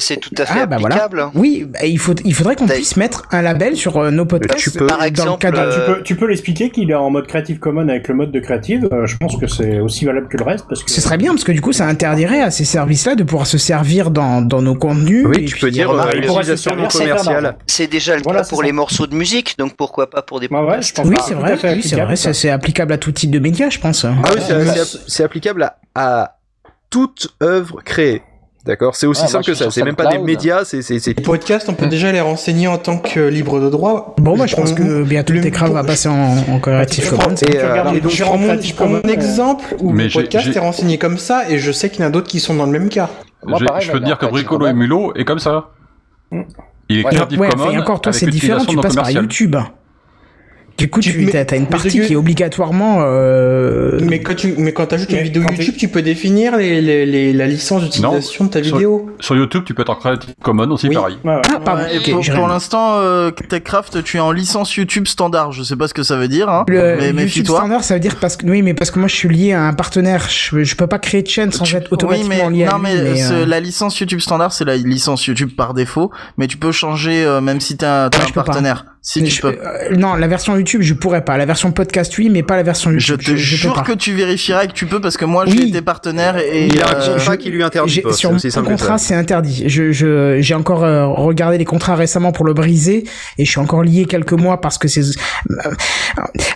c'est 0.00 0.16
tout 0.16 0.34
à 0.38 0.46
fait 0.46 0.60
Ah, 0.62 0.66
bah 0.66 0.76
voilà. 0.80 0.96
applicable. 1.04 1.30
Oui, 1.34 1.66
bah, 1.68 1.80
il, 1.84 1.98
faut, 1.98 2.14
il 2.24 2.34
faudrait 2.34 2.56
qu'on 2.56 2.66
puisse 2.66 2.96
mettre 2.96 3.24
un 3.30 3.42
label 3.42 3.76
sur 3.76 3.96
euh, 3.98 4.10
nos 4.10 4.24
podcasts. 4.24 4.58
tu 4.60 4.70
peux- 4.70 4.86
Par 4.86 4.96
dans 4.98 5.02
le 5.04 5.08
exemple, 5.08 5.40
cadre- 5.42 5.58
euh, 5.60 5.72
Tu 5.86 5.92
peux, 5.94 6.02
tu 6.02 6.16
peux 6.16 6.26
l'expliquer 6.26 6.70
qu'il 6.70 6.90
est 6.90 6.94
en 6.94 7.10
mode 7.10 7.26
Creative 7.26 7.58
Commons 7.58 7.88
avec 7.88 8.08
le 8.08 8.14
mode 8.14 8.32
de 8.32 8.40
Creative. 8.40 8.88
euh, 8.92 9.06
je 9.06 9.16
pense 9.18 9.36
que 9.36 9.46
c'est 9.46 9.78
aussi 9.80 10.04
valable 10.06 10.28
que 10.28 10.36
le 10.38 10.44
reste 10.44 10.66
parce 10.68 10.82
que. 10.82 10.90
Ce 10.90 11.00
serait 11.00 11.18
bien 11.18 11.32
parce 11.32 11.44
que 11.44 11.52
du 11.52 11.60
coup 11.60 11.72
ça 11.72 11.86
interdirait 11.86 12.40
à 12.40 12.50
ces 12.50 12.64
services-là 12.64 13.14
de 13.14 13.22
pouvoir 13.24 13.46
se 13.46 13.58
servir 13.58 14.10
dans, 14.10 14.40
dans 14.42 14.62
nos 14.62 14.74
contenus. 14.74 15.26
Oui, 15.26 15.36
et 15.40 15.44
tu 15.44 15.52
puis- 15.52 15.60
peux 15.60 15.70
dire 15.70 15.90
euh, 15.90 16.12
l'utilisation 16.12 16.74
non 16.74 16.88
commerciale. 16.88 17.56
C'est 17.66 17.86
déjà 17.88 18.16
le 18.16 18.22
Voilà, 18.22 18.40
cas 18.42 18.48
pour 18.48 18.60
ça. 18.60 18.64
les 18.64 18.72
morceaux 18.72 19.06
de 19.06 19.14
musique, 19.14 19.56
donc 19.58 19.76
pourquoi 19.76 20.08
pas 20.08 20.22
pour 20.22 20.40
des 20.40 20.48
ouais, 20.48 20.82
je 20.82 20.92
pense 20.94 21.06
Oui, 21.06 21.16
c'est 21.26 21.34
vrai, 21.34 21.56
fait 21.56 21.74
oui, 21.74 21.82
c'est 21.82 21.88
applicable, 21.88 22.02
vrai, 22.06 22.16
ça. 22.16 22.32
c'est 22.32 22.50
applicable 22.50 22.92
à 22.94 22.98
tout 22.98 23.12
type 23.12 23.30
de 23.30 23.38
médias, 23.38 23.68
je 23.70 23.78
pense. 23.78 24.04
Ah 24.04 24.10
oui, 24.34 24.40
c'est- 25.06 25.24
applicable 25.24 25.62
à, 25.62 25.76
à 25.94 26.36
toute 26.90 27.28
œuvre 27.42 27.82
créée. 27.84 28.22
D'accord 28.64 28.96
C'est 28.96 29.06
aussi 29.06 29.22
moi, 29.22 29.30
simple 29.30 29.44
que 29.46 29.54
ça. 29.54 29.70
C'est 29.70 29.82
même 29.82 29.96
pas 29.96 30.06
des 30.06 30.18
médias, 30.18 30.64
c'est 30.64 30.88
Les 31.06 31.14
podcasts, 31.14 31.68
on 31.68 31.74
peut 31.74 31.86
déjà 31.86 32.12
les 32.12 32.20
renseigner 32.20 32.68
en 32.68 32.76
tant 32.78 32.98
que 32.98 33.20
libre 33.20 33.60
de 33.60 33.70
droit. 33.70 34.14
Bon, 34.18 34.36
moi 34.36 34.46
je 34.46 34.56
pense 34.56 34.72
que 34.72 35.02
bientôt 35.04 35.32
le- 35.32 35.40
Techcraft 35.40 35.72
va 35.72 35.84
passer 35.84 36.08
en, 36.08 36.36
en 36.36 36.58
Creative 36.58 37.04
Je 37.04 37.10
prends- 37.14 37.24
Commons. 37.24 37.36
Et, 37.36 37.56
euh, 37.58 38.00
je 38.08 38.22
prends 38.24 38.36
mon, 38.36 38.46
Creative 38.48 38.70
je 38.70 38.74
prends 38.74 38.88
mon 38.88 39.00
Commons, 39.00 39.12
exemple 39.14 39.76
où 39.80 39.92
Mais 39.92 40.04
le 40.04 40.10
podcast 40.10 40.54
est 40.54 40.58
renseigné 40.58 40.98
comme 40.98 41.18
ça 41.18 41.48
et 41.48 41.58
je 41.58 41.72
sais 41.72 41.88
qu'il 41.88 42.00
y 42.00 42.04
en 42.04 42.08
a 42.08 42.10
d'autres 42.10 42.28
qui 42.28 42.40
sont 42.40 42.54
dans 42.54 42.66
le 42.66 42.72
même 42.72 42.88
cas. 42.88 43.08
Moi, 43.46 43.58
J'ai- 43.60 43.66
pareil, 43.66 43.86
je 43.86 43.92
peux 43.92 44.00
te 44.00 44.04
dire 44.04 44.18
que 44.18 44.26
Bricolo 44.26 44.66
et 44.66 44.72
Mulot 44.74 45.12
est 45.14 45.24
comme 45.24 45.38
ça. 45.38 45.70
Il 46.90 46.98
est 46.98 47.02
Creative 47.04 47.38
Commons 47.38 47.70
et 47.70 47.78
encore 47.78 48.00
toi 48.00 48.12
c'est 48.12 48.26
différent, 48.26 48.64
tu 48.64 48.76
passes 48.76 48.96
par. 48.96 49.10
YouTube. 49.10 49.56
Du 50.78 50.88
coup, 50.88 51.00
Tu- 51.00 51.12
mais- 51.18 51.34
as, 51.36 51.56
une 51.56 51.66
partie 51.66 52.00
qui 52.00 52.12
est 52.12 52.16
obligatoirement. 52.16 52.98
euh, 53.00 53.98
Mais 54.00 54.20
quand 54.20 54.36
tu 54.36 54.54
mais 54.58 54.72
quand 54.72 54.92
ajoutes 54.92 55.10
une 55.10 55.18
vidéo 55.18 55.42
YouTube, 55.50 55.74
tu 55.76 55.88
peux 55.88 56.02
définir 56.02 56.56
les, 56.56 56.80
les, 56.80 57.04
les- 57.04 57.32
la 57.32 57.46
licence 57.48 57.82
d'utilisation 57.82 58.44
de 58.44 58.50
ta 58.50 58.62
sur- 58.62 58.76
vidéo. 58.76 59.10
Sur 59.18 59.34
YouTube, 59.36 59.64
tu 59.66 59.74
peux 59.74 59.82
être 59.82 59.90
en 59.90 59.96
Creative 59.96 60.34
Commons 60.40 60.70
aussi, 60.70 60.88
Oui. 60.88 60.94
pareil. 60.94 61.16
Ah, 61.26 61.40
pardon, 61.64 61.82
Ouais, 61.82 62.24
pour 62.34 62.46
l'instant, 62.48 62.98
euh, 62.98 63.30
TechCraft, 63.32 64.04
tu 64.04 64.18
es 64.18 64.20
en 64.20 64.30
licence 64.30 64.76
YouTube 64.76 65.08
standard. 65.08 65.50
Je 65.50 65.64
sais 65.64 65.74
pas 65.76 65.88
ce 65.88 65.94
que 65.94 66.04
ça 66.04 66.16
veut 66.16 66.28
dire, 66.28 66.48
hein, 66.48 66.64
Le 66.68 66.76
mais 66.96 67.06
YouTube 67.06 67.16
méfie-toi. 67.16 67.58
standard, 67.58 67.82
ça 67.82 67.94
veut 67.94 68.00
dire 68.00 68.14
parce 68.20 68.36
que 68.36 68.46
oui, 68.46 68.62
mais 68.62 68.74
parce 68.74 68.92
que 68.92 69.00
moi 69.00 69.08
je 69.08 69.16
suis 69.16 69.28
lié 69.28 69.52
à 69.54 69.62
un 69.64 69.72
partenaire, 69.72 70.28
je, 70.30 70.62
je 70.62 70.76
peux 70.76 70.86
pas 70.86 71.00
créer 71.00 71.22
de 71.22 71.28
chaîne 71.28 71.50
sans 71.50 71.64
Tu- 71.64 71.74
être 71.74 71.92
automatiquement 71.92 72.34
oui, 72.46 72.52
mais, 72.52 72.56
lié 72.58 72.64
à 72.66 72.70
non, 72.70 72.78
lui. 72.78 72.84
mais, 72.84 73.02
mais, 73.02 73.16
ce- 73.16 73.32
euh, 73.32 73.46
la 73.46 73.58
licence 73.58 73.98
YouTube 73.98 74.20
standard, 74.20 74.52
c'est 74.52 74.64
la 74.64 74.76
licence 74.76 75.26
YouTube 75.26 75.50
par 75.56 75.74
défaut, 75.74 76.12
mais 76.36 76.46
tu 76.46 76.56
peux 76.56 76.70
changer 76.70 77.24
euh, 77.24 77.40
même 77.40 77.60
si 77.60 77.76
t'as 77.76 78.04
Ouais, 78.08 78.16
un 78.28 78.30
pas. 78.30 78.44
Si 79.00 79.22
tu 79.22 79.30
je- 79.30 79.40
peux. 79.42 79.48
euh, 79.48 79.96
non, 79.96 80.14
la 80.14 80.26
version 80.26 80.56
YouTube, 80.56 80.82
je 80.82 80.92
pourrais 80.94 81.24
pas. 81.24 81.36
La 81.38 81.46
version 81.46 81.70
podcast, 81.72 82.16
oui, 82.18 82.28
mais 82.30 82.42
pas 82.42 82.56
la 82.56 82.62
version 82.62 82.90
Je 82.90 82.96
YouTube. 82.96 83.18
te 83.26 83.30
peux 83.30 83.36
jure 83.36 83.82
que 83.84 83.92
tu 83.92 84.12
vérifieras 84.12 84.66
que 84.66 84.72
tu 84.72 84.86
peux 84.86 85.00
parce 85.00 85.16
que 85.16 85.24
moi 85.24 85.44
Oui. 85.46 85.56
j'ai 85.56 85.68
été 85.68 85.82
partenaire 85.82 86.36
et 86.38 86.66
il 86.66 86.82
a 86.82 86.88
un 86.88 87.00
euh, 87.00 87.14
contrat 87.14 87.36
qui 87.36 87.50
lui 87.50 87.62
interdit 87.62 88.00
pas. 88.00 88.12
Sur 88.12 88.32
mon 88.32 88.38
contrat, 88.64 88.98
c'est 88.98 89.14
interdit. 89.14 89.64
Je, 89.68 89.92
je, 89.92 90.38
j'ai 90.40 90.54
encore 90.54 90.84
euh, 90.84 91.06
regardé 91.06 91.58
les 91.58 91.64
contrats 91.64 91.94
récemment 91.96 92.32
pour 92.32 92.44
le 92.44 92.54
briser 92.54 93.04
et 93.38 93.44
je 93.44 93.50
suis 93.50 93.60
encore 93.60 93.82
lié 93.82 94.04
quelques 94.04 94.32
mois 94.32 94.60
parce 94.60 94.78
que 94.78 94.88
c'est. 94.88 95.02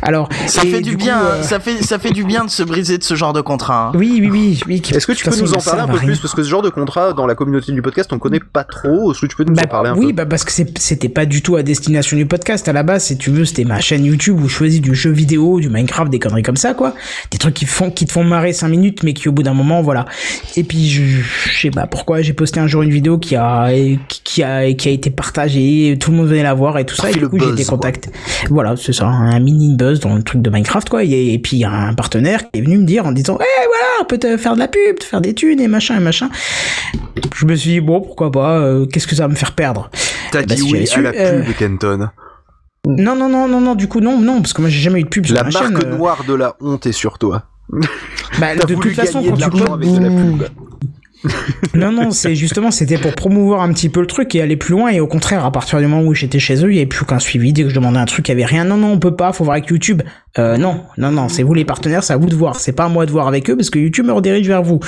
Alors. 0.02 0.28
ça 0.46 0.62
fait 0.62 0.81
du, 0.81 0.92
coup, 0.92 1.05
bien, 1.05 1.22
euh, 1.22 1.42
ça 1.42 1.61
fait 1.61 1.83
ça 1.83 1.98
fait 1.98 2.11
du 2.11 2.24
bien 2.24 2.44
de 2.44 2.50
se 2.50 2.62
briser 2.62 2.98
de 2.98 3.05
ce 3.05 3.14
genre 3.14 3.33
de 3.33 3.40
contrat. 3.40 3.88
hein. 3.88 3.92
Oui, 3.98 4.18
oui, 4.20 4.28
oui, 4.31 4.61
oui. 4.66 4.83
Est-ce 4.94 5.07
que 5.07 5.12
tu 5.12 5.24
peux 5.24 5.31
façon, 5.31 5.44
nous 5.44 5.55
en 5.55 5.61
parler 5.61 5.83
un 5.83 5.88
peu 5.88 5.98
plus? 5.98 6.18
Parce 6.18 6.35
que 6.35 6.42
ce 6.42 6.48
genre 6.48 6.62
de 6.62 6.70
contrat, 6.70 7.12
dans 7.12 7.26
la 7.26 7.35
communauté 7.35 7.72
du 7.72 7.83
podcast, 7.83 8.12
on 8.12 8.18
connaît 8.18 8.40
pas 8.40 8.64
trop. 8.64 9.12
Est-ce 9.12 9.20
que 9.20 9.26
tu 9.26 9.37
peux 9.37 9.44
nous 9.44 9.55
Bah, 9.55 9.62
en 9.64 9.68
parler 9.68 9.90
un 9.90 9.96
oui, 9.96 10.09
peu? 10.09 10.12
bah 10.12 10.26
parce 10.26 10.44
que 10.44 10.52
c'était 10.52 11.09
pas 11.09 11.26
du 11.26 11.42
tout 11.42 11.57
à 11.57 11.62
destination 11.62 12.16
du 12.16 12.26
podcast. 12.32 12.66
À 12.66 12.72
la 12.72 12.82
base, 12.82 13.04
si 13.04 13.18
tu 13.18 13.28
veux, 13.30 13.44
c'était 13.44 13.64
ma 13.64 13.78
chaîne 13.80 14.06
YouTube 14.06 14.40
où 14.40 14.48
je 14.48 14.54
choisis 14.54 14.80
du 14.80 14.94
jeu 14.94 15.10
vidéo, 15.10 15.60
du 15.60 15.68
Minecraft, 15.68 16.10
des 16.10 16.18
conneries 16.18 16.42
comme 16.42 16.56
ça, 16.56 16.72
quoi. 16.72 16.94
Des 17.30 17.36
trucs 17.36 17.52
qui 17.52 17.66
font, 17.66 17.90
qui 17.90 18.06
te 18.06 18.12
font 18.12 18.24
marrer 18.24 18.54
5 18.54 18.68
minutes, 18.68 19.02
mais 19.02 19.12
qui 19.12 19.28
au 19.28 19.32
bout 19.32 19.42
d'un 19.42 19.52
moment, 19.52 19.82
voilà. 19.82 20.06
Et 20.56 20.64
puis, 20.64 20.88
je, 20.88 21.02
je 21.02 21.60
sais 21.60 21.70
pas 21.70 21.86
pourquoi, 21.86 22.22
j'ai 22.22 22.32
posté 22.32 22.58
un 22.58 22.66
jour 22.66 22.80
une 22.80 22.90
vidéo 22.90 23.18
qui 23.18 23.36
a, 23.36 23.68
qui 24.24 24.42
a, 24.42 24.72
qui 24.72 24.88
a 24.88 24.92
été 24.92 25.10
partagée, 25.10 25.98
tout 26.00 26.10
le 26.10 26.16
monde 26.16 26.28
venait 26.28 26.42
la 26.42 26.54
voir 26.54 26.78
et 26.78 26.86
tout 26.86 26.94
ça. 26.96 27.10
Et 27.10 27.12
du 27.12 27.28
coup, 27.28 27.38
j'ai 27.38 27.50
été 27.50 27.64
quoi. 27.66 27.76
contacté. 27.76 28.08
Voilà, 28.48 28.76
c'est 28.78 28.94
ça, 28.94 29.08
un 29.08 29.38
mini 29.38 29.76
buzz 29.76 30.00
dans 30.00 30.14
le 30.14 30.22
truc 30.22 30.40
de 30.40 30.48
Minecraft, 30.48 30.88
quoi. 30.88 31.04
Et, 31.04 31.34
et 31.34 31.38
puis, 31.38 31.58
il 31.58 31.60
y 31.60 31.64
a 31.64 31.70
un 31.70 31.92
partenaire 31.92 32.50
qui 32.50 32.60
est 32.60 32.62
venu 32.62 32.78
me 32.78 32.86
dire 32.86 33.04
en 33.04 33.12
disant, 33.12 33.36
eh, 33.42 33.66
voilà, 33.66 33.86
on 34.00 34.06
peut 34.06 34.18
te 34.18 34.38
faire 34.38 34.54
de 34.54 34.60
la 34.60 34.68
pub, 34.68 34.98
te 34.98 35.04
faire 35.04 35.20
des 35.20 35.34
thunes 35.34 35.60
et 35.60 35.68
machin 35.68 35.98
et 35.98 36.00
machin. 36.00 36.30
Je 37.36 37.44
me 37.44 37.54
suis 37.56 37.72
dit, 37.72 37.80
bon, 37.80 38.00
pourquoi 38.00 38.32
pas, 38.32 38.58
euh, 38.58 38.86
qu'est-ce 38.86 39.06
que 39.06 39.14
ça 39.14 39.24
va 39.24 39.28
me 39.28 39.34
faire 39.34 39.52
perdre? 39.52 39.90
T'as 40.30 40.40
Bah, 40.40 40.54
dit 40.54 40.62
si 40.62 40.72
oui 40.72 40.82
à 40.84 40.86
su, 40.86 41.02
la 41.02 41.10
euh, 41.10 41.42
pub, 41.42 41.56
Kenton. 41.56 42.08
Non, 42.98 43.16
non, 43.16 43.28
non, 43.28 43.48
non, 43.48 43.61
non, 43.61 43.74
du 43.74 43.88
coup, 43.88 44.00
non, 44.00 44.18
non, 44.20 44.40
parce 44.40 44.52
que 44.52 44.61
moi 44.61 44.70
j'ai 44.70 44.81
jamais 44.81 45.00
eu 45.00 45.05
de 45.05 45.09
pub 45.09 45.26
sur 45.26 45.35
La 45.35 45.44
ma 45.44 45.50
marque 45.50 45.66
chaîne. 45.78 45.92
euh. 45.92 45.96
noire 45.96 46.24
de 46.26 46.35
la 46.35 46.57
honte 46.61 46.87
est 46.87 46.92
sur 46.92 47.18
toi. 47.18 47.44
Bah, 48.38 48.55
de 48.55 48.74
toute 48.74 48.92
façon, 48.94 49.22
quand 49.22 49.35
tu 49.37 49.37
de 49.37 50.00
la 50.00 50.11
pub. 50.11 50.42
Non, 51.74 51.90
non, 51.90 52.11
c'est 52.11 52.35
justement, 52.35 52.70
c'était 52.70 52.98
pour 52.98 53.14
promouvoir 53.14 53.62
un 53.62 53.72
petit 53.72 53.88
peu 53.88 54.00
le 54.00 54.06
truc 54.06 54.35
et 54.35 54.42
aller 54.42 54.56
plus 54.56 54.72
loin. 54.72 54.90
Et 54.90 55.00
au 55.00 55.06
contraire, 55.06 55.44
à 55.44 55.52
partir 55.52 55.78
du 55.78 55.87
moment 55.87 56.06
où 56.06 56.14
j'étais 56.14 56.38
chez 56.38 56.64
eux, 56.64 56.70
il 56.70 56.74
n'y 56.74 56.78
avait 56.78 56.87
plus 56.87 57.02
aucun 57.02 57.18
suivi. 57.18 57.52
Dès 57.52 57.62
que 57.62 57.68
je 57.68 57.74
demandais 57.74 57.98
un 57.98 58.04
truc, 58.04 58.28
il 58.28 58.35
n'y 58.35 58.42
avait 58.42 58.50
rien. 58.50 58.64
Non, 58.64 58.76
non, 58.76 58.92
on 58.92 58.98
peut 58.98 59.16
pas, 59.16 59.32
faut 59.32 59.44
voir 59.44 59.56
avec 59.56 59.68
YouTube. 59.68 60.02
Euh, 60.38 60.56
non, 60.56 60.82
non, 60.98 61.11
non, 61.11 61.28
c'est 61.28 61.42
vous 61.42 61.54
les 61.54 61.64
partenaires, 61.64 62.04
c'est 62.04 62.12
à 62.12 62.16
vous 62.16 62.28
de 62.28 62.35
voir. 62.35 62.61
C'est 62.61 62.72
pas 62.72 62.85
à 62.85 62.88
moi 62.88 63.06
de 63.06 63.11
voir 63.11 63.28
avec 63.28 63.48
eux 63.50 63.56
parce 63.56 63.70
que 63.70 63.78
YouTube 63.78 64.06
me 64.06 64.12
redirige 64.12 64.46
vers 64.46 64.62
vous. 64.62 64.80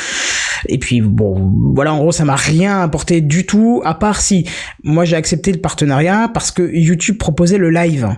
Et 0.68 0.78
puis, 0.78 1.00
bon, 1.00 1.52
voilà, 1.74 1.94
en 1.94 1.98
gros, 1.98 2.12
ça 2.12 2.24
m'a 2.24 2.36
rien 2.36 2.80
apporté 2.80 3.20
du 3.20 3.46
tout, 3.46 3.82
à 3.84 3.94
part 3.94 4.20
si, 4.20 4.48
moi 4.82 5.04
j'ai 5.04 5.16
accepté 5.16 5.52
le 5.52 5.58
partenariat 5.60 6.30
parce 6.32 6.50
que 6.50 6.62
YouTube 6.62 7.18
proposait 7.18 7.58
le 7.58 7.70
live. 7.70 8.08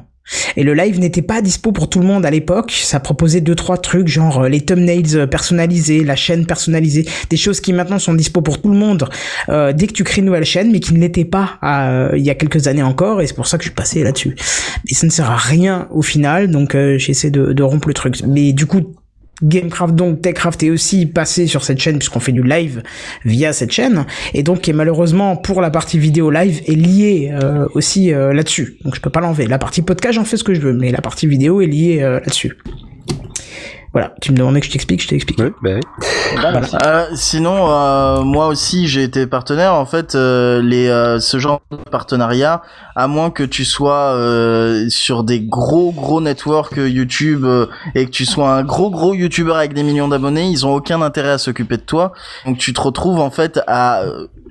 Et 0.57 0.63
le 0.63 0.75
live 0.75 0.99
n'était 0.99 1.23
pas 1.23 1.41
dispo 1.43 1.73
pour 1.73 1.89
tout 1.89 2.01
le 2.01 2.07
monde 2.07 2.27
à 2.27 2.31
l'époque. 2.31 2.73
Ça 2.73 3.01
proposait 3.01 3.41
deux 3.41 3.55
trois 3.55 3.79
trucs, 3.79 4.09
genre 4.09 4.43
euh, 4.43 4.49
les 4.49 4.61
thumbnails 4.61 5.17
euh, 5.17 5.27
personnalisés, 5.27 6.05
la 6.05 6.17
chaîne 6.17 6.47
personnalisée, 6.47 7.07
des 7.31 7.37
choses 7.37 7.61
qui 7.61 7.73
maintenant 7.73 7.99
sont 7.99 8.15
dispo 8.15 8.41
pour 8.43 8.61
tout 8.61 8.71
le 8.71 8.77
monde 8.77 9.09
euh, 9.49 9.73
dès 9.73 9.87
que 9.87 9.93
tu 9.93 10.05
crées 10.05 10.21
une 10.21 10.27
nouvelle 10.27 10.45
chaîne, 10.45 10.73
mais 10.73 10.81
qui 10.81 10.95
ne 10.95 10.99
l'étaient 10.99 11.25
pas 11.25 11.59
euh, 11.63 12.13
il 12.17 12.25
y 12.25 12.31
a 12.31 12.35
quelques 12.35 12.67
années 12.67 12.83
encore. 12.83 13.21
Et 13.21 13.27
c'est 13.27 13.35
pour 13.35 13.47
ça 13.47 13.59
que 13.59 13.65
je 13.65 13.69
suis 13.69 13.75
passé 13.75 14.03
là-dessus. 14.03 14.37
Mais 14.87 14.95
ça 14.95 15.07
ne 15.07 15.13
sert 15.13 15.31
à 15.31 15.37
rien 15.37 15.89
au 15.91 16.03
final, 16.03 16.51
donc 16.51 16.75
euh, 16.75 16.99
j'essaie 16.99 17.31
de, 17.31 17.53
de 17.53 17.63
rompre 17.63 17.89
le 17.89 17.95
truc. 17.95 18.23
Mais 18.27 18.53
du 18.53 18.67
coup, 18.67 18.95
Gamecraft 19.43 19.95
donc 19.95 20.23
Techcraft 20.23 20.63
est 20.63 20.71
aussi 20.71 21.07
passé 21.07 21.47
sur 21.47 21.65
cette 21.65 21.79
chaîne 21.79 21.99
puisqu'on 21.99 22.21
fait 22.21 22.33
du 22.33 22.43
live 22.43 22.83
via 23.25 23.53
cette 23.53 23.71
chaîne 23.71 24.07
et 24.35 24.43
donc 24.43 24.63
qui 24.63 24.73
malheureusement 24.73 25.37
pour 25.37 25.61
la 25.61 25.71
partie 25.71 25.99
vidéo 25.99 26.31
live 26.31 26.63
est 26.67 26.75
lié 26.75 27.33
euh, 27.33 27.67
aussi 27.75 28.13
euh, 28.13 28.33
là-dessus. 28.33 28.79
Donc 28.85 28.95
je 28.95 29.01
peux 29.01 29.11
pas 29.11 29.21
l'enlever. 29.21 29.47
La 29.47 29.59
partie 29.59 29.83
podcast 29.83 30.15
j'en 30.15 30.25
fais 30.25 30.37
ce 30.37 30.45
que 30.45 30.55
je 30.55 30.61
veux 30.61 30.73
mais 30.73 30.91
la 30.91 31.01
partie 31.01 31.27
vidéo 31.27 31.61
est 31.61 31.67
liée 31.67 32.01
euh, 32.03 32.21
là-dessus 32.21 32.57
voilà 33.93 34.15
tu 34.21 34.33
me 34.33 34.37
demandais 34.37 34.61
que 34.61 34.67
je 34.67 34.73
t'explique 34.73 35.03
je 35.03 35.09
t'explique 35.09 35.39
bah 35.63 36.61
Euh, 36.85 37.07
sinon, 37.15 37.71
euh, 37.71 38.23
moi 38.23 38.49
aussi, 38.49 38.89
j'ai 38.89 39.03
été 39.03 39.27
partenaire. 39.27 39.75
En 39.75 39.87
fait, 39.87 40.15
euh, 40.15 40.61
les 40.63 40.89
euh, 40.89 41.19
ce 41.21 41.39
genre 41.39 41.61
de 41.71 41.77
partenariat, 41.91 42.63
à 42.95 43.07
moins 43.09 43.31
que 43.31 43.43
tu 43.43 43.65
sois 43.65 44.13
euh, 44.15 44.87
sur 44.89 45.25
des 45.25 45.41
gros 45.41 45.93
gros 45.93 46.21
networks 46.21 46.77
YouTube 46.77 47.45
euh, 47.45 47.67
et 47.95 48.07
que 48.07 48.11
tu 48.11 48.27
sois 48.27 48.51
un 48.51 48.63
gros 48.63 48.91
gros 48.91 49.15
YouTuber 49.15 49.53
avec 49.53 49.73
des 49.75 49.83
millions 49.83 50.09
d'abonnés, 50.09 50.49
ils 50.49 50.67
ont 50.67 50.75
aucun 50.75 51.01
intérêt 51.03 51.31
à 51.31 51.39
s'occuper 51.39 51.77
de 51.77 51.83
toi. 51.83 52.13
Donc, 52.45 52.59
tu 52.59 52.73
te 52.73 52.81
retrouves 52.81 53.21
en 53.21 53.31
fait 53.31 53.61
à 53.67 54.03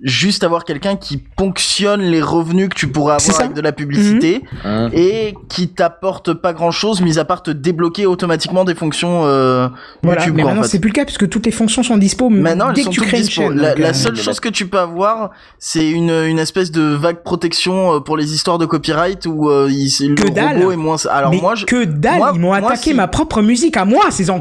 juste 0.04 0.44
avoir 0.44 0.66
quelqu'un 0.66 0.98
qui 0.98 1.18
ponctionne 1.18 2.02
les 2.02 2.22
revenus 2.22 2.70
que 2.70 2.76
tu 2.76 2.88
pourrais 2.88 3.16
avoir 3.16 3.40
avec 3.42 3.54
de 3.54 3.62
la 3.62 3.72
publicité 3.72 4.44
Mhm. 4.64 4.90
et 4.94 5.34
qui 5.50 5.70
t'apporte 5.70 6.34
pas 6.34 6.54
grand 6.54 6.70
chose, 6.72 7.02
mis 7.02 7.18
à 7.18 7.26
part 7.26 7.42
te 7.42 7.50
débloquer 7.50 8.06
automatiquement 8.06 8.66
des 8.66 8.76
fonctions 8.76 9.24
euh, 9.36 9.70
voilà 10.04 10.22
YouTube. 10.22 10.36
mais 10.36 10.42
quoi, 10.44 10.52
en 10.52 10.54
maintenant 10.56 10.64
fait. 10.64 10.70
c'est 10.72 10.80
plus 10.80 10.90
le 10.90 10.94
cas 10.94 11.06
puisque 11.06 11.30
toutes 11.30 11.46
les 11.46 11.52
fonctions 11.52 11.84
sont 11.84 11.98
dispo 11.98 12.30
Maintenant, 12.30 12.70
elles 12.70 12.76
dès 12.76 12.84
sont 12.84 12.90
que 12.90 12.96
tu 12.96 13.00
toutes 13.02 13.08
crées 13.10 13.18
une 13.18 13.24
dispo. 13.24 13.42
chaîne 13.42 13.56
La, 13.58 13.70
donc, 13.72 13.80
la 13.80 13.90
euh, 13.90 13.94
seule 13.94 14.16
chose 14.16 14.40
que 14.40 14.50
tu 14.50 14.68
peux 14.68 14.80
avoir, 14.80 15.32
c'est 15.60 15.90
une, 15.90 16.10
une 16.10 16.40
espèce 16.40 16.72
de 16.72 16.82
vague 16.82 17.24
protection 17.24 17.96
euh, 17.96 18.00
pour 18.00 18.18
les 18.18 18.34
histoires 18.34 18.58
de 18.58 18.66
copyright 18.66 19.26
où 19.26 19.50
euh, 19.50 19.68
il, 19.70 19.90
le 20.10 20.16
que 20.16 20.30
dalle 20.30 20.58
robot 20.58 20.72
est 20.72 20.78
moins. 20.78 20.98
Alors 21.10 21.32
mais 21.32 21.42
moi, 21.42 21.56
je, 21.56 21.66
que 21.66 21.84
dalle 21.86 22.18
moi- 22.18 22.32
ils 22.34 22.40
m'ont 22.42 22.54
attaqué 22.54 22.92
si. 22.92 22.94
ma 22.94 23.08
propre 23.08 23.42
musique 23.42 23.78
à 23.78 23.86
moi 23.86 24.12
ces 24.12 24.30
en 24.30 24.40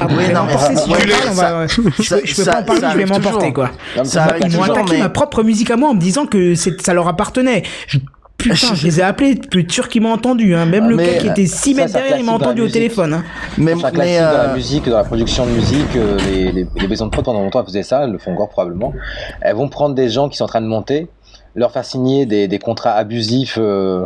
Oui, 0.00 0.24
non, 0.34 0.44
mais 0.46 0.56
si 0.58 0.90
ouais, 0.90 0.98
ça- 1.34 1.66
je 1.66 2.02
ça- 2.02 2.16
je 2.24 2.34
peux 2.34 2.42
ça- 2.42 2.52
pas 2.52 2.60
en 2.60 2.64
parler, 2.64 2.80
ça 2.80 2.90
je 2.92 2.96
vais 2.98 3.06
m'emporter 3.06 3.52
quoi. 3.52 3.70
Ça 4.04 4.36
Ils 4.44 4.56
m'ont 4.56 4.62
attaqué 4.64 4.92
mais- 4.94 4.98
ma 5.00 5.08
propre 5.08 5.42
musique 5.42 5.70
à 5.70 5.76
moi 5.76 5.90
en 5.90 5.94
me 5.94 6.00
disant 6.00 6.26
que 6.26 6.54
c'est- 6.54 6.80
ça 6.82 6.94
leur 6.94 7.06
appartenait. 7.08 7.62
Je- 7.86 7.98
Putain, 8.38 8.74
je 8.74 8.86
les 8.86 9.00
ai 9.00 9.02
appelés, 9.02 9.36
plus 9.36 9.62
être 9.62 9.72
sûr 9.72 9.88
qu'ils 9.88 10.02
m'ont 10.02 10.12
entendu. 10.12 10.54
Hein. 10.54 10.66
Même 10.66 10.88
le 10.88 10.96
Mais, 10.96 11.14
gars 11.14 11.18
qui 11.18 11.28
était 11.28 11.46
6 11.46 11.74
ça, 11.74 11.80
mètres 11.80 11.92
derrière, 11.94 12.18
il 12.18 12.24
m'a 12.24 12.32
entendu 12.32 12.60
au 12.60 12.68
téléphone. 12.68 13.14
Hein. 13.14 13.24
Mais, 13.56 13.74
classique 13.74 13.94
dans 13.96 14.38
la 14.38 14.54
musique, 14.54 14.88
dans 14.88 14.96
la 14.96 15.04
production 15.04 15.46
de 15.46 15.52
musique, 15.52 15.96
euh, 15.96 16.18
les, 16.26 16.52
les, 16.52 16.66
les 16.76 16.88
maisons 16.88 17.06
de 17.06 17.10
prod 17.10 17.24
pendant 17.24 17.42
longtemps 17.42 17.60
elles 17.60 17.66
faisaient 17.66 17.82
ça, 17.82 18.04
elles 18.04 18.12
le 18.12 18.18
font 18.18 18.32
encore 18.32 18.50
probablement. 18.50 18.92
Elles 19.40 19.56
vont 19.56 19.68
prendre 19.68 19.94
des 19.94 20.10
gens 20.10 20.28
qui 20.28 20.36
sont 20.36 20.44
en 20.44 20.48
train 20.48 20.60
de 20.60 20.66
monter, 20.66 21.08
leur 21.54 21.70
faire 21.70 21.84
signer 21.84 22.26
des, 22.26 22.48
des 22.48 22.58
contrats 22.58 22.92
abusifs 22.92 23.56
euh, 23.58 24.04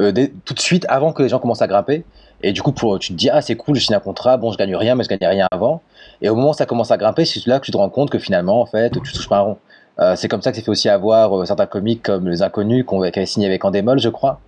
euh, 0.00 0.12
tout 0.44 0.54
de 0.54 0.60
suite 0.60 0.86
avant 0.88 1.12
que 1.12 1.22
les 1.22 1.28
gens 1.28 1.38
commencent 1.38 1.62
à 1.62 1.66
grimper. 1.66 2.04
Et 2.42 2.52
du 2.52 2.62
coup, 2.62 2.72
pour, 2.72 2.98
tu 2.98 3.12
te 3.12 3.18
dis, 3.18 3.30
ah 3.30 3.40
c'est 3.40 3.56
cool, 3.56 3.76
je 3.76 3.84
signe 3.84 3.96
un 3.96 4.00
contrat, 4.00 4.36
bon 4.36 4.52
je 4.52 4.58
gagne 4.58 4.74
rien, 4.76 4.94
mais 4.94 5.04
je 5.04 5.08
gagnais 5.08 5.28
rien 5.28 5.46
avant. 5.50 5.82
Et 6.20 6.28
au 6.28 6.34
moment 6.34 6.50
où 6.50 6.54
ça 6.54 6.66
commence 6.66 6.90
à 6.90 6.96
grimper, 6.96 7.24
c'est 7.24 7.46
là 7.46 7.58
que 7.58 7.64
tu 7.64 7.72
te 7.72 7.76
rends 7.76 7.88
compte 7.90 8.10
que 8.10 8.18
finalement, 8.18 8.60
en 8.60 8.66
fait, 8.66 8.90
tu 8.90 9.12
touches 9.12 9.28
pas 9.28 9.38
un 9.38 9.42
rond. 9.42 9.58
Euh, 10.00 10.16
c'est 10.16 10.28
comme 10.28 10.42
ça 10.42 10.50
que 10.50 10.56
c'est 10.56 10.62
fait 10.64 10.70
aussi 10.70 10.88
avoir 10.88 11.36
euh, 11.38 11.44
certains 11.44 11.66
comiques 11.66 12.02
comme 12.02 12.28
Les 12.28 12.42
Inconnus 12.42 12.84
qu'on- 12.84 13.00
qui 13.02 13.18
avaient 13.18 13.26
signé 13.26 13.46
avec 13.46 13.64
Endemol, 13.64 13.98
je 14.00 14.08
crois. 14.08 14.40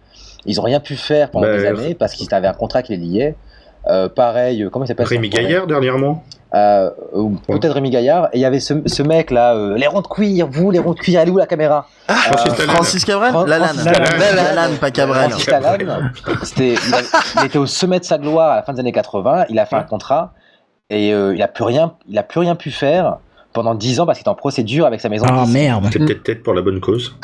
Ils 0.45 0.61
ont 0.61 0.65
rien 0.65 0.81
pu 0.81 0.97
faire 0.97 1.31
pendant 1.31 1.47
Bah, 1.47 1.57
des 1.57 1.67
années 1.67 1.95
parce 1.95 2.13
qu'ils 2.15 2.33
avaient 2.35 2.49
un 2.49 2.53
contrat 2.55 2.83
qui 2.83 2.97
les 2.97 2.99
liait. 3.05 3.37
Euh, 3.89 4.09
pareil, 4.09 4.63
euh, 4.65 4.71
comment 4.71 4.85
il 4.85 4.89
s'appelle 4.89 5.07
Rémi 5.07 5.29
Gaillard 5.29 5.67
dernièrement 5.69 6.25
euh, 6.55 6.91
ou 7.13 7.31
peut-être 7.47 7.75
Rémi 7.75 7.91
Gaillard, 7.91 8.27
et 8.33 8.39
il 8.39 8.41
y 8.41 8.45
avait 8.45 8.61
ce, 8.61 8.75
ce 8.87 9.03
mec 9.03 9.31
là, 9.31 9.55
euh, 9.55 9.77
les 9.77 9.87
ronds 9.89 10.01
de 10.01 10.07
cuir, 10.07 10.47
vous 10.51 10.71
les 10.71 10.79
ronds 10.79 10.95
de 10.95 10.99
cuir, 10.99 11.21
elle 11.21 11.29
est 11.29 11.31
où 11.31 11.37
la 11.37 11.47
caméra 11.47 11.87
Euh, 12.09 12.15
Francis 12.73 13.05
Cabrel 13.05 13.31
Fran- 13.31 13.45
Lalanne. 13.45 13.77
Pas 14.81 14.91
Cabrel. 14.91 15.31
Francis 15.31 15.47
Lalanne, 15.49 16.13
c'était, 16.45 16.75
il, 16.75 16.95
il 17.41 17.47
était 17.47 17.59
au 17.59 17.67
sommet 17.67 17.99
de 18.01 18.05
sa 18.05 18.19
gloire 18.19 18.53
à 18.53 18.57
la 18.57 18.63
fin 18.63 18.73
des 18.73 18.81
années 18.81 18.93
80, 18.93 19.47
il 19.51 19.59
a 19.59 19.67
fait 19.67 19.77
un 19.77 19.83
contrat, 19.83 20.33
et 20.89 21.13
euh, 21.13 21.35
il 21.35 21.43
a 21.43 21.49
plus 21.49 21.65
rien, 21.65 21.95
il 22.09 22.17
a 22.19 22.23
plus 22.23 22.41
rien 22.41 22.55
pu 22.55 22.71
faire 22.71 23.19
pendant 23.57 23.75
10 23.75 24.01
ans 24.01 24.07
parce 24.07 24.19
qu'il 24.19 24.23
était 24.23 24.29
en 24.29 24.35
procédure 24.35 24.87
avec 24.87 25.01
sa 25.01 25.09
maison. 25.09 25.25
Ah 25.27 25.43
disques. 25.45 25.55
merde. 25.55 25.89
C'est 25.91 25.99
peut-être 25.99 26.43
pour 26.43 26.53
la 26.53 26.61
bonne 26.63 26.79
cause. 26.79 27.17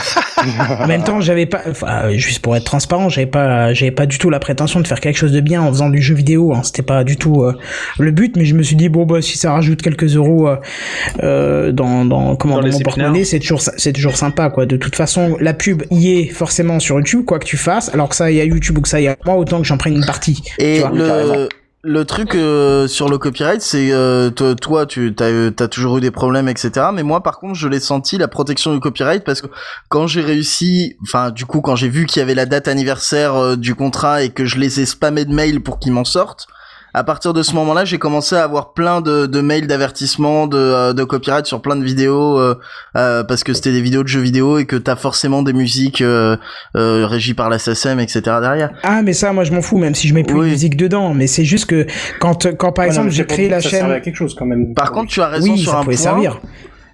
En 0.81 0.89
même 0.89 1.05
temps, 1.05 1.21
j'avais 1.21 1.47
pas, 1.47 1.61
enfin, 1.69 2.05
euh, 2.05 2.13
juste 2.17 2.41
pour 2.41 2.57
être 2.57 2.65
transparent, 2.65 3.09
j'avais 3.09 3.27
pas, 3.27 3.73
j'avais 3.75 3.91
pas 3.93 4.07
du 4.07 4.19
tout 4.19 4.31
la 4.31 4.41
prétention 4.41 4.81
de 4.81 4.87
faire 4.87 4.99
quelque 4.99 5.17
chose 5.17 5.31
de 5.31 5.41
bien 5.41 5.63
en 5.63 5.69
faisant 5.69 5.91
du 5.91 6.01
jeu 6.01 6.15
vidéo. 6.15 6.53
Hein. 6.55 6.63
C'était 6.65 6.83
pas 6.83 7.05
du 7.05 7.17
tout 7.17 7.43
euh, 7.43 7.57
le 7.99 8.11
but, 8.11 8.37
mais 8.37 8.45
je 8.45 8.55
me 8.55 8.63
suis 8.63 8.75
dit 8.75 8.89
bon 8.89 9.05
bah 9.05 9.21
si 9.23 9.37
ça 9.37 9.53
rajoute 9.53 9.83
quelques 9.83 10.17
euros 10.17 10.49
euh, 10.49 10.57
euh, 11.23 11.71
dans, 11.71 12.05
dans 12.05 12.35
comment 12.35 12.57
Dans 12.57 12.63
dans 12.67 12.73
mon 12.73 12.81
porte-monnaie, 12.81 13.25
c'est 13.25 13.39
toujours, 13.39 13.61
c'est 13.61 13.93
toujours 13.93 14.17
sympa 14.17 14.51
quoi. 14.51 14.67
De 14.67 14.77
toute 14.77 14.97
façon, 14.97 15.37
la 15.39 15.53
pub 15.53 15.83
y 15.91 16.19
est 16.19 16.27
forcément 16.29 16.81
sur 16.81 16.97
YouTube, 16.97 17.25
quoi 17.25 17.39
que 17.39 17.47
tu 17.47 17.59
fasses. 17.59 17.93
Alors 17.95 18.09
que 18.09 18.17
ça 18.17 18.31
y 18.31 18.41
a 18.41 18.45
YouTube 18.45 18.79
ou 18.79 18.81
que 18.81 18.89
ça 18.89 19.01
y 19.01 19.09
a 19.09 19.17
moi, 19.27 19.37
autant 19.37 19.59
que 19.59 19.67
j'en 19.67 19.77
prenne 19.77 19.95
une 19.95 20.07
partie. 20.07 20.43
Et 20.59 20.77
tu 20.77 20.81
vois, 20.81 21.07
carrément. 21.07 21.35
le, 21.35 21.49
le 21.85 22.05
truc 22.05 22.37
euh, 22.37 22.87
sur 22.87 23.09
le 23.09 23.19
copyright, 23.19 23.61
c'est 23.61 23.91
euh, 23.91 24.31
toi, 24.31 24.87
tu 24.87 25.15
as, 25.19 25.69
toujours 25.69 25.99
eu 25.99 26.01
des 26.01 26.13
problèmes, 26.13 26.49
etc. 26.49 26.87
Mais 26.95 27.03
moi, 27.03 27.23
par 27.23 27.41
contre, 27.41 27.55
je 27.55 27.67
l'ai 27.67 27.81
senti 27.81 28.19
la 28.19 28.29
protection 28.29 28.73
du 28.73 28.79
copyright 28.79 29.25
parce 29.25 29.41
que 29.41 29.49
quand 29.89 30.07
j'ai 30.07 30.21
réussi, 30.21 30.97
enfin, 31.03 31.31
du 31.31 31.45
coup, 31.45 31.61
quand 31.61 31.75
j'ai 31.75 31.89
vu 31.89 32.07
qu'il 32.07 32.21
y 32.21 32.23
avait 32.23 32.37
la 32.37 32.47
date 32.47 32.69
anniversaire 32.69 33.35
euh, 33.35 33.57
du 33.57 33.75
contrat 33.75 34.23
et 34.23 34.31
que 34.31 34.45
je 34.45 34.59
les 34.59 34.81
ai 34.81 34.87
spammés 34.87 35.25
de 35.25 35.35
mails 35.35 35.61
pour 35.61 35.81
qu'ils 35.81 35.93
m'en 35.93 36.05
sortent. 36.05 36.47
À 36.95 37.05
partir 37.05 37.33
de 37.33 37.43
ce 37.43 37.55
moment-là, 37.55 37.87
j'ai 37.87 37.99
commencé 37.99 38.37
à 38.37 38.45
avoir 38.45 38.75
plein 38.75 39.01
de, 39.01 39.25
de 39.25 39.41
mails 39.41 39.67
d'avertissement, 39.67 40.47
de, 40.47 40.59
euh, 40.59 40.93
de 40.93 41.05
copyright 41.05 41.47
sur 41.47 41.63
plein 41.63 41.75
de 41.77 41.83
vidéos, 41.85 42.39
euh, 42.39 42.59
euh, 42.97 43.25
parce 43.25 43.45
que 43.45 43.55
c'était 43.55 43.73
des 43.73 43.81
vidéos 43.81 44.03
de 44.03 44.09
jeux 44.09 44.21
vidéo 44.21 44.59
et 44.59 44.67
que 44.67 44.77
t'as 44.77 44.97
forcément 44.97 45.43
des 45.43 45.55
musiques 45.55 46.03
euh, 46.03 46.37
euh, 46.77 47.07
régies 47.07 47.33
par 47.35 47.49
la 47.49 47.57
etc. 47.57 48.21
derrière. 48.41 48.73
Ah 48.83 49.01
mais 49.03 49.13
ça 49.15 49.33
moi 49.33 49.45
je 49.45 49.53
m'en 49.53 49.63
fous 49.63 49.79
même 49.79 49.95
si 49.95 50.07
je 50.09 50.15
mets 50.15 50.23
plus 50.25 50.39
de 50.41 50.45
musique 50.45 50.77
dedans 50.77 51.15
mais 51.15 51.27
c'est 51.27 51.45
juste 51.45 51.67
que 51.67 51.87
quand 52.21 52.55
quand 52.57 52.73
par 52.73 52.85
exemple 52.85 53.11
j'ai 53.11 53.25
créé 53.25 53.49
la 53.49 53.59
que 53.59 53.63
ça 53.65 53.71
servait 53.71 53.85
à 53.85 53.95
chaîne 53.95 54.03
quelque 54.03 54.17
chose 54.17 54.35
quand 54.39 54.47
même. 54.47 54.75
Par 54.75 54.93
contre, 54.93 55.11
tu 55.11 55.21
as 55.23 55.29
raison 55.29 55.53
Oui, 55.53 55.59
sur 55.59 55.73
ça 55.73 55.79
un 55.79 55.85
pouvait 55.85 55.97
point. 55.97 56.03
servir. 56.05 56.41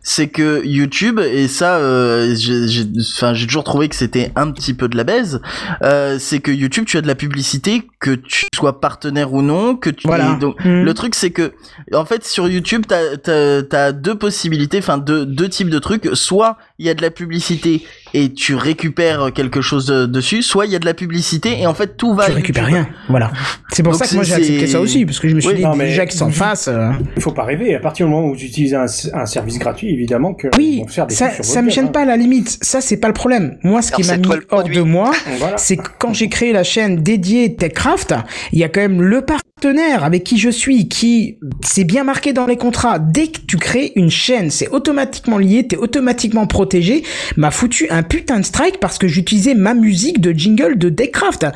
C'est 0.03 0.29
que 0.29 0.65
YouTube 0.65 1.21
et 1.21 1.49
ça, 1.49 1.77
euh, 1.77 2.35
j'ai, 2.37 2.85
enfin, 3.17 3.35
j'ai 3.35 3.47
toujours 3.47 3.65
trouvé 3.65 3.89
que 3.89 3.97
c'était 3.97 4.33
un 4.37 4.51
petit 4.51 4.73
peu 4.75 4.89
de 4.89 4.97
la 4.97 5.05
baise. 5.05 5.41
Euh, 5.83 6.17
c'est 6.19 6.41
que 6.41 6.51
YouTube, 6.51 6.85
tu 6.87 6.97
as 6.97 7.03
de 7.03 7.07
la 7.07 7.15
publicité, 7.15 7.83
que 8.01 8.13
tu 8.13 8.47
sois 8.55 8.81
partenaire 8.81 9.33
ou 9.35 9.43
non, 9.43 9.77
que 9.77 9.91
tu. 9.91 10.07
Voilà. 10.07 10.35
donc, 10.41 10.63
Mhm. 10.65 10.85
le 10.85 10.95
truc, 10.95 11.15
c'est 11.15 11.31
que, 11.31 11.53
en 11.93 12.05
fait, 12.05 12.25
sur 12.25 12.49
YouTube, 12.49 12.85
t'as, 12.89 13.17
t'as, 13.17 13.63
t'as 13.63 13.93
deux 13.93 14.15
possibilités, 14.15 14.79
enfin 14.79 14.99
deux, 14.99 15.27
deux 15.27 15.49
types 15.49 15.71
de 15.71 15.79
trucs. 15.79 16.09
Soit 16.15 16.57
il 16.79 16.87
y 16.87 16.89
a 16.91 16.95
de 16.95 17.03
la 17.03 17.11
publicité 17.11 17.85
et 18.15 18.33
tu 18.33 18.55
récupères 18.55 19.31
quelque 19.35 19.61
chose 19.61 19.87
de- 19.87 20.07
dessus, 20.07 20.43
soit 20.43 20.67
il 20.67 20.73
y 20.73 20.77
a 20.77 20.79
de 20.79 20.87
la 20.87 20.95
publicité 20.95 21.61
et 21.61 21.67
en 21.67 21.75
fait 21.75 21.97
tout 21.97 22.15
va. 22.15 22.27
tu 22.27 22.33
récupères 22.33 22.69
YouTube. 22.69 22.85
rien 22.87 22.89
voilà 23.09 23.31
c'est 23.73 23.83
pour 23.83 23.93
Donc 23.93 24.03
ça 24.03 24.09
que 24.09 24.15
moi 24.15 24.25
j'ai 24.25 24.35
accepté 24.35 24.67
ça 24.67 24.81
aussi 24.81 25.05
parce 25.05 25.21
que 25.21 25.29
je 25.29 25.35
me 25.35 25.41
suis 25.41 25.51
Oui, 25.51 25.57
dit 25.57 25.63
non, 25.63 25.75
mais- 25.77 25.87
déjà 25.87 26.07
qu'ils 26.07 26.19
s'en 26.19 26.31
fassent 26.31 26.69
euh, 26.69 26.91
Il 27.17 27.23
faut 27.23 27.33
pas 27.33 27.45
rêver. 27.45 27.75
À 27.75 27.81
partir 27.81 28.07
du 28.07 28.13
moment 28.13 28.29
où 28.29 28.37
tu 28.37 28.47
utilises 28.47 28.75
un, 28.75 28.87
un 29.15 29.27
service 29.27 29.59
gratuit, 29.59 29.93
évidemment 29.93 30.35
que 30.35 30.49
Oui, 30.57 30.83
faire 30.89 31.07
des 31.07 31.15
ça, 31.15 31.31
ça 31.43 31.63
me 31.63 31.71
gêne 31.71 31.87
hein. 31.87 31.89
pas 31.89 32.01
à 32.01 32.05
la 32.05 32.17
limite. 32.17 32.59
Ça, 32.63 32.81
c'est 32.81 32.97
pas 32.97 33.09
le 33.09 33.15
problème. 33.15 33.59
Moi, 33.63 33.83
ce 33.83 33.93
qui 33.93 34.03
m'a 34.07 34.17
mis 34.17 34.27
hors 34.29 34.39
produit. 34.61 34.77
de 34.77 34.83
moi, 34.83 35.11
Voilà. 35.39 35.59
c'est 35.59 35.77
que 35.77 35.89
quand 35.99 36.15
j'ai 36.15 36.29
créé 36.29 36.53
la 36.53 36.65
chaîne 36.65 37.03
dédiée 37.03 37.55
TechCraft, 37.57 38.15
il 38.53 38.59
y 38.59 38.65
a 38.65 38.69
quand 38.69 38.81
même 38.81 39.03
le 39.03 39.21
partenaire 39.59 40.05
avec 40.05 40.23
qui 40.23 40.39
je 40.39 40.51
suis, 40.51 40.89
qui 40.89 41.39
c'est 41.65 41.83
bien 41.83 42.05
marqué 42.05 42.33
dans 42.33 42.47
les 42.47 42.57
contrats. 42.57 43.01
Dès 43.01 43.27
que 43.27 43.39
tu 43.47 43.57
crées 43.57 43.93
une 43.97 44.11
chaîne, 44.11 44.51
c'est 44.51 44.69
automatiquement 44.69 45.37
lié, 45.37 45.67
t'es 45.67 45.77
automatiquement 45.77 46.47
protégé. 46.47 47.03
M'a 47.37 47.51
foutu 47.51 47.89
un 47.91 48.05
putain 48.05 48.39
de 48.39 48.45
strike 48.45 48.79
parce 48.79 48.99
que 48.99 49.09
j'utilisais 49.09 49.55
ma 49.55 49.75
musique 49.75 50.21
de 50.21 50.31
jingle 50.31 50.79
de 50.79 50.91
TechCraft. 50.91 51.47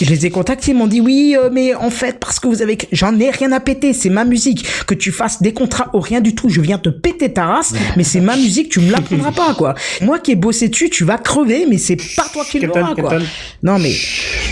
Je 0.00 0.08
les 0.10 0.26
ai 0.26 0.30
contactés, 0.30 0.72
ils 0.72 0.76
m'ont 0.76 0.86
dit 0.88 1.00
oui, 1.00 1.36
euh, 1.36 1.48
mais 1.52 1.74
en 1.74 1.90
fait, 1.90 2.18
parce 2.20 2.40
que 2.40 2.46
vous 2.48 2.62
avez, 2.62 2.78
j'en 2.92 3.18
ai 3.18 3.30
rien 3.30 3.52
à 3.52 3.60
péter, 3.60 3.92
c'est 3.92 4.10
ma 4.10 4.24
musique. 4.24 4.66
Que 4.86 4.94
tu 4.94 5.12
fasses 5.12 5.42
des 5.42 5.52
contrats 5.52 5.90
ou 5.92 6.00
rien 6.00 6.20
du 6.20 6.34
tout, 6.34 6.48
je 6.48 6.60
viens 6.60 6.78
te 6.78 6.88
péter 6.88 7.32
ta 7.32 7.46
race, 7.46 7.72
mais 7.96 8.04
c'est 8.04 8.20
ma 8.20 8.36
musique, 8.36 8.68
tu 8.68 8.80
me 8.80 8.90
l'apprendras 8.90 9.32
pas, 9.32 9.54
quoi. 9.54 9.74
Moi 10.02 10.18
qui 10.18 10.32
ai 10.32 10.36
bossé 10.36 10.68
dessus, 10.68 10.90
tu 10.90 11.04
vas 11.04 11.18
crever, 11.18 11.66
mais 11.68 11.78
c'est 11.78 11.96
pas 12.16 12.26
toi 12.32 12.44
qui 12.44 12.60
l'auras, 12.60 12.94
quoi. 12.94 13.10
Kenton. 13.10 13.24
Non, 13.62 13.78
mais. 13.78 13.92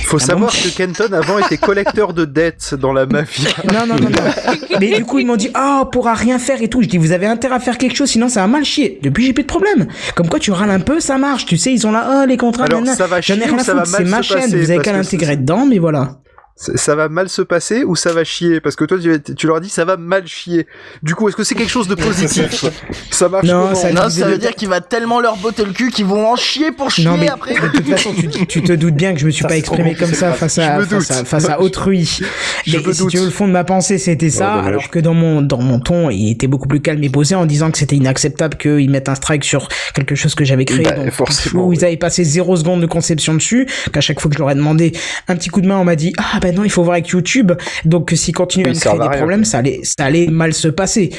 Faut 0.05 0.19
Ah 0.21 0.27
savoir 0.27 0.53
bon 0.53 0.57
que 0.71 0.77
Kenton 0.77 1.13
avant 1.13 1.39
était 1.39 1.57
collecteur 1.57 2.13
de 2.13 2.25
dettes 2.25 2.76
dans 2.77 2.93
la 2.93 3.07
mafia. 3.07 3.51
Non, 3.73 3.87
non, 3.87 3.97
non, 3.97 4.11
non. 4.11 4.79
Mais 4.81 4.97
du 4.97 5.05
coup, 5.05 5.19
ils 5.19 5.27
m'ont 5.27 5.37
dit, 5.37 5.51
ah, 5.55 5.83
on 5.83 5.87
pourra 5.87 6.15
rien 6.15 6.39
faire 6.39 6.63
et 6.63 6.69
tout. 6.69 6.83
Je 6.83 6.89
dis, 6.89 6.99
vous 6.99 7.13
avez 7.13 7.27
intérêt 7.27 7.57
à 7.57 7.61
faire 7.61 7.79
quelque 7.79 7.97
chose, 7.97 8.11
sinon 8.11 8.29
ça 8.29 8.41
va 8.43 8.47
mal 8.47 8.65
chier. 8.65 8.99
Depuis, 9.03 9.25
j'ai 9.27 9.33
plus 9.33 9.43
de 9.43 9.49
problème. 9.49 9.87
Comme 10.15 10.29
quoi, 10.29 10.39
tu 10.39 10.51
râles 10.53 10.71
un 10.71 10.81
peu, 10.81 11.01
ça 11.01 11.19
marche. 11.19 11.47
Tu 11.47 11.57
sais, 11.57 11.73
ils 11.73 11.87
ont 11.87 11.93
là, 11.93 12.07
ah, 12.23 12.27
les 12.27 12.37
contrats, 12.37 12.65
Alors, 12.65 12.81
nanana. 12.81 12.97
ça 12.97 13.07
va 13.07 13.21
J'en 13.21 13.35
ai 13.35 13.39
chier 13.39 13.47
rien 13.47 13.57
ou 13.57 13.61
à 13.61 13.65
ça 13.65 13.75
va 13.75 13.85
foutre, 13.85 13.97
c'est 13.97 14.03
mal 14.05 14.11
ma 14.11 14.23
chaîne. 14.23 14.41
passer 14.41 14.59
Vous 14.59 14.71
avez 14.71 14.81
qu'à 14.81 14.93
l'intégrer 14.93 15.37
dedans, 15.37 15.67
mais 15.67 15.79
voilà. 15.79 16.19
Ça 16.59 16.73
ça 16.77 16.95
va 16.95 17.11
mal 17.11 17.29
se 17.29 17.43
passer 17.43 17.85
ou 17.85 17.97
ça 17.97 18.15
va 18.15 18.25
chier? 18.25 18.61
Parce 18.61 18.77
que 18.77 18.87
toi, 18.87 18.97
tu, 18.99 19.35
tu 19.35 19.47
leur 19.47 19.61
dis 19.61 19.69
ça 19.69 19.85
va 19.85 19.99
mal 19.99 20.27
chier. 20.27 20.67
Du 21.03 21.15
coup, 21.15 21.29
est-ce 21.29 21.37
que 21.37 21.45
c'est 21.45 21.55
quelque 21.55 21.71
chose 21.71 21.87
de 21.87 21.95
positif? 21.95 22.65
Ça 23.11 23.29
marche 23.29 23.47
Non, 23.47 23.75
ça- 23.75 23.93
Non, 23.93 24.09
ça 24.09 24.27
veut 24.27 24.39
dire 24.39 24.55
qu'il 24.55 24.69
va 24.69 24.81
tellement 24.81 25.21
leur 25.21 25.37
botter 25.37 25.65
le 25.67 25.73
cul 25.73 25.91
qu'ils 25.91 26.05
vont 26.07 26.27
en 26.27 26.37
chier 26.37 26.73
pour 26.73 26.91
chier 26.91 27.05
Non 27.05 27.17
mais 27.19 27.29
après. 27.29 27.55
de 27.55 27.69
toute 27.69 27.89
façon, 27.89 28.13
tu, 28.15 28.47
tu 28.47 28.63
te 28.63 28.73
doutes 28.73 28.95
bien 28.95 29.13
que 29.15 29.21
je 29.21 29.27
me 29.27 29.31
suis 29.31 29.43
Ça, 29.43 29.49
pas 29.49 29.57
exprimé 29.57 29.95
comme 29.95 30.13
ça 30.15 30.33
face 30.33 30.59
à, 30.59 30.81
face 30.85 31.11
à 31.11 31.25
face 31.25 31.49
à 31.49 31.61
autrui. 31.61 32.21
Je 32.67 32.77
Mais 32.79 32.83
me 32.83 32.93
si 32.93 32.99
doute. 33.01 33.11
tu 33.11 33.19
veux, 33.19 33.25
le 33.27 33.31
fond 33.31 33.47
de 33.47 33.53
ma 33.53 33.65
pensée, 33.65 33.99
c'était 33.99 34.31
ça, 34.31 34.51
dommage. 34.57 34.67
alors 34.67 34.91
que 34.91 34.99
dans 34.99 35.15
mon 35.15 35.43
dans 35.43 35.61
mon 35.61 35.79
ton, 35.79 36.09
il 36.11 36.31
était 36.31 36.47
beaucoup 36.47 36.69
plus 36.69 36.81
calme 36.81 37.03
et 37.05 37.11
posé 37.11 37.35
en 37.35 37.45
disant 37.47 37.71
que 37.71 37.77
c'était 37.79 37.97
inacceptable 37.97 38.57
qu'ils 38.57 38.91
mettent 38.91 39.09
un 39.11 39.15
strike 39.15 39.45
sur 39.45 39.69
quelque 39.95 40.15
chose 40.15 40.35
que 40.35 40.45
j'avais 40.45 40.65
créé. 40.65 40.85
Bah, 40.85 40.93
donc, 40.93 41.11
forcément, 41.11 41.67
où 41.67 41.71
oui. 41.71 41.77
ils 41.79 41.85
avaient 41.85 41.97
passé 41.99 42.25
zéro 42.25 42.57
seconde 42.57 42.81
de 42.81 42.87
conception 42.87 43.35
dessus. 43.35 43.67
Qu'à 43.93 44.01
chaque 44.01 44.21
fois 44.21 44.31
que 44.31 44.35
je 44.37 44.41
leur 44.41 44.51
ai 44.51 44.55
demandé 44.55 44.93
un 45.29 45.37
petit 45.37 45.49
coup 45.51 45.61
de 45.61 45.67
main, 45.69 45.77
on 45.79 45.85
m'a 45.85 45.97
dit 45.97 46.13
ah 46.19 46.39
ben 46.47 46.55
non, 46.55 46.65
il 46.65 46.71
faut 46.71 46.83
voir 46.83 46.95
avec 46.95 47.09
YouTube. 47.09 47.53
Donc 47.85 48.13
s'ils 48.15 48.35
continuent 48.35 48.67
à 48.67 48.69
Ils 48.69 48.75
me 48.77 48.81
créer 48.81 48.93
à 48.93 48.97
des 48.97 49.09
rien, 49.09 49.19
problèmes, 49.19 49.45
ça 49.45 49.59
allait 49.59 49.81
ça 49.83 50.05
allait 50.05 50.29
mal 50.29 50.55
se 50.55 50.69
passer. 50.69 51.11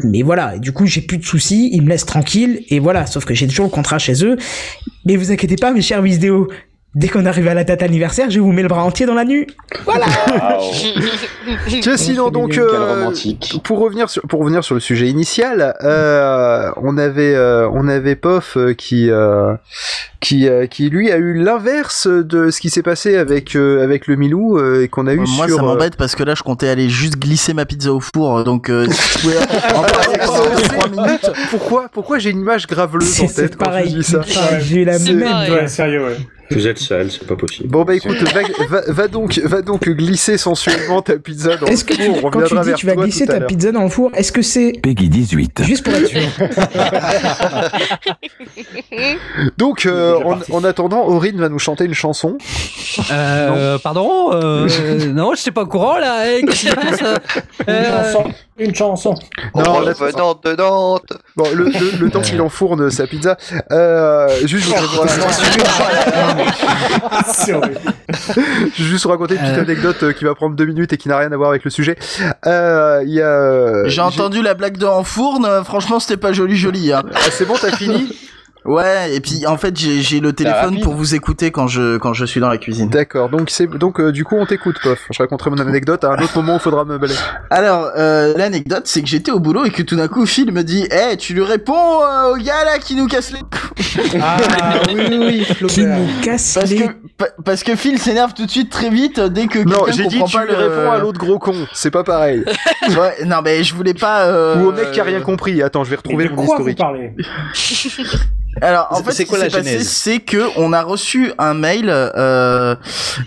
Mais 0.00 0.22
voilà, 0.22 0.56
et 0.56 0.58
du 0.58 0.72
coup, 0.72 0.86
j'ai 0.86 1.00
plus 1.00 1.18
de 1.18 1.24
soucis, 1.24 1.70
ils 1.72 1.82
me 1.82 1.88
laissent 1.88 2.04
tranquille, 2.06 2.64
et 2.68 2.80
voilà, 2.80 3.06
sauf 3.06 3.24
que 3.24 3.32
j'ai 3.32 3.46
toujours 3.46 3.66
le 3.66 3.70
contrat 3.70 3.98
chez 3.98 4.24
eux. 4.24 4.36
Mais 5.06 5.16
vous 5.16 5.30
inquiétez 5.30 5.56
pas, 5.56 5.70
mes 5.70 5.82
chers 5.82 6.02
vidéos, 6.02 6.48
dès 6.96 7.08
qu'on 7.08 7.26
arrive 7.26 7.46
à 7.46 7.54
la 7.54 7.62
date 7.62 7.82
anniversaire, 7.82 8.28
je 8.28 8.40
vous 8.40 8.50
mets 8.50 8.62
le 8.62 8.68
bras 8.68 8.82
entier 8.82 9.06
dans 9.06 9.14
la 9.14 9.24
nuit. 9.24 9.46
Voilà. 9.84 10.06
Tiens, 11.80 11.96
sinon, 11.96 12.30
donc, 12.30 12.58
euh, 12.58 13.10
pour 13.62 13.78
revenir 13.78 14.08
sur 14.10 14.22
pour 14.22 14.40
revenir 14.40 14.64
sur 14.64 14.74
le 14.74 14.80
sujet 14.80 15.08
initial, 15.08 15.76
euh, 15.82 16.70
on 16.76 16.98
avait 16.98 17.34
euh, 17.34 17.68
on 17.72 17.86
avait 17.86 18.16
Pof 18.16 18.56
euh, 18.56 18.74
qui 18.74 19.10
euh, 19.10 19.54
qui 20.24 20.48
euh, 20.48 20.66
qui 20.66 20.88
lui 20.88 21.12
a 21.12 21.18
eu 21.18 21.34
l'inverse 21.34 22.06
de 22.06 22.50
ce 22.50 22.58
qui 22.60 22.70
s'est 22.70 22.82
passé 22.82 23.16
avec 23.16 23.54
euh, 23.54 23.84
avec 23.84 24.06
le 24.06 24.16
Milou 24.16 24.56
euh, 24.58 24.82
et 24.82 24.88
qu'on 24.88 25.06
a 25.06 25.12
eu 25.12 25.18
Moi, 25.18 25.46
sur 25.46 25.56
ça 25.56 25.62
euh, 25.62 25.66
m'embête 25.66 25.96
parce 25.96 26.16
que 26.16 26.22
là, 26.22 26.34
je 26.34 26.42
comptais 26.42 26.68
aller 26.68 26.88
juste 26.88 27.18
glisser 27.18 27.52
ma 27.52 27.66
pizza 27.66 27.92
au 27.92 28.00
four. 28.00 28.42
Donc, 28.42 28.70
euh, 28.70 28.86
si 28.90 29.18
tu 29.18 29.18
pouvais 29.18 29.36
en 29.74 29.82
parler 29.82 30.18
pendant 30.24 30.60
trois 30.62 30.88
minutes. 30.88 31.30
Pourquoi 31.50 31.88
pourquoi 31.92 32.18
j'ai 32.18 32.30
une 32.30 32.40
image 32.40 32.66
graveleuse 32.66 33.20
en 33.20 33.26
tête 33.26 33.34
c'est 33.34 33.56
quand 33.56 33.64
pareil, 33.66 33.92
tu 33.92 33.98
dis 33.98 34.04
ça 34.04 34.22
j'ai 34.60 34.80
eu 34.80 34.84
la 34.84 34.98
même. 34.98 35.52
Ouais, 35.52 35.68
sérieux, 35.68 36.04
ouais. 36.06 36.16
Vous 36.50 36.66
êtes 36.66 36.78
sale, 36.78 37.10
c'est 37.10 37.26
pas 37.26 37.36
possible. 37.36 37.68
Bon 37.68 37.84
bah 37.84 37.94
écoute, 37.94 38.16
va, 38.32 38.42
va, 38.68 38.82
va 38.86 39.08
donc 39.08 39.38
va 39.38 39.62
donc 39.62 39.88
glisser 39.88 40.36
sensuellement 40.36 41.00
ta 41.00 41.18
pizza 41.18 41.56
dans 41.56 41.66
Est-ce 41.66 41.84
que 41.84 41.94
le 41.94 41.98
tu, 41.98 42.04
four. 42.04 42.24
On 42.24 42.30
quand 42.30 42.42
tu 42.42 42.54
dis 42.54 42.86
vas 42.86 42.96
glisser 42.96 43.26
ta 43.26 43.40
pizza 43.40 43.72
dans 43.72 43.82
le 43.84 43.88
four, 43.88 44.10
est-ce 44.14 44.30
que 44.30 44.42
c'est 44.42 44.72
Peggy 44.82 45.08
18. 45.08 45.62
juste 45.64 45.84
pour 45.84 45.94
être 45.94 46.06
sûr 46.06 46.20
Donc 49.58 49.86
euh, 49.86 50.13
en, 50.18 50.30
parti. 50.36 50.52
en 50.52 50.64
attendant, 50.64 51.04
Aurine 51.06 51.38
va 51.40 51.48
nous 51.48 51.58
chanter 51.58 51.84
une 51.84 51.94
chanson. 51.94 52.36
Euh, 53.10 53.78
pardon 53.78 54.30
euh, 54.32 54.68
Non, 55.12 55.34
je 55.34 55.40
suis 55.40 55.50
pas 55.50 55.62
au 55.62 55.66
courant 55.66 55.98
là. 55.98 56.30
eh, 56.30 56.42
Qu'est-ce 56.44 56.60
qui 56.60 56.68
se 56.68 56.74
passe 56.74 57.00
Une 57.66 57.74
Euh, 57.74 58.12
chanson. 58.12 58.24
Une 58.56 58.74
chanson. 58.74 59.14
Non, 59.56 59.72
Revenant 59.74 60.38
de 60.42 60.54
Nantes. 60.56 61.12
Bon, 61.36 61.44
le, 61.52 61.64
le, 61.64 61.98
le 62.04 62.10
temps 62.10 62.20
qu'il 62.20 62.40
enfourne 62.40 62.88
sa 62.90 63.06
pizza, 63.08 63.36
euh, 63.72 64.28
juste, 64.44 64.66
je 64.68 64.70
voudrais 64.70 64.86
vous 64.86 65.00
raconter- 65.00 66.54
je 68.76 68.82
vais 68.82 68.88
juste 68.88 69.04
vous 69.04 69.10
raconter 69.10 69.34
une 69.34 69.40
petite 69.40 69.58
Euh. 69.58 69.62
anecdote 69.62 70.02
euh, 70.04 70.12
qui 70.12 70.24
va 70.24 70.34
prendre 70.34 70.54
deux 70.54 70.66
minutes 70.66 70.92
et 70.92 70.96
qui 70.96 71.08
n'a 71.08 71.18
rien 71.18 71.32
à 71.32 71.36
voir 71.36 71.50
avec 71.50 71.64
le 71.64 71.70
sujet. 71.70 71.96
Euh, 72.46 73.02
Il 73.04 73.12
y 73.12 73.20
a. 73.20 73.26
euh, 73.26 73.88
J'ai 73.88 74.00
entendu 74.00 74.42
la 74.42 74.54
blague 74.54 74.76
de 74.78 74.86
Enfourne, 74.86 75.44
euh, 75.44 75.64
franchement 75.64 75.98
c'était 76.00 76.16
pas 76.16 76.32
joli 76.32 76.56
joli. 76.56 76.92
Hein. 76.92 77.02
Ah, 77.14 77.18
c'est 77.30 77.44
bon, 77.46 77.54
t'as 77.60 77.72
fini? 77.76 78.16
Ouais, 78.64 79.14
et 79.14 79.20
puis 79.20 79.46
en 79.46 79.58
fait 79.58 79.76
j'ai 79.76 80.00
j'ai 80.00 80.20
le 80.20 80.32
téléphone 80.32 80.80
pour 80.80 80.94
vous 80.94 81.14
écouter 81.14 81.50
quand 81.50 81.66
je 81.66 81.98
quand 81.98 82.14
je 82.14 82.24
suis 82.24 82.40
dans 82.40 82.48
la 82.48 82.56
cuisine. 82.56 82.88
D'accord, 82.88 83.28
donc 83.28 83.50
c'est 83.50 83.66
donc 83.66 84.00
euh, 84.00 84.10
du 84.10 84.24
coup 84.24 84.36
on 84.38 84.46
t'écoute, 84.46 84.76
Pof. 84.82 85.00
Je 85.10 85.18
raconterai 85.22 85.50
mon 85.50 85.58
anecdote 85.58 86.02
à 86.04 86.12
un 86.12 86.18
autre 86.22 86.34
moment 86.36 86.54
où 86.54 86.56
il 86.56 86.60
faudra 86.60 86.84
me 86.86 86.96
balayer. 86.96 87.18
Alors 87.50 87.90
euh, 87.98 88.32
l'anecdote 88.38 88.82
c'est 88.86 89.02
que 89.02 89.08
j'étais 89.08 89.30
au 89.30 89.38
boulot 89.38 89.66
et 89.66 89.70
que 89.70 89.82
tout 89.82 89.96
d'un 89.96 90.08
coup 90.08 90.24
Phil 90.24 90.50
me 90.50 90.62
dit 90.62 90.88
"Eh, 90.90 91.16
tu 91.18 91.34
lui 91.34 91.42
réponds 91.42 91.74
euh, 91.74 92.32
au 92.32 92.36
gars 92.36 92.64
là 92.64 92.78
qui 92.78 92.94
nous 92.94 93.06
casse 93.06 93.32
les 93.32 93.40
Ah 94.22 94.38
oui, 94.88 94.94
oui, 95.10 95.44
oui, 95.60 95.66
Qui 95.68 95.84
nous 95.84 96.06
casse 96.22 96.54
parce 96.54 96.70
les... 96.70 96.76
que 96.78 96.84
pa- 97.18 97.26
parce 97.44 97.62
que 97.64 97.76
Phil 97.76 97.98
s'énerve 97.98 98.32
tout 98.32 98.46
de 98.46 98.50
suite 98.50 98.70
très 98.70 98.88
vite 98.88 99.18
euh, 99.18 99.28
dès 99.28 99.46
que 99.46 99.58
Non, 99.58 99.84
j'ai 99.92 100.06
dit 100.06 100.22
tu 100.24 100.32
pas 100.36 100.44
lui 100.46 100.52
le... 100.52 100.56
réponds 100.56 100.90
à 100.90 100.98
l'autre 100.98 101.18
gros 101.18 101.38
con, 101.38 101.54
c'est 101.74 101.90
pas 101.90 102.02
pareil. 102.04 102.42
Ouais, 102.88 103.24
non 103.26 103.40
mais 103.42 103.62
je 103.64 103.74
voulais 103.74 103.94
pas 103.94 104.26
euh, 104.26 104.56
Ou 104.62 104.68
au 104.68 104.72
mec 104.72 104.90
qui 104.92 105.00
a 105.00 105.04
rien 105.04 105.20
compris. 105.20 105.62
Attends, 105.62 105.84
je 105.84 105.90
vais 105.90 105.96
retrouver 105.96 106.28
vous 106.28 106.42
historique. 106.44 106.78
Alors 108.60 108.88
en 108.90 109.02
fait, 109.02 109.12
c'est 109.12 109.24
ce 109.24 109.28
quoi 109.28 109.38
qui 109.38 109.44
la 109.44 109.50
passé, 109.50 109.70
genèse 109.70 109.88
c'est 109.88 110.18
que 110.20 110.42
on 110.56 110.72
a 110.72 110.82
reçu 110.82 111.32
un 111.38 111.54
mail 111.54 111.86
euh, 111.90 112.74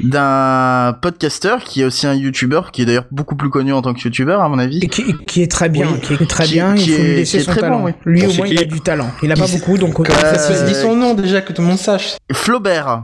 d'un 0.01 0.93
podcasteur 1.01 1.63
qui 1.63 1.81
est 1.81 1.85
aussi 1.85 2.07
un 2.07 2.13
youtubeur, 2.13 2.71
qui 2.71 2.81
est 2.81 2.85
d'ailleurs 2.85 3.05
beaucoup 3.11 3.35
plus 3.35 3.49
connu 3.49 3.73
en 3.73 3.81
tant 3.81 3.93
que 3.93 3.99
youtubeur 4.01 4.41
à 4.41 4.49
mon 4.49 4.59
avis. 4.59 4.79
Et 4.81 4.87
qui, 4.87 5.13
qui 5.25 5.41
est 5.41 5.51
très 5.51 5.69
bien, 5.69 5.87
Oui. 5.93 5.99
qui 6.01 6.13
est 6.13 6.29
très 6.29 6.45
Qui- 6.45 6.53
bien, 6.53 6.75
qui 6.75 6.89
il 6.91 6.93
faut 6.95 7.01
est- 7.01 7.05
lui 7.05 7.15
laisser 7.17 7.39
son 7.41 7.51
très 7.51 7.61
bon, 7.61 7.67
talent. 7.67 7.83
oui. 7.85 7.91
Lui 8.05 8.21
Bon, 8.21 8.29
au 8.29 8.33
moins 8.33 8.47
il 8.47 8.59
a 8.59 8.63
du 8.65 8.81
talent. 8.81 9.09
Il 9.21 9.31
a 9.31 9.35
pas 9.35 9.47
beaucoup 9.47 9.77
donc 9.77 9.99
Euh, 9.99 10.03
le 10.03 10.09
préciser. 10.33 10.65
Dis 10.65 10.75
son 10.75 10.95
nom 10.95 11.13
déjà 11.13 11.41
que 11.41 11.53
tout 11.53 11.61
le 11.61 11.67
monde 11.67 11.77
sache. 11.77 12.15
Flaubert. 12.31 13.03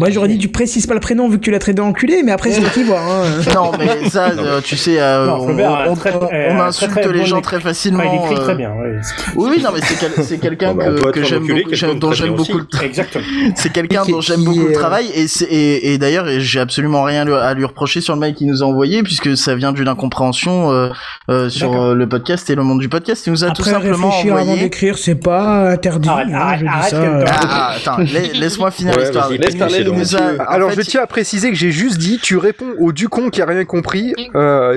Moi 0.00 0.10
j'aurais 0.10 0.28
dit 0.28 0.38
tu 0.38 0.48
précises 0.48 0.86
pas 0.86 0.94
le 0.94 1.00
prénom 1.00 1.28
vu 1.28 1.38
que 1.38 1.42
tu 1.44 1.50
l'as 1.50 1.58
traité 1.58 1.76
d'enculé, 1.76 2.22
mais 2.24 2.30
après 2.30 2.52
c'est 2.52 2.60
toi 2.60 2.70
qui 2.70 2.84
vois. 2.84 3.00
Hein. 3.00 3.24
Non 3.54 3.72
mais 3.78 4.08
ça, 4.08 4.28
euh, 4.30 4.60
tu 4.62 4.76
sais, 4.76 5.00
euh, 5.00 5.26
Non, 5.26 5.34
on, 5.40 5.46
Flaubert 5.46 5.70
a 5.72 5.82
un 5.84 5.88
on- 5.88 5.94
très- 5.96 6.14
on- 6.14 6.22
euh, 6.22 6.48
on 6.52 6.60
un 6.60 6.66
insulte 6.66 6.92
très, 6.92 7.00
très 7.02 7.12
les 7.12 7.18
bon 7.20 7.24
gens 7.26 7.38
écrit- 7.38 7.42
très 7.56 7.60
facilement. 7.60 7.98
Enfin, 8.04 8.10
il 8.12 8.24
écrit 8.32 8.34
euh, 8.40 8.44
très 8.44 8.54
bien, 8.54 8.72
oui. 8.80 8.88
Oui, 9.34 9.50
oui, 9.56 9.62
non 9.62 9.70
mais 9.74 9.80
c'est 9.82 9.98
quel- 9.98 10.24
c'est 10.24 10.38
quelqu'un 10.38 10.68
Bon, 10.74 10.76
bah, 10.78 10.84
on 10.88 10.94
que, 10.94 11.00
peut 11.00 11.10
que 11.12 11.20
être 11.20 11.26
j'aime 11.26 11.42
enculé, 11.42 11.62
beaucoup, 11.62 11.70
quelqu'un 11.70 11.86
dont 11.88 11.94
de 11.94 12.14
très 12.14 12.14
j'aime 12.14 12.26
bien 12.28 12.36
beaucoup. 12.36 12.58
aussi. 12.58 12.78
le- 12.80 12.84
Exactement. 12.86 13.24
C'est 13.56 13.72
quelqu'un 13.72 14.02
Qui- 14.04 14.12
dont 14.12 14.20
j'aime 14.20 14.38
qui, 14.40 14.44
beaucoup 14.46 14.60
le 14.60 14.70
euh, 14.70 14.72
travail 14.74 15.06
et, 15.14 15.26
c'est- 15.26 15.44
et, 15.46 15.92
et 15.94 15.98
d'ailleurs 15.98 16.26
j'ai 16.38 16.60
absolument 16.60 17.02
rien 17.02 17.22
à 17.22 17.24
lui- 17.24 17.34
à 17.34 17.54
lui 17.54 17.64
reprocher 17.64 18.00
sur 18.00 18.14
le 18.14 18.20
mail 18.20 18.34
qu'il 18.34 18.46
nous 18.46 18.62
a 18.62 18.66
envoyé 18.66 19.02
puisque 19.02 19.36
ça 19.36 19.56
vient 19.56 19.72
d'une 19.72 19.88
incompréhension 19.88 20.70
euh, 20.70 20.90
euh, 21.28 21.48
sur 21.48 21.70
D'accord. 21.70 21.86
euh, 21.86 21.94
le 21.94 22.08
podcast 22.08 22.48
et 22.50 22.54
le 22.54 22.62
monde 22.62 22.78
du 22.78 22.88
podcast. 22.88 23.26
Il 23.26 23.30
nous 23.32 23.42
a 23.44 23.50
tout 23.50 23.62
Après 23.62 23.72
simplement 23.72 24.08
réfléchir 24.10 24.34
avant 24.34 24.42
envoyé. 24.44 24.62
d'écrire 24.62 24.96
c'est 24.96 25.16
pas 25.16 25.70
interdit. 25.72 26.08
Arrête, 26.08 26.28
hein, 26.30 26.34
arrête, 26.38 26.58
je 26.60 26.64
dis 26.64 26.68
arrête, 26.70 26.90
ça, 26.90 27.00
Kenton. 27.00 27.14
euh, 27.16 27.24
Ah, 27.50 27.72
attends, 27.76 27.96
la- 27.98 28.38
laisse-moi 28.38 28.70
finir 28.70 28.94
Ouais, 28.94 29.00
l'histoire. 29.02 29.28
vas-y, 29.28 29.38
laisse 29.38 29.56
parler 29.56 29.84
en 29.90 30.44
Alors 30.44 30.72
fait, 30.72 30.82
je 30.82 30.90
tiens 30.90 31.02
à 31.02 31.06
préciser 31.06 31.50
que 31.50 31.56
j'ai 31.56 31.70
juste 31.70 31.98
dit 31.98 32.18
tu 32.22 32.36
réponds 32.36 32.74
au 32.78 32.92
du 32.92 33.08
con 33.08 33.30
qui 33.30 33.42
a 33.42 33.46
rien 33.46 33.64
compris. 33.64 34.14
Euh, 34.34 34.76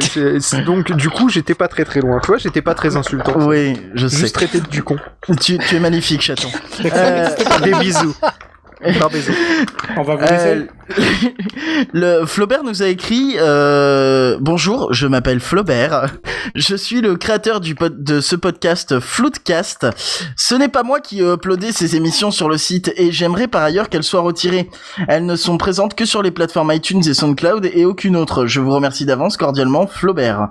donc 0.66 0.92
du 0.94 1.10
coup 1.10 1.30
j'étais 1.30 1.54
pas 1.54 1.68
très 1.68 1.86
très 1.86 2.02
loin. 2.02 2.20
Tu 2.22 2.28
vois, 2.28 2.38
j'étais 2.38 2.62
pas 2.62 2.74
très 2.74 2.96
insultant. 2.96 3.34
Oui, 3.48 3.78
je 3.94 4.08
sais. 4.08 4.18
Juste 4.18 4.36
traité 4.36 4.60
de 4.60 4.68
du 4.68 4.84
con. 4.84 4.98
Tu, 5.40 5.58
tu 5.58 5.76
es 5.76 5.80
magnifique, 5.80 6.22
chaton. 6.22 6.50
Euh, 6.86 7.28
Des 7.64 7.74
bisous. 7.74 8.16
On 9.98 10.02
va 10.04 10.16
vous 10.16 10.26
Euh, 10.30 10.66
le 11.94 12.26
Flaubert 12.26 12.64
nous 12.64 12.82
a 12.82 12.88
écrit 12.88 13.36
euh, 13.40 14.38
Bonjour, 14.42 14.94
je 14.94 15.08
m'appelle 15.08 15.40
Flaubert. 15.40 16.08
Je 16.56 16.76
suis 16.76 17.02
le 17.02 17.16
créateur 17.16 17.60
du 17.62 17.76
pod- 17.76 18.04
de 18.04 18.20
ce 18.22 18.36
podcast 18.36 19.00
Floodcast. 19.00 19.88
Ce 20.36 20.56
n'est 20.56 20.70
pas 20.70 20.84
moi 20.84 21.00
qui 21.00 21.20
ai 21.22 21.34
uploadé 21.34 21.72
ces 21.72 21.96
émissions 21.96 22.32
sur 22.32 22.50
le 22.50 22.58
site 22.58 22.92
et 22.98 23.12
j'aimerais 23.12 23.48
par 23.48 23.62
ailleurs 23.64 23.90
qu'elles 23.90 24.04
soient 24.04 24.22
retirées. 24.22 24.70
Elles 25.08 25.26
ne 25.26 25.36
sont 25.36 25.58
présentes 25.58 25.96
que 25.96 26.06
sur 26.06 26.22
les 26.24 26.32
plateformes 26.32 26.72
iTunes 26.72 27.04
et 27.08 27.14
SoundCloud 27.14 27.70
et 27.74 27.86
aucune 27.86 28.16
autre. 28.16 28.46
Je 28.48 28.60
vous 28.60 28.72
remercie 28.72 29.06
d'avance 29.06 29.38
cordialement, 29.38 29.86
Flaubert. 29.88 30.50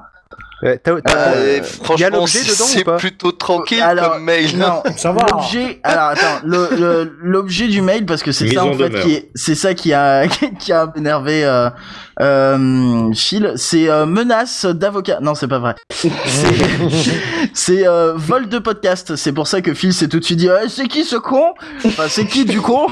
Ouais, 0.63 0.79
t'as- 0.79 1.01
t'as- 1.01 1.33
Euh, 1.33 1.57
y 1.57 1.61
a 1.61 1.63
franchement, 1.63 2.27
c'est 2.27 2.85
plutôt 2.99 3.33
tranquille 3.33 3.81
Alors, 3.81 4.13
comme 4.13 4.25
mail. 4.25 4.59
Non, 4.59 4.83
Ça 4.97 5.11
va. 5.13 5.27
l'objet. 5.33 5.81
Alors 5.83 6.09
attends, 6.11 6.41
le- 6.45 6.69
le- 6.79 7.17
l'objet 7.23 7.69
du 7.69 7.81
mail 7.81 8.05
parce 8.05 8.23
que 8.23 8.31
c'est 8.33 8.53
ça 8.53 8.65
en 8.67 8.75
fait 8.75 8.91
qui 9.01 9.15
est, 9.15 9.31
c'est 9.35 9.55
ça 9.55 9.73
qui 9.73 9.95
a 9.95 10.27
qui 10.59 10.73
a 10.73 10.93
énervé 10.97 11.45
euh, 11.47 11.71
euh, 12.21 13.11
Phil. 13.15 13.53
C'est 13.57 13.89
euh, 13.89 14.05
menace 14.05 14.67
d'avocat. 14.67 15.19
Non, 15.23 15.35
c'est 15.35 15.49
pas 15.49 15.59
vrai. 15.61 15.75
C'est- 15.91 16.11
C'est 17.55 17.87
euh, 17.87 18.13
vol 18.17 18.49
de 18.49 18.59
podcast. 18.59 19.17
C'est 19.17 19.33
pour 19.33 19.47
ça 19.47 19.61
que 19.63 19.73
Phil 19.75 19.93
s'est 19.95 20.09
tout 20.09 20.21
de 20.21 20.25
suite 20.25 20.39
dit 20.39 20.49
Eh, 20.65 20.69
c'est 20.69 20.89
qui 20.89 21.05
ce 21.05 21.17
con? 21.17 21.55
Enfin, 21.85 22.05
c'est 22.09 22.27
qui 22.27 22.45
du 22.45 22.61
con? 22.61 22.87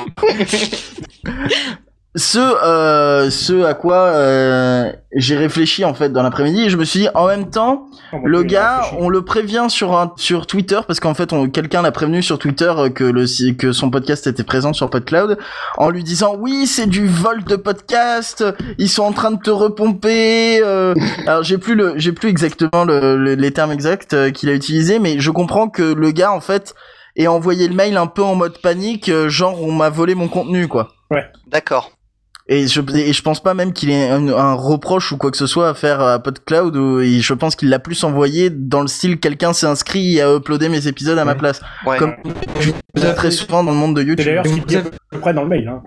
Ce 2.16 2.38
euh, 2.38 3.30
ce 3.30 3.64
à 3.64 3.74
quoi 3.74 3.96
euh, 4.06 4.90
j'ai 5.14 5.36
réfléchi 5.36 5.84
en 5.84 5.92
fait 5.94 6.08
dans 6.10 6.22
l'après-midi 6.22 6.62
et 6.64 6.70
je 6.70 6.76
me 6.76 6.84
suis 6.84 7.00
dit 7.00 7.08
en 7.14 7.26
même 7.28 7.50
temps 7.50 7.86
Oh, 8.14 8.16
le 8.24 8.42
gars, 8.42 8.80
on 8.98 9.10
le 9.10 9.22
prévient 9.22 9.66
sur 9.68 9.94
un, 9.94 10.12
sur 10.16 10.46
Twitter 10.46 10.80
parce 10.86 10.98
qu'en 10.98 11.12
fait, 11.12 11.34
on, 11.34 11.46
quelqu'un 11.50 11.82
l'a 11.82 11.92
prévenu 11.92 12.22
sur 12.22 12.38
Twitter 12.38 12.72
euh, 12.76 12.88
que 12.88 13.04
le 13.04 13.26
que 13.52 13.72
son 13.72 13.90
podcast 13.90 14.26
était 14.26 14.44
présent 14.44 14.72
sur 14.72 14.88
PodCloud 14.88 15.36
en 15.76 15.90
lui 15.90 16.02
disant 16.02 16.34
oui, 16.38 16.66
c'est 16.66 16.86
du 16.86 17.06
vol 17.06 17.44
de 17.44 17.56
podcast, 17.56 18.42
ils 18.78 18.88
sont 18.88 19.02
en 19.02 19.12
train 19.12 19.30
de 19.32 19.38
te 19.40 19.50
repomper. 19.50 20.60
euh. 20.64 20.94
Alors 21.26 21.42
j'ai 21.42 21.58
plus 21.58 21.74
le 21.74 21.92
j'ai 21.98 22.12
plus 22.12 22.30
exactement 22.30 22.84
le, 22.86 23.16
le- 23.18 23.34
les 23.34 23.50
termes 23.52 23.72
exacts 23.72 24.14
euh, 24.14 24.30
qu'il 24.30 24.48
a 24.48 24.54
utilisés, 24.54 24.98
mais 24.98 25.20
je 25.20 25.30
comprends 25.30 25.68
que 25.68 25.82
le 25.92 26.10
gars 26.10 26.32
en 26.32 26.40
fait 26.40 26.74
ait 27.16 27.26
envoyé 27.26 27.68
le 27.68 27.74
mail 27.74 27.98
un 27.98 28.06
peu 28.06 28.22
en 28.22 28.34
mode 28.34 28.58
panique, 28.62 29.10
euh, 29.10 29.28
genre 29.28 29.62
on 29.62 29.72
m'a 29.72 29.90
volé 29.90 30.14
mon 30.14 30.28
contenu 30.28 30.66
quoi. 30.66 30.88
D'accord. 31.46 31.90
Et 32.50 32.66
je, 32.66 32.80
et 32.94 33.12
je 33.12 33.20
pense 33.22 33.42
pas 33.42 33.52
même 33.52 33.74
qu'il 33.74 33.90
ait 33.90 34.08
un, 34.08 34.26
un 34.28 34.54
reproche 34.54 35.12
ou 35.12 35.18
quoi 35.18 35.30
que 35.30 35.36
ce 35.36 35.46
soit 35.46 35.68
à 35.68 35.74
faire 35.74 36.00
à 36.00 36.18
PodCloud. 36.18 36.76
Ou, 36.76 37.00
et 37.00 37.20
je 37.20 37.34
pense 37.34 37.54
qu'il 37.56 37.68
l'a 37.68 37.78
plus 37.78 38.02
envoyé 38.04 38.48
dans 38.48 38.80
le 38.80 38.88
style 38.88 39.18
quelqu'un 39.20 39.52
s'est 39.52 39.66
inscrit 39.66 40.16
et 40.16 40.22
a 40.22 40.34
uploadé 40.34 40.70
mes 40.70 40.86
épisodes 40.86 41.18
à 41.18 41.24
ma 41.26 41.34
place. 41.34 41.60
Comme 41.98 42.14
je 42.60 42.70
fais 42.96 43.14
très 43.14 43.30
souvent 43.30 43.62
dans 43.62 43.72
le 43.72 43.76
monde 43.76 43.96
de 43.96 44.00
C'est 44.00 44.06
YouTube. 44.06 44.24
d'ailleurs 44.26 44.46
ce 44.46 44.52
qu'il 44.54 44.64
dit 44.64 44.76
à 44.76 44.80
peu 44.82 45.18
près 45.20 45.34
dans 45.34 45.42
le 45.42 45.48
mail. 45.48 45.68
Hein. 45.68 45.82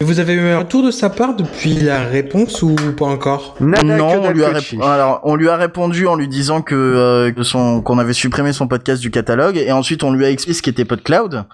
Vous 0.00 0.18
avez 0.20 0.34
eu 0.34 0.40
un 0.40 0.58
retour 0.58 0.84
de 0.84 0.90
sa 0.90 1.08
part 1.08 1.36
depuis 1.36 1.74
la 1.74 2.00
réponse 2.02 2.60
ou 2.62 2.74
pas 2.98 3.06
encore? 3.06 3.54
Non, 3.60 3.78
on 4.24 4.30
lui, 4.30 4.44
a 4.44 4.50
rép- 4.50 4.82
alors, 4.82 5.20
on 5.24 5.36
lui 5.36 5.48
a 5.48 5.56
répondu 5.56 6.06
en 6.06 6.16
lui 6.16 6.28
disant 6.28 6.60
que, 6.60 6.74
euh, 6.74 7.30
que 7.32 7.44
son 7.44 7.80
qu'on 7.80 7.98
avait 7.98 8.12
supprimé 8.12 8.52
son 8.52 8.66
podcast 8.68 9.00
du 9.00 9.10
catalogue 9.10 9.56
et 9.56 9.72
ensuite 9.72 10.02
on 10.02 10.12
lui 10.12 10.26
a 10.26 10.30
expliqué 10.30 10.54
ce 10.58 10.62
qu'était 10.62 10.84
PodCloud. 10.84 11.44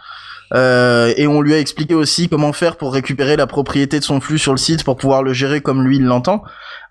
Euh, 0.52 1.12
et 1.16 1.26
on 1.28 1.40
lui 1.42 1.54
a 1.54 1.58
expliqué 1.58 1.94
aussi 1.94 2.28
comment 2.28 2.52
faire 2.52 2.76
pour 2.76 2.92
récupérer 2.92 3.36
la 3.36 3.46
propriété 3.46 3.98
de 4.00 4.04
son 4.04 4.20
flux 4.20 4.38
sur 4.38 4.52
le 4.52 4.58
site 4.58 4.82
pour 4.84 4.96
pouvoir 4.96 5.22
le 5.22 5.32
gérer 5.32 5.60
comme 5.60 5.82
lui 5.84 5.96
il 5.98 6.04
l'entend. 6.04 6.42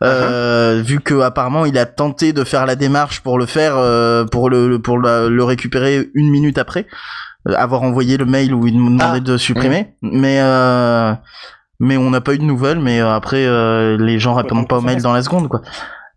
Euh, 0.04 0.82
Vu 0.82 1.02
que 1.02 1.20
apparemment 1.20 1.66
il 1.66 1.78
a 1.78 1.86
tenté 1.86 2.32
de 2.32 2.44
faire 2.46 2.66
la 2.66 2.76
démarche 2.76 3.20
pour 3.20 3.38
le 3.38 3.46
faire, 3.46 3.74
euh, 3.78 4.24
pour 4.26 4.50
le 4.50 4.80
pour 4.80 4.98
la- 4.98 5.28
le 5.28 5.44
récupérer 5.44 6.10
une 6.14 6.30
minute 6.30 6.58
après 6.58 6.88
euh, 7.50 7.54
avoir 7.58 7.82
envoyé 7.84 8.16
le 8.16 8.26
mail 8.26 8.54
où 8.54 8.66
il 8.66 8.78
nous 8.78 8.90
demandait 8.90 9.20
de 9.22 9.36
supprimer, 9.38 9.94
mais 10.02 10.40
euh, 10.42 11.14
mais 11.82 11.98
on 11.98 12.10
n'a 12.12 12.22
pas 12.22 12.34
eu 12.36 12.38
de 12.38 12.44
nouvelles. 12.44 12.80
Mais 12.80 13.02
après 13.02 13.46
euh, 13.46 13.98
les 13.98 14.20
gens 14.20 14.36
répondent 14.36 14.68
pas 14.70 14.78
aux 14.78 14.82
mails 14.82 15.02
dans 15.02 15.14
la 15.14 15.22
seconde 15.22 15.50
quoi. 15.50 15.62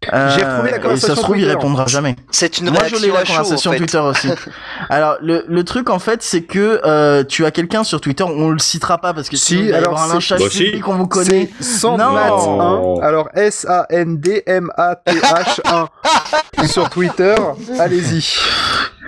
J'ai 0.04 0.44
retrouvé 0.44 0.70
la 0.70 0.76
Euh, 0.76 0.78
Et 0.78 0.80
conversation 0.80 1.08
ça 1.08 1.14
se 1.16 1.20
trouve, 1.20 1.36
il 1.36 1.42
Twitter. 1.42 1.54
répondra 1.56 1.86
jamais. 1.86 2.16
C'est 2.30 2.58
une 2.58 2.70
Moi, 2.70 2.80
je 2.88 2.96
l'ai 2.96 3.10
la 3.12 3.24
conversation 3.24 3.70
en 3.70 3.74
fait. 3.74 3.78
Twitter 3.78 3.98
aussi. 3.98 4.28
Alors, 4.90 5.16
le, 5.20 5.44
le 5.48 5.64
truc, 5.64 5.90
en 5.90 5.98
fait, 5.98 6.22
c'est 6.22 6.42
que 6.42 6.80
euh, 6.84 7.24
tu 7.24 7.44
as 7.46 7.50
quelqu'un 7.50 7.84
sur 7.84 8.00
Twitter, 8.00 8.24
on 8.24 8.50
le 8.50 8.58
citera 8.58 8.98
pas 8.98 9.12
parce 9.14 9.28
que 9.28 9.36
Si, 9.36 9.44
sinon, 9.46 9.60
il 9.62 9.66
va 9.70 9.72
y 9.72 9.76
alors 9.78 9.92
avoir 9.92 10.10
un 10.10 10.14
lynchage 10.14 10.40
Bah, 10.40 10.46
si. 10.50 10.64
public, 10.64 10.88
on 10.88 10.94
vous 10.94 11.06
connaît. 11.06 11.50
C'est 11.60 11.86
Sandmat1. 11.86 13.02
Alors 13.02 13.28
S-A-N-D-M-A-T-H-1 13.34 15.86
sur 16.66 16.88
Twitter. 16.90 17.34
Allez-y. 17.78 18.36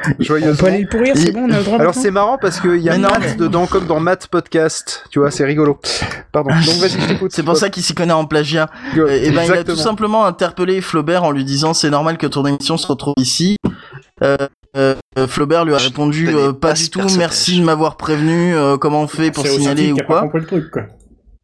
Joyeusement. 0.18 0.52
On 0.52 0.56
peut 0.56 0.66
aller 0.66 0.82
le 0.82 0.88
pourrir, 0.88 1.16
c'est 1.16 1.32
bon, 1.32 1.46
on 1.48 1.50
a 1.50 1.58
le 1.58 1.64
droit 1.64 1.78
Alors 1.78 1.94
c'est 1.94 2.10
marrant 2.10 2.38
parce 2.38 2.60
qu'il 2.60 2.76
y 2.76 2.88
a 2.88 2.92
Mais 2.92 2.98
non, 2.98 3.08
Matt 3.10 3.20
mais- 3.20 3.34
dedans 3.34 3.66
comme 3.66 3.86
dans 3.86 4.00
Matt 4.00 4.26
Podcast. 4.26 5.04
Tu 5.10 5.18
vois, 5.18 5.30
c'est 5.30 5.44
rigolo. 5.44 5.78
Pardon. 6.32 6.50
Donc 6.50 6.76
vas-y, 6.76 7.00
je 7.00 7.06
t'écoute. 7.06 7.32
C'est 7.32 7.42
pour 7.42 7.56
ça 7.56 7.70
qu'il 7.70 7.82
s'y 7.82 7.94
connaît 7.94 8.12
en 8.12 8.24
plagiat. 8.24 8.68
Et, 8.96 9.30
ben, 9.30 9.42
il 9.46 9.52
a 9.52 9.64
tout 9.64 9.76
simplement 9.76 10.26
interpellé 10.26 10.80
Flaubert 10.80 11.24
en 11.24 11.30
lui 11.30 11.44
disant 11.44 11.74
c'est 11.74 11.90
normal 11.90 12.18
que 12.18 12.26
ton 12.26 12.44
émission 12.46 12.76
se 12.76 12.86
retrouve 12.86 13.14
ici. 13.18 13.56
Euh, 14.22 14.36
euh, 14.76 14.94
Flaubert 15.28 15.64
lui 15.64 15.74
a 15.74 15.78
répondu 15.78 16.28
euh, 16.28 16.52
pas 16.52 16.72
du 16.72 16.90
tout, 16.90 17.00
merci 17.16 17.60
de 17.60 17.64
m'avoir 17.64 17.96
prévenu, 17.96 18.56
euh, 18.56 18.76
comment 18.76 19.02
on 19.02 19.06
fait 19.06 19.30
pour 19.30 19.46
signaler 19.46 19.92
ou 19.92 19.96
pas 19.96 20.04
quoi. 20.04 20.20
compris 20.22 20.40
le 20.40 20.46
truc, 20.46 20.70
quoi. 20.70 20.82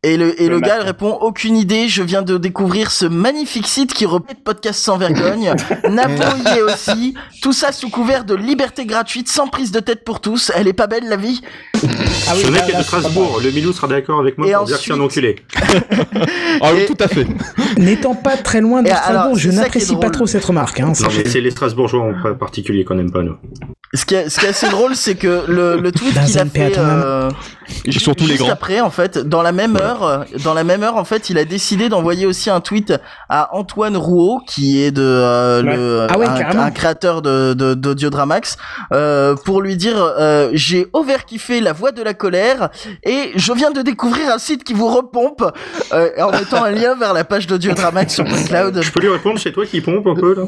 Et 0.03 0.17
le, 0.17 0.41
et 0.41 0.47
Le 0.49 0.55
le 0.55 0.61
gars 0.61 0.79
répond 0.79 1.11
aucune 1.21 1.57
idée, 1.59 1.87
je 1.89 2.03
viens 2.03 2.23
de 2.23 2.39
découvrir 2.39 2.91
ce 2.91 3.05
magnifique 3.05 3.67
site 3.67 3.93
qui 3.93 4.07
répète 4.07 4.43
podcast 4.43 4.81
sans 4.83 4.97
vergogne. 4.97 5.53
Navo 5.91 6.23
y 6.47 6.59
est 6.59 6.63
aussi. 6.63 7.15
Tout 7.43 7.53
ça 7.53 7.71
sous 7.71 7.91
couvert 7.91 8.25
de 8.25 8.35
liberté 8.35 8.87
gratuite, 8.87 9.29
sans 9.29 9.47
prise 9.47 9.73
de 9.73 9.81
tête 9.81 10.03
pour 10.03 10.21
tous. 10.21 10.51
Elle 10.55 10.69
est 10.69 10.73
pas 10.73 10.87
belle 10.87 11.07
la 11.07 11.17
vie 11.17 11.43
Ah 11.75 12.35
Ce 12.35 12.51
mec 12.51 12.63
est 12.73 12.79
de 12.79 12.83
Strasbourg. 12.83 13.41
Le 13.45 13.51
Milou 13.51 13.75
sera 13.75 13.89
d'accord 13.89 14.21
avec 14.21 14.39
moi 14.39 14.49
Et 14.49 14.55
pour 14.55 14.65
dire 14.65 14.79
que 14.79 14.85
c'est 14.85 14.93
un 14.93 15.01
enculé. 15.01 15.37
Ah 16.63 16.73
oui, 16.75 16.85
tout 16.87 16.97
à 16.99 17.09
fait. 17.09 17.27
N'étant 17.79 18.15
pas 18.15 18.37
très 18.37 18.61
loin 18.61 18.83
de 18.83 18.89
Et 18.89 18.93
Strasbourg, 18.93 19.21
alors, 19.23 19.37
je 19.37 19.51
n'apprécie 19.51 19.97
pas 19.97 20.11
trop 20.11 20.27
cette 20.27 20.45
remarque. 20.45 20.81
Hein, 20.81 20.89
Non, 20.89 20.95
sachez. 20.95 21.25
mais 21.25 21.31
c'est 21.31 21.41
les 21.41 21.51
Strasbourgeois 21.51 22.03
en 22.25 22.35
particulier 22.35 22.85
qu'on 22.85 22.95
n'aime 22.95 23.11
pas, 23.13 23.23
nous. 23.23 23.37
Ce 23.93 24.05
qui, 24.05 24.15
est, 24.15 24.29
ce 24.29 24.39
qui 24.39 24.47
est 24.47 24.51
assez 24.51 24.69
drôle, 24.69 24.95
c'est 24.95 25.17
que 25.17 25.47
le, 25.49 25.77
le 25.81 25.91
tweet 25.91 26.13
qu'il 26.25 26.39
a 26.39 26.45
fait 26.47 26.79
euh, 26.79 27.29
ju- 27.87 27.99
surtout 27.99 28.23
les 28.23 28.31
juste 28.31 28.43
grands. 28.43 28.53
après, 28.53 28.81
en 28.81 28.91
fait, 28.91 29.19
dans 29.19 29.43
la 29.43 29.51
même 29.51 29.75
heure, 29.77 30.27
dans 30.45 30.55
la 30.55 30.63
même 30.63 30.85
heure, 30.85 30.97
en 30.97 31.03
fait, 31.03 31.29
il 31.29 31.39
a 31.39 31.45
décidé 31.45 31.89
d'envoyer 31.89 32.25
aussi 32.25 32.51
un 32.51 32.61
tweet 32.61 32.93
à 33.29 33.53
Antoine 33.53 33.97
Rouault, 33.97 34.43
qui 34.47 34.81
est 34.81 34.93
de 34.93 35.03
euh, 35.03 35.63
Ouais. 35.65 35.77
le 35.77 36.07
Ah 36.09 36.19
ouais, 36.19 36.27
un, 36.29 36.71
créateur 36.71 37.21
de 37.21 37.53
de- 37.55 37.75
d'Audiodramax, 37.75 38.59
euh, 38.93 39.35
pour 39.45 39.61
lui 39.61 39.77
dire 39.77 39.97
euh, 39.99 40.51
j'ai 40.53 40.87
overkiffé 40.93 41.61
la 41.61 41.73
voix 41.73 41.91
de 41.91 42.03
la 42.05 42.15
colère 42.15 42.71
et 43.03 43.33
je 43.35 43.53
viens 43.53 43.73
de 43.73 43.83
découvrir 43.83 44.33
un 44.33 44.39
site 44.39 44.63
qui 44.63 44.73
vous 44.73 44.87
repompe 44.89 45.43
euh, 45.93 46.11
en 46.23 46.31
mettant 46.31 46.63
un 46.63 46.71
lien 46.71 46.95
vers 46.95 47.13
la 47.13 47.25
page 47.25 47.49
d'Audiodramax 47.49 48.15
sur 48.15 48.25
PodCloud. 48.29 48.83
Je 48.83 48.93
peux 48.93 49.01
lui 49.01 49.09
répondre, 49.09 49.41
c'est 49.41 49.51
toi 49.51 49.67
qui 49.67 49.81
pompe 49.81 50.07
un 50.07 50.15
peu, 50.15 50.35
là 50.37 50.43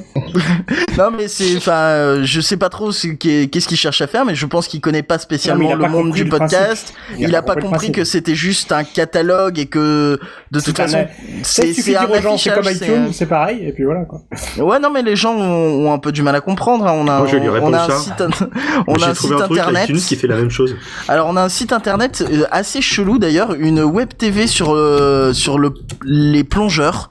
Non 0.96 1.10
mais 1.10 1.26
c'est 1.26 1.56
enfin 1.56 1.72
euh, 1.72 2.20
je 2.22 2.40
sais 2.40 2.56
pas 2.56 2.68
trop 2.68 2.92
ce 2.92 3.08
qu'est- 3.40 3.48
qu'est-ce 3.48 3.68
qu'il 3.68 3.76
cherche 3.76 4.00
à 4.00 4.06
faire 4.06 4.24
mais 4.24 4.34
je 4.34 4.46
pense 4.46 4.68
qu'il 4.68 4.80
connaît 4.80 5.02
pas 5.02 5.18
spécialement 5.18 5.64
Non, 5.64 5.70
il 5.70 5.76
le 5.76 5.82
pas 5.82 5.88
monde 5.88 6.12
du 6.12 6.24
le 6.24 6.30
podcast. 6.30 6.94
principe. 6.94 7.28
Il, 7.28 7.34
a, 7.34 7.42
pas 7.42 7.56
compris, 7.56 7.92
que 7.92 8.04
c'était 8.04 8.34
juste 8.34 8.72
un 8.72 8.84
catalogue 8.84 9.58
et 9.58 9.66
que 9.66 10.18
de 10.50 10.60
toute 10.60 10.78
un- 10.80 10.84
façon 10.86 11.06
C'est 11.42 11.72
c'est 11.72 11.94
comme 11.94 12.12
affichage, 12.14 12.66
iTunes, 12.76 13.08
c'est 13.12 13.26
pareil, 13.26 13.60
et 13.66 13.72
puis 13.72 13.84
voilà, 13.84 14.04
quoi. 14.04 14.20
Ouais 14.58 14.78
non 14.78 14.90
mais 14.90 15.02
les 15.02 15.16
gens 15.16 15.34
ont, 15.34 15.86
ont 15.86 15.92
un 15.92 15.98
peu 15.98 16.12
du 16.12 16.22
mal 16.22 16.34
à 16.34 16.40
comprendre. 16.40 16.86
hein. 16.86 16.92
On 16.94 17.08
a 17.08 17.18
Moi, 17.18 17.26
je 17.26 17.36
lui 17.36 17.48
on 17.48 17.72
a 17.72 17.84
un 17.84 17.88
ça. 17.88 17.98
site 17.98 18.22
on 18.86 18.94
a 18.96 19.08
un 19.08 19.14
site 19.14 19.32
un 19.32 19.40
internet. 19.42 19.84
iTunes 19.88 20.00
qui 20.00 20.16
fait 20.16 20.26
la 20.26 20.36
même 20.36 20.50
chose. 20.50 20.76
Alors 21.08 21.28
on 21.28 21.36
a 21.36 21.42
un 21.42 21.48
site 21.48 21.72
internet 21.72 22.24
euh, 22.30 22.44
assez 22.50 22.80
chelou 22.80 23.18
d'ailleurs, 23.18 23.54
une 23.54 23.80
web 23.82 24.10
TV 24.16 24.46
sur 24.46 24.72
euh, 24.74 25.32
sur 25.32 25.58
le 25.58 25.72
les 26.04 26.44
plongeurs. 26.44 27.10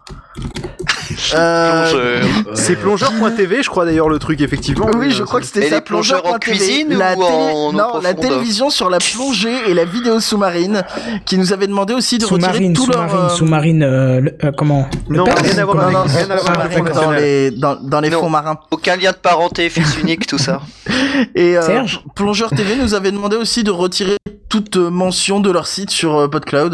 Euh, 1.33 2.21
C'est 2.53 2.75
plongeur.tv, 2.75 3.63
je 3.63 3.69
crois 3.69 3.85
d'ailleurs 3.85 4.09
le 4.09 4.19
truc 4.19 4.41
effectivement. 4.41 4.89
Oui, 4.95 5.11
je 5.11 5.23
crois 5.23 5.39
que 5.39 5.45
c'était 5.45 5.69
ça. 5.69 5.75
les 5.75 5.81
plongeurs 5.81 6.19
en 6.25 6.37
plongeur.tv. 6.39 6.57
cuisine 6.57 6.97
la 6.97 7.15
ou 7.15 7.23
en 7.23 7.73
Non, 7.73 7.99
la 8.01 8.13
télévision 8.13 8.69
sur 8.69 8.89
la 8.89 8.97
plongée 8.99 9.55
et 9.69 9.73
la 9.73 9.85
vidéo 9.85 10.19
sous-marine, 10.19 10.83
qui 11.25 11.37
nous 11.37 11.53
avait 11.53 11.67
demandé 11.67 11.93
aussi 11.93 12.17
de 12.17 12.25
retirer 12.25 12.73
tout 12.73 12.87
leur. 12.87 13.09
sous-marine, 13.09 13.23
euh, 13.25 13.29
sous-marine, 13.29 13.83
euh, 13.83 14.21
euh, 14.43 14.51
comment 14.57 14.87
Le 15.09 15.17
Non, 15.17 15.25
rien 15.25 15.57
à 15.57 15.65
voir 15.65 15.91
Non, 15.91 16.03
rien 16.03 16.29
à 16.29 16.35
voir 16.37 16.93
dans 16.93 17.11
les 17.11 17.51
dans, 17.51 17.75
dans 17.75 17.99
les 18.01 18.09
Non. 18.09 18.19
fonds 18.21 18.29
marins. 18.29 18.57
Aucun 18.71 18.95
lien 18.95 19.11
de 19.11 19.17
parenté, 19.17 19.69
fils 19.69 19.97
unique, 20.01 20.27
tout 20.27 20.37
ça. 20.37 20.61
Et 21.35 21.57
euh, 21.57 21.61
Serge 21.61 22.01
Plongeur 22.15 22.49
TV 22.49 22.75
nous 22.75 22.93
avait 22.93 23.11
demandé 23.11 23.35
aussi 23.35 23.63
de 23.63 23.71
retirer 23.71 24.17
toute 24.49 24.77
euh, 24.77 24.89
mention 24.89 25.39
de 25.39 25.49
leur 25.51 25.67
site 25.67 25.89
sur 25.91 26.15
euh, 26.17 26.27
PodCloud. 26.27 26.73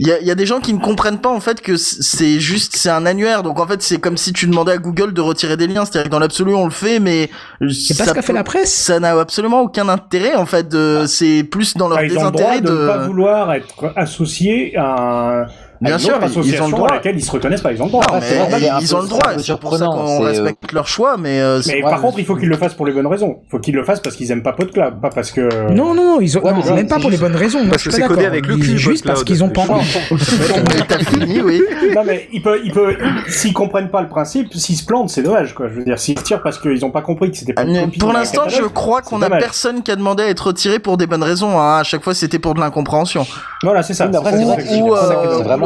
Il 0.00 0.06
y, 0.06 0.12
a, 0.12 0.20
il 0.20 0.26
y 0.28 0.30
a 0.30 0.36
des 0.36 0.46
gens 0.46 0.60
qui 0.60 0.72
ne 0.72 0.78
comprennent 0.78 1.18
pas 1.18 1.28
en 1.28 1.40
fait 1.40 1.60
que 1.60 1.76
c'est 1.76 2.38
juste 2.38 2.76
c'est 2.76 2.88
un 2.88 3.04
annuaire. 3.04 3.42
Donc 3.42 3.58
en 3.58 3.66
fait 3.66 3.82
c'est 3.82 3.98
comme 3.98 4.16
si 4.16 4.32
tu 4.32 4.46
demandais 4.46 4.70
à 4.72 4.78
Google 4.78 5.12
de 5.12 5.20
retirer 5.20 5.56
des 5.56 5.66
liens. 5.66 5.84
C'est-à-dire 5.84 6.04
que 6.04 6.10
dans 6.10 6.20
l'absolu 6.20 6.54
on 6.54 6.66
le 6.66 6.70
fait 6.70 7.00
mais 7.00 7.28
C'est 7.72 7.98
pas 7.98 8.04
ce 8.06 8.12
qu'a 8.14 8.22
fait 8.22 8.32
la 8.32 8.44
presse. 8.44 8.72
ça 8.72 9.00
n'a 9.00 9.18
absolument 9.18 9.60
aucun 9.62 9.88
intérêt 9.88 10.36
en 10.36 10.46
fait 10.46 10.68
de 10.68 11.04
c'est 11.08 11.42
plus 11.42 11.74
dans 11.76 11.88
leur 11.88 11.98
Enfin, 11.98 12.06
ils 12.06 12.16
ont 12.16 12.24
le 12.26 12.30
droit 12.30 12.52
désintérêt 12.52 12.60
de 12.60 12.70
ne 12.82 12.86
pas 12.86 12.98
vouloir 13.06 13.52
être 13.54 13.92
associés 13.96 14.76
à, 14.76 15.40
un- 15.42 15.46
Bien 15.80 15.92
une 15.94 15.98
sûr, 16.00 16.16
autre 16.16 16.26
ils- 16.42 16.46
ils 16.54 16.62
ont 16.62 16.66
le 16.66 16.72
droit. 16.72 16.88
à 16.90 16.94
laquelle 16.94 17.16
ils 17.16 17.24
se 17.24 17.30
reconnaissent 17.30 17.60
pas. 17.60 17.72
Ils 17.72 17.80
ont 17.80 17.86
le 17.86 17.90
droit. 17.90 18.02
Non, 18.08 18.14
Ah, 18.14 18.18
mais 18.20 18.26
c'est 18.28 18.38
normal. 18.38 18.62
ils 18.80 18.96
ont 18.96 19.00
le 19.02 19.08
droit, 19.08 19.34
et 19.34 19.38
c'est 19.38 19.58
pour 19.60 19.76
ça 19.76 19.86
qu'on 19.86 20.20
respecte 20.20 20.72
leur 20.72 20.88
choix, 20.88 21.16
mais, 21.18 21.40
euh, 21.40 21.62
c'est 21.62 21.74
Mais 21.74 21.80
vrai, 21.82 21.90
par 21.92 22.00
contre, 22.00 22.18
il 22.18 22.24
faut 22.24 22.34
qu'ils 22.36 22.48
le 22.48 22.56
fassent 22.56 22.74
pour 22.74 22.86
les 22.86 22.92
bonnes 22.92 23.06
raisons. 23.06 23.38
Il 23.46 23.50
faut 23.50 23.58
qu'ils 23.58 23.74
le 23.74 23.84
fassent 23.84 24.00
parce 24.00 24.16
qu'ils 24.16 24.30
aiment 24.32 24.42
pas 24.42 24.52
PodCloud, 24.52 25.00
pas 25.00 25.10
parce 25.10 25.30
que. 25.30 25.70
Non, 25.72 25.94
non, 25.94 26.04
non, 26.14 26.20
ils 26.20 26.36
ont, 26.36 26.42
Ouais, 26.42 26.50
non, 26.50 26.56
mais 26.58 26.62
c'est- 26.64 26.72
même 26.74 26.88
pas 26.88 26.98
pour 26.98 27.10
les 27.10 27.16
bonnes 27.16 27.36
raisons. 27.36 27.60
moi, 27.60 27.70
Parce 27.70 27.82
je 27.82 27.88
que 27.90 27.94
suis 27.94 28.02
c'est 28.02 28.08
pas 28.08 28.14
codé 28.14 28.22
d'accord. 28.28 28.38
avec 28.38 28.46
le 28.68 28.76
Juste 28.76 29.06
parce 29.06 29.22
qu'ils 29.24 29.44
ont 29.44 29.48
pas 29.50 29.62
envie. 29.62 29.86
T'as 30.88 30.98
fini, 30.98 31.40
oui. 31.40 31.62
non 31.94 32.02
mais 32.04 32.28
ils 32.32 32.42
peuvent, 32.42 32.60
ils 32.64 32.72
peuvent, 32.72 32.96
s'ils 33.28 33.52
comprennent 33.52 33.90
pas 33.90 34.02
le 34.02 34.08
principe, 34.08 34.52
s'ils 34.54 34.76
se 34.76 34.84
plantent, 34.84 35.10
c'est 35.10 35.22
dommage 35.22 35.54
quoi. 35.54 35.68
Je 35.68 35.74
veux 35.74 35.84
dire, 35.84 35.98
s'ils 35.98 36.14
tirent 36.22 36.42
parce 36.42 36.58
qu'ils 36.58 36.84
ont 36.84 36.90
pas 36.90 37.02
compris 37.02 37.30
que 37.30 37.36
c'était 37.36 37.52
pas. 37.52 37.64
Pour 38.00 38.12
l'instant, 38.12 38.48
je 38.48 38.62
crois 38.64 39.02
qu'on 39.02 39.22
a 39.22 39.30
personne 39.30 39.82
qui 39.82 39.90
a 39.90 39.96
demandé 39.96 40.22
à 40.24 40.28
être 40.28 40.48
retiré 40.48 40.78
pour 40.78 40.96
des 40.96 41.06
bonnes 41.06 41.22
raisons. 41.22 41.58
Hein. 41.60 41.78
À 41.78 41.82
chaque 41.84 42.02
fois, 42.02 42.14
c'était 42.14 42.38
pour 42.38 42.54
de 42.54 42.60
l'incompréhension. 42.60 43.26
Voilà, 43.62 43.82
c'est 43.82 43.94
ça. 43.94 44.08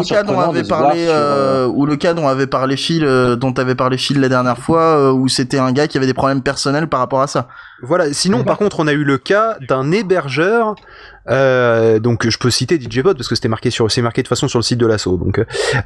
Ou, 0.03 0.05
c'est 0.05 0.15
ça, 0.15 0.21
c'est 0.21 0.27
ça 0.27 0.27
que 0.27 0.29
je 0.29 0.33
veux 0.33 0.49
ou, 0.49 0.53
dire. 0.53 0.65
C'est 0.65 0.69
ça 0.71 0.77
que- 0.77 0.83
ou 0.87 0.87
le 0.87 0.97
cas 0.97 1.05
dont 1.05 1.07
avait 1.07 1.07
parlé, 1.07 1.07
euh, 1.09 1.67
ou 1.67 1.87
le 1.87 1.97
cas 1.97 2.15
dont 2.15 2.29
avait 2.29 2.47
parlé 2.47 2.77
Phil, 2.77 3.05
euh, 3.05 3.37
dont 3.37 3.53
avait 3.53 3.75
parlé 3.75 3.97
Phil 3.99 4.21
la 4.21 4.29
dernière 4.29 4.59
fois, 4.59 4.83
euh, 4.99 5.13
où 5.13 5.29
c'était 5.29 5.59
un 5.59 5.73
gars 5.73 5.87
qui 5.89 5.97
avait 5.97 6.07
des 6.07 6.15
problèmes 6.15 6.43
personnels 6.43 6.87
par 6.89 7.01
rapport 7.01 7.23
à 7.23 7.27
ça. 7.27 7.49
Voilà. 7.83 8.13
Sinon, 8.13 8.45
par 8.45 8.59
contre, 8.59 8.79
on 8.81 8.87
a 8.87 8.93
eu 8.93 9.03
le 9.05 9.19
cas 9.19 9.57
d'un 9.69 9.91
hébergeur. 9.91 10.75
euh, 11.31 11.99
donc, 12.01 12.29
je 12.29 12.37
peux 12.39 12.51
citer 12.51 12.81
DJBot 12.81 13.15
parce 13.15 13.29
que 13.29 13.35
c'était 13.37 13.49
marqué 13.49 13.71
sur, 13.71 13.91
c'est 13.91 14.03
marqué 14.03 14.23
de 14.23 14.27
toute 14.27 14.37
façon 14.37 14.49
sur 14.49 14.59
le 14.59 14.63
site 14.65 14.79
de 14.79 14.87
l'assaut. 14.87 15.17
Donc, 15.17 15.41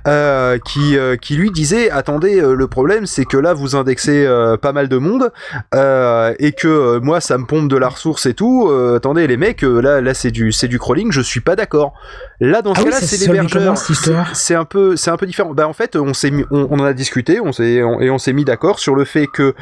euh, 0.06 0.58
qui, 0.64 0.96
euh, 0.98 1.16
qui 1.16 1.36
lui 1.36 1.50
disait, 1.50 1.90
attendez, 1.90 2.40
euh, 2.40 2.54
le 2.54 2.66
problème, 2.68 3.06
c'est 3.06 3.24
que 3.24 3.36
là, 3.36 3.52
vous 3.54 3.76
indexez 3.76 4.26
euh, 4.26 4.56
pas 4.56 4.72
mal 4.72 4.88
de 4.88 4.96
monde 4.98 5.30
euh, 5.74 6.34
et 6.38 6.52
que 6.52 6.68
euh, 6.68 7.00
moi, 7.00 7.20
ça 7.20 7.38
me 7.38 7.44
pompe 7.46 7.68
de 7.68 7.76
la 7.76 7.88
ressource 7.88 8.26
et 8.26 8.34
tout. 8.34 8.68
euh, 8.70 8.96
attendez, 8.96 9.26
les 9.26 9.36
mecs, 9.36 9.62
euh, 9.64 9.80
là, 9.80 10.00
là, 10.00 10.14
c'est 10.14 10.30
du, 10.30 10.52
c'est 10.52 10.68
du 10.68 10.78
crawling. 10.78 11.12
Je 11.12 11.20
suis 11.20 11.40
pas 11.40 11.56
d'accord. 11.56 11.94
Là, 12.40 12.60
dans 12.62 12.74
ce 12.74 12.80
Ah 12.80 12.82
oui, 12.84 12.90
cas-là, 12.90 13.00
ça 13.00 13.06
c'est 13.06 13.16
l'hébergeur. 13.26 13.62
C'est 14.34 14.54
un 14.54 14.64
peu, 14.64 14.96
c'est 14.96 15.10
un 15.10 15.16
peu 15.16 15.26
différent. 15.26 15.54
Bah, 15.54 15.66
en 15.68 15.72
fait, 15.72 15.96
on 15.96 16.12
s'est 16.14 16.30
on, 16.50 16.68
on 16.70 16.78
en 16.80 16.84
a 16.84 16.92
discuté, 16.92 17.40
on 17.40 17.52
s'est, 17.52 17.74
et 17.74 18.10
on 18.10 18.18
s'est 18.18 18.32
mis 18.32 18.44
d'accord 18.44 18.78
sur 18.78 18.94
le 18.94 19.04
fait 19.04 19.26
que, 19.26 19.54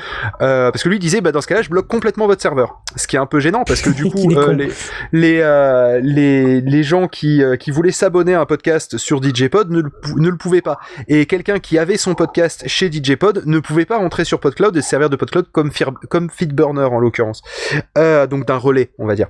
euh, 0.42 0.70
parce 0.70 0.82
que 0.82 0.88
lui 0.88 0.98
disait, 0.98 1.20
bah, 1.20 1.30
dans 1.32 1.40
ce 1.40 1.46
cas-là, 1.46 1.62
je 1.62 1.70
bloque 1.70 1.86
complètement 1.86 2.26
votre 2.26 2.42
serveur. 2.42 2.80
Ce 2.96 3.06
qui 3.06 3.16
est 3.16 3.18
un 3.18 3.26
peu 3.26 3.38
gênant 3.40 3.64
parce 3.64 3.80
que 3.82 3.90
du 3.90 4.04
coup, 4.10 4.30
euh, 4.36 4.52
les, 4.52 4.68
les, 5.12 5.38
euh, 5.40 6.00
les, 6.02 6.60
les 6.60 6.82
gens 6.82 7.06
qui, 7.08 7.42
qui 7.60 7.70
voulaient 7.70 7.92
s'abonner 7.92 8.34
à 8.34 8.40
un 8.40 8.46
podcast 8.46 8.98
sur 8.98 9.22
DJPod 9.22 9.70
ne 9.70 9.80
le, 9.82 9.90
pou- 9.90 10.18
ne 10.18 10.28
le 10.28 10.36
pouvaient 10.36 10.60
pas. 10.62 10.78
Et 11.08 11.26
quelqu'un 11.26 11.58
qui 11.60 11.78
avait 11.78 11.96
son 11.96 12.14
podcast 12.14 12.64
chez 12.66 12.90
DJPod 12.90 13.42
ne 13.46 13.58
pouvait 13.60 13.84
pas 13.86 13.98
rentrer 13.98 14.24
sur 14.24 14.40
PodCloud 14.40 14.76
et 14.76 14.82
se 14.82 14.88
servir 14.88 15.10
de 15.10 15.16
PodCloud 15.16 15.46
comme, 15.52 15.70
Fir- 15.70 15.92
comme 16.08 16.28
Feedburner 16.30 16.84
en 16.84 16.98
l'occurrence. 16.98 17.42
Donc 17.96 18.46
d'un 18.46 18.56
relais, 18.56 18.90
on 18.98 19.06
va 19.06 19.14
dire. 19.14 19.28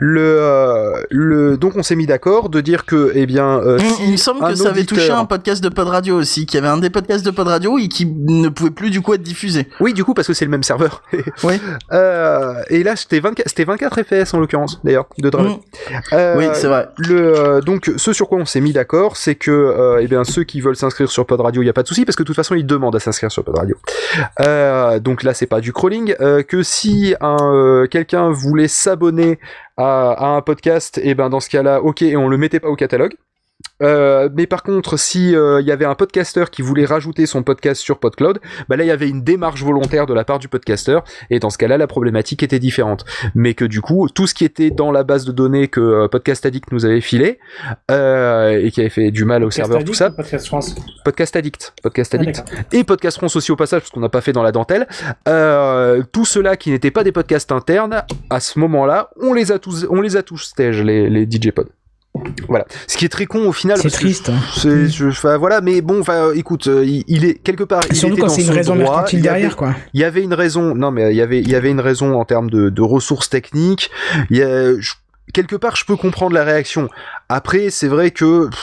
Le, 0.00 1.06
le, 1.10 1.56
donc 1.56 1.76
on 1.76 1.82
s'est 1.82 1.96
mis 1.96 2.06
d'accord 2.06 2.48
de 2.48 2.60
dire 2.60 2.79
dire 2.80 2.84
que, 2.84 3.12
eh 3.14 3.26
bien, 3.26 3.58
euh, 3.58 3.78
si 3.78 4.04
il 4.04 4.12
me 4.12 4.16
semble 4.16 4.40
que 4.46 4.54
ça 4.54 4.70
avait 4.70 4.84
touché 4.84 5.10
un 5.10 5.24
podcast 5.24 5.62
de 5.62 5.68
Pod 5.68 5.88
Radio 5.88 6.16
aussi, 6.16 6.46
qu'il 6.46 6.56
y 6.56 6.62
avait 6.62 6.72
un 6.72 6.78
des 6.78 6.90
podcasts 6.90 7.24
de 7.24 7.30
Pod 7.30 7.46
Radio 7.46 7.78
et 7.78 7.88
qui 7.88 8.06
ne 8.06 8.48
pouvait 8.48 8.70
plus 8.70 8.90
du 8.90 9.00
coup 9.00 9.14
être 9.14 9.22
diffusé. 9.22 9.68
Oui, 9.80 9.92
du 9.92 10.04
coup, 10.04 10.14
parce 10.14 10.28
que 10.28 10.34
c'est 10.34 10.44
le 10.44 10.50
même 10.50 10.62
serveur. 10.62 11.02
oui. 11.44 11.60
Euh, 11.92 12.54
et 12.68 12.82
là, 12.82 12.96
c'était 12.96 13.20
24, 13.20 13.48
c'était 13.48 13.64
24 13.64 14.02
FPS 14.02 14.34
en 14.34 14.40
l'occurrence, 14.40 14.80
d'ailleurs, 14.84 15.06
de 15.18 15.30
Draven. 15.30 15.52
Mm. 15.52 15.58
Oui, 16.36 16.44
c'est 16.54 16.68
vrai. 16.68 16.88
Le, 16.98 17.38
euh, 17.38 17.60
donc, 17.60 17.90
ce 17.96 18.12
sur 18.12 18.28
quoi 18.28 18.38
on 18.38 18.44
s'est 18.44 18.60
mis 18.60 18.72
d'accord, 18.72 19.16
c'est 19.16 19.34
que, 19.34 19.50
euh, 19.50 20.00
eh 20.00 20.06
bien, 20.06 20.24
ceux 20.24 20.44
qui 20.44 20.60
veulent 20.60 20.76
s'inscrire 20.76 21.10
sur 21.10 21.26
Pod 21.26 21.40
Radio, 21.40 21.62
il 21.62 21.66
n'y 21.66 21.70
a 21.70 21.74
pas 21.74 21.82
de 21.82 21.88
souci, 21.88 22.04
parce 22.04 22.16
que 22.16 22.22
de 22.22 22.26
toute 22.26 22.36
façon, 22.36 22.54
ils 22.54 22.66
demandent 22.66 22.96
à 22.96 23.00
s'inscrire 23.00 23.30
sur 23.30 23.44
Pod 23.44 23.56
Radio. 23.56 23.76
Euh, 24.40 24.98
donc 25.00 25.22
là, 25.22 25.34
c'est 25.34 25.46
pas 25.46 25.60
du 25.60 25.72
crawling. 25.72 26.14
euh, 26.20 26.42
que 26.42 26.62
si 26.62 27.14
un 27.20 27.36
euh, 27.40 27.86
quelqu'un 27.86 28.30
voulait 28.30 28.68
s'abonner 28.68 29.38
à, 29.80 30.12
à 30.12 30.26
un 30.36 30.42
podcast, 30.42 30.98
et 31.02 31.14
ben 31.14 31.30
dans 31.30 31.40
ce 31.40 31.48
cas-là, 31.50 31.80
ok, 31.82 32.02
et 32.02 32.16
on 32.16 32.28
le 32.28 32.36
mettait 32.38 32.60
pas 32.60 32.68
au 32.68 32.76
catalogue. 32.76 33.14
Euh, 33.82 34.28
mais 34.34 34.46
par 34.46 34.62
contre, 34.62 34.98
si 34.98 35.34
euh, 35.34 35.60
il 35.60 35.66
y 35.66 35.72
avait 35.72 35.84
un 35.84 35.94
podcasteur 35.94 36.50
qui 36.50 36.62
voulait 36.62 36.84
rajouter 36.84 37.26
son 37.26 37.42
podcast 37.42 37.80
sur 37.80 37.98
PodCloud, 37.98 38.40
bah 38.68 38.76
là 38.76 38.84
il 38.84 38.88
y 38.88 38.90
avait 38.90 39.08
une 39.08 39.22
démarche 39.22 39.62
volontaire 39.62 40.06
de 40.06 40.14
la 40.14 40.24
part 40.24 40.38
du 40.38 40.48
podcasteur, 40.48 41.04
et 41.30 41.38
dans 41.38 41.50
ce 41.50 41.58
cas-là 41.58 41.78
la 41.78 41.86
problématique 41.86 42.42
était 42.42 42.58
différente. 42.58 43.04
Mais 43.34 43.54
que 43.54 43.64
du 43.64 43.80
coup 43.80 44.08
tout 44.08 44.26
ce 44.26 44.34
qui 44.34 44.44
était 44.44 44.70
dans 44.70 44.92
la 44.92 45.04
base 45.04 45.24
de 45.24 45.32
données 45.32 45.68
que 45.68 45.80
euh, 45.80 46.08
Podcast 46.08 46.46
Addict 46.46 46.72
nous 46.72 46.84
avait 46.84 47.00
filé 47.00 47.38
euh, 47.90 48.60
et 48.62 48.70
qui 48.70 48.80
avait 48.80 48.90
fait 48.90 49.10
du 49.10 49.24
mal 49.24 49.42
au 49.42 49.46
Podcast 49.46 49.68
serveur, 49.68 49.84
tout 49.84 49.94
ça. 49.94 50.10
Podcast 50.10 50.46
France 50.46 50.74
Podcast 51.04 51.36
Addict, 51.36 51.74
Podcast 51.82 52.14
Ah, 52.14 52.20
Addict, 52.20 52.44
et 52.72 52.84
Podcast 52.84 53.16
France 53.18 53.36
aussi 53.36 53.52
au 53.52 53.56
passage 53.56 53.80
parce 53.80 53.90
qu'on 53.90 54.00
n'a 54.00 54.08
pas 54.08 54.20
fait 54.20 54.32
dans 54.32 54.42
la 54.42 54.52
dentelle. 54.52 54.86
Euh, 55.28 56.02
tout 56.12 56.24
cela 56.24 56.56
qui 56.56 56.70
n'était 56.70 56.90
pas 56.90 57.04
des 57.04 57.12
podcasts 57.12 57.52
internes, 57.52 58.02
à 58.28 58.40
ce 58.40 58.58
moment-là, 58.58 59.10
on 59.20 59.32
les 59.32 59.52
a 59.52 59.58
tous, 59.58 59.86
on 59.90 60.00
les 60.00 60.16
a 60.16 60.22
tous 60.22 60.38
stage 60.38 60.82
les, 60.82 61.08
les 61.08 61.24
DJ 61.24 61.50
pods. 61.50 61.68
Voilà, 62.48 62.66
ce 62.88 62.96
qui 62.96 63.04
est 63.04 63.08
très 63.08 63.26
con 63.26 63.46
au 63.46 63.52
final. 63.52 63.78
C'est 63.78 63.88
triste, 63.90 64.28
hein. 64.30 64.38
c'est- 64.56 64.88
je- 64.88 65.06
enfin, 65.08 65.36
voilà, 65.38 65.60
mais 65.60 65.80
bon, 65.80 66.00
enfin, 66.00 66.32
écoute, 66.34 66.66
euh, 66.66 66.84
il, 66.84 67.04
il 67.06 67.24
est 67.24 67.34
quelque 67.34 67.62
part. 67.64 67.80
il 67.88 67.96
surtout 67.96 68.14
était 68.14 68.22
quand 68.22 68.28
c'est 68.28 68.40
une 68.42 68.48
son 68.48 68.52
raison 68.54 68.74
droit, 68.74 68.84
mercantile 68.96 69.18
il 69.20 69.24
y 69.24 69.28
avait- 69.28 69.38
derrière, 69.38 69.56
quoi. 69.56 69.74
Il 69.94 70.00
y 70.00 70.04
avait 70.04 70.22
une 70.22 70.34
raison. 70.34 70.74
Non, 70.74 70.90
mais 70.90 71.12
il 71.12 71.16
y 71.16 71.22
avait, 71.22 71.38
il 71.40 71.48
y 71.48 71.54
avait 71.54 71.70
une 71.70 71.80
raison 71.80 72.18
en 72.20 72.24
termes 72.24 72.50
de, 72.50 72.68
de 72.68 72.82
ressources 72.82 73.30
techniques. 73.30 73.90
Il 74.28 74.36
y 74.38 74.42
a- 74.42 74.78
je- 74.80 74.92
quelque 75.32 75.54
part, 75.56 75.76
je 75.76 75.84
peux 75.84 75.96
comprendre 75.96 76.34
la 76.34 76.42
réaction. 76.44 76.88
Après, 77.28 77.70
c'est 77.70 77.88
vrai 77.88 78.10
que. 78.10 78.48
pff, 78.48 78.58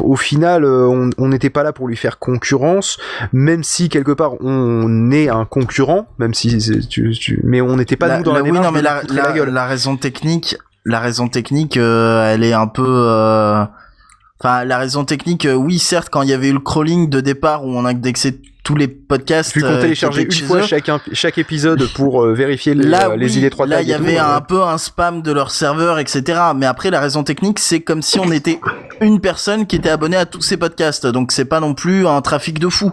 au 0.00 0.16
final, 0.16 0.64
euh, 0.64 0.88
on 0.88 1.10
on 1.18 1.28
n'était 1.28 1.50
pas 1.50 1.62
là 1.62 1.72
pour 1.72 1.86
lui 1.86 1.96
faire 1.96 2.18
concurrence, 2.18 2.98
même 3.32 3.62
si 3.62 3.88
quelque 3.88 4.10
part 4.10 4.32
on 4.42 5.12
est 5.12 5.28
un 5.28 5.44
concurrent, 5.44 6.08
même 6.18 6.34
si 6.34 6.60
c'est- 6.60 6.88
tu, 6.88 7.12
tu- 7.12 7.40
mais 7.44 7.60
on 7.60 7.76
n'était 7.76 7.94
pas 7.94 8.08
La- 8.08 8.18
nous 8.18 8.24
dans 8.24 8.32
la, 8.32 8.40
la- 8.40 8.44
oui, 8.44 8.58
non, 8.58 8.72
mais 8.72 8.82
la, 8.82 8.94
lui 8.94 9.00
poutrer 9.02 9.16
la, 9.18 9.28
la 9.28 9.32
gueule. 9.32 9.50
la 9.50 9.66
raison 9.66 9.96
technique, 9.96 10.56
la 10.84 11.00
raison 11.00 11.28
technique, 11.28 11.76
euh, 11.76 12.32
elle 12.32 12.44
est 12.44 12.52
un 12.52 12.66
peu. 12.66 12.84
euh, 12.86 13.64
Enfin, 14.40 14.64
la 14.64 14.76
raison 14.76 15.04
technique, 15.04 15.46
euh, 15.46 15.54
oui, 15.54 15.78
certes, 15.78 16.08
quand 16.10 16.20
il 16.20 16.28
y 16.28 16.32
avait 16.34 16.48
eu 16.48 16.52
le 16.52 16.58
crawling 16.58 17.08
de 17.08 17.20
départ 17.22 17.64
où 17.64 17.68
on 17.74 17.86
a 17.86 17.90
indexé 17.90 18.42
tous 18.62 18.76
les 18.76 18.88
podcasts. 18.88 19.54
Vu 19.54 19.62
qu'on 19.62 19.80
téléchargeait 19.80 20.24
une 20.24 20.32
fois 20.32 20.60
chaque, 20.62 20.90
chaque 21.12 21.38
épisode 21.38 21.88
pour 21.94 22.22
euh, 22.22 22.34
vérifier 22.34 22.74
les, 22.74 22.84
Là, 22.86 23.10
euh, 23.10 23.16
les 23.16 23.26
oui, 23.26 23.38
idées 23.38 23.48
trois 23.50 23.66
là, 23.66 23.80
il 23.80 23.88
y 23.88 23.92
tout, 23.94 24.02
avait 24.02 24.18
euh, 24.18 24.36
un 24.36 24.40
peu 24.42 24.62
un 24.62 24.76
spam 24.76 25.22
de 25.22 25.32
leur 25.32 25.50
serveur, 25.50 25.98
etc. 25.98 26.40
Mais 26.56 26.66
après, 26.66 26.90
la 26.90 27.00
raison 27.00 27.22
technique, 27.22 27.58
c'est 27.58 27.80
comme 27.80 28.02
si 28.02 28.18
on 28.18 28.30
était 28.32 28.60
une 29.00 29.20
personne 29.20 29.66
qui 29.66 29.76
était 29.76 29.88
abonnée 29.88 30.16
à 30.16 30.26
tous 30.26 30.42
ces 30.42 30.56
podcasts. 30.58 31.06
Donc, 31.06 31.32
c'est 31.32 31.46
pas 31.46 31.60
non 31.60 31.72
plus 31.72 32.06
un 32.06 32.20
trafic 32.20 32.58
de 32.58 32.68
fou. 32.68 32.92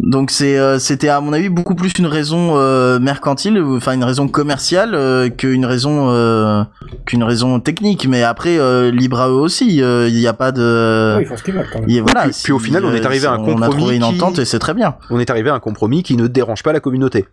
Donc, 0.00 0.30
c'est, 0.30 0.58
euh, 0.58 0.78
c'était 0.78 1.08
à 1.08 1.20
mon 1.20 1.32
avis 1.32 1.48
beaucoup 1.48 1.74
plus 1.76 1.92
une 1.98 2.06
raison 2.06 2.56
euh, 2.58 2.98
mercantile, 2.98 3.62
enfin 3.62 3.92
une 3.92 4.04
raison 4.04 4.26
commerciale, 4.28 4.94
euh, 4.94 5.28
qu'une 5.30 5.64
raison 5.64 6.10
euh, 6.10 6.62
qu'une 7.06 7.22
raison 7.22 7.60
technique. 7.60 8.06
Mais 8.08 8.22
après, 8.22 8.58
euh, 8.58 8.90
libre 8.90 9.20
à 9.20 9.28
eux 9.28 9.32
aussi. 9.32 9.80
euh, 9.82 10.08
Il 10.08 10.14
n'y 10.16 10.26
a 10.26 10.32
pas 10.32 10.50
de. 10.52 11.14
Oui, 11.18 11.22
ils 11.22 11.26
font 11.28 11.36
ce 11.36 11.42
qu'ils 11.44 11.54
veulent 11.54 11.68
quand 11.72 11.80
même. 11.80 11.88
Et 11.90 12.00
voilà, 12.00 12.22
puis, 12.24 12.32
puis 12.42 12.52
au 12.52 12.58
final, 12.58 12.84
on 12.84 12.92
est 12.92 13.06
arrivé 13.06 13.26
à 13.26 13.32
un 13.32 13.38
on 13.38 13.44
compromis. 13.44 13.64
a 13.64 13.68
trouvé 13.70 13.96
une 13.96 14.02
qui- 14.02 14.08
entente 14.22 14.38
et 14.40 14.44
c'est 14.44 14.58
très 14.58 14.74
bien. 14.74 14.96
On 15.10 15.20
est 15.20 15.30
arrivé 15.30 15.50
à 15.50 15.54
un 15.54 15.60
compromis 15.60 16.02
qui 16.02 16.16
ne 16.16 16.26
dérange 16.26 16.62
pas 16.64 16.72
la 16.72 16.80
communauté. 16.80 17.26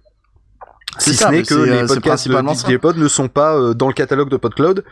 C'est 0.98 1.12
Si 1.12 1.18
ça, 1.18 1.28
ce 1.28 1.32
n'est 1.32 1.44
que 1.44 1.56
les 1.56 1.86
podcasts 1.88 2.28
de 2.28 2.78
Pod 2.78 2.98
ne 2.98 3.08
sont 3.08 3.28
pas 3.28 3.74
dans 3.74 3.88
le 3.88 3.94
catalogue 3.94 4.30
de 4.30 4.38
PodCloud. 4.38 4.84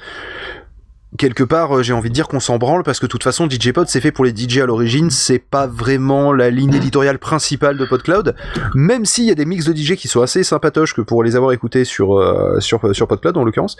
Quelque 1.20 1.44
part, 1.44 1.76
euh, 1.76 1.84
j'ai 1.84 1.92
envie 1.92 2.08
de 2.08 2.14
dire 2.14 2.30
qu'on 2.30 2.40
s'en 2.40 2.58
branle 2.58 2.84
parce 2.84 3.02
que 3.02 3.06
de 3.06 3.12
toute 3.12 3.26
façon, 3.26 3.50
DJ 3.50 3.74
Pod 3.74 3.90
c'est 3.90 4.00
fait 4.00 4.14
pour 4.14 4.24
les 4.24 4.34
DJ 4.34 4.60
à 4.60 4.66
l'origine, 4.66 5.10
c'est 5.10 5.38
pas 5.38 5.68
vraiment 5.68 6.32
la 6.32 6.50
ligne 6.50 6.74
éditoriale 6.74 7.20
principale 7.20 7.78
de 7.78 7.84
PodCloud. 7.84 8.36
Même 8.74 9.04
s'il 9.04 9.26
y 9.26 9.32
a 9.32 9.36
des 9.36 9.44
mix 9.44 9.66
de 9.66 9.76
DJ 9.76 9.96
qui 9.96 10.08
sont 10.08 10.22
assez 10.22 10.46
sympatoches 10.46 10.96
que 10.96 11.02
pour 11.02 11.22
les 11.22 11.36
avoir 11.36 11.52
écoutés 11.52 11.84
sur 11.84 12.18
euh, 12.18 12.62
sur 12.62 12.96
sur 12.96 13.06
PodCloud 13.06 13.36
en 13.36 13.44
l'occurrence, 13.44 13.76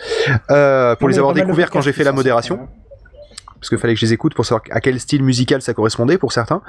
euh, 0.52 0.98
pour 0.98 1.08
les 1.08 1.18
avoir 1.18 1.34
découverts 1.34 1.70
quand 1.70 1.80
j'ai 1.80 1.94
fait 1.94 2.04
la 2.04 2.12
modération 2.12 2.68
parce 3.60 3.70
qu'il 3.70 3.78
fallait 3.78 3.94
que 3.94 4.00
je 4.00 4.06
les 4.06 4.14
écoute 4.14 4.34
pour 4.34 4.46
savoir 4.46 4.64
à 4.72 4.80
quel 4.80 5.00
style 5.00 5.24
musical 5.24 5.62
ça 5.62 5.74
correspondait 5.74 6.18
pour 6.18 6.32
certains. 6.32 6.62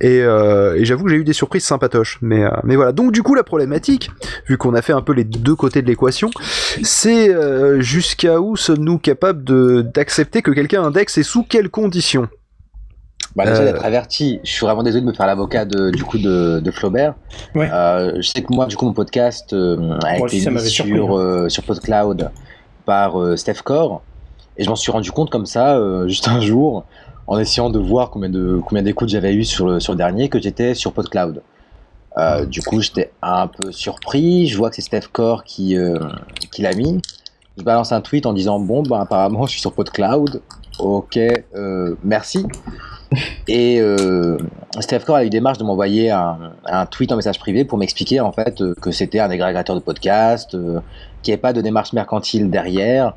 Et, 0.00 0.20
euh, 0.20 0.76
et 0.76 0.84
j'avoue 0.84 1.04
que 1.04 1.10
j'ai 1.10 1.16
eu 1.16 1.24
des 1.24 1.32
surprises 1.32 1.64
sympatoches. 1.64 2.18
Mais, 2.22 2.44
euh, 2.44 2.50
mais 2.64 2.76
voilà. 2.76 2.92
Donc 2.92 3.12
du 3.12 3.22
coup, 3.22 3.34
la 3.34 3.44
problématique, 3.44 4.10
vu 4.46 4.58
qu'on 4.58 4.74
a 4.74 4.82
fait 4.82 4.92
un 4.92 5.02
peu 5.02 5.12
les 5.12 5.24
deux 5.24 5.54
côtés 5.54 5.82
de 5.82 5.86
l'équation, 5.86 6.30
c'est 6.82 7.34
euh, 7.34 7.80
jusqu'à 7.80 8.40
où 8.40 8.56
sommes-nous 8.56 8.98
capables 8.98 9.44
d'accepter 9.90 10.42
que 10.42 10.50
quelqu'un 10.50 10.82
indexe 10.82 11.18
et 11.18 11.22
sous 11.22 11.42
quelles 11.44 11.70
conditions? 11.70 12.28
Bah, 13.36 13.46
déjà 13.46 13.64
d'être 13.64 13.84
averti, 13.84 14.38
je 14.44 14.50
suis 14.50 14.64
vraiment 14.64 14.84
désolé 14.84 15.00
de 15.00 15.06
me 15.06 15.12
faire 15.12 15.26
l'avocat 15.26 15.64
de, 15.64 15.90
du 15.90 16.04
coup 16.04 16.18
de, 16.18 16.60
de 16.60 16.70
Flaubert. 16.70 17.14
Euh, 17.56 18.12
je 18.16 18.28
sais 18.28 18.42
que 18.42 18.54
moi, 18.54 18.66
du 18.66 18.76
coup, 18.76 18.84
mon 18.84 18.92
podcast 18.92 19.52
euh, 19.52 19.98
a 20.04 20.18
Moi 20.18 20.28
été 20.28 20.36
aussi, 20.36 20.50
mis 20.50 20.60
surpris, 20.60 20.92
sur, 20.94 21.18
euh, 21.18 21.48
sur 21.48 21.64
PodCloud 21.64 22.30
par 22.86 23.20
euh, 23.20 23.36
Steph 23.36 23.62
Core. 23.64 24.02
Et 24.56 24.64
je 24.64 24.68
m'en 24.68 24.76
suis 24.76 24.92
rendu 24.92 25.10
compte 25.10 25.30
comme 25.30 25.46
ça, 25.46 25.76
euh, 25.76 26.06
juste 26.06 26.28
un 26.28 26.40
jour, 26.40 26.84
en 27.26 27.38
essayant 27.38 27.70
de 27.70 27.78
voir 27.78 28.10
combien 28.10 28.82
d'écoutes 28.82 29.08
j'avais 29.08 29.34
eu 29.34 29.44
sur 29.44 29.66
le, 29.66 29.80
sur 29.80 29.96
dernier, 29.96 30.28
que 30.28 30.40
j'étais 30.40 30.74
sur 30.74 30.92
PodCloud. 30.92 31.42
Euh, 32.16 32.46
du 32.46 32.62
coup, 32.62 32.80
j'étais 32.80 33.10
un 33.22 33.48
peu 33.48 33.72
surpris. 33.72 34.46
Je 34.46 34.56
vois 34.56 34.70
que 34.70 34.76
c'est 34.76 34.82
Steph 34.82 35.08
Core 35.12 35.42
qui, 35.42 35.76
euh, 35.76 35.98
qui 36.52 36.62
l'a 36.62 36.72
mis. 36.74 37.00
Je 37.58 37.64
balance 37.64 37.90
un 37.90 38.00
tweet 38.00 38.26
en 38.26 38.32
disant 38.32 38.60
Bon, 38.60 38.82
bah, 38.82 39.00
apparemment, 39.00 39.46
je 39.46 39.52
suis 39.52 39.60
sur 39.60 39.72
PodCloud. 39.72 40.40
Ok, 40.78 41.18
merci. 42.02 42.46
Et 43.46 43.80
Steph 44.80 45.00
Core 45.00 45.16
a 45.16 45.24
eu 45.24 45.30
démarche 45.30 45.58
de 45.58 45.64
m'envoyer 45.64 46.10
un, 46.10 46.86
tweet 46.90 47.12
en 47.12 47.16
message 47.16 47.38
privé 47.38 47.64
pour 47.64 47.78
m'expliquer 47.78 48.18
en 48.18 48.32
fait 48.32 48.60
que 48.80 48.90
c'était 48.90 49.20
un 49.20 49.30
agrégateur 49.30 49.76
de 49.76 49.80
podcast, 49.80 50.50
qu'il 50.50 50.58
n'y 50.60 51.32
avait 51.32 51.36
pas 51.36 51.52
de 51.52 51.60
démarche 51.60 51.92
mercantile 51.92 52.50
derrière, 52.50 53.14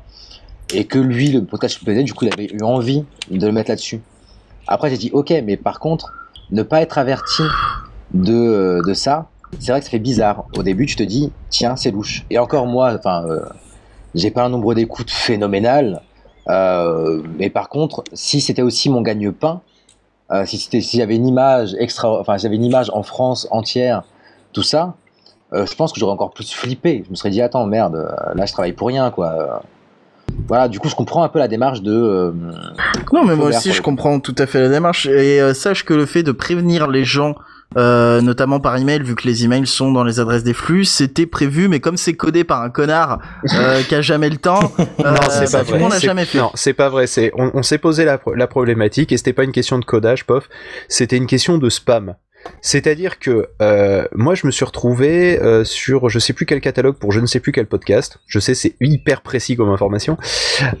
et 0.74 0.84
que 0.84 0.98
lui, 0.98 1.28
le 1.28 1.44
podcast 1.44 1.78
faisais, 1.82 2.02
du 2.02 2.14
coup, 2.14 2.24
il 2.24 2.32
avait 2.32 2.46
eu 2.52 2.62
envie 2.62 3.04
de 3.30 3.46
le 3.46 3.52
mettre 3.52 3.70
là-dessus. 3.70 4.00
Après, 4.66 4.90
j'ai 4.90 4.98
dit 4.98 5.10
ok, 5.12 5.32
mais 5.44 5.56
par 5.56 5.80
contre, 5.80 6.12
ne 6.50 6.62
pas 6.62 6.80
être 6.82 6.98
averti 6.98 7.42
de, 8.12 8.34
euh, 8.34 8.82
de 8.86 8.94
ça, 8.94 9.28
c'est 9.58 9.72
vrai 9.72 9.80
que 9.80 9.86
ça 9.86 9.90
fait 9.90 9.98
bizarre. 9.98 10.44
Au 10.56 10.62
début, 10.62 10.86
tu 10.86 10.96
te 10.96 11.02
dis 11.02 11.32
tiens, 11.48 11.76
c'est 11.76 11.90
louche. 11.90 12.24
Et 12.30 12.38
encore 12.38 12.66
moi, 12.66 12.94
enfin, 12.94 13.24
euh, 13.26 13.40
j'ai 14.14 14.30
pas 14.30 14.44
un 14.44 14.50
nombre 14.50 14.74
d'écoutes 14.74 15.10
phénoménal. 15.10 16.02
Euh, 16.48 17.22
mais 17.38 17.50
par 17.50 17.68
contre, 17.68 18.04
si 18.12 18.40
c'était 18.40 18.62
aussi 18.62 18.90
mon 18.90 19.02
gagne-pain, 19.02 19.62
si 20.44 20.58
c'était 20.58 20.82
s'il 20.82 21.00
y 21.00 21.02
avait 21.02 21.16
une 21.16 21.26
image 21.26 21.74
extra, 21.78 22.20
enfin, 22.20 22.36
j'avais 22.36 22.56
une 22.56 22.64
image 22.64 22.90
en 22.92 23.02
France 23.02 23.48
entière, 23.50 24.02
tout 24.52 24.62
ça, 24.62 24.94
je 25.52 25.74
pense 25.74 25.90
que 25.90 25.98
j'aurais 25.98 26.12
encore 26.12 26.32
plus 26.32 26.52
flippé. 26.52 27.02
Je 27.06 27.10
me 27.10 27.14
serais 27.14 27.30
dit 27.30 27.40
attends 27.40 27.64
merde, 27.64 28.14
là 28.34 28.44
je 28.44 28.52
travaille 28.52 28.74
pour 28.74 28.88
rien 28.88 29.10
quoi. 29.10 29.62
Euh, 30.30 30.34
Voilà, 30.48 30.68
du 30.68 30.78
coup 30.78 30.88
je 30.88 30.94
comprends 30.94 31.22
un 31.24 31.28
peu 31.28 31.38
la 31.38 31.48
démarche 31.48 31.82
de. 31.82 31.92
euh, 31.92 32.32
Non, 33.12 33.24
mais 33.24 33.36
moi 33.36 33.48
aussi, 33.48 33.72
je 33.72 33.82
comprends 33.82 34.20
tout 34.20 34.34
à 34.38 34.46
fait 34.46 34.60
la 34.60 34.68
démarche. 34.68 35.06
Et 35.06 35.40
euh, 35.40 35.54
sache 35.54 35.84
que 35.84 35.94
le 35.94 36.06
fait 36.06 36.22
de 36.22 36.32
prévenir 36.32 36.88
les 36.88 37.04
gens, 37.04 37.34
euh, 37.76 38.22
notamment 38.22 38.60
par 38.60 38.76
email, 38.78 39.02
vu 39.02 39.14
que 39.14 39.26
les 39.28 39.44
emails 39.44 39.66
sont 39.66 39.92
dans 39.92 40.04
les 40.04 40.20
adresses 40.20 40.42
des 40.44 40.54
flux, 40.54 40.84
c'était 40.86 41.26
prévu, 41.26 41.68
mais 41.68 41.80
comme 41.80 41.98
c'est 41.98 42.14
codé 42.14 42.44
par 42.44 42.62
un 42.62 42.70
connard 42.70 43.18
euh, 43.54 43.82
qui 43.88 43.94
a 43.94 44.00
jamais 44.00 44.30
le 44.30 44.38
temps, 44.38 44.72
euh, 44.78 44.84
non, 45.04 45.16
c'est 45.28 45.52
pas 45.52 45.60
tout 45.60 45.66
vrai. 45.70 45.74
le 45.74 45.80
monde 45.80 45.90
n'a 45.92 45.98
C'est- 46.00 46.06
jamais 46.06 46.24
fait. 46.24 46.38
Non, 46.38 46.50
c'est 46.54 46.72
pas 46.72 46.88
vrai. 46.88 47.06
C'est 47.06 47.30
on, 47.36 47.50
on 47.54 47.62
s'est 47.62 47.78
posé 47.78 48.04
la, 48.06 48.16
pro- 48.18 48.34
la 48.34 48.46
problématique 48.46 49.12
et 49.12 49.16
c'était 49.18 49.34
pas 49.34 49.44
une 49.44 49.52
question 49.52 49.78
de 49.78 49.84
codage, 49.84 50.24
pof. 50.24 50.48
C'était 50.88 51.16
une 51.18 51.26
question 51.26 51.58
de 51.58 51.68
spam. 51.68 52.14
C'est-à-dire 52.62 53.18
que 53.18 53.48
euh, 53.60 54.04
moi 54.14 54.34
je 54.34 54.46
me 54.46 54.50
suis 54.52 54.64
retrouvé 54.64 55.38
euh, 55.40 55.64
sur 55.64 56.08
je 56.08 56.18
sais 56.18 56.32
plus 56.32 56.46
quel 56.46 56.60
catalogue 56.60 56.96
pour 56.96 57.12
je 57.12 57.20
ne 57.20 57.26
sais 57.26 57.40
plus 57.40 57.52
quel 57.52 57.66
podcast. 57.66 58.18
Je 58.26 58.38
sais 58.38 58.54
c'est 58.54 58.74
hyper 58.80 59.20
précis 59.22 59.56
comme 59.56 59.68
information. 59.70 60.16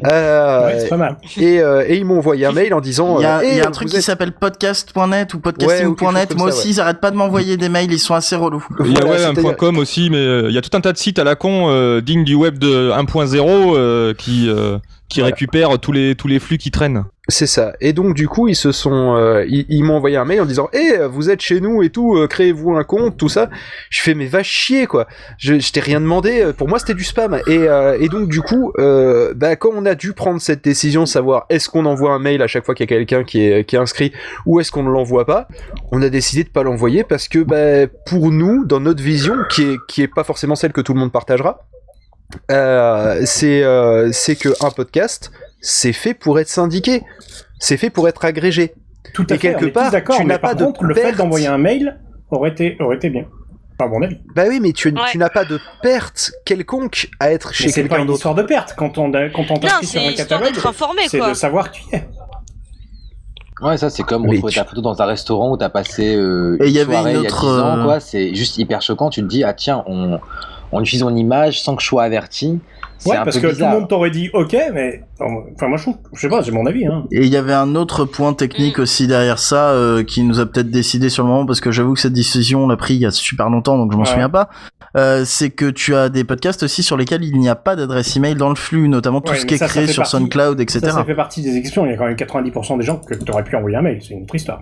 Euh, 0.06 0.66
Ouais, 0.66 0.78
c'est 0.80 0.88
pas 0.88 0.96
mal. 0.96 1.16
Et, 1.36 1.60
euh, 1.60 1.84
et 1.86 1.96
ils 1.96 2.04
m'ont 2.04 2.18
envoyé 2.18 2.46
un 2.46 2.52
mail 2.52 2.74
en 2.74 2.80
disant 2.80 3.18
Il 3.18 3.22
y 3.22 3.26
a, 3.26 3.44
il 3.44 3.56
y 3.56 3.60
a 3.60 3.66
un 3.68 3.70
truc 3.70 3.88
qui 3.88 3.96
êtes- 3.96 4.02
s'appelle 4.02 4.32
podcast.net 4.32 5.34
ou 5.34 5.40
podcasting.net. 5.40 6.36
Moi 6.36 6.48
aussi, 6.48 6.68
ouais. 6.68 6.74
ils 6.74 6.80
arrêtent 6.80 7.00
pas 7.00 7.10
de 7.10 7.16
m'envoyer 7.16 7.56
des 7.56 7.68
mails, 7.68 7.92
ils 7.92 7.98
sont 7.98 8.14
assez 8.14 8.36
relous. 8.36 8.64
Il 8.84 8.92
y 8.92 8.96
a 8.96 9.00
Voilà, 9.00 9.06
ouais, 9.10 9.16
un 9.16 9.18
c'est-à-dire- 9.18 9.42
point 9.42 9.54
com 9.54 9.78
aussi, 9.78 10.10
mais 10.10 10.16
euh, 10.18 10.46
il 10.48 10.54
y 10.54 10.58
a 10.58 10.62
tout 10.62 10.76
un 10.76 10.80
tas 10.80 10.92
de 10.92 10.98
sites 10.98 11.18
à 11.18 11.24
la 11.24 11.34
con 11.36 11.68
euh, 11.70 12.00
dignes 12.00 12.24
du 12.24 12.34
web 12.34 12.58
de 12.58 12.90
1.0 12.92 13.74
euh, 13.76 14.14
qui, 14.14 14.48
euh, 14.48 14.78
qui 15.08 15.22
récupèrent 15.22 15.78
tous 15.78 15.92
les, 15.92 16.14
tous 16.14 16.28
les 16.28 16.38
flux 16.38 16.58
qui 16.58 16.70
traînent. 16.70 17.04
C'est 17.30 17.46
ça. 17.46 17.74
Et 17.82 17.92
donc 17.92 18.14
du 18.14 18.26
coup, 18.26 18.48
ils 18.48 18.56
se 18.56 18.72
sont, 18.72 19.14
euh, 19.14 19.44
ils, 19.46 19.84
m'ont 19.84 19.96
envoyé 19.96 20.16
un 20.16 20.24
mail 20.24 20.40
en 20.40 20.46
disant, 20.46 20.70
eh, 20.72 20.96
vous 21.10 21.28
êtes 21.28 21.42
chez 21.42 21.60
nous 21.60 21.82
et 21.82 21.90
tout, 21.90 22.16
euh, 22.16 22.26
créez-vous 22.26 22.74
un 22.74 22.84
compte, 22.84 23.18
tout 23.18 23.28
ça. 23.28 23.50
Je 23.90 24.00
fais, 24.00 24.14
mais 24.14 24.24
va 24.24 24.42
chier 24.42 24.86
quoi. 24.86 25.06
Je, 25.36 25.58
je 25.58 25.70
t'ai 25.70 25.80
rien 25.80 26.00
demandé. 26.00 26.40
euh, 26.40 26.52
Pour 26.54 26.68
moi, 26.68 26.78
c'était 26.78 26.94
du 26.94 27.04
spam. 27.04 27.38
Et, 27.46 28.08
donc 28.08 28.28
du 28.28 28.40
coup, 28.40 28.72
bah, 28.78 29.56
quand 29.56 29.70
on 29.74 29.84
a 29.84 29.94
dû 29.94 30.14
prendre 30.14 30.40
cette 30.40 30.64
décision, 30.64 31.04
savoir 31.04 31.44
est-ce 31.50 31.68
qu'on 31.68 31.84
envoie 31.84 32.12
un 32.12 32.18
mail 32.18 32.40
à 32.40 32.46
chaque 32.46 32.64
fois 32.64 32.74
qu'il 32.74 32.84
y 32.84 32.88
a 32.88 32.96
quelqu'un 32.96 33.24
qui 33.24 33.42
est, 33.42 33.74
inscrit 33.74 34.12
ou 34.46 34.58
est-ce 34.60 34.72
qu'on 34.72 34.82
ne 34.82 34.90
l'envoie 34.90 35.26
pas, 35.26 35.48
on 35.92 36.00
a 36.00 36.08
décidé 36.08 36.44
de 36.44 36.48
pas 36.48 36.62
l'envoyer 36.62 37.04
parce 37.04 37.28
que 37.28 37.40
bah, 37.40 37.92
pour 38.06 38.30
nous, 38.30 38.64
dans 38.64 38.80
notre 38.80 39.02
vision, 39.02 39.34
qui 39.50 39.76
est, 39.98 40.08
pas 40.08 40.24
forcément 40.24 40.54
celle 40.54 40.72
que 40.72 40.80
tout 40.80 40.94
le 40.94 41.00
monde 41.00 41.12
partagera. 41.12 41.66
C'est 42.48 43.62
c'est 44.12 44.36
que 44.36 44.64
un 44.64 44.70
podcast 44.70 45.30
c'est 45.60 45.92
fait 45.92 46.14
pour 46.14 46.38
être 46.38 46.48
syndiqué 46.48 47.02
c'est 47.58 47.76
fait 47.76 47.90
pour 47.90 48.08
être 48.08 48.24
agrégé 48.24 48.74
Tout 49.14 49.26
à 49.30 49.34
et 49.34 49.38
fait, 49.38 49.48
quelque 49.48 49.64
on 49.64 49.68
est 49.68 49.70
tous 49.70 49.72
part 49.74 49.90
d'accord, 49.90 50.16
tu 50.18 50.24
n'as 50.24 50.38
par 50.38 50.50
pas 50.50 50.54
de 50.54 50.64
contre, 50.64 50.84
le 50.84 50.94
fait 50.94 51.02
perte. 51.02 51.16
d'envoyer 51.16 51.46
un 51.48 51.58
mail 51.58 51.98
aurait 52.30 52.50
été, 52.50 52.76
aurait 52.80 52.96
été 52.96 53.10
bien. 53.10 53.24
Pas 53.78 53.86
mon 53.88 54.02
avis. 54.02 54.16
bah 54.34 54.44
oui 54.48 54.58
mais 54.60 54.72
tu, 54.72 54.92
tu 55.12 55.18
n'as 55.18 55.28
pas 55.28 55.44
de 55.44 55.58
perte 55.82 56.32
quelconque 56.44 57.08
à 57.20 57.30
être 57.32 57.52
chez 57.54 57.66
Mais 57.66 57.70
c'est 57.72 57.82
pas 57.82 57.88
quelqu'un 57.88 58.00
une 58.02 58.06
d'autre 58.08 58.18
histoire 58.18 58.34
de 58.34 58.42
perte. 58.42 58.74
Quand 58.76 58.98
on, 58.98 59.12
a- 59.14 59.28
quand 59.30 59.50
on 59.50 59.56
t'inscrit 59.58 59.86
sur 59.86 60.02
un 60.02 60.12
catalogue, 60.12 60.52
d'être 60.52 60.66
informé, 60.66 61.02
c'est 61.08 61.18
quoi. 61.18 61.28
de 61.30 61.34
savoir 61.34 61.70
qui 61.70 61.80
est. 61.92 62.04
Ouais, 63.60 63.76
ça 63.76 63.90
c'est 63.90 64.04
comme 64.04 64.24
retrouver 64.28 64.52
ta 64.52 64.64
photo 64.64 64.80
dans 64.80 65.00
un 65.02 65.06
restaurant 65.06 65.50
où 65.52 65.56
t'as 65.56 65.68
passé 65.68 66.14
euh, 66.14 66.56
Et 66.60 66.68
il 66.68 66.70
y 66.72 66.76
une 66.76 66.82
avait 66.82 66.92
soirée 66.92 67.10
une 67.14 67.18
il 67.18 67.22
y 67.22 67.26
a 67.26 67.28
autre, 67.28 67.40
10 67.40 67.48
ans, 67.60 67.78
euh, 67.78 67.84
quoi. 67.84 68.00
C'est 68.00 68.34
juste 68.34 68.56
hyper 68.58 68.82
choquant. 68.82 69.10
Tu 69.10 69.20
te 69.22 69.26
dis, 69.26 69.42
ah 69.42 69.52
tiens, 69.52 69.82
on, 69.86 70.20
on 70.70 70.80
utilise 70.80 71.02
mon 71.02 71.14
image 71.16 71.60
sans 71.62 71.74
que 71.74 71.82
je 71.82 71.88
sois 71.88 72.04
averti. 72.04 72.60
Ouais, 73.06 73.16
un 73.16 73.24
parce 73.24 73.38
peu 73.38 73.48
que 73.48 73.54
tout 73.54 73.60
le 73.60 73.66
monde 73.70 73.88
t'aurait 73.88 74.10
dit 74.10 74.28
OK, 74.32 74.56
mais 74.74 75.02
enfin 75.20 75.68
moi 75.68 75.76
je 75.78 75.82
trouve, 75.82 75.96
je 76.14 76.20
sais 76.20 76.28
pas, 76.28 76.42
c'est 76.42 76.50
mon 76.50 76.66
avis. 76.66 76.86
Hein. 76.86 77.04
Et 77.12 77.20
il 77.22 77.28
y 77.28 77.36
avait 77.36 77.52
un 77.54 77.74
autre 77.76 78.04
point 78.04 78.32
technique 78.34 78.78
aussi 78.78 79.06
derrière 79.06 79.38
ça 79.38 79.70
euh, 79.70 80.02
qui 80.02 80.22
nous 80.24 80.40
a 80.40 80.46
peut-être 80.46 80.70
décidé 80.70 81.08
sur 81.08 81.22
le 81.24 81.28
moment 81.30 81.46
parce 81.46 81.60
que 81.60 81.70
j'avoue 81.70 81.94
que 81.94 82.00
cette 82.00 82.12
décision 82.12 82.64
on 82.64 82.68
l'a 82.68 82.76
pris 82.76 82.94
il 82.94 83.00
y 83.00 83.06
a 83.06 83.10
super 83.10 83.48
longtemps 83.50 83.76
donc 83.78 83.92
je 83.92 83.96
m'en 83.96 84.02
Ouais. 84.04 84.08
souviens 84.08 84.28
pas. 84.30 84.48
Euh, 84.96 85.24
c'est 85.26 85.50
que 85.50 85.66
tu 85.70 85.94
as 85.94 86.08
des 86.08 86.24
podcasts 86.24 86.62
aussi 86.62 86.82
sur 86.82 86.96
lesquels 86.96 87.22
il 87.22 87.38
n'y 87.38 87.48
a 87.50 87.54
pas 87.54 87.76
d'adresse 87.76 88.16
email 88.16 88.34
dans 88.34 88.48
le 88.48 88.54
flux, 88.54 88.88
notamment 88.88 89.20
tout 89.20 89.32
Ouais, 89.32 89.38
ce 89.38 89.44
qui 89.46 89.54
est 89.54 89.58
ça, 89.58 89.66
créé 89.66 89.86
sur 89.86 90.02
partie- 90.02 90.16
SoundCloud, 90.16 90.58
etc. 90.60 90.80
Ça, 90.82 90.90
ça 90.92 91.04
fait 91.04 91.14
partie 91.14 91.42
des 91.42 91.56
exceptions. 91.56 91.84
Il 91.84 91.90
y 91.90 91.94
a 91.94 91.98
quand 91.98 92.06
même 92.06 92.16
90% 92.16 92.78
des 92.78 92.84
gens 92.84 92.96
que 92.96 93.14
t'aurais 93.14 93.44
pu 93.44 93.54
envoyer 93.54 93.76
un 93.76 93.82
mail. 93.82 94.00
C'est 94.02 94.14
une 94.14 94.22
autre 94.22 94.34
histoire. 94.34 94.60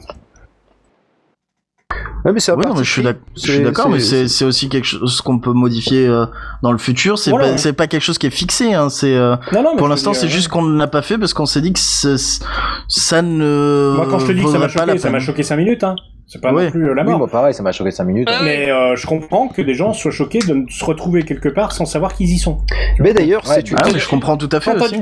Ouais, 2.25 2.33
mais 2.33 2.41
c'est 2.41 2.51
un 2.51 2.57
Ouais, 2.57 2.67
non, 2.67 2.75
mais 2.75 2.83
je 2.83 2.91
suis 2.91 3.63
d'accord, 3.63 3.89
mais 3.89 4.01
c'est 4.01 4.27
c'est 4.27 4.45
aussi 4.45 4.69
quelque 4.69 4.85
chose 4.85 5.21
qu'on 5.21 5.39
peut 5.39 5.53
modifier 5.53 6.09
euh, 6.09 6.27
dans 6.61 6.73
le 6.73 6.79
futur. 6.79 7.19
C'est 7.21 7.31
Voilà. 7.31 7.53
pas, 7.53 7.57
c'est 7.59 7.73
pas 7.73 7.87
quelque 7.87 8.03
chose 8.03 8.19
qui 8.19 8.27
est 8.27 8.31
fixé. 8.31 8.75
Hein. 8.75 8.89
C'est 8.89 9.15
euh, 9.15 9.37
Non, 9.53 9.63
non, 9.63 9.71
mais 9.75 9.79
pour 9.79 9.87
l'instant, 9.87 10.13
c'est 10.13 10.27
euh, 10.27 10.31
juste 10.31 10.49
qu'on 10.49 10.63
ne 10.63 10.77
l'a 10.77 10.89
pas 10.89 11.03
fait 11.03 11.19
parce 11.19 11.33
qu'on 11.35 11.47
s'est 11.47 11.61
dit 11.61 11.73
que 11.73 11.79
c'est- 11.79 12.43
ça 12.89 13.23
ne. 13.23 13.93
Moi, 13.95 14.09
quand 14.11 14.19
je 14.19 14.27
te 14.27 14.33
dis 14.33 14.43
que 14.43 14.51
ça 14.51 14.59
m'a 14.59 14.67
choqué, 14.69 14.99
ça 14.99 15.11
m'a 15.11 15.21
choqué 15.21 15.43
5 15.45 15.57
minutes. 15.57 15.85
Hein. 15.85 15.95
C'est 16.29 16.41
pas 16.41 16.53
Ouais. 16.53 16.65
non 16.65 16.71
plus 16.73 16.89
euh, 16.91 16.95
la 16.95 17.03
Oui, 17.05 17.11
mort. 17.11 17.19
moi 17.21 17.29
pareil, 17.29 17.55
ça 17.55 17.63
m'a 17.63 17.71
choqué 17.71 17.93
5 17.93 18.03
minutes. 18.05 18.29
Mais 18.43 18.69
euh, 18.71 18.97
je 18.97 19.07
comprends 19.07 19.47
que 19.47 19.63
des 19.63 19.75
gens 19.75 19.93
soient 19.93 20.11
choqués 20.11 20.41
de 20.41 20.65
se 20.69 20.85
retrouver 20.85 21.23
quelque 21.23 21.49
part 21.49 21.71
sans 21.71 21.85
savoir 21.85 22.15
qu'ils 22.15 22.31
y 22.33 22.39
sont. 22.39 22.59
mais 22.99 23.13
d'ailleurs 23.15 23.47
Ouais, 23.49 23.55
c'est 23.57 23.71
une 23.71 23.77
ah, 23.81 23.89
mais 23.93 24.01
je 24.01 24.09
comprends 24.09 24.37
tout 24.37 24.49
à 24.51 24.59
fait 24.61 24.73
Quand 24.73 24.85
aussi. 24.87 24.95
es- 24.97 25.01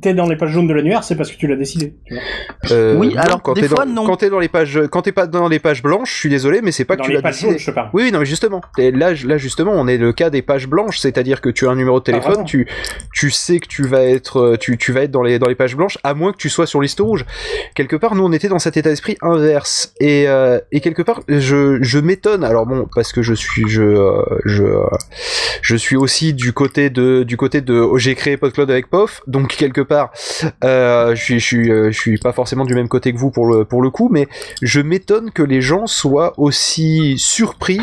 t'es 0.00 0.14
dans 0.14 0.28
les 0.28 0.36
pages 0.36 0.50
jaunes 0.50 0.68
de 0.68 0.74
l'annuaire, 0.74 1.02
c'est 1.02 1.16
parce 1.16 1.32
que 1.32 1.36
tu 1.36 1.48
l'as 1.48 1.56
décidé. 1.56 1.96
Euh, 2.70 2.94
Oui, 2.96 3.16
alors, 3.16 3.42
quand 3.42 3.54
des 3.54 3.62
t'es 3.62 3.68
fois, 3.68 3.84
dans, 3.84 3.92
non. 3.92 4.04
quand 4.06 4.18
t'es 4.18 4.30
dans 4.30 4.38
les 4.38 4.48
pages, 4.48 4.80
quand 4.92 5.02
t'es 5.02 5.10
pas 5.12 5.26
dans 5.26 5.48
les 5.48 5.58
pages 5.58 5.82
blanches, 5.82 6.12
je 6.14 6.18
suis 6.20 6.28
désolé, 6.28 6.60
mais 6.62 6.70
c'est 6.70 6.84
pas 6.84 6.94
Dans 6.94 7.02
que 7.02 7.06
tu 7.06 7.10
les 7.10 7.16
l'as 7.16 7.22
pages 7.22 7.32
décidé. 7.34 7.52
jaunes, 7.52 7.58
je 7.58 7.70
parle. 7.72 7.90
Oui, 7.92 8.04
oui, 8.04 8.12
non, 8.12 8.20
mais 8.20 8.26
justement, 8.26 8.60
Et 8.78 8.92
là, 8.92 9.10
là 9.24 9.38
justement, 9.38 9.72
on 9.74 9.88
est 9.88 9.98
le 9.98 10.12
cas 10.12 10.30
des 10.30 10.42
pages 10.42 10.68
blanches, 10.68 10.98
c'est-à-dire 10.98 11.40
que 11.40 11.48
tu 11.48 11.66
as 11.66 11.70
un 11.70 11.74
numéro 11.74 11.98
de 11.98 12.04
Ah, 12.06 12.12
téléphone, 12.12 12.44
tu, 12.44 12.68
tu 13.12 13.30
sais 13.30 13.58
que 13.58 13.66
tu 13.66 13.84
vas 13.88 14.04
être, 14.04 14.38
euh, 14.40 14.56
tu, 14.56 14.78
tu 14.78 14.92
vas 14.92 15.00
être 15.02 15.10
dans 15.10 15.22
les, 15.22 15.40
dans 15.40 15.48
les 15.48 15.56
pages 15.56 15.74
blanches, 15.74 15.98
à 16.04 16.14
moins 16.14 16.30
que 16.30 16.36
tu 16.38 16.48
sois 16.48 16.66
sur 16.66 16.80
liste 16.80 17.00
rouge. 17.00 17.24
Quelque 17.74 17.96
part, 17.96 18.14
nous, 18.14 18.24
on 18.24 18.32
était 18.32 18.48
dans 18.48 18.58
cet 18.60 18.76
état 18.76 18.90
d'esprit 18.90 19.16
inverse, 19.22 19.94
et, 20.00 20.28
euh, 20.28 20.60
et 20.72 20.80
quelque 20.80 21.02
part, 21.02 21.20
je, 21.28 21.78
je 21.80 21.98
m'étonne. 21.98 22.44
Alors 22.44 22.66
bon, 22.66 22.86
parce 22.94 23.12
que 23.12 23.22
je 23.22 23.34
suis, 23.34 23.68
je, 23.68 23.82
euh, 23.82 24.22
je, 24.44 24.64
je 25.62 25.76
suis 25.76 25.96
aussi 25.96 26.34
du 26.34 26.52
côté 26.52 26.90
de, 26.90 27.22
du 27.22 27.36
côté 27.36 27.60
de, 27.60 27.74
oh, 27.74 27.98
j'ai 27.98 28.14
créé 28.14 28.36
PodCloud 28.36 28.70
avec 28.70 28.88
POF, 28.88 29.22
donc 29.26 29.48
quelque 29.56 29.80
part, 29.80 30.12
euh, 30.64 31.14
je 31.14 31.22
suis, 31.22 31.40
je 31.40 31.44
suis, 31.44 31.70
euh, 31.70 31.90
je 31.90 31.98
suis 31.98 32.18
pas 32.18 32.32
forcément 32.32 32.64
du 32.64 32.74
même 32.74 32.88
côté 32.88 33.12
que 33.12 33.18
vous 33.18 33.30
pour 33.30 33.46
le, 33.46 33.64
pour 33.64 33.82
le 33.82 33.90
coup, 33.90 34.08
mais 34.10 34.28
je 34.62 34.80
m'étonne 34.80 35.30
que 35.30 35.42
les 35.42 35.60
gens 35.60 35.86
soient 35.86 36.34
aussi 36.38 37.18
surpris 37.18 37.80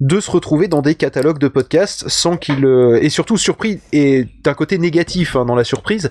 de 0.00 0.20
se 0.20 0.30
retrouver 0.30 0.68
dans 0.68 0.82
des 0.82 0.94
catalogues 0.94 1.38
de 1.38 1.48
podcasts 1.48 2.08
sans 2.08 2.36
qu'ils 2.36 2.64
euh, 2.64 2.98
et 3.02 3.08
surtout 3.08 3.36
surpris 3.36 3.80
et 3.92 4.26
d'un 4.42 4.54
côté 4.54 4.78
négatif 4.78 5.36
hein, 5.36 5.44
dans 5.44 5.54
la 5.54 5.64
surprise 5.64 6.10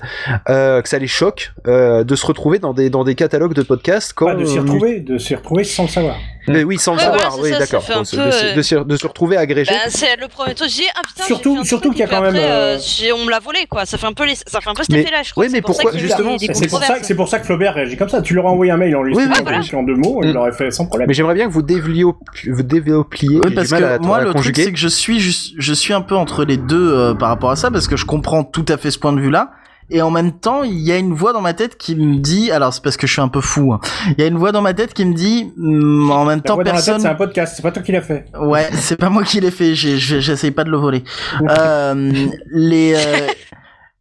euh, 0.49 0.81
que 0.81 0.89
ça 0.89 0.99
les 0.99 1.07
choque 1.07 1.53
euh, 1.67 2.03
de 2.03 2.15
se 2.15 2.25
retrouver 2.25 2.59
dans 2.59 2.73
des 2.73 2.89
dans 2.89 3.03
des 3.03 3.15
catalogues 3.15 3.53
de 3.53 3.61
podcasts 3.63 4.13
quand 4.13 4.25
Pas 4.25 4.36
de 4.36 4.45
s'y 4.45 4.59
on- 4.59 4.63
retrouver, 4.63 4.99
de 4.99 5.17
s'y 5.17 5.36
retrouver 5.36 5.63
sans 5.63 5.84
le 5.84 5.89
savoir. 5.89 6.15
Mais 6.47 6.63
oui 6.63 6.77
sans 6.77 6.93
le 6.93 6.99
savoir 6.99 7.37
oui 7.39 7.51
d'accord 7.51 7.83
de, 7.99 8.03
se- 8.03 8.17
euh, 8.17 8.55
de 8.55 8.61
se- 8.61 8.75
de 8.75 8.95
se 8.97 9.07
retrouver 9.07 9.37
agrégé 9.37 9.71
Bah, 9.71 9.89
c'est 9.89 10.15
le 10.19 10.27
premier 10.27 10.53
truc. 10.55 10.69
J'ai 10.69 10.83
ah 10.95 11.01
putain, 11.07 11.23
Surtout- 11.25 11.63
surtout 11.63 11.89
qu'il 11.91 11.99
y 11.99 12.03
a 12.03 12.07
quand 12.07 12.21
même, 12.21 12.35
euh, 12.35 12.77
euh, 12.77 13.11
on 13.15 13.25
me 13.25 13.29
l'a 13.29 13.39
volé, 13.39 13.65
quoi. 13.69 13.85
Ça 13.85 13.97
fait 13.97 14.07
un 14.07 14.13
peu, 14.13 14.25
les... 14.25 14.35
ça 14.35 14.61
fait 14.61 14.69
un 14.69 14.73
peu 14.73 14.83
cet 14.83 14.91
Mais- 14.91 15.01
effet-là, 15.01 15.21
je 15.23 15.31
crois. 15.31 15.43
oui, 15.45 15.49
mais 15.51 15.57
c'est 15.57 15.61
pour 15.61 15.75
ça 15.75 15.81
pourquoi, 15.83 15.99
justement, 15.99 16.37
C'est 16.37 16.67
pour, 16.67 16.79
ça, 16.83 16.95
c'est 17.01 17.15
pour 17.15 17.27
ça 17.27 17.39
que 17.39 17.45
Flaubert 17.45 17.73
réagit 17.75 17.97
comme 17.97 18.09
ça. 18.09 18.21
Tu 18.21 18.33
leur 18.33 18.45
as 18.47 18.51
envoyé 18.51 18.71
un 18.71 18.77
mail 18.77 18.95
en 18.95 19.03
lui 19.03 19.15
Oui, 19.15 19.23
expliquant 19.23 19.83
deux 19.83 19.95
mots, 19.95 20.19
il 20.23 20.29
Mm. 20.29 20.33
l'aurait 20.33 20.51
fait 20.51 20.71
sans 20.71 20.85
problème. 20.85 21.07
mais 21.07 21.13
j'aimerais 21.13 21.33
bien 21.35 21.47
que 21.47 21.51
vous 21.53 21.61
développiez 21.61 23.39
parce 23.55 23.69
que 23.71 24.01
moi, 24.05 24.21
le 24.21 24.33
truc, 24.33 24.55
c'est 24.55 24.71
que 24.71 24.77
je 24.79 24.87
suis, 24.87 25.19
juste, 25.19 25.53
je 25.57 25.73
suis 25.73 25.93
un 25.93 26.01
peu 26.01 26.15
entre 26.15 26.45
les 26.45 26.57
deux 26.57 26.93
euh, 26.93 27.13
par 27.13 27.29
rapport 27.29 27.51
à 27.51 27.55
ça, 27.55 27.71
parce 27.71 27.87
que 27.87 27.97
je 27.97 28.05
comprends 28.05 28.43
tout 28.43 28.65
à 28.69 28.77
fait 28.77 28.91
ce 28.91 28.99
point 28.99 29.13
de 29.13 29.19
vue-là. 29.21 29.51
Et 29.89 30.01
en 30.01 30.11
même 30.11 30.31
temps, 30.31 30.63
il 30.63 30.79
y 30.79 30.91
a 30.91 30.97
une 30.97 31.13
voix 31.13 31.34
dans 31.34 31.41
ma 31.41 31.53
tête 31.53 31.77
qui 31.77 31.95
me 31.95 32.17
dit, 32.17 32.51
alors 32.51 32.73
c'est 32.73 32.81
parce 32.84 32.97
que 32.97 33.05
je 33.07 33.11
suis 33.13 33.21
un 33.21 33.27
peu 33.27 33.41
fou, 33.41 33.73
hein. 33.73 33.79
il 34.17 34.21
y 34.21 34.23
a 34.23 34.27
une 34.27 34.38
voix 34.38 34.51
dans 34.51 34.61
ma 34.61 34.73
tête 34.73 34.93
qui 34.93 35.05
me 35.05 35.13
dit, 35.13 35.51
hum, 35.57 36.09
en 36.11 36.25
même 36.25 36.38
La 36.38 36.41
temps, 36.43 36.55
voix 36.55 36.63
personne... 36.63 36.99
c'est 36.99 37.07
un 37.07 37.15
podcast, 37.15 37.53
c'est 37.55 37.61
pas 37.61 37.71
toi 37.71 37.84
qui 37.84 37.91
l'as 37.91 38.01
fait. 38.01 38.25
Ouais, 38.39 38.67
c'est 38.73 38.97
pas 38.97 39.09
moi 39.09 39.23
qui 39.23 39.39
l'ai 39.39 39.51
fait, 39.51 39.75
j'essaye 39.75 40.51
pas 40.51 40.63
de 40.63 40.69
le 40.71 40.77
voler. 40.77 41.03
Euh, 41.49 42.11
les... 42.51 42.93
euh, 42.95 43.27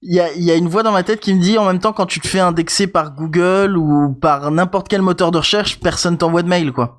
Il 0.05 0.13
y, 0.15 0.19
a, 0.21 0.33
il 0.33 0.43
y 0.43 0.51
a 0.51 0.57
une 0.57 0.67
voix 0.69 0.83
dans 0.83 0.91
ma 0.91 1.05
tête 1.05 1.21
qui 1.21 1.33
me 1.33 1.41
dit 1.41 1.57
en 1.59 1.65
même 1.65 1.79
temps 1.79 1.93
quand 1.93 2.07
tu 2.07 2.19
te 2.19 2.27
fais 2.27 2.41
indexer 2.41 2.89
par 2.89 3.15
Google 3.15 3.77
ou 3.77 4.13
par 4.21 4.51
n'importe 4.51 4.89
quel 4.89 5.01
moteur 5.01 5.31
de 5.31 5.39
recherche, 5.39 5.79
personne 5.79 6.19
t'envoie 6.19 6.43
de 6.43 6.49
mail 6.49 6.73
quoi. 6.73 6.99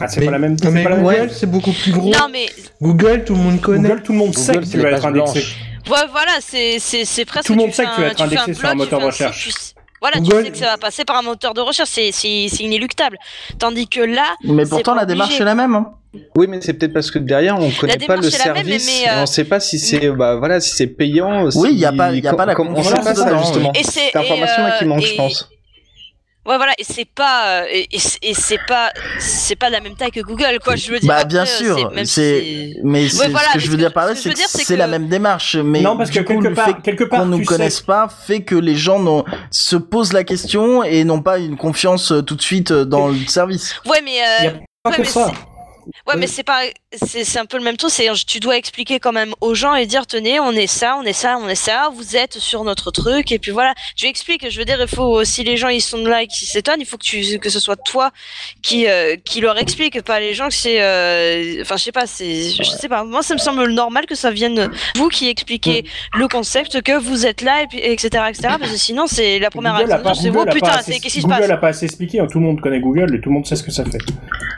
Ah, 0.00 0.06
c'est 0.08 0.24
pas 0.24 0.30
la 0.30 0.38
même. 0.38 0.52
Mais 0.52 0.58
c'est 0.58 0.82
pas 0.84 0.90
la 0.90 0.96
même 0.96 1.04
Google, 1.04 1.28
chose. 1.28 1.36
c'est 1.38 1.50
beaucoup 1.50 1.72
plus 1.72 1.92
gros. 1.92 2.10
Non, 2.10 2.28
mais 2.30 2.46
Google, 2.80 3.24
tout 3.24 3.34
le 3.34 3.40
monde 3.40 3.60
connaît. 3.60 3.88
Google, 3.88 4.02
tout 4.02 4.12
le 4.12 4.18
monde 4.18 4.34
sait 4.34 4.54
que 4.54 4.58
tu 4.60 4.66
c'est 4.66 4.78
vas 4.78 4.90
être 4.90 5.06
indexé. 5.06 5.32
blanches. 5.40 5.63
Ouais, 5.90 6.06
voilà, 6.10 6.32
c'est 6.40 6.78
c'est 6.78 7.04
c'est 7.04 7.24
presque. 7.24 7.46
Tout 7.46 7.52
le 7.54 7.58
monde 7.58 7.72
sait 7.72 7.84
que 7.84 7.94
tu 7.94 8.00
vas 8.00 8.06
être 8.08 8.16
fais 8.16 8.22
un 8.22 8.26
indexé 8.26 8.54
sur 8.54 8.68
un 8.68 8.74
moteur 8.74 9.00
de 9.00 9.04
recherche. 9.06 9.48
tu- 9.48 9.54
Voilà, 10.00 10.18
Google- 10.18 10.38
tu 10.38 10.44
sais 10.46 10.50
que 10.52 10.58
ça 10.58 10.66
va 10.66 10.76
passer 10.76 11.04
par 11.04 11.16
un 11.16 11.22
moteur 11.22 11.54
de 11.54 11.60
recherche, 11.60 11.88
c'est 11.92 12.10
c'est 12.12 12.46
c'est 12.50 12.62
inéluctable. 12.64 13.18
Tandis 13.58 13.88
que 13.88 14.00
là, 14.00 14.34
Mais 14.44 14.64
pourtant 14.66 14.94
la 14.94 15.04
démarche 15.06 15.40
est 15.40 15.44
la 15.44 15.54
même. 15.54 15.74
Hein. 15.74 15.92
Oui, 16.36 16.46
mais 16.48 16.60
c'est 16.60 16.74
peut-être 16.74 16.92
parce 16.92 17.10
que 17.10 17.18
derrière 17.18 17.58
on 17.58 17.70
connaît 17.70 17.96
pas 17.98 18.16
le 18.16 18.22
même, 18.22 18.30
service, 18.30 18.86
mais, 19.02 19.10
euh, 19.10 19.22
on 19.22 19.26
sait 19.26 19.44
pas 19.44 19.58
si 19.60 19.78
c'est 19.80 20.10
bah 20.10 20.36
voilà 20.36 20.60
si 20.60 20.70
c'est 20.76 20.86
payant. 20.86 21.44
Oui, 21.56 21.70
si- 21.70 21.74
y 21.76 21.84
a 21.84 21.92
pas- 21.92 22.12
y 22.12 22.26
a 22.26 22.34
pas 22.34 22.46
la 22.46 22.52
on 22.52 22.66
confiance 22.66 22.86
sait 22.86 22.94
pas 23.02 23.14
ça 23.14 23.38
justement. 23.38 23.72
Et 23.74 23.82
c'est- 23.82 24.00
Cette 24.12 24.16
information 24.16 24.62
là 24.62 24.74
et, 24.74 24.78
qui 24.78 24.84
euh, 24.84 24.88
manque, 24.88 25.02
et- 25.02 25.06
je 25.06 25.14
pense. 25.16 25.48
Ouais, 26.46 26.56
voilà, 26.58 26.72
et 26.78 26.84
c'est 26.84 27.06
pas 27.08 27.62
euh, 27.62 27.66
et, 27.70 27.88
et 27.90 27.98
c'est- 27.98 28.18
et 28.22 28.34
c'est 28.34 28.58
pas 28.68 28.90
c'est 29.18 29.56
pas 29.56 29.68
de 29.68 29.72
la 29.72 29.80
même 29.80 29.94
taille 29.94 30.10
que 30.10 30.20
Google, 30.20 30.58
quoi. 30.62 30.76
Je 30.76 30.90
veux 30.92 30.98
dire. 30.98 31.08
Bah 31.08 31.14
après, 31.16 31.28
bien 31.28 31.42
euh, 31.42 31.46
sûr, 31.46 31.76
c'est- 31.78 31.94
même 31.94 32.04
c'est 32.04 32.40
si- 32.40 32.76
mais 32.84 33.02
Ouais, 33.04 33.08
c'est 33.08 33.28
voilà, 33.30 33.48
ce 33.48 33.52
que 33.54 33.58
je 33.60 33.70
veux 33.70 33.76
dire 33.78 33.92
par 33.94 34.06
là, 34.06 34.14
c'est 34.14 34.30
que 34.30 34.38
c'est 34.38 34.64
que- 34.64 34.74
la 34.74 34.86
même 34.86 35.08
démarche, 35.08 35.56
mais 35.56 35.80
Non, 35.80 35.96
parce 35.96 36.10
du 36.10 36.18
que 36.20 36.24
coup, 36.24 36.34
quelque 36.34 36.48
le 36.48 36.54
part- 36.54 36.66
fait 36.66 36.74
quelque 36.82 37.04
part, 37.04 37.20
qu'on 37.20 37.26
nous 37.26 37.44
connaisse 37.44 37.80
pas 37.80 38.08
fait 38.26 38.42
que 38.42 38.54
les 38.56 38.76
gens 38.76 39.24
se 39.50 39.76
posent 39.76 40.12
la 40.12 40.22
question 40.24 40.84
et 40.84 41.04
n'ont 41.04 41.22
pas 41.22 41.38
une 41.38 41.56
confiance 41.56 42.12
euh, 42.12 42.20
tout 42.22 42.34
de 42.36 42.42
suite 42.42 42.72
dans 42.72 43.08
le 43.08 43.16
service. 43.26 43.74
Ouais, 43.86 44.02
mais 44.04 44.20
euh, 44.20 44.44
Y 44.44 44.46
a 44.48 44.50
pas 44.82 44.90
ouais, 44.90 44.96
que 44.96 45.00
mais 45.00 45.06
ça. 45.06 45.32
Ouais, 46.06 46.14
mais 46.16 46.26
c'est 46.26 46.42
pas, 46.42 46.60
c'est 46.92 47.24
c'est 47.24 47.38
un 47.38 47.46
peu 47.46 47.56
le 47.58 47.64
même 47.64 47.76
truc. 47.76 47.90
C'est 47.90 48.08
tu 48.26 48.40
dois 48.40 48.56
expliquer 48.56 48.98
quand 49.00 49.12
même 49.12 49.34
aux 49.40 49.54
gens 49.54 49.74
et 49.74 49.86
dire 49.86 50.06
tenez, 50.06 50.40
on 50.40 50.52
est 50.52 50.66
ça, 50.66 50.96
on 51.00 51.04
est 51.04 51.12
ça, 51.12 51.38
on 51.40 51.48
est 51.48 51.54
ça. 51.54 51.90
Vous 51.94 52.16
êtes 52.16 52.38
sur 52.38 52.64
notre 52.64 52.90
truc 52.90 53.32
et 53.32 53.38
puis 53.38 53.50
voilà. 53.50 53.74
Tu 53.96 54.06
expliques. 54.06 54.48
Je 54.50 54.58
veux 54.58 54.64
dire, 54.64 54.78
il 54.80 54.88
faut 54.88 55.24
si 55.24 55.44
les 55.44 55.56
gens 55.56 55.68
ils 55.68 55.80
sont 55.80 56.04
là 56.04 56.22
et 56.22 56.26
qu'ils 56.26 56.48
s'étonnent, 56.48 56.80
il 56.80 56.86
faut 56.86 56.96
que 56.96 57.04
tu 57.04 57.38
que 57.38 57.50
ce 57.50 57.60
soit 57.60 57.76
toi 57.76 58.10
qui 58.62 58.86
euh, 58.86 59.16
qui 59.24 59.40
leur 59.40 59.58
explique, 59.58 60.00
pas 60.02 60.20
les 60.20 60.34
gens 60.34 60.48
que 60.48 60.54
c'est. 60.54 60.82
euh, 60.82 61.60
Enfin, 61.62 61.76
je 61.76 61.84
sais 61.84 61.92
pas. 61.92 62.06
C'est 62.06 62.50
je 62.50 62.62
sais 62.64 62.88
pas. 62.88 63.04
Moi, 63.04 63.22
ça 63.22 63.34
me 63.34 63.38
semble 63.38 63.66
normal 63.70 64.06
que 64.06 64.14
ça 64.14 64.30
vienne 64.30 64.70
vous 64.96 65.08
qui 65.08 65.28
expliquez 65.28 65.84
le 66.16 66.28
concept, 66.28 66.82
que 66.82 66.98
vous 66.98 67.26
êtes 67.26 67.40
là 67.42 67.62
et 67.62 67.66
puis 67.66 67.78
etc 67.78 68.24
etc. 68.28 68.54
Parce 68.58 68.70
que 68.72 68.76
sinon, 68.78 69.06
c'est 69.06 69.38
la 69.38 69.50
première 69.50 69.74
Google 69.74 69.92
réaction. 69.92 70.14
C'est 70.14 70.28
Google 70.30 70.44
oh 70.46 70.50
a 70.50 70.52
putain, 70.54 70.66
pas 70.68 70.72
c'est 70.82 70.90
assez, 70.92 71.00
qu'est-ce 71.00 71.14
qui 71.14 71.20
se 71.22 71.26
Google 71.26 71.40
passe? 71.40 71.50
a 71.50 71.56
pas 71.56 71.68
assez 71.68 71.84
expliqué. 71.86 72.20
hein. 72.20 72.26
Tout 72.30 72.38
le 72.38 72.44
monde 72.46 72.60
connaît 72.60 72.80
Google 72.80 73.14
et 73.14 73.20
tout 73.20 73.28
le 73.30 73.34
monde 73.34 73.46
sait 73.46 73.56
ce 73.56 73.62
que 73.62 73.70
ça 73.70 73.84
fait. 73.84 73.98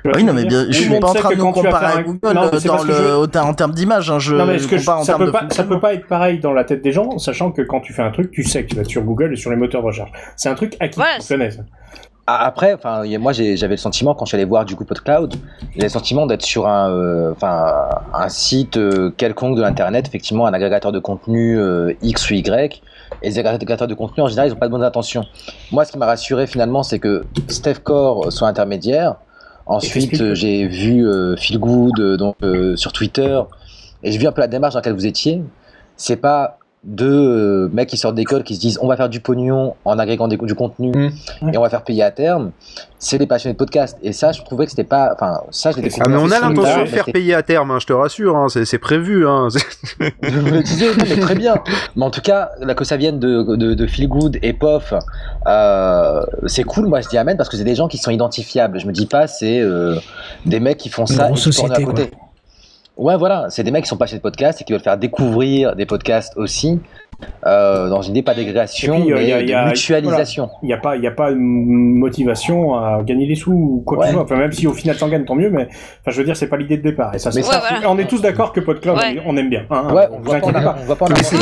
Ce 0.05 0.11
Oui, 0.16 0.24
non, 0.24 0.33
mais 0.33 0.45
bien, 0.45 0.66
je 0.70 0.77
suis 0.79 0.89
pas 1.01 1.12
train 1.21 1.31
de 1.31 1.35
nous 1.37 1.53
comparer 1.53 1.87
faire 1.87 1.97
à 1.97 1.99
un- 1.99 2.03
Google 2.03 2.19
Non, 2.35 2.43
euh, 2.45 2.51
dans 2.64 2.79
je- 2.79 3.39
en 3.39 3.55
termes 3.55 3.73
d'image. 3.73 4.11
Hein, 4.11 4.19
je 4.19 4.35
non 4.37 4.47
mais 4.47 4.59
ce 4.59 4.67
que 4.69 4.77
je- 4.79 4.85
compare 4.85 5.01
en 5.01 5.05
ça 5.05 5.17
peut 5.19 5.31
pas 5.33 5.45
ça 5.51 5.64
peut 5.64 5.81
pas 5.81 5.95
être 5.95 6.07
pareil 6.07 6.39
dans 6.39 6.53
la 6.53 6.64
tête 6.64 6.83
des 6.83 6.93
gens 6.93 7.19
sachant 7.19 7.51
que 7.53 7.62
quand 7.62 7.81
tu 7.81 7.93
fais 7.93 8.03
un 8.03 8.11
truc 8.11 8.31
tu 8.31 8.43
sais 8.45 8.64
que 8.64 8.71
tu 8.71 8.77
vas 8.77 8.85
sur 8.85 9.03
Google 9.03 9.33
et 9.33 9.37
sur 9.37 9.51
les 9.51 9.57
moteurs 9.57 9.83
de 9.83 9.87
recherche 9.87 10.11
c'est 10.37 10.49
un 10.49 10.55
truc 10.55 10.77
acquis 10.81 11.01
tu 11.21 11.29
connais 11.29 11.51
ça. 11.51 11.62
Ah, 12.29 12.45
Après, 12.45 12.75
enfin, 12.75 13.05
moi 13.21 13.31
j'avais 13.33 13.69
le 13.69 13.77
sentiment 13.77 14.17
quand 14.17 14.25
je 14.25 14.31
suis 14.31 14.37
allé 14.37 14.45
voir 14.45 14.64
du 14.64 14.75
coup 14.75 14.85
PodCloud, 14.85 15.35
j'avais 15.75 15.85
le 15.85 15.89
sentiment 15.89 16.27
d'être 16.27 16.43
sur 16.43 16.67
un, 16.67 16.91
euh, 16.91 17.33
un 17.41 18.29
site 18.29 18.77
euh, 18.79 19.11
quelconque 19.17 19.57
de 19.57 19.62
l'internet, 19.62 20.09
effectivement 20.09 20.45
un 20.47 20.53
agrégateur 20.53 20.91
de 20.91 20.99
contenu 20.99 21.57
euh, 21.57 21.93
X 22.03 22.29
ou 22.31 22.35
Y, 22.35 22.83
Et 23.23 23.29
les 23.31 23.39
agrégateurs 23.39 23.87
de 23.87 23.95
contenu, 23.95 24.25
en 24.25 24.27
général, 24.27 24.49
ils 24.49 24.53
n'ont 24.53 24.59
pas 24.59 24.67
de 24.67 24.73
bonnes 24.73 24.83
intentions. 24.83 25.25
Moi, 25.71 25.85
ce 25.85 25.93
qui 25.93 25.99
m'a 25.99 26.07
rassuré 26.07 26.49
finalement, 26.49 26.83
c'est 26.83 26.99
que 26.99 27.25
Steph 27.47 27.77
Core 27.85 28.33
soit 28.33 28.49
intermédiaire. 28.49 29.14
Ensuite, 29.67 30.21
euh, 30.21 30.35
j'ai 30.35 30.67
vu 30.67 31.07
euh, 31.07 31.37
Phil 31.37 31.59
Good 31.59 31.99
euh, 31.99 32.17
donc, 32.17 32.37
euh, 32.43 32.77
sur 32.77 32.93
Twitter 32.93 33.41
et 34.03 34.12
j'ai 34.12 34.19
vu 34.19 34.27
un 34.29 34.33
peu 34.33 34.41
la 34.41 34.47
démarche 34.47 34.75
dans 34.75 34.79
laquelle 34.79 34.95
vous 34.95 35.07
étiez. 35.07 35.43
C'est 35.97 36.17
pas 36.17 36.59
deux 36.87 37.11
euh, 37.11 37.68
mecs 37.72 37.89
qui 37.89 37.97
sortent 37.97 38.14
d'école 38.14 38.45
qui 38.45 38.55
se 38.55 38.61
disent 38.61 38.78
on 38.80 38.87
va 38.87 38.97
faire 38.97 39.09
du 39.09 39.18
pognon 39.20 39.74
en 39.84 39.99
agrégant 39.99 40.28
des- 40.28 40.37
du 40.37 40.55
contenu 40.55 40.93
et 41.53 41.57
on 41.59 41.61
va 41.61 41.68
faire 41.68 41.82
payer 41.82 42.05
à 42.05 42.12
terme. 42.12 42.53
C'est 42.99 43.18
des 43.18 43.26
passionnés 43.26 43.53
de 43.55 43.59
podcast. 43.59 43.99
Et 44.03 44.12
ça, 44.12 44.32
je 44.32 44.41
trouvais 44.43 44.64
que 44.64 44.70
c'était 44.70 44.84
pas. 44.84 45.11
Enfin, 45.12 45.41
ça, 45.51 45.70
je 45.70 45.78
l'ai 45.80 45.91
Ah, 46.01 46.09
mais 46.09 46.16
on 46.16 46.30
a 46.30 46.41
l'intention 46.41 46.82
de 46.82 46.87
faire 46.87 47.05
payer 47.05 47.34
à 47.34 47.43
terme, 47.43 47.70
hein, 47.72 47.78
je 47.80 47.87
te 47.87 47.93
rassure, 47.93 48.37
hein, 48.37 48.47
c'est 48.49 48.78
prévu. 48.78 49.26
Hein. 49.28 49.49
je 50.22 50.39
vous 50.39 50.47
le 50.51 50.62
disais, 50.62 50.87
non, 50.97 51.05
mais 51.09 51.16
très 51.20 51.34
bien. 51.34 51.57
Mais 51.97 52.05
en 52.05 52.11
tout 52.11 52.22
cas, 52.22 52.51
là, 52.61 52.74
que 52.74 52.84
ça 52.84 52.97
vienne 52.97 53.18
de, 53.18 53.43
de, 53.57 53.74
de 53.74 53.87
Feel 53.87 54.09
Good 54.09 54.39
et 54.43 54.53
POF, 54.55 54.95
euh, 55.47 56.22
c'est 56.47 56.64
cool. 56.64 56.87
Moi, 56.87 57.01
je 57.03 57.09
dis 57.09 57.18
amen 57.18 57.37
parce 57.37 57.49
que 57.49 57.57
c'est 57.57 57.64
des 57.64 57.74
gens 57.74 57.89
qui 57.89 57.99
sont 57.99 58.11
identifiables. 58.11 58.78
Je 58.80 58.87
me 58.87 58.93
dis 58.93 59.07
pas, 59.07 59.26
c'est 59.26 59.61
euh, 59.61 59.97
des 60.47 60.61
mecs 60.61 60.78
qui 60.78 60.89
font 60.89 61.07
ça 61.07 61.30
et 61.30 61.32
qui 61.34 61.43
tournent 61.51 61.70
à 61.72 61.74
société, 61.74 61.84
côté. 61.84 62.03
Ouais, 62.03 62.11
voilà, 62.97 63.47
c'est 63.51 63.62
des 63.62 63.70
mecs 63.70 63.84
qui 63.84 63.88
sont 63.88 63.97
passionnés 63.97 64.20
de 64.20 64.22
podcast 64.22 64.61
et 64.61 64.64
qui 64.64 64.72
veulent 64.72 64.82
faire 64.82 64.99
découvrir 64.99 65.76
des 65.76 65.86
podcasts 65.86 66.36
aussi, 66.36 66.80
euh, 67.47 67.89
dans 67.89 68.03
une 68.03 68.12
idée 68.12 68.23
pas 68.23 68.35
d'agrégation, 68.35 68.97
Et 68.99 69.01
puis, 69.03 69.12
euh, 69.12 69.17
mais 69.17 69.23
il 69.25 69.29
y 69.29 69.33
a- 69.33 69.43
de 69.43 69.49
y 69.49 69.53
a- 69.55 69.67
mutualisation. 69.67 70.51
Il 70.62 70.67
n'y 70.67 70.73
a 70.73 70.79
pas, 70.79 70.97
il 70.97 71.03
y 71.03 71.07
a 71.07 71.11
pas 71.11 71.31
une 71.31 71.99
motivation 71.99 72.75
à 72.75 73.03
gagner 73.05 73.27
des 73.27 73.35
sous 73.35 73.53
ou 73.53 73.83
quoi 73.87 73.97
que 73.97 74.03
Ouais. 74.03 74.07
ce 74.09 74.12
soit. 74.14 74.23
Enfin, 74.23 74.37
même 74.37 74.53
si 74.53 74.67
au 74.67 74.73
final 74.73 74.97
t'en 74.97 75.09
gagnes, 75.09 75.25
tant 75.25 75.35
mieux. 75.35 75.51
Mais 75.51 75.64
enfin, 75.67 76.11
je 76.11 76.19
veux 76.19 76.25
dire, 76.25 76.37
c'est 76.37 76.49
pas 76.49 76.57
l'idée 76.57 76.77
de 76.77 76.83
départ. 76.83 77.14
Et 77.14 77.19
ça, 77.19 77.31
Mais 77.35 77.43
voilà. 77.43 77.62
On 77.89 77.99
est 77.99 78.07
tous 78.07 78.21
d'accord 78.21 78.53
que 78.53 78.61
PodCloud, 78.61 78.97
Ouais. 78.99 79.21
on 79.27 79.37
aime 79.37 79.49
bien. 79.49 79.62
hein, 79.71 79.93
Ouais, 79.95 80.07
vous 80.11 80.17
on 80.19 80.23
pas 80.23 80.37
avant- 80.37 80.53
pas. 80.53 80.77
on 80.89 80.95
pas 80.95 81.05
en 81.07 81.09
la 81.09 81.14
question, 81.14 81.39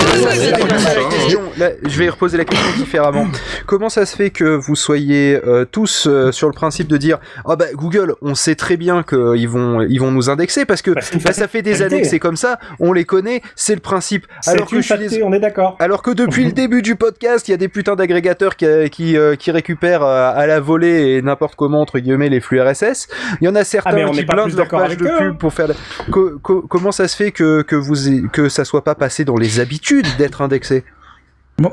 là, 1.59 1.71
je 1.83 1.99
vais 1.99 2.09
reposer 2.09 2.37
la 2.39 2.45
question 2.45 2.71
différemment. 2.77 3.27
Comment 3.67 3.89
ça 3.89 4.07
se 4.07 4.15
fait 4.17 4.31
que 4.31 4.45
vous 4.45 4.77
soyez 4.77 5.41
euh, 5.47 5.65
tous 5.65 6.07
euh, 6.07 6.33
sur 6.33 6.49
le 6.49 6.55
principe 6.55 6.89
de 6.89 6.97
dire 6.97 7.19
ah 7.47 7.57
bah 7.57 7.67
Google, 7.75 8.15
on 8.23 8.35
sait 8.35 8.55
très 8.55 8.77
bien 8.77 9.03
qu'ils 9.03 9.49
vont 9.49 9.81
ils 9.83 9.99
vont 9.99 10.11
nous 10.11 10.31
indexer 10.31 10.65
parce 10.65 10.83
que 10.83 10.91
bah, 10.93 11.33
ça 11.33 11.49
fait 11.49 11.63
des 11.63 11.83
années 11.83 12.01
que 12.03 12.07
c'est 12.07 12.19
comme 12.19 12.37
ça, 12.37 12.59
on 12.81 12.93
les 12.93 13.05
connaît, 13.05 13.41
c'est 13.57 13.75
le 13.75 13.81
principe. 13.81 14.27
Alors 14.47 14.69
que 14.69 14.81
je 14.81 14.95
suis 14.95 15.23
on 15.23 15.33
est 15.33 15.41
d'accord. 15.41 15.64
Alors 15.79 16.03
que 16.03 16.11
depuis 16.11 16.45
le 16.45 16.53
début 16.63 16.83
du 16.83 16.97
podcast, 16.97 17.49
il 17.49 17.51
y 17.53 17.55
a 17.55 17.57
des 17.57 17.69
putains 17.69 17.97
d'agrégateurs 17.97 18.57
qui, 18.57 18.67
qui, 18.91 19.17
euh, 19.17 19.37
qui 19.37 19.51
récupèrent 19.51 20.03
euh, 20.03 20.33
à 20.35 20.47
la 20.47 20.61
volée 20.61 21.17
et 21.17 21.23
n'importe 21.23 21.55
comment 21.57 21.81
entre 21.81 21.99
guillemets 21.99 22.29
les 22.29 22.41
flux 22.41 22.61
RSS. 22.61 23.09
Il 23.41 23.45
y 23.45 23.49
en 23.49 23.55
a 23.55 23.65
certains 23.65 23.91
Ah, 23.93 23.95
mais 23.97 24.05
on 24.05 24.11
qui 24.13 24.25
blindent 24.25 24.55
leur 24.57 24.69
page 24.69 24.97
de 24.97 25.05
eux, 25.05 25.19
pub 25.19 25.33
hein. 25.33 25.37
pour 25.39 25.53
faire. 25.53 25.69
la- 25.69 25.75
Co- 26.11 26.39
co- 26.43 26.63
comment 26.69 26.93
ça 26.93 27.09
se 27.09 27.17
fait 27.17 27.31
que 27.31 27.63
que 27.63 27.77
vous 27.77 28.09
ayez- 28.09 28.23
que 28.33 28.49
ça 28.49 28.65
soit 28.65 28.85
pas 28.85 28.95
passé 28.95 29.25
dans 29.25 29.37
les 29.37 29.61
habitudes 29.61 30.07
d'être 30.19 30.43
indexé? 30.43 30.85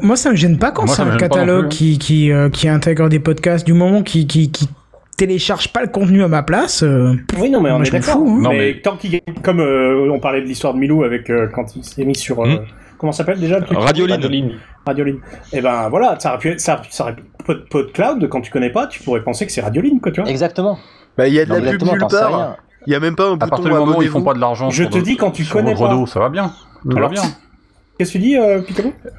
Moi, 0.01 0.15
ça 0.15 0.29
me 0.29 0.35
gêne 0.35 0.59
pas 0.59 0.71
quand 0.71 0.85
c'est 0.85 1.01
un 1.01 1.17
catalogue 1.17 1.69
plus, 1.69 1.75
qui, 1.77 1.97
qui, 1.97 2.31
euh, 2.31 2.49
qui 2.49 2.69
intègre 2.69 3.09
des 3.09 3.19
podcasts 3.19 3.65
du 3.65 3.73
moment 3.73 4.03
qui, 4.03 4.27
qui, 4.27 4.51
qui 4.51 4.69
télécharge 5.17 5.73
pas 5.73 5.81
le 5.81 5.87
contenu 5.87 6.23
à 6.23 6.27
ma 6.27 6.43
place. 6.43 6.83
euh, 6.83 7.13
Oui, 7.39 7.49
non, 7.49 7.61
mais 7.61 7.71
on 7.71 7.77
moi, 7.79 7.87
est 7.87 7.89
d'accord. 7.91 8.17
hein. 8.23 8.49
mais, 8.51 8.79
tant 8.83 8.95
qu'il 8.95 9.19
comme 9.43 9.59
euh, 9.59 10.07
on 10.11 10.19
parlait 10.19 10.41
de 10.41 10.45
l'histoire 10.45 10.75
de 10.75 10.79
Milou 10.79 11.03
avec 11.03 11.29
euh, 11.31 11.47
quand 11.47 11.75
il 11.75 11.83
s'est 11.83 12.05
mis 12.05 12.15
sur 12.15 12.45
euh, 12.45 12.57
comment 13.01 13.11
ça 13.11 13.19
s'appelle 13.19 13.39
déjà 13.41 13.59
le 13.59 13.65
truc 13.65 13.77
Radioline. 13.77 14.13
Radioline. 14.15 14.51
Radioline. 14.85 15.19
Et 15.51 15.59
ben 15.59 15.89
voilà, 15.89 16.17
ça 16.19 16.29
aurait 16.29 16.37
pu 16.39 16.51
être 16.51 16.61
ça, 16.61 16.81
ça 16.89 17.03
aurait 17.03 17.15
pu- 17.15 17.23
Pod, 17.45 17.67
PodCloud 17.69 18.29
quand 18.29 18.39
tu 18.41 18.51
connais 18.51 18.69
pas, 18.69 18.85
tu 18.87 19.01
pourrais 19.01 19.23
penser 19.23 19.45
que 19.47 19.51
c'est 19.51 19.61
Radioline 19.61 19.99
quoi, 19.99 20.11
tu 20.11 20.21
vois. 20.21 20.29
Exactement. 20.29 20.77
Bah 21.17 21.27
il 21.27 21.33
y 21.33 21.39
a 21.39 21.45
de 21.45 21.49
Non, 21.49 21.59
la 21.59 21.71
pub 21.71 21.81
nulle 21.83 22.05
part. 22.09 22.55
Il 22.87 22.93
y 22.93 22.95
a 22.95 22.99
même 22.99 23.15
pas 23.15 23.25
un 23.25 23.33
À 23.33 23.35
bouton 23.35 23.47
partir 23.49 23.65
du 23.65 23.73
moment 23.73 23.97
où 23.97 24.01
ils 24.01 24.07
font 24.09 24.21
pas 24.23 24.33
de 24.33 24.39
l'argent 24.39 24.69
Je 24.69 24.83
sur 24.83 24.91
te 24.91 24.97
dis, 24.99 25.17
quand 25.17 25.31
tu 25.31 25.43
sur 25.43 25.55
connais 25.55 25.73
votre 25.73 25.87
pas. 25.89 25.93
dos, 25.95 26.05
ça 26.05 26.19
va 26.19 26.29
bien. 26.29 26.47
Ça 26.49 26.97
Alors, 26.97 27.09
va 27.09 27.15
bien. 27.15 27.23
Qu'est-ce 27.97 28.13
que 28.13 28.17
tu 28.17 28.23
dis, 28.23 28.37
euh, 28.37 28.61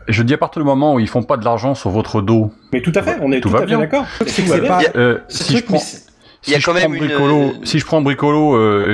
Je 0.09 0.23
dis 0.25 0.35
à 0.35 0.39
partir 0.39 0.63
du 0.63 0.67
moment 0.67 0.95
où 0.95 1.01
ils 1.01 1.09
font 1.09 1.23
pas 1.23 1.37
de 1.37 1.45
l'argent 1.45 1.75
sur 1.77 1.91
votre 1.91 2.21
dos. 2.23 2.51
Mais 2.73 2.81
tout 2.83 2.91
à 2.95 3.03
fait, 3.03 3.19
on 3.23 3.31
est 3.31 3.41
tout 3.41 3.49
tout, 3.49 3.53
va 3.53 3.59
à 3.59 3.63
fait 3.63 3.67
bien. 3.67 3.79
d'accord. 3.79 4.05
C'est. 4.27 4.97
Euh, 4.97 5.19
si 5.29 5.57
je 5.59 5.63
prends, 5.65 5.79
si 6.43 6.53
quand 6.53 6.59
je 6.61 6.65
prends 6.71 6.75
même 6.89 6.95
une- 6.95 7.07
Bricolo, 7.09 7.53
si 7.65 7.79
je 7.79 7.87
prends 7.87 8.03
Bricolo 8.03 8.55
euh, 8.57 8.85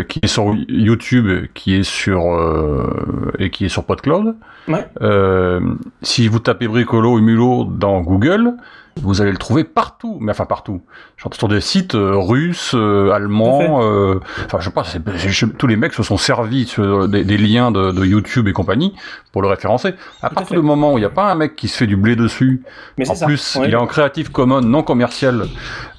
euh, 0.00 0.02
qui 0.04 0.20
est 0.22 0.26
sur 0.26 0.54
YouTube, 0.68 1.46
qui 1.54 1.74
est 1.76 1.82
sur 1.82 2.34
euh, 2.34 3.32
et 3.38 3.50
qui 3.50 3.64
est 3.64 3.68
sur 3.68 3.84
PodCloud, 3.84 4.36
Ouais. 4.68 4.86
euh, 5.02 5.60
si 6.02 6.28
vous 6.28 6.38
tapez 6.38 6.68
Bricolo 6.68 7.18
et 7.18 7.22
Mulot 7.22 7.64
dans 7.64 8.00
Google, 8.00 8.54
vous 9.02 9.20
allez 9.20 9.32
le 9.32 9.38
trouver 9.38 9.64
partout, 9.64 10.18
mais 10.20 10.30
enfin 10.30 10.44
partout. 10.46 10.80
Sur 11.32 11.48
des 11.48 11.60
sites 11.60 11.94
euh, 11.94 12.16
russes, 12.16 12.72
euh, 12.74 13.10
allemands, 13.12 13.82
euh, 13.82 14.20
enfin 14.46 14.58
je 14.60 14.64
sais 14.66 14.70
pas, 14.70 14.84
je- 15.16 15.46
tous 15.46 15.66
les 15.66 15.76
mecs 15.76 15.92
se 15.94 16.02
sont 16.02 16.16
servis 16.16 16.66
sur 16.66 17.08
des, 17.08 17.24
des 17.24 17.36
liens 17.38 17.70
de, 17.70 17.90
de 17.92 18.04
YouTube 18.04 18.46
et 18.48 18.52
compagnie 18.52 18.94
pour 19.32 19.42
le 19.42 19.48
référencer. 19.48 19.94
À 20.22 20.30
partir 20.30 20.60
du 20.60 20.66
moment 20.66 20.92
où 20.94 20.98
il 20.98 21.00
n'y 21.02 21.06
a 21.06 21.10
pas 21.10 21.30
un 21.30 21.34
mec 21.34 21.56
qui 21.56 21.68
se 21.68 21.76
fait 21.76 21.86
du 21.86 21.96
blé 21.96 22.14
dessus, 22.16 22.62
Mais 22.98 23.08
en 23.10 23.14
ça, 23.14 23.26
plus 23.26 23.58
il 23.64 23.72
est 23.72 23.76
en 23.76 23.86
Creative 23.86 24.30
Commons 24.30 24.60
non 24.60 24.82
commercial, 24.82 25.46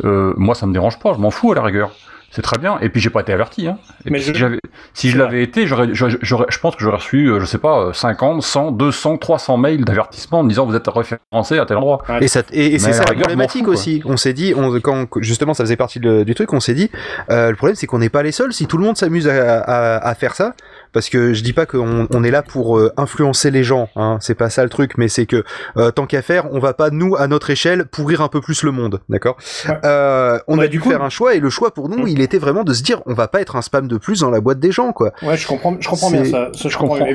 euh, 0.04 0.34
moi 0.38 0.56
ça 0.56 0.66
me 0.66 0.74
dérange 0.74 1.00
pas, 1.00 1.14
je 1.14 1.20
m'en 1.20 1.32
fous 1.32 1.52
à 1.52 1.56
la 1.56 1.62
rigueur. 1.64 1.92
C'est 2.36 2.42
très 2.42 2.58
bien. 2.58 2.78
Et 2.82 2.90
puis 2.90 3.00
j'ai 3.00 3.10
pas 3.10 3.22
été 3.22 3.32
averti. 3.32 3.66
Hein. 3.68 3.78
Et 4.06 4.10
Mais 4.10 4.20
puis, 4.20 4.34
je- 4.36 4.46
si 4.94 5.10
je 5.10 5.18
l'avais 5.18 5.42
été, 5.42 5.66
j'aurais, 5.68 5.88
j'aurais- 5.94 6.18
j'aurais- 6.22 6.48
je 6.50 6.60
pense 6.60 6.76
que 6.76 6.84
j'aurais 6.84 6.98
reçu, 6.98 7.28
euh, 7.28 7.40
je 7.40 7.46
sais 7.46 7.58
pas, 7.58 7.80
euh, 7.80 7.94
50, 7.94 8.44
100, 8.44 8.72
200, 8.72 9.18
300 9.18 9.56
mails 9.56 9.86
d'avertissement 9.86 10.40
en 10.40 10.44
me 10.44 10.50
disant 10.50 10.66
vous 10.66 10.76
êtes 10.76 10.88
référencé 10.88 11.58
à 11.60 11.66
tel 11.66 11.78
endroit. 11.78 12.04
Et, 12.22 12.28
ça, 12.28 12.42
et, 12.52 12.68
et 12.68 12.72
Mais 12.74 12.80
c'est 12.80 12.92
ça 12.94 13.06
la 13.06 13.14
problématique 13.14 13.68
aussi. 13.70 14.02
On 14.06 14.18
s'est 14.18 14.34
dit, 14.34 14.54
on, 14.56 14.78
quand 14.82 15.08
justement 15.22 15.54
ça 15.54 15.64
faisait 15.64 15.78
partie 15.78 16.00
de- 16.02 16.24
du 16.24 16.36
truc, 16.36 16.52
on 16.52 16.60
s'est 16.60 16.74
dit, 16.74 16.92
euh, 17.32 17.52
le 17.52 17.56
problème 17.56 17.76
c'est 17.76 17.88
qu'on 17.88 18.00
n'est 18.00 18.10
pas 18.10 18.22
les 18.22 18.34
seuls. 18.34 18.52
Si 18.52 18.68
tout 18.68 18.78
le 18.78 18.84
monde 18.84 18.98
s'amuse 18.98 19.28
à, 19.30 19.60
à- 19.62 20.06
à 20.10 20.16
faire 20.16 20.36
ça, 20.36 20.54
parce 20.96 21.10
que 21.10 21.34
je 21.34 21.44
dis 21.44 21.52
pas 21.52 21.66
qu'on 21.66 22.08
on 22.10 22.24
est 22.24 22.32
là 22.32 22.42
pour 22.42 22.78
euh, 22.80 22.90
influencer 22.96 23.52
les 23.52 23.66
gens, 23.66 23.90
hein, 23.98 24.18
c'est 24.22 24.34
pas 24.34 24.50
ça 24.50 24.64
le 24.64 24.70
truc, 24.70 24.94
mais 24.98 25.10
c'est 25.10 25.26
que 25.26 25.44
euh, 25.76 25.92
tant 25.92 26.06
qu'à 26.06 26.22
faire, 26.22 26.48
on 26.54 26.60
va 26.60 26.74
pas 26.74 26.90
nous 26.90 27.18
à 27.18 27.28
notre 27.28 27.50
échelle 27.50 27.84
pourrir 27.84 28.22
un 28.22 28.30
peu 28.30 28.40
plus 28.40 28.64
le 28.64 28.72
monde, 28.72 29.02
d'accord? 29.10 29.36
Euh, 29.84 30.40
On 30.48 30.58
a 30.58 30.68
dû 30.68 30.80
faire 30.80 31.02
un 31.04 31.10
choix 31.10 31.36
et 31.36 31.42
le 31.42 31.50
choix 31.50 31.74
pour 31.74 31.90
nous, 31.90 32.08
il 32.08 32.22
était 32.22 32.38
vraiment 32.38 32.64
de 32.64 32.72
se 32.74 32.82
dire, 32.82 33.02
on 33.08 33.14
va 33.14 33.28
pas 33.28 33.42
être 33.42 33.58
un 33.58 33.62
spam 33.62 33.90
de 33.90 33.98
plus 33.98 34.22
dans 34.22 34.30
la 34.30 34.40
boîte 34.40 34.62
des 34.62 34.72
gens, 34.72 34.94
quoi. 34.94 35.12
Ouais, 35.22 35.36
je 35.36 35.46
comprends, 35.46 35.76
je 35.78 35.90
comprends 35.90 36.12
bien 36.12 36.24
ça. 36.24 36.32
ça, 36.32 36.50
je 36.64 36.70
je 36.70 36.78
comprends. 36.78 36.98
comprends. 36.98 37.14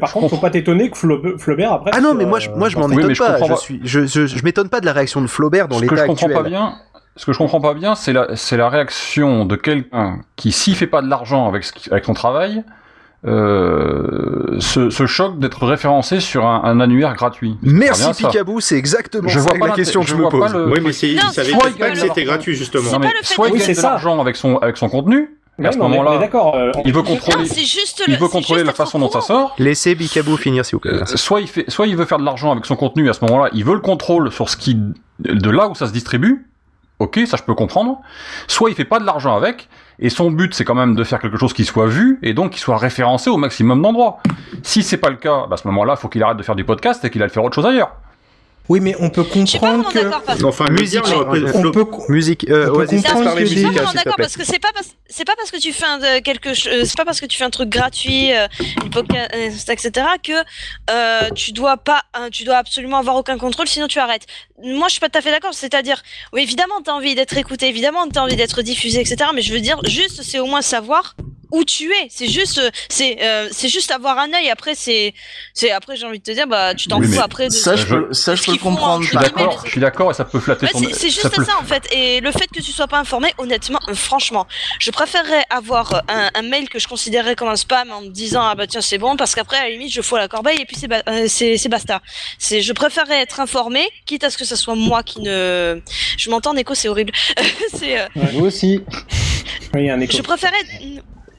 Par 0.00 0.10
contre, 0.12 0.28
faut 0.28 0.36
pas 0.38 0.48
t'étonner 0.48 0.90
que 0.90 0.96
Flaubert, 0.96 1.72
après. 1.74 1.90
Ah 1.92 2.00
non, 2.00 2.14
mais 2.14 2.24
moi, 2.24 2.38
je, 2.38 2.48
moi, 2.50 2.70
je 2.70 2.78
m'en 2.78 2.88
étonne 2.90 3.14
je 3.14 3.22
pas. 3.22 3.32
comprends 3.38 3.56
Je 3.56 3.60
suis, 3.60 3.80
je, 3.84 4.06
je, 4.06 4.26
je 4.26 4.42
m'étonne 4.44 4.70
pas 4.70 4.80
de 4.80 4.86
la 4.86 4.94
réaction 4.94 5.20
de 5.20 5.26
Flaubert 5.26 5.68
dans 5.68 5.78
Ce 5.78 5.84
que 5.84 5.96
je 5.96 6.00
comprends 6.06 6.26
actuel. 6.28 6.32
pas 6.32 6.48
bien, 6.48 6.76
ce 7.16 7.26
que 7.26 7.32
je 7.32 7.38
comprends 7.38 7.60
pas 7.60 7.74
bien, 7.74 7.94
c'est 7.96 8.12
la, 8.12 8.36
c'est 8.36 8.56
la 8.56 8.68
réaction 8.70 9.44
de 9.44 9.56
quelqu'un 9.56 10.20
qui, 10.36 10.52
s'il 10.52 10.76
fait 10.76 10.86
pas 10.86 11.02
de 11.02 11.08
l'argent 11.08 11.48
avec, 11.48 11.64
ce 11.64 11.72
avec 11.90 12.04
son 12.04 12.14
travail, 12.14 12.62
euh, 13.26 14.60
se, 14.60 14.90
se 14.90 15.06
choque 15.06 15.38
d'être 15.38 15.66
référencé 15.66 16.20
sur 16.20 16.46
un, 16.46 16.62
un 16.64 16.80
annuaire 16.80 17.14
gratuit. 17.14 17.56
Merci. 17.62 18.24
Picabou, 18.24 18.60
c'est 18.60 18.76
exactement 18.76 19.28
Je 19.28 19.38
ça 19.40 19.44
vois 19.50 19.58
pas 19.58 19.66
la 19.68 19.74
question 19.74 20.00
que 20.02 20.06
je, 20.08 20.14
me 20.14 20.28
pose. 20.28 20.52
le- 20.54 20.68
Oui, 20.70 20.80
mais 20.82 20.92
c'est- 20.92 21.08
il 21.10 21.20
savait 21.20 21.50
Soit 21.50 21.58
pas 21.78 21.88
il 21.88 21.92
que 21.94 21.98
c'était 21.98 22.24
gratuit, 22.24 22.54
justement. 22.54 22.90
Non, 22.92 22.98
mais 23.00 23.10
soit 23.22 23.50
de- 23.50 23.56
il 23.56 23.58
gagne 23.60 23.74
de 23.74 23.82
l'argent 23.82 24.20
avec 24.20 24.36
son, 24.36 24.56
avec 24.58 24.76
son 24.76 24.88
contenu, 24.88 25.30
et 25.60 25.66
à 25.66 25.72
ce 25.72 25.78
mais 25.78 25.82
moment-là, 25.88 26.12
euh, 26.54 26.72
il 26.84 26.92
veut 26.92 27.02
contrôler, 27.02 27.44
juste 27.44 28.04
il 28.06 28.16
veut 28.16 28.28
contrôler 28.28 28.60
juste 28.60 28.66
la 28.66 28.72
façon 28.72 29.00
dont 29.00 29.10
ça 29.10 29.20
sort. 29.20 29.54
Laissez 29.58 29.96
Picabou 29.96 30.36
finir, 30.36 30.64
s'il 30.64 30.76
vous 30.76 30.80
plaît. 30.80 30.92
Euh, 31.02 31.04
soit 31.16 31.40
il 31.40 31.48
fait, 31.48 31.64
soit 31.68 31.88
il 31.88 31.96
veut 31.96 32.04
faire 32.04 32.18
de 32.18 32.24
l'argent 32.24 32.52
avec 32.52 32.64
son 32.66 32.76
contenu, 32.76 33.10
à 33.10 33.12
ce 33.12 33.24
moment-là, 33.24 33.50
il 33.52 33.64
veut 33.64 33.74
le 33.74 33.80
contrôle 33.80 34.30
sur 34.30 34.48
ce 34.48 34.56
qui, 34.56 34.76
de 35.18 35.50
là 35.50 35.68
où 35.68 35.74
ça 35.74 35.88
se 35.88 35.92
distribue. 35.92 36.44
Ok, 37.00 37.20
ça 37.26 37.36
je 37.36 37.42
peux 37.44 37.54
comprendre. 37.54 38.00
Soit 38.48 38.70
il 38.70 38.76
fait 38.76 38.84
pas 38.84 38.98
de 39.00 39.04
l'argent 39.06 39.36
avec, 39.36 39.68
et 39.98 40.10
son 40.10 40.30
but 40.30 40.54
c'est 40.54 40.64
quand 40.64 40.74
même 40.74 40.94
de 40.94 41.04
faire 41.04 41.18
quelque 41.18 41.36
chose 41.36 41.52
qui 41.52 41.64
soit 41.64 41.86
vu, 41.86 42.18
et 42.22 42.34
donc 42.34 42.52
qui 42.52 42.60
soit 42.60 42.78
référencé 42.78 43.30
au 43.30 43.36
maximum 43.36 43.82
d'endroits. 43.82 44.18
Si 44.62 44.82
c'est 44.82 44.96
pas 44.96 45.10
le 45.10 45.16
cas, 45.16 45.46
bah, 45.48 45.54
à 45.54 45.56
ce 45.56 45.66
moment-là, 45.68 45.96
faut 45.96 46.08
qu'il 46.08 46.22
arrête 46.22 46.36
de 46.36 46.42
faire 46.42 46.56
du 46.56 46.64
podcast 46.64 47.04
et 47.04 47.10
qu'il 47.10 47.22
aille 47.22 47.30
faire 47.30 47.44
autre 47.44 47.54
chose 47.54 47.66
ailleurs. 47.66 47.92
Oui, 48.68 48.80
mais 48.80 48.94
on 49.00 49.08
peut 49.10 49.24
comprendre 49.24 49.88
que. 49.90 50.44
Enfin, 50.44 50.66
Musique, 50.70 51.02
on 51.06 51.24
peut, 51.72 51.86
musique, 52.08 52.48
euh, 52.50 52.68
on 52.70 52.74
peut 52.74 52.84
comprendre 52.86 53.34
que 53.34 53.40
Non, 53.40 53.46
s'il 53.46 53.68
te 53.88 53.94
d'accord, 53.96 54.14
parce 54.18 54.36
que 54.36 54.44
c'est 54.44 54.58
pas 54.58 54.68
parce 54.74 54.88
c'est 55.08 55.24
pas 55.24 55.34
parce 55.36 55.50
que 55.50 55.56
tu 55.56 55.72
fais 55.72 55.86
un, 55.86 55.98
de- 55.98 56.20
quelque 56.20 56.52
chose, 56.52 56.84
c'est 56.84 56.96
pas 56.96 57.04
parce 57.06 57.20
que 57.20 57.26
tu 57.26 57.38
fais 57.38 57.44
un 57.44 57.50
truc 57.50 57.70
gratuit, 57.70 58.32
euh, 58.34 58.46
podcast, 58.92 59.68
etc., 59.70 60.06
que 60.22 60.32
euh, 60.90 61.30
tu 61.34 61.52
dois 61.52 61.78
pas, 61.78 62.02
hein, 62.14 62.28
tu 62.30 62.44
dois 62.44 62.56
absolument 62.56 62.98
avoir 62.98 63.16
aucun 63.16 63.38
contrôle, 63.38 63.68
sinon 63.68 63.86
tu 63.88 63.98
arrêtes. 63.98 64.26
Moi, 64.62 64.88
je 64.88 64.92
suis 64.92 65.00
pas 65.00 65.08
tout 65.08 65.18
à 65.18 65.22
fait 65.22 65.30
d'accord. 65.30 65.54
C'est-à-dire, 65.54 66.02
oui, 66.32 66.42
évidemment, 66.42 66.80
t'as 66.84 66.92
envie 66.92 67.14
d'être 67.14 67.36
écouté, 67.38 67.68
évidemment, 67.68 68.06
t'as 68.12 68.20
envie 68.20 68.36
d'être 68.36 68.60
diffusé, 68.62 69.00
etc. 69.00 69.30
Mais 69.34 69.42
je 69.42 69.52
veux 69.52 69.60
dire, 69.60 69.80
juste, 69.86 70.22
c'est 70.22 70.38
au 70.40 70.46
moins 70.46 70.62
savoir 70.62 71.16
où 71.50 71.64
tu 71.64 71.90
es. 71.92 72.08
C'est 72.10 72.28
juste, 72.28 72.58
euh, 72.58 72.70
c'est, 72.88 73.18
euh, 73.22 73.48
c'est 73.52 73.68
juste 73.68 73.90
avoir 73.90 74.18
un 74.18 74.32
œil. 74.34 74.50
Après, 74.50 74.74
c'est, 74.74 75.14
c'est 75.54 75.70
après, 75.70 75.96
j'ai 75.96 76.06
envie 76.06 76.18
de 76.18 76.24
te 76.24 76.30
dire, 76.30 76.46
bah, 76.46 76.74
tu 76.74 76.88
t'en 76.88 77.00
Oui, 77.00 77.08
fous 77.12 77.20
après 77.20 77.48
de 77.48 77.52
Ça, 77.52 77.76
je 77.76 77.82
Je- 77.86 77.94
peux, 77.94 78.12
ça, 78.12 78.34
je 78.34 78.42
peux 78.44 78.52
le 78.52 78.58
font, 78.58 78.70
comprendre. 78.70 79.02
Je 79.02 79.08
suis 79.08 79.16
d'accord, 79.18 79.62
je 79.64 79.70
suis 79.70 79.80
d'accord, 79.80 80.10
et 80.10 80.14
ça 80.14 80.24
peut 80.24 80.40
flatter 80.40 80.66
Ouais, 80.66 80.72
ton. 80.72 80.78
c'est 80.80 80.92
c'est 80.94 81.10
juste 81.10 81.28
peut- 81.34 81.44
ça 81.44 81.58
en 81.60 81.64
fait. 81.64 81.86
Et 81.92 82.20
le 82.20 82.30
fait 82.32 82.46
que 82.48 82.60
tu 82.60 82.72
sois 82.72 82.86
pas 82.86 82.98
informé, 82.98 83.32
honnêtement, 83.38 83.80
euh, 83.88 83.94
franchement, 83.94 84.46
je 84.78 84.90
préférerais 84.90 85.44
avoir 85.50 85.94
euh, 85.94 86.00
un, 86.08 86.30
un 86.34 86.42
mail 86.42 86.68
que 86.68 86.78
je 86.78 86.86
considérais 86.88 87.34
comme 87.36 87.48
un 87.48 87.56
spam 87.56 87.90
en 87.90 88.02
me 88.02 88.08
disant 88.08 88.42
ah 88.44 88.54
bah 88.54 88.66
tiens 88.66 88.80
c'est 88.80 88.98
bon 88.98 89.16
parce 89.16 89.34
qu'après 89.34 89.56
à 89.58 89.62
la 89.64 89.70
limite 89.70 89.92
je 89.92 90.02
fous 90.02 90.16
à 90.16 90.20
la 90.20 90.28
corbeille 90.28 90.60
et 90.60 90.64
puis 90.66 90.76
c'est 90.78 90.88
ba- 90.88 91.02
euh, 91.08 91.26
c'est 91.28 91.56
c'est 91.56 91.68
basta. 91.68 92.02
C'est 92.38 92.60
je 92.62 92.72
préférerais 92.72 93.20
être 93.22 93.40
informé 93.40 93.88
quitte 94.06 94.24
à 94.24 94.30
ce 94.30 94.36
que 94.38 94.44
ce 94.44 94.56
soit 94.56 94.74
moi 94.74 95.02
qui 95.02 95.20
ne. 95.20 95.80
Je 96.18 96.30
m'entends 96.30 96.50
en 96.50 96.56
écho 96.56 96.74
c'est 96.74 96.88
horrible. 96.88 97.12
c'est 97.74 98.00
euh, 98.00 98.06
Vous 98.14 98.44
aussi. 98.46 98.80
Oui, 99.74 99.82
il 99.82 99.86
y 99.86 99.90
a 99.90 99.94
un 99.94 100.00
écho. 100.00 100.16
je 100.16 100.22
préférais 100.22 100.56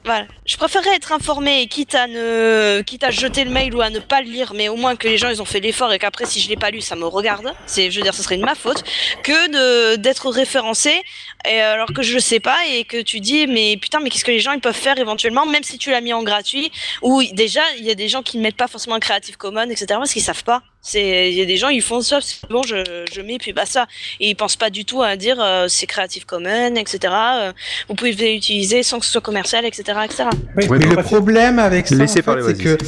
Voilà. 0.04 0.26
Je 0.46 0.56
préférerais 0.56 0.94
être 0.96 1.12
informé, 1.12 1.66
quitte 1.66 1.94
à 1.94 2.06
ne, 2.06 2.80
quitte 2.82 3.04
à 3.04 3.10
jeter 3.10 3.44
le 3.44 3.50
mail 3.50 3.74
ou 3.74 3.82
à 3.82 3.90
ne 3.90 3.98
pas 3.98 4.22
le 4.22 4.30
lire, 4.30 4.52
mais 4.54 4.68
au 4.68 4.76
moins 4.76 4.96
que 4.96 5.06
les 5.06 5.18
gens 5.18 5.28
ils 5.28 5.42
ont 5.42 5.44
fait 5.44 5.60
l'effort 5.60 5.92
et 5.92 5.98
qu'après 5.98 6.24
si 6.24 6.40
je 6.40 6.48
l'ai 6.48 6.56
pas 6.56 6.70
lu, 6.70 6.80
ça 6.80 6.96
me 6.96 7.04
regarde. 7.04 7.52
C'est, 7.66 7.90
je 7.90 7.98
veux 7.98 8.02
dire, 8.02 8.14
ce 8.14 8.22
serait 8.22 8.38
de 8.38 8.44
ma 8.44 8.54
faute 8.54 8.82
que 9.22 9.50
de 9.50 9.96
d'être 9.96 10.30
référencé 10.30 11.02
alors 11.44 11.92
que 11.92 12.02
je 12.02 12.14
le 12.14 12.20
sais 12.20 12.40
pas 12.40 12.56
et 12.70 12.84
que 12.84 13.00
tu 13.02 13.20
dis 13.20 13.46
mais 13.46 13.76
putain 13.76 14.00
mais 14.00 14.10
qu'est-ce 14.10 14.24
que 14.24 14.30
les 14.30 14.40
gens 14.40 14.52
ils 14.52 14.60
peuvent 14.60 14.74
faire 14.74 14.98
éventuellement 14.98 15.46
même 15.46 15.62
si 15.62 15.78
tu 15.78 15.90
l'as 15.90 16.00
mis 16.00 16.12
en 16.12 16.22
gratuit 16.22 16.70
ou 17.02 17.22
déjà 17.32 17.62
il 17.78 17.84
y 17.84 17.90
a 17.90 17.94
des 17.94 18.08
gens 18.08 18.22
qui 18.22 18.36
ne 18.38 18.42
mettent 18.42 18.56
pas 18.56 18.68
forcément 18.68 18.98
Creative 18.98 19.36
Commons 19.36 19.68
etc 19.70 19.86
parce 19.88 20.12
qu'ils 20.12 20.22
savent 20.22 20.44
pas. 20.44 20.62
C'est 20.82 21.30
il 21.30 21.34
y 21.36 21.42
a 21.42 21.44
des 21.44 21.58
gens 21.58 21.68
ils 21.68 21.82
font 21.82 22.00
ça 22.00 22.20
c'est 22.22 22.48
bon 22.48 22.62
je, 22.62 22.76
je 23.12 23.20
mets 23.20 23.36
puis 23.38 23.52
bah 23.52 23.66
ça 23.66 23.86
et 24.18 24.30
ils 24.30 24.34
pensent 24.34 24.56
pas 24.56 24.70
du 24.70 24.86
tout 24.86 25.02
à 25.02 25.16
dire 25.16 25.36
euh, 25.38 25.66
c'est 25.68 25.86
Creative 25.86 26.24
Commons 26.24 26.74
etc. 26.76 26.98
euh, 27.12 27.52
vous 27.88 27.94
pouvez 27.94 28.12
l'utiliser 28.12 28.82
sans 28.82 28.98
que 28.98 29.04
ce 29.04 29.12
soit 29.12 29.20
commercial 29.20 29.66
etc 29.66 29.98
etc. 30.04 30.24
mais 30.56 30.66
le 30.66 31.02
problème 31.02 31.58
avec 31.58 31.86
ça, 31.86 31.94
en 31.94 31.98
fait, 31.98 32.06
c'est 32.46 32.54
que 32.64 32.78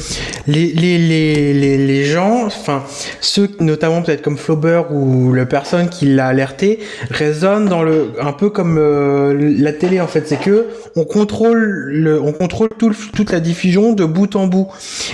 les, 0.47 0.67
les, 0.73 0.97
les, 0.97 1.53
les, 1.53 1.77
les 1.77 2.03
gens, 2.05 2.45
enfin, 2.47 2.83
ceux 3.21 3.49
notamment 3.59 4.01
peut-être 4.01 4.23
comme 4.23 4.37
Flaubert 4.37 4.91
ou 4.91 5.31
la 5.33 5.45
personne 5.45 5.87
qui 5.89 6.05
l'a 6.07 6.27
alerté, 6.27 6.79
raisonnent 7.11 7.67
dans 7.69 7.83
le, 7.83 8.13
un 8.19 8.33
peu 8.33 8.49
comme 8.49 8.77
euh, 8.79 9.33
la 9.59 9.71
télé 9.71 10.01
en 10.01 10.07
fait, 10.07 10.27
c'est 10.27 10.39
que 10.39 10.67
on 10.95 11.05
contrôle 11.05 11.61
le, 11.91 12.19
on 12.21 12.33
contrôle 12.33 12.69
tout 12.77 12.89
le- 12.89 12.95
toute 13.15 13.31
la 13.31 13.39
diffusion 13.39 13.93
de 13.93 14.03
bout 14.05 14.35
en 14.35 14.47
bout 14.47 14.67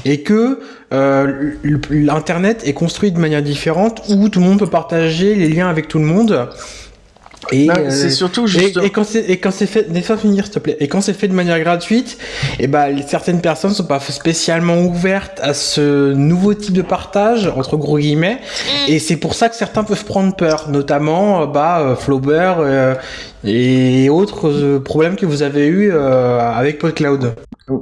et 0.05 0.21
que 0.23 0.59
euh, 0.93 1.51
l'internet 1.89 2.61
est 2.65 2.73
construit 2.73 3.11
de 3.11 3.19
manière 3.19 3.41
différente 3.43 4.01
où 4.09 4.29
tout 4.29 4.39
le 4.39 4.45
monde 4.45 4.59
peut 4.59 4.67
partager 4.67 5.35
les 5.35 5.47
liens 5.49 5.69
avec 5.69 5.87
tout 5.87 5.99
le 5.99 6.05
monde. 6.05 6.49
Et 7.51 7.67
Non, 7.67 7.73
euh, 7.77 7.89
c'est 7.89 8.09
surtout 8.09 8.47
juste- 8.47 8.77
et, 8.83 8.89
quand 8.89 9.05
c'est 9.05 9.21
et 9.29 9.37
quand 9.37 9.49
c'est 9.51 9.65
fait, 9.65 9.87
laisse-moi 9.89 10.17
finir 10.17 10.43
s'il 10.43 10.53
te 10.55 10.59
plaît. 10.59 10.75
Et 10.81 10.87
quand 10.89 10.99
c'est 11.01 11.13
fait 11.13 11.27
de 11.29 11.33
manière 11.33 11.59
gratuite, 11.61 12.17
et 12.59 12.67
ben 12.67 12.95
certaines 13.07 13.39
personnes 13.41 13.73
sont 13.73 13.85
pas 13.85 13.99
spécialement 14.01 14.77
ouvertes 14.81 15.39
à 15.41 15.53
ce 15.53 16.11
nouveau 16.13 16.53
type 16.53 16.73
de 16.73 16.81
partage 16.81 17.47
entre 17.55 17.77
gros 17.77 17.97
guillemets. 17.97 18.39
Et 18.89 18.99
c'est 18.99 19.15
pour 19.15 19.35
ça 19.35 19.47
que 19.49 19.55
certains 19.55 19.83
peuvent 19.85 20.03
prendre 20.05 20.35
peur, 20.35 20.69
notamment 20.69 21.43
euh, 21.43 21.45
bah 21.45 21.95
Flaubert 21.99 22.57
euh, 22.59 22.93
et 23.43 24.09
autres 24.09 24.49
euh, 24.49 24.79
problèmes 24.79 25.15
que 25.15 25.25
vous 25.25 25.41
avez 25.43 25.67
eu 25.67 25.91
euh, 25.91 26.39
avec 26.39 26.79
PodCloud. 26.79 27.35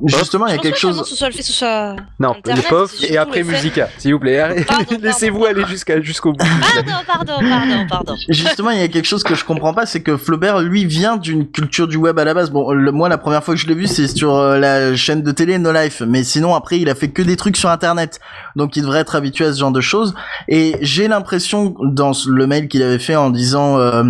Justement, 0.05 0.47
il 0.47 0.51
y 0.51 0.55
a 0.55 0.58
quelque 0.58 0.78
chose. 0.78 1.01
soit 1.05 1.30
le 1.30 1.34
fait 1.34 1.43
soit. 1.43 1.95
Non, 2.20 2.32
Internet, 2.32 2.66
et 3.10 3.18
après 3.18 3.41
Musica, 3.43 3.88
s'il 3.97 4.14
vous 4.14 4.20
plaît. 4.20 4.66
Laissez-vous 5.01 5.45
aller 5.45 5.64
jusqu'à 5.66 6.01
jusqu'au 6.01 6.34
bout. 6.34 6.39
Pardon, 6.76 6.91
pardon, 7.08 7.34
pardon, 7.49 7.88
pardon. 7.89 8.16
Justement, 8.30 8.72
il 8.72 8.80
y 8.80 8.84
a 8.84 8.89
quelque 8.89 9.05
chose 9.08 9.24
que 9.24 9.34
je 9.34 9.45
comprends 9.45 9.74
pas, 9.74 9.86
c'est 9.86 10.01
que 10.01 10.18
Flaubert, 10.18 10.60
lui, 10.60 10.84
vient 10.86 11.16
d'une 11.16 11.49
culture 11.49 11.88
du 11.88 11.95
web 11.95 12.20
à 12.20 12.26
la 12.26 12.34
base. 12.34 12.51
Bon, 12.51 12.70
le- 12.74 12.91
moi, 12.91 13.08
la 13.08 13.18
première 13.18 13.43
fois 13.45 13.53
que 13.55 13.62
je 13.62 13.68
l'ai 13.68 13.76
vu, 13.76 13.88
c'est 13.88 14.08
sur 14.10 14.36
euh, 14.36 14.60
la 14.60 14.93
chaîne 14.97 15.22
de 15.24 15.32
télé 15.32 15.58
No 15.58 15.72
Life. 15.72 16.01
Mais 16.05 16.26
sinon, 16.26 16.53
après, 16.53 16.80
il 16.80 16.89
a 16.89 16.95
fait 16.95 17.08
que 17.10 17.22
des 17.22 17.38
trucs 17.38 17.55
sur 17.55 17.70
Internet. 17.70 18.20
Donc, 18.58 18.76
il 18.76 18.82
devrait 18.82 18.99
être 18.99 19.16
habitué 19.16 19.45
à 19.45 19.53
ce 19.53 19.60
genre 19.62 19.72
de 19.72 19.80
choses. 19.82 20.14
Et 20.49 20.76
j'ai 20.82 21.08
l'impression, 21.08 21.76
dans 21.82 22.12
le 22.28 22.45
mail 22.45 22.68
qu'il 22.68 22.84
avait 22.84 22.99
fait 22.99 23.16
en 23.16 23.30
disant 23.30 23.80
euh, 23.80 24.03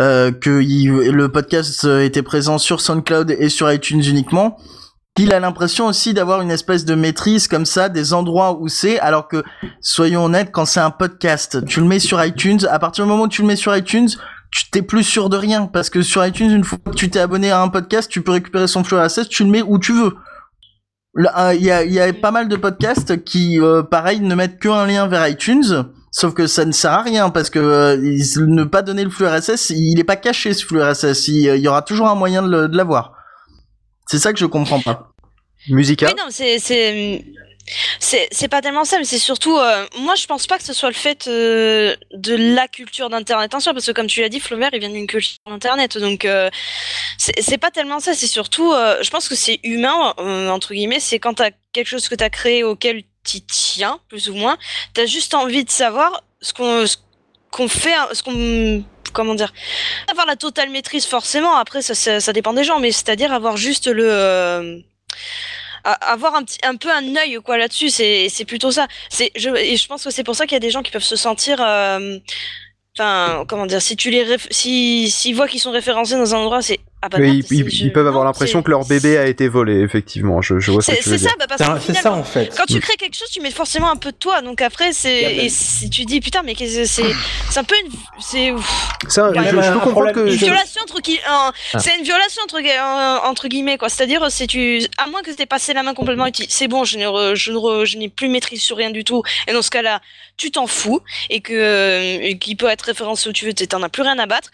euh, 0.00 0.32
que 0.32 0.60
il- 0.60 0.89
le 0.90 1.28
podcast 1.28 1.84
euh, 1.84 2.04
était 2.04 2.22
présent 2.22 2.58
sur 2.58 2.80
SoundCloud 2.80 3.30
et 3.30 3.48
sur 3.48 3.70
iTunes 3.72 4.02
uniquement, 4.02 4.56
qu'il 5.16 5.32
a 5.32 5.40
l'impression 5.40 5.86
aussi 5.86 6.14
d'avoir 6.14 6.40
une 6.40 6.50
espèce 6.50 6.84
de 6.84 6.94
maîtrise 6.94 7.48
comme 7.48 7.66
ça 7.66 7.88
des 7.88 8.12
endroits 8.12 8.58
où 8.60 8.68
c'est 8.68 8.98
alors 9.00 9.28
que 9.28 9.42
soyons 9.80 10.24
honnêtes 10.24 10.50
quand 10.52 10.64
c'est 10.64 10.80
un 10.80 10.90
podcast 10.90 11.64
tu 11.66 11.80
le 11.80 11.86
mets 11.86 11.98
sur 11.98 12.24
iTunes 12.24 12.60
à 12.70 12.78
partir 12.78 13.04
du 13.04 13.10
moment 13.10 13.24
où 13.24 13.28
tu 13.28 13.42
le 13.42 13.48
mets 13.48 13.56
sur 13.56 13.76
iTunes 13.76 14.08
tu 14.50 14.70
t'es 14.70 14.82
plus 14.82 15.04
sûr 15.04 15.28
de 15.28 15.36
rien. 15.36 15.66
Parce 15.66 15.90
que 15.90 16.02
sur 16.02 16.24
iTunes 16.24 16.50
une 16.50 16.64
fois 16.64 16.78
que 16.78 16.96
tu 16.96 17.10
t'es 17.10 17.20
abonné 17.20 17.50
à 17.50 17.60
un 17.60 17.68
podcast 17.68 18.10
tu 18.10 18.22
peux 18.22 18.32
récupérer 18.32 18.66
son 18.66 18.84
flux 18.84 18.98
RSS 18.98 19.28
tu 19.28 19.44
le 19.44 19.50
mets 19.50 19.62
où 19.62 19.78
tu 19.78 19.92
veux. 19.92 20.14
Euh, 21.18 21.54
il 21.54 21.62
y 21.62 21.70
a, 21.70 21.84
il 21.84 21.92
y 21.92 22.00
a 22.00 22.12
pas 22.12 22.30
mal 22.30 22.48
de 22.48 22.56
podcasts 22.56 23.24
qui 23.24 23.60
euh, 23.60 23.82
pareil 23.82 24.20
ne 24.20 24.34
mettent 24.34 24.60
qu'un 24.60 24.86
lien 24.86 25.08
vers 25.08 25.26
iTunes 25.28 25.84
Sauf 26.12 26.34
que 26.34 26.46
ça 26.46 26.64
ne 26.64 26.72
sert 26.72 26.92
à 26.92 27.02
rien 27.02 27.30
parce 27.30 27.50
que 27.50 27.58
euh, 27.60 27.96
ils- 28.02 28.44
ne 28.46 28.64
pas 28.64 28.82
donner 28.82 29.04
le 29.04 29.10
flux 29.10 29.26
RSS, 29.26 29.70
il 29.70 29.98
est 30.00 30.04
pas 30.04 30.16
caché 30.16 30.52
ce 30.54 30.64
flux 30.64 30.82
RSS. 30.82 31.28
Il, 31.28 31.34
il 31.46 31.60
y 31.60 31.68
aura 31.68 31.82
toujours 31.82 32.08
un 32.08 32.14
moyen 32.16 32.42
de 32.42 32.48
le- 32.50 32.68
de 32.68 32.76
l'avoir. 32.76 33.12
C'est 34.08 34.18
ça 34.18 34.32
que 34.32 34.38
je 34.38 34.46
comprends 34.46 34.80
pas. 34.80 35.12
Musica. 35.68 36.06
Oui, 36.06 36.14
non, 36.18 36.24
c'est 36.30 36.58
c'est 38.32 38.48
pas 38.48 38.60
tellement 38.62 38.84
ça, 38.84 38.98
mais 38.98 39.04
c'est 39.04 39.18
surtout 39.18 39.56
euh, 39.56 39.86
moi 40.00 40.14
je 40.16 40.26
pense 40.26 40.46
pas 40.48 40.58
que 40.58 40.64
ce 40.64 40.72
soit 40.72 40.88
le 40.88 40.94
fait 40.94 41.28
euh, 41.28 41.94
de 42.12 42.34
la 42.54 42.66
culture 42.66 43.08
d'internet 43.10 43.54
en 43.54 43.60
soi, 43.60 43.72
parce 43.72 43.86
que 43.86 43.92
comme 43.92 44.06
tu 44.08 44.20
l'as 44.20 44.28
dit, 44.28 44.40
Flaubert 44.40 44.70
il 44.72 44.80
vient 44.80 44.90
d'une 44.90 45.06
culture 45.06 45.36
d'internet, 45.46 45.96
donc 45.98 46.24
euh, 46.24 46.50
c'est 47.18 47.40
c'est 47.40 47.58
pas 47.58 47.70
tellement 47.70 48.00
ça, 48.00 48.14
c'est 48.14 48.26
surtout 48.26 48.72
euh, 48.72 48.96
je 49.02 49.10
pense 49.10 49.28
que 49.28 49.36
c'est 49.36 49.60
humain 49.62 50.14
euh, 50.18 50.48
entre 50.48 50.74
guillemets, 50.74 50.98
c'est 51.00 51.20
quand 51.20 51.34
t'as 51.34 51.50
quelque 51.72 51.86
chose 51.88 52.08
que 52.08 52.14
t'as 52.16 52.30
créé 52.30 52.64
auquel 52.64 53.04
tu 53.24 53.40
tiens 53.42 54.00
plus 54.08 54.28
ou 54.28 54.34
moins, 54.34 54.58
t'as 54.94 55.06
juste 55.06 55.34
envie 55.34 55.64
de 55.64 55.70
savoir 55.70 56.22
ce 56.40 56.52
qu'on 56.52 56.84
qu'on 57.50 57.68
fait, 57.68 57.94
hein, 57.94 58.08
ce 58.12 58.22
qu'on 58.22 58.84
comment 59.12 59.34
dire 59.34 59.52
avoir 60.08 60.26
la 60.26 60.36
totale 60.36 60.70
maîtrise 60.70 61.06
forcément. 61.06 61.56
Après 61.56 61.82
ça, 61.82 61.94
ça, 61.94 62.32
dépend 62.32 62.52
des 62.52 62.64
gens 62.64 62.80
mais 62.80 62.92
c'est-à-dire 62.92 63.32
avoir 63.32 63.56
juste 63.56 63.88
le 63.88 64.08
euh, 64.08 64.78
avoir 65.84 66.34
un 66.34 66.44
petit 66.44 66.58
un 66.62 66.76
peu 66.76 66.90
un 66.90 67.16
œil 67.16 67.38
quoi 67.44 67.56
là-dessus 67.58 67.90
c'est 67.90 68.28
c'est 68.28 68.44
plutôt 68.44 68.70
ça. 68.70 68.86
C'est 69.08 69.30
je 69.36 69.50
et 69.56 69.76
je 69.76 69.86
pense 69.86 70.04
que 70.04 70.10
c'est 70.10 70.24
pour 70.24 70.36
ça 70.36 70.46
qu'il 70.46 70.54
y 70.54 70.56
a 70.56 70.60
des 70.60 70.70
gens 70.70 70.82
qui 70.82 70.90
peuvent 70.92 71.02
se 71.02 71.16
sentir 71.16 71.60
euh, 71.60 72.18
enfin 72.98 73.44
comment 73.48 73.66
dire 73.66 73.82
si 73.82 73.96
tu 73.96 74.10
les 74.10 74.36
si 74.50 75.10
s'ils 75.10 75.34
voient 75.34 75.48
qu'ils 75.48 75.60
sont 75.60 75.72
référencés 75.72 76.16
dans 76.16 76.34
un 76.34 76.38
endroit 76.38 76.62
c'est 76.62 76.80
ah 77.02 77.08
bah 77.08 77.18
merde, 77.18 77.42
ils, 77.50 77.92
peuvent 77.92 78.06
avoir 78.06 78.24
l'impression 78.24 78.62
que 78.62 78.70
leur 78.70 78.84
bébé 78.86 79.16
a 79.16 79.26
été 79.26 79.48
volé, 79.48 79.80
effectivement. 79.80 80.42
Je, 80.42 80.58
je 80.58 80.70
vois 80.70 80.82
ce 80.82 80.90
que 80.90 80.96
c'est 80.96 81.02
tu 81.02 81.08
veux 81.08 81.16
c'est 81.18 81.24
ça, 81.24 81.30
dire. 81.30 81.36
bah 81.38 81.46
parce 81.48 81.70
qu'au 81.70 81.76
final, 81.80 82.02
ça 82.02 82.12
en 82.12 82.24
fait. 82.24 82.54
Quand 82.54 82.66
tu 82.66 82.78
crées 82.80 82.96
quelque 82.96 83.16
chose, 83.16 83.30
tu 83.30 83.40
mets 83.40 83.50
forcément 83.50 83.90
un 83.90 83.96
peu 83.96 84.12
de 84.12 84.16
toi. 84.16 84.42
Donc 84.42 84.60
après, 84.60 84.92
c'est 84.92 85.22
et 85.44 85.48
si 85.48 85.88
tu 85.88 86.04
dis 86.04 86.20
putain, 86.20 86.42
mais 86.42 86.54
c'est 86.58 86.84
C'est 86.84 87.58
un 87.58 87.64
peu 87.64 87.74
une 87.84 87.92
c'est 88.20 88.52
Ça, 89.08 89.32
je, 89.34 89.40
ouais, 89.40 89.46
je 89.46 89.50
peux 89.52 89.58
un 89.60 89.72
comprendre 89.72 89.92
problème. 89.92 90.14
que. 90.14 90.20
une 90.30 90.36
violation 90.36 90.82
entre 90.82 91.00
qui 91.00 91.18
un- 91.26 91.52
Ah. 91.72 91.78
c'est 91.78 91.96
une 91.96 92.04
violation 92.04 92.42
entre 93.24 93.48
guillemets 93.48 93.78
quoi. 93.78 93.88
C'est-à-dire 93.88 94.26
c'est 94.30 94.46
tu 94.46 94.82
à 94.98 95.06
moins 95.08 95.22
que 95.22 95.30
tu 95.30 95.40
aies 95.42 95.46
passé 95.46 95.72
la 95.72 95.82
main 95.82 95.94
complètement 95.94 96.26
et 96.26 96.32
tu 96.32 96.42
dis, 96.42 96.48
c'est 96.50 96.68
bon, 96.68 96.84
je 96.84 96.98
n'ai 96.98 97.06
je 97.34 97.52
ne 97.52 97.84
je 97.86 97.96
n'ai 97.96 98.08
plus 98.10 98.28
maîtrise 98.28 98.60
sur 98.62 98.76
rien 98.76 98.90
du 98.90 99.04
tout. 99.04 99.22
Et 99.48 99.52
dans 99.52 99.62
ce 99.62 99.70
cas-là, 99.70 100.00
tu 100.36 100.50
t'en 100.50 100.66
fous 100.66 101.00
et 101.30 101.40
que 101.40 102.20
et 102.20 102.38
qu'il 102.38 102.56
peut 102.56 102.68
être 102.68 102.82
référencé 102.82 103.28
où 103.28 103.32
tu 103.32 103.46
veux, 103.46 103.54
tu 103.54 103.66
t'en 103.66 103.82
as 103.82 103.88
plus 103.88 104.02
rien 104.02 104.18
à 104.18 104.26
battre. 104.26 104.50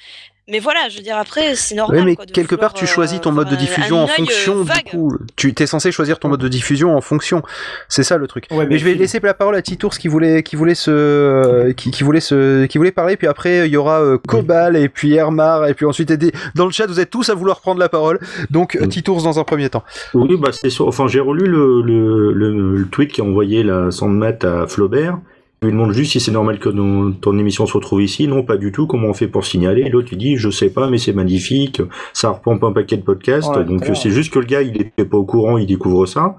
Mais 0.48 0.60
voilà, 0.60 0.88
je 0.88 0.98
veux 0.98 1.02
dire 1.02 1.16
après, 1.16 1.56
c'est 1.56 1.74
normal. 1.74 1.98
Oui, 1.98 2.04
mais 2.06 2.14
quoi, 2.14 2.24
de 2.24 2.30
quelque 2.30 2.54
part, 2.54 2.72
tu 2.72 2.84
euh, 2.84 2.86
choisis 2.86 3.20
ton 3.20 3.32
mode 3.32 3.48
de 3.48 3.56
diffusion 3.56 3.98
en 3.98 4.04
euh, 4.04 4.06
fonction. 4.06 4.62
Du 4.62 4.70
coup, 4.90 5.18
tu 5.34 5.52
t'es 5.54 5.66
censé 5.66 5.90
choisir 5.90 6.20
ton 6.20 6.28
mode 6.28 6.40
de 6.40 6.46
diffusion 6.46 6.96
en 6.96 7.00
fonction. 7.00 7.42
C'est 7.88 8.04
ça 8.04 8.16
le 8.16 8.28
truc. 8.28 8.46
Ouais, 8.52 8.58
mais 8.58 8.66
mais 8.66 8.78
je 8.78 8.84
vais 8.84 8.94
laisser 8.94 9.18
la 9.18 9.34
parole 9.34 9.56
à 9.56 9.62
Titours 9.62 9.98
qui 9.98 10.06
voulait, 10.06 10.44
qui 10.44 10.54
voulait 10.54 10.76
se, 10.76 10.92
euh, 10.92 11.72
qui, 11.72 11.90
qui 11.90 12.04
voulait 12.04 12.20
se, 12.20 12.66
qui 12.66 12.78
voulait 12.78 12.92
parler. 12.92 13.16
Puis 13.16 13.26
après, 13.26 13.66
il 13.66 13.72
y 13.72 13.76
aura 13.76 14.00
euh, 14.00 14.18
Cobal 14.18 14.76
et 14.76 14.88
puis 14.88 15.14
Hermar 15.14 15.66
et 15.66 15.74
puis 15.74 15.84
ensuite 15.84 16.12
dans 16.54 16.66
le 16.66 16.70
chat, 16.70 16.86
vous 16.86 17.00
êtes 17.00 17.10
tous 17.10 17.28
à 17.28 17.34
vouloir 17.34 17.60
prendre 17.60 17.80
la 17.80 17.88
parole. 17.88 18.20
Donc 18.50 18.76
euh, 18.76 18.86
Titours 18.86 19.24
dans 19.24 19.40
un 19.40 19.44
premier 19.44 19.68
temps. 19.68 19.82
Oui, 20.14 20.36
bah 20.36 20.50
c'est 20.52 20.70
sûr. 20.70 20.86
Enfin, 20.86 21.08
j'ai 21.08 21.18
relu 21.18 21.46
le, 21.46 21.82
le, 21.82 22.32
le, 22.32 22.76
le 22.76 22.86
tweet 22.86 23.12
qu'a 23.12 23.24
envoyé 23.24 23.64
la 23.64 23.90
Sandmat 23.90 24.44
à 24.44 24.68
Flaubert. 24.68 25.18
Il 25.62 25.68
lui 25.68 25.72
demande 25.72 25.92
juste 25.92 26.12
si 26.12 26.20
c'est 26.20 26.30
normal 26.32 26.58
que 26.58 26.68
ton, 26.68 27.12
ton 27.12 27.38
émission 27.38 27.66
se 27.66 27.72
retrouve 27.72 28.02
ici. 28.02 28.28
Non, 28.28 28.42
pas 28.42 28.56
du 28.58 28.72
tout. 28.72 28.86
Comment 28.86 29.08
on 29.08 29.14
fait 29.14 29.26
pour 29.26 29.44
signaler? 29.46 29.88
L'autre, 29.88 30.08
il 30.12 30.18
dit, 30.18 30.36
je 30.36 30.50
sais 30.50 30.68
pas, 30.68 30.88
mais 30.90 30.98
c'est 30.98 31.14
magnifique. 31.14 31.80
Ça 32.12 32.30
reprend 32.30 32.58
pas 32.58 32.66
un 32.66 32.72
paquet 32.72 32.96
de 32.98 33.02
podcasts. 33.02 33.56
Ouais, 33.56 33.64
donc, 33.64 33.84
c'est 33.94 34.10
juste 34.10 34.32
que 34.32 34.38
le 34.38 34.44
gars, 34.44 34.62
il 34.62 34.80
était 34.80 35.04
pas 35.06 35.16
au 35.16 35.24
courant, 35.24 35.56
il 35.56 35.66
découvre 35.66 36.04
ça. 36.06 36.36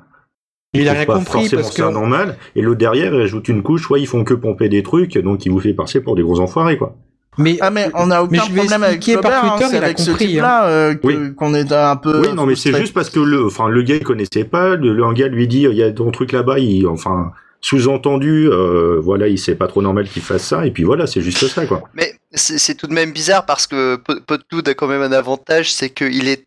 Il 0.73 0.87
a 0.87 0.93
rien 0.93 1.05
pas 1.05 1.15
compris 1.15 1.39
forcément 1.41 1.61
parce 1.63 1.75
ça 1.75 1.83
que 1.87 1.91
normal. 1.91 2.37
Et 2.55 2.61
l'autre 2.61 2.77
derrière, 2.77 3.13
il 3.13 3.21
ajoute 3.21 3.47
une 3.47 3.63
couche. 3.63 3.89
Ouais, 3.89 3.99
ils 3.99 4.05
font 4.07 4.23
que 4.23 4.35
pomper 4.35 4.69
des 4.69 4.83
trucs. 4.83 5.17
Donc, 5.17 5.45
il 5.45 5.51
vous 5.51 5.59
fait 5.59 5.73
passer 5.73 5.99
pour 6.01 6.15
des 6.15 6.21
gros 6.21 6.39
enfoirés, 6.39 6.77
quoi. 6.77 6.95
Mais, 7.39 7.57
ah 7.61 7.69
mais 7.69 7.89
on 7.93 8.09
a 8.09 8.25
mais 8.27 8.39
aucun 8.39 8.53
problème 8.55 8.83
avec 8.83 8.97
expliqué 8.97 9.21
par 9.21 9.31
Flaubert, 9.31 9.43
hein, 9.53 9.57
Twitter, 9.57 9.69
c'est 9.69 9.77
il 9.77 9.81
a 9.81 9.85
avec 9.85 9.99
ce 9.99 10.09
compris, 10.09 10.27
type-là 10.27 10.67
euh, 10.69 10.95
Oui. 11.03 11.15
qu'on 11.35 11.53
est 11.53 11.71
un 11.71 11.95
peu. 11.95 12.21
Oui, 12.21 12.33
non, 12.35 12.45
mais 12.47 12.55
c'est 12.55 12.73
juste 12.75 12.93
parce 12.95 13.11
que 13.11 13.19
le, 13.19 13.45
enfin, 13.45 13.69
le 13.69 13.81
gars 13.83 13.95
il 13.95 14.03
connaissait 14.03 14.43
pas. 14.43 14.75
Le, 14.75 14.91
le- 14.93 15.03
un 15.03 15.13
gars 15.13 15.27
lui 15.27 15.47
dit, 15.47 15.61
il 15.69 15.75
y 15.75 15.83
a 15.83 15.91
ton 15.91 16.09
truc 16.11 16.31
là-bas. 16.31 16.57
Il, 16.57 16.87
enfin, 16.87 17.31
sous-entendu, 17.61 18.47
euh, 18.51 18.99
voilà, 19.01 19.27
il 19.27 19.37
c'est 19.37 19.55
pas 19.55 19.67
trop 19.67 19.81
normal 19.81 20.07
qu'il 20.07 20.21
fasse 20.21 20.43
ça. 20.45 20.65
Et 20.65 20.71
puis 20.71 20.83
voilà, 20.83 21.07
c'est 21.07 21.21
juste 21.21 21.47
ça, 21.47 21.65
quoi. 21.65 21.83
Mais 21.93 22.13
c'est 22.33 22.75
tout 22.75 22.87
de 22.87 22.93
même 22.93 23.11
bizarre 23.11 23.45
parce 23.45 23.67
que 23.67 23.95
Po- 23.97 24.19
Podcloud 24.25 24.67
a 24.69 24.73
quand 24.73 24.87
même 24.87 25.01
un 25.01 25.11
avantage, 25.11 25.71
c'est 25.73 25.89
que 25.89 26.05
il 26.05 26.27
est 26.27 26.45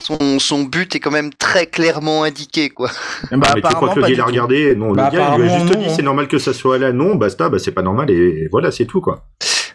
son, 0.00 0.38
son 0.38 0.62
but 0.62 0.94
est 0.94 1.00
quand 1.00 1.10
même 1.10 1.32
très 1.34 1.66
clairement 1.66 2.22
indiqué, 2.22 2.68
quoi. 2.70 2.88
Bah, 3.32 3.52
mais 3.54 3.62
tu 3.62 3.74
crois 3.74 3.88
que 3.94 3.96
le 4.00 4.02
gars 4.02 4.08
il 4.10 4.20
a 4.20 4.24
regardé 4.24 4.76
Non, 4.76 4.92
Bah, 4.92 5.10
le 5.10 5.16
gars 5.16 5.34
il 5.36 5.42
lui 5.42 5.50
a 5.50 5.58
juste 5.58 5.74
non, 5.74 5.80
dit 5.80 5.86
hein. 5.88 5.92
c'est 5.96 6.02
normal 6.02 6.28
que 6.28 6.38
ça 6.38 6.52
soit 6.52 6.78
là. 6.78 6.92
Non, 6.92 7.16
basta, 7.16 7.48
bah 7.48 7.58
c'est 7.58 7.72
pas 7.72 7.82
normal 7.82 8.10
et 8.10 8.48
voilà, 8.52 8.70
c'est 8.70 8.84
tout, 8.86 9.00
quoi. 9.00 9.24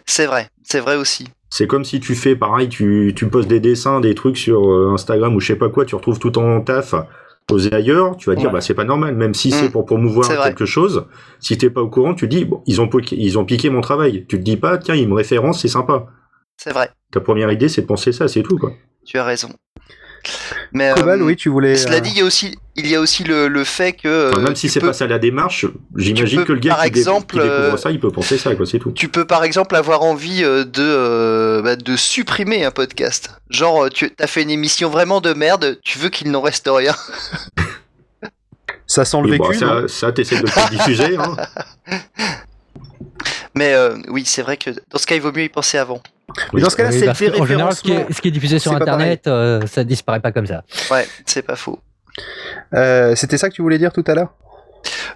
C'est 0.06 0.24
vrai, 0.26 0.48
c'est 0.62 0.80
vrai 0.80 0.96
aussi. 0.96 1.28
C'est 1.50 1.66
comme 1.66 1.84
si 1.84 2.00
tu 2.00 2.14
fais 2.14 2.36
pareil, 2.36 2.68
tu, 2.68 3.12
tu 3.16 3.26
poses 3.28 3.46
des 3.46 3.60
dessins, 3.60 4.00
des 4.00 4.14
trucs 4.14 4.36
sur 4.38 4.70
euh, 4.70 4.90
Instagram 4.94 5.34
ou 5.34 5.40
je 5.40 5.46
sais 5.48 5.56
pas 5.56 5.68
quoi, 5.68 5.84
tu 5.84 5.94
retrouves 5.94 6.18
tout 6.18 6.30
ton 6.30 6.60
taf 6.62 6.94
posé 7.48 7.72
ailleurs, 7.72 8.16
tu 8.16 8.30
vas 8.30 8.36
dire 8.36 8.46
Ouais. 8.48 8.52
bah 8.52 8.60
c'est 8.60 8.74
pas 8.74 8.84
normal, 8.84 9.16
même 9.16 9.34
si 9.34 9.48
Mm. 9.48 9.52
c'est 9.52 9.70
pour 9.70 9.84
promouvoir 9.86 10.28
quelque 10.44 10.66
chose. 10.66 11.06
Si 11.40 11.58
t'es 11.58 11.70
pas 11.70 11.80
au 11.82 11.88
courant, 11.88 12.14
tu 12.14 12.28
dis 12.28 12.44
bon 12.44 12.62
ils 12.66 12.80
ont 12.80 12.88
piqué, 12.88 13.16
ils 13.18 13.38
ont 13.38 13.44
piqué 13.44 13.70
mon 13.70 13.80
travail. 13.80 14.26
Tu 14.28 14.38
te 14.38 14.42
dis 14.44 14.56
pas 14.56 14.78
tiens 14.78 14.94
ils 14.94 15.08
me 15.08 15.14
référencent, 15.14 15.60
c'est 15.62 15.68
sympa. 15.68 16.06
C'est 16.56 16.72
vrai, 16.72 16.90
Ta 17.10 17.20
première 17.20 17.50
idée 17.50 17.68
c'est 17.68 17.82
de 17.82 17.86
penser 17.86 18.12
ça, 18.12 18.28
c'est 18.28 18.42
tout 18.42 18.58
quoi. 18.58 18.72
tu 19.04 19.16
as 19.18 19.24
raison. 19.24 19.48
Mais 20.72 20.92
Cobal, 20.94 21.20
euh, 21.20 21.24
oui, 21.24 21.36
tu 21.36 21.48
voulais. 21.48 21.76
Cela 21.76 21.96
euh, 21.96 22.00
dit, 22.00 22.10
il 22.10 22.18
y 22.18 22.20
a 22.20 22.24
aussi, 22.24 22.56
il 22.76 22.86
y 22.86 22.94
a 22.94 23.00
aussi 23.00 23.24
le, 23.24 23.48
le 23.48 23.64
fait 23.64 23.92
que. 23.92 24.30
Enfin, 24.32 24.40
même 24.42 24.56
si 24.56 24.68
c'est 24.68 24.80
peux- 24.80 24.88
pas 24.88 24.92
ça 24.92 25.06
la 25.06 25.18
démarche, 25.18 25.64
j'imagine 25.96 26.44
que 26.44 26.52
le 26.52 26.58
gars 26.58 26.74
par 26.74 26.84
qui, 26.84 26.90
dé- 26.90 26.98
exemple, 27.00 27.34
qui 27.36 27.40
découvre 27.42 27.74
euh, 27.74 27.76
ça, 27.76 27.90
il 27.90 28.00
peut 28.00 28.10
penser 28.10 28.36
ça, 28.38 28.54
quoi, 28.54 28.66
c'est 28.66 28.78
tout. 28.78 28.90
Tu 28.92 29.08
peux 29.08 29.24
par 29.24 29.44
exemple 29.44 29.76
avoir 29.76 30.02
envie 30.02 30.42
de, 30.42 30.70
euh, 30.78 31.62
bah, 31.62 31.76
de 31.76 31.96
supprimer 31.96 32.64
un 32.64 32.70
podcast. 32.70 33.30
Genre, 33.50 33.88
tu 33.90 34.12
as 34.18 34.26
fait 34.26 34.42
une 34.42 34.50
émission 34.50 34.90
vraiment 34.90 35.20
de 35.20 35.32
merde, 35.32 35.78
tu 35.84 35.98
veux 35.98 36.08
qu'il 36.10 36.30
n'en 36.30 36.40
reste 36.42 36.68
rien. 36.70 36.94
Ça 38.90 39.04
sent 39.04 39.18
le 39.18 39.24
Oui, 39.24 39.30
vécu. 39.32 39.42
bon, 39.42 39.52
ça, 39.52 39.86
ça 39.88 40.12
t'essaies 40.12 40.36
de 40.36 40.42
le 40.42 40.46
faire 40.48 40.70
diffuser. 40.70 41.16
Hein. 41.18 41.36
Mais 43.54 43.74
euh, 43.74 43.96
oui, 44.08 44.22
c'est 44.24 44.40
vrai 44.40 44.56
que 44.56 44.70
dans 44.90 44.98
ce 44.98 45.06
cas, 45.06 45.14
il 45.14 45.20
vaut 45.20 45.30
mieux 45.32 45.44
y 45.44 45.48
penser 45.50 45.76
avant. 45.76 46.00
Mais 46.52 46.60
dans 46.60 46.70
ce 46.70 46.76
cas-là, 46.76 46.90
Oui, 46.90 46.98
c'est 46.98 47.06
le 47.06 47.40
en 47.40 47.46
général, 47.46 47.72
ce 47.74 47.80
qui, 47.82 47.88
est, 47.88 47.94
déréférencement. 47.94 48.16
ce 48.16 48.20
qui 48.22 48.28
est 48.28 48.30
diffusé 48.32 48.58
sur 48.58 48.72
Internet, 48.72 49.26
euh, 49.26 49.66
ça 49.66 49.82
disparaît 49.84 50.20
pas 50.20 50.32
comme 50.32 50.46
ça. 50.46 50.62
Ouais, 50.90 51.06
c'est 51.26 51.42
pas 51.42 51.56
faux. 51.56 51.78
Euh, 52.74 53.14
C'était 53.16 53.38
ça 53.38 53.48
que 53.48 53.54
tu 53.54 53.62
voulais 53.62 53.78
dire 53.78 53.92
tout 53.92 54.04
à 54.06 54.14
l'heure? 54.14 54.32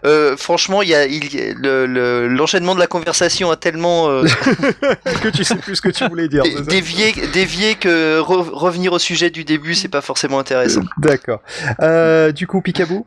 Euh, 0.04 0.36
franchement, 0.36 0.82
il 0.82 0.88
y 0.88 0.94
a, 0.94 1.06
il 1.06 1.32
y 1.32 1.40
a- 1.40 1.54
le- 1.54 1.86
le- 1.86 2.26
l'enchaînement 2.26 2.74
de 2.74 2.80
la 2.80 2.88
conversation 2.88 3.50
a 3.52 3.56
tellement 3.56 4.08
euh, 4.08 4.24
Que 5.22 5.28
tu 5.28 5.44
sais 5.44 5.54
plus 5.56 5.76
ce 5.76 5.82
que 5.82 5.90
tu 5.90 6.06
voulais 6.08 6.28
dire. 6.28 6.42
dévié, 6.66 7.12
dévié 7.32 7.76
que 7.76 8.18
re- 8.20 8.50
revenir 8.50 8.92
au 8.92 8.98
sujet 8.98 9.30
du 9.30 9.44
début, 9.44 9.74
c'est 9.74 9.88
pas 9.88 10.00
forcément 10.00 10.38
intéressant. 10.40 10.80
D'accord. 10.98 11.40
Euh, 11.80 12.32
du 12.32 12.46
coup, 12.48 12.60
Picaboo? 12.60 13.06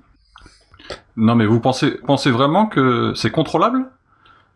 Non, 1.17 1.35
mais 1.35 1.45
vous 1.45 1.59
pensez, 1.59 1.91
pensez 2.05 2.31
vraiment 2.31 2.67
que 2.67 3.13
c'est 3.15 3.31
contrôlable? 3.31 3.79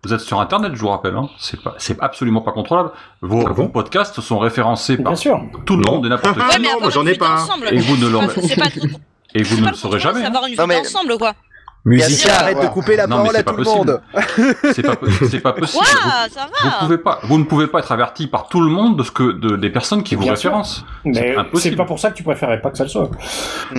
Vous 0.04 0.14
êtes 0.14 0.22
sur 0.22 0.40
Internet, 0.40 0.72
je 0.76 0.80
vous 0.80 0.88
rappelle. 0.88 1.16
Hein. 1.16 1.30
C'est 1.38 1.62
pas, 1.62 1.76
c'est 1.78 2.00
absolument 2.02 2.42
pas 2.42 2.52
contrôlable. 2.54 2.92
Vos, 3.22 3.44
Ah 3.46 3.50
bon 3.50 3.64
vos 3.64 3.68
podcasts 3.70 4.22
sont 4.22 4.40
référencés 4.40 4.96
par 4.98 5.12
Bien 5.14 5.16
sûr. 5.18 5.42
tout 5.66 5.76
le 5.76 5.84
Non. 5.84 5.96
monde 5.96 6.06
et 6.06 6.10
n'importe 6.10 6.38
Ah, 6.40 6.48
qui. 6.50 6.56
Ouais, 6.56 6.60
mais 6.62 6.74
non, 6.74 6.80
moi, 6.80 6.90
j'en 6.90 7.06
ai 7.06 7.16
pas. 7.16 7.46
Et 7.72 7.80
vous 7.80 7.98
ne 7.98 8.10
pas- 8.18 8.70
Et 9.36 9.44
vous 9.44 9.66
le 9.66 9.74
saurez 9.74 10.00
jamais. 10.00 10.22
Hein. 10.24 10.28
avoir 10.28 10.46
une 10.46 10.52
vue 10.52 10.58
Non, 10.58 10.68
mais- 10.68 10.78
d'ensemble, 10.82 11.18
quoi. 11.18 11.34
Musicien, 11.86 12.34
sûr, 12.34 12.42
arrête 12.42 12.62
de 12.62 12.68
couper 12.68 12.98
la 12.98 13.08
Non, 13.08 13.18
parole 13.18 13.30
mais 13.32 13.36
à 13.36 13.38
c'est 13.40 13.44
tout 13.46 13.54
pas 13.54 13.58
le 13.58 13.64
possible. 13.64 13.88
monde. 13.88 14.74
C'est 14.74 14.82
pas, 14.84 14.96
c'est 15.30 15.40
pas 15.40 15.54
possible. 15.54 15.84
Ouah, 15.84 16.28
ça 16.30 16.46
Vous 16.62 16.70
va. 16.70 16.76
pouvez 16.82 16.98
pas, 16.98 17.20
vous 17.24 17.38
ne 17.38 17.44
pouvez 17.46 17.68
pas 17.68 17.80
être 17.80 17.92
averti 17.94 18.28
par 18.28 18.50
tout 18.50 18.60
le 18.60 18.70
monde 18.70 18.98
de 18.98 19.04
ce 19.04 19.12
que, 19.12 19.32
de, 19.32 19.56
des 19.56 19.70
personnes 19.70 20.04
qui 20.04 20.16
vous 20.16 20.24
sûr. 20.24 20.32
référencent. 20.34 20.86
Mais 21.06 21.36
C'est 21.56 21.76
pas 21.78 21.86
pour 21.86 21.98
ça 22.00 22.12
que 22.12 22.18
tu 22.18 22.24
préférais 22.24 22.60
pas 22.62 22.70
que 22.70 22.78
ça 22.78 22.84
le 22.84 22.90
soit. 22.90 23.10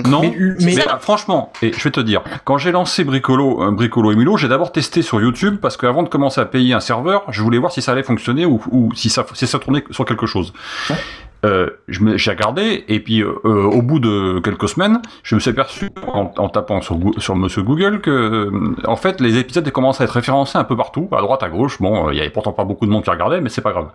Non, 0.07 0.21
Mais- 0.21 0.35
mais, 0.59 0.75
mais- 0.75 0.83
ah, 0.89 0.97
franchement, 0.99 1.53
et 1.61 1.71
je 1.73 1.83
vais 1.83 1.91
te 1.91 1.99
dire, 1.99 2.21
quand 2.43 2.57
j'ai 2.57 2.71
lancé 2.71 3.03
Bricolo, 3.03 3.61
euh, 3.63 3.71
Bricolo 3.71 4.11
et 4.11 4.15
Milo, 4.15 4.35
j'ai 4.35 4.47
d'abord 4.47 4.71
testé 4.71 5.03
sur 5.03 5.21
YouTube 5.21 5.57
parce 5.61 5.77
qu'avant 5.77 6.01
de 6.01 6.09
commencer 6.09 6.41
à 6.41 6.45
payer 6.45 6.73
un 6.73 6.79
serveur, 6.79 7.23
je 7.29 7.41
voulais 7.43 7.59
voir 7.59 7.71
si 7.71 7.83
ça 7.83 7.91
allait 7.91 8.03
fonctionner 8.03 8.45
ou, 8.47 8.59
ou 8.71 8.93
si 8.95 9.09
ça, 9.09 9.25
si 9.33 9.45
ça 9.45 9.59
tournait 9.59 9.83
sur 9.91 10.05
quelque 10.05 10.25
chose. 10.25 10.53
Euh, 11.43 11.71
j'ai 11.87 12.29
regardé 12.29 12.85
et 12.87 12.99
puis 12.99 13.23
euh, 13.23 13.33
euh, 13.45 13.63
au 13.63 13.81
bout 13.81 13.99
de 13.99 14.39
quelques 14.43 14.69
semaines, 14.69 15.01
je 15.23 15.33
me 15.33 15.39
suis 15.39 15.49
aperçu 15.49 15.89
en, 16.05 16.31
en 16.37 16.49
tapant 16.49 16.81
sur, 16.81 16.99
sur 17.17 17.35
Monsieur 17.35 17.63
Google 17.63 17.99
que 17.99 18.11
euh, 18.11 18.75
en 18.85 18.95
fait 18.95 19.19
les 19.19 19.37
épisodes 19.37 19.67
commencent 19.71 20.01
à 20.01 20.03
être 20.03 20.11
référencés 20.11 20.59
un 20.59 20.63
peu 20.63 20.75
partout, 20.77 21.09
à 21.11 21.19
droite, 21.21 21.41
à 21.41 21.49
gauche. 21.49 21.81
Bon, 21.81 22.07
euh, 22.07 22.13
il 22.13 22.17
y 22.17 22.21
avait 22.21 22.29
pourtant 22.29 22.53
pas 22.53 22.63
beaucoup 22.63 22.85
de 22.85 22.91
monde 22.91 23.03
qui 23.03 23.09
regardait, 23.09 23.41
mais 23.41 23.49
c'est 23.49 23.61
pas 23.61 23.71
grave. 23.71 23.89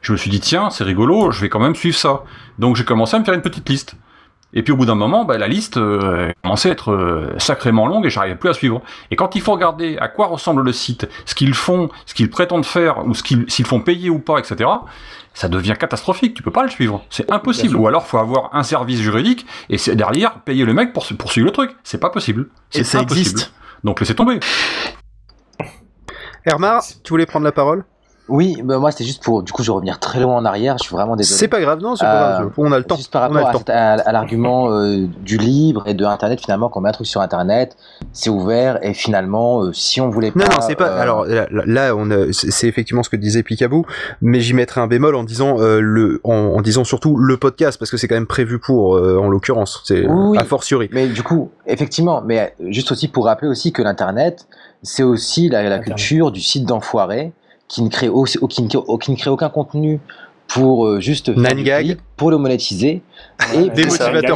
Je 0.00 0.12
me 0.12 0.16
suis 0.16 0.30
dit 0.30 0.40
tiens, 0.40 0.70
c'est 0.70 0.84
rigolo, 0.84 1.30
je 1.30 1.42
vais 1.42 1.50
quand 1.50 1.60
même 1.60 1.74
suivre 1.74 1.98
ça. 1.98 2.22
Donc 2.58 2.76
j'ai 2.76 2.84
commencé 2.86 3.14
à 3.14 3.18
me 3.18 3.24
faire 3.26 3.34
une 3.34 3.42
petite 3.42 3.68
liste. 3.68 3.94
Et 4.52 4.62
puis 4.62 4.72
au 4.72 4.76
bout 4.76 4.86
d'un 4.86 4.96
moment, 4.96 5.24
bah, 5.24 5.38
la 5.38 5.46
liste 5.46 5.76
euh, 5.76 6.32
commençait 6.42 6.70
à 6.70 6.72
être 6.72 6.90
euh, 6.92 7.34
sacrément 7.38 7.86
longue 7.86 8.06
et 8.06 8.10
j'arrivais 8.10 8.34
plus 8.36 8.48
à 8.50 8.54
suivre. 8.54 8.82
Et 9.10 9.16
quand 9.16 9.34
il 9.36 9.42
faut 9.42 9.52
regarder 9.52 9.96
à 9.98 10.08
quoi 10.08 10.26
ressemble 10.26 10.62
le 10.62 10.72
site, 10.72 11.08
ce 11.24 11.34
qu'ils 11.34 11.54
font, 11.54 11.88
ce 12.06 12.14
qu'ils 12.14 12.30
prétendent 12.30 12.66
faire, 12.66 13.06
ou 13.06 13.14
ce 13.14 13.22
qu'ils 13.22 13.44
s'ils 13.48 13.66
font 13.66 13.80
payer 13.80 14.10
ou 14.10 14.18
pas, 14.18 14.38
etc., 14.38 14.68
ça 15.34 15.48
devient 15.48 15.74
catastrophique. 15.78 16.34
Tu 16.34 16.42
peux 16.42 16.50
pas 16.50 16.64
le 16.64 16.68
suivre. 16.70 17.04
C'est 17.10 17.30
impossible. 17.30 17.76
Ou 17.76 17.86
alors 17.86 18.06
faut 18.06 18.18
avoir 18.18 18.54
un 18.54 18.64
service 18.64 19.00
juridique 19.00 19.46
et 19.68 19.78
c'est 19.78 19.94
derrière 19.94 20.40
payer 20.40 20.64
le 20.64 20.74
mec 20.74 20.92
pour, 20.92 21.06
pour 21.16 21.30
suivre 21.30 21.46
le 21.46 21.52
truc. 21.52 21.70
C'est 21.84 22.00
pas 22.00 22.10
possible. 22.10 22.48
C'est 22.70 22.80
Et 22.80 22.84
ça 22.84 22.98
impossible. 22.98 23.20
existe. 23.20 23.52
Donc 23.84 24.00
laissez 24.00 24.14
tomber. 24.16 24.40
Hermar, 26.44 26.82
tu 27.04 27.10
voulais 27.10 27.26
prendre 27.26 27.44
la 27.44 27.52
parole? 27.52 27.84
Oui, 28.30 28.60
bah 28.64 28.78
moi 28.78 28.90
c'était 28.90 29.04
juste 29.04 29.22
pour. 29.22 29.42
Du 29.42 29.52
coup, 29.52 29.62
je 29.62 29.70
vais 29.70 29.74
revenir 29.74 29.98
très 29.98 30.20
loin 30.20 30.36
en 30.36 30.44
arrière. 30.44 30.76
Je 30.78 30.84
suis 30.84 30.94
vraiment 30.94 31.16
désolé. 31.16 31.36
C'est 31.38 31.48
pas 31.48 31.60
grave, 31.60 31.80
non, 31.80 31.96
c'est 31.96 32.04
pas 32.04 32.14
Euh, 32.14 32.38
grave. 32.38 32.50
On 32.56 32.72
a 32.72 32.78
le 32.78 32.84
temps. 32.84 32.96
Juste 32.96 33.12
par 33.12 33.30
On 33.30 33.34
a 33.36 33.44
rapport 33.44 33.62
à, 33.68 34.12
l'argument 34.12 34.70
euh, 34.72 35.06
du 35.20 35.36
libre 35.36 35.82
et 35.86 35.94
de 35.94 36.04
Internet, 36.04 36.40
finalement, 36.40 36.68
quand 36.68 36.80
on 36.80 36.82
met 36.84 36.88
un 36.88 36.92
truc 36.92 37.06
sur 37.06 37.20
Internet, 37.20 37.76
c'est 38.12 38.30
ouvert 38.30 38.78
et 38.82 38.94
finalement, 38.94 39.64
euh, 39.64 39.72
si 39.72 40.00
on 40.00 40.08
voulait 40.10 40.30
pas. 40.30 40.40
Non, 40.40 40.46
non, 40.46 40.60
c'est 40.60 40.76
pas. 40.76 40.88
euh, 40.88 41.00
Alors 41.02 41.24
là, 41.26 41.46
là, 41.50 41.94
on 41.96 42.10
a- 42.10 42.32
c'est 42.32 42.68
effectivement 42.68 43.02
ce 43.02 43.10
que 43.10 43.16
disait 43.16 43.42
Picaboo, 43.42 43.84
mais 44.22 44.40
j'y 44.40 44.54
mettrais 44.54 44.80
un 44.80 44.86
bémol 44.86 45.14
en 45.16 45.24
disant 45.24 45.56
euh, 45.60 45.80
le, 45.80 46.20
en, 46.24 46.32
en 46.34 46.60
disant 46.62 46.84
surtout 46.84 47.16
le 47.16 47.36
podcast 47.36 47.78
parce 47.78 47.90
que 47.90 47.96
c'est 47.96 48.06
quand 48.08 48.14
même 48.14 48.26
prévu 48.26 48.58
pour, 48.58 48.96
euh, 48.96 49.18
en 49.18 49.28
l'occurrence, 49.28 49.82
c'est 49.84 50.06
Oui, 50.06 50.38
a 50.38 50.44
fortiori. 50.44 50.88
Mais 50.92 51.08
du 51.08 51.22
coup, 51.22 51.50
effectivement, 51.66 52.22
mais 52.24 52.54
juste 52.68 52.92
aussi 52.92 53.08
pour 53.08 53.24
rappeler 53.26 53.48
aussi 53.48 53.72
que 53.72 53.82
l'internet, 53.82 54.46
c'est 54.82 55.02
aussi 55.02 55.48
la, 55.48 55.62
la 55.68 55.78
culture 55.78 56.30
du 56.30 56.40
site 56.40 56.64
d'enfoiré 56.64 57.32
qui 57.70 57.82
ne 57.82 57.88
crée 57.88 58.08
aussi, 58.08 58.38
qui 58.48 58.62
ne 58.62 58.68
crée, 58.68 58.80
qui 59.00 59.10
ne 59.12 59.16
crée 59.16 59.30
aucun 59.30 59.48
contenu 59.48 60.00
pour 60.48 60.86
euh, 60.86 61.00
juste 61.00 61.32
faire 61.32 61.54
du 61.84 61.96
pour 62.16 62.32
le 62.32 62.36
monétiser 62.36 63.02
et, 63.54 63.70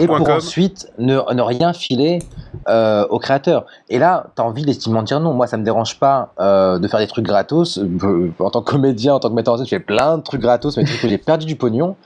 pour 0.07 0.31
ensuite 0.31 0.87
ne, 0.99 1.17
ne 1.35 1.43
rien 1.43 1.73
filer 1.73 2.21
euh, 2.69 3.05
aux 3.11 3.19
créateurs. 3.19 3.67
Et 3.89 3.99
là, 3.99 4.27
tu 4.37 4.41
as 4.41 4.45
envie 4.45 4.65
légitimement 4.65 5.03
de 5.03 5.07
dire 5.07 5.19
non. 5.19 5.35
Moi, 5.35 5.49
ça 5.49 5.57
me 5.57 5.65
dérange 5.65 5.99
pas 5.99 6.33
euh, 6.39 6.79
de 6.79 6.87
faire 6.87 7.01
des 7.01 7.09
trucs 7.09 7.25
gratos. 7.25 7.79
Euh, 7.79 8.33
En 8.39 8.51
tant 8.51 8.63
que 8.63 8.71
comédien, 8.71 9.15
en 9.15 9.19
tant 9.19 9.29
que 9.29 9.35
metteur 9.35 9.55
en 9.55 9.57
scène, 9.57 9.67
je 9.67 9.71
fais 9.71 9.81
plein 9.81 10.19
de 10.19 10.23
trucs 10.23 10.41
gratos, 10.41 10.77
mais 10.77 10.85
des 10.85 10.91
trucs 10.91 11.03
où 11.03 11.09
j'ai 11.09 11.19
perdu 11.19 11.47
du 11.47 11.57
pognon. 11.57 11.97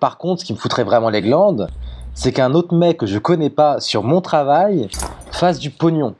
Par 0.00 0.16
contre, 0.16 0.40
ce 0.40 0.46
qui 0.46 0.54
me 0.54 0.58
foutrait 0.58 0.84
vraiment 0.84 1.10
les 1.10 1.20
glandes, 1.20 1.68
c'est 2.14 2.32
qu'un 2.32 2.54
autre 2.54 2.74
mec 2.74 2.96
que 2.96 3.06
je 3.06 3.18
connais 3.18 3.50
pas 3.50 3.78
sur 3.80 4.02
mon 4.02 4.22
travail 4.22 4.88
fasse 5.30 5.58
du 5.58 5.68
pognon. 5.68 6.14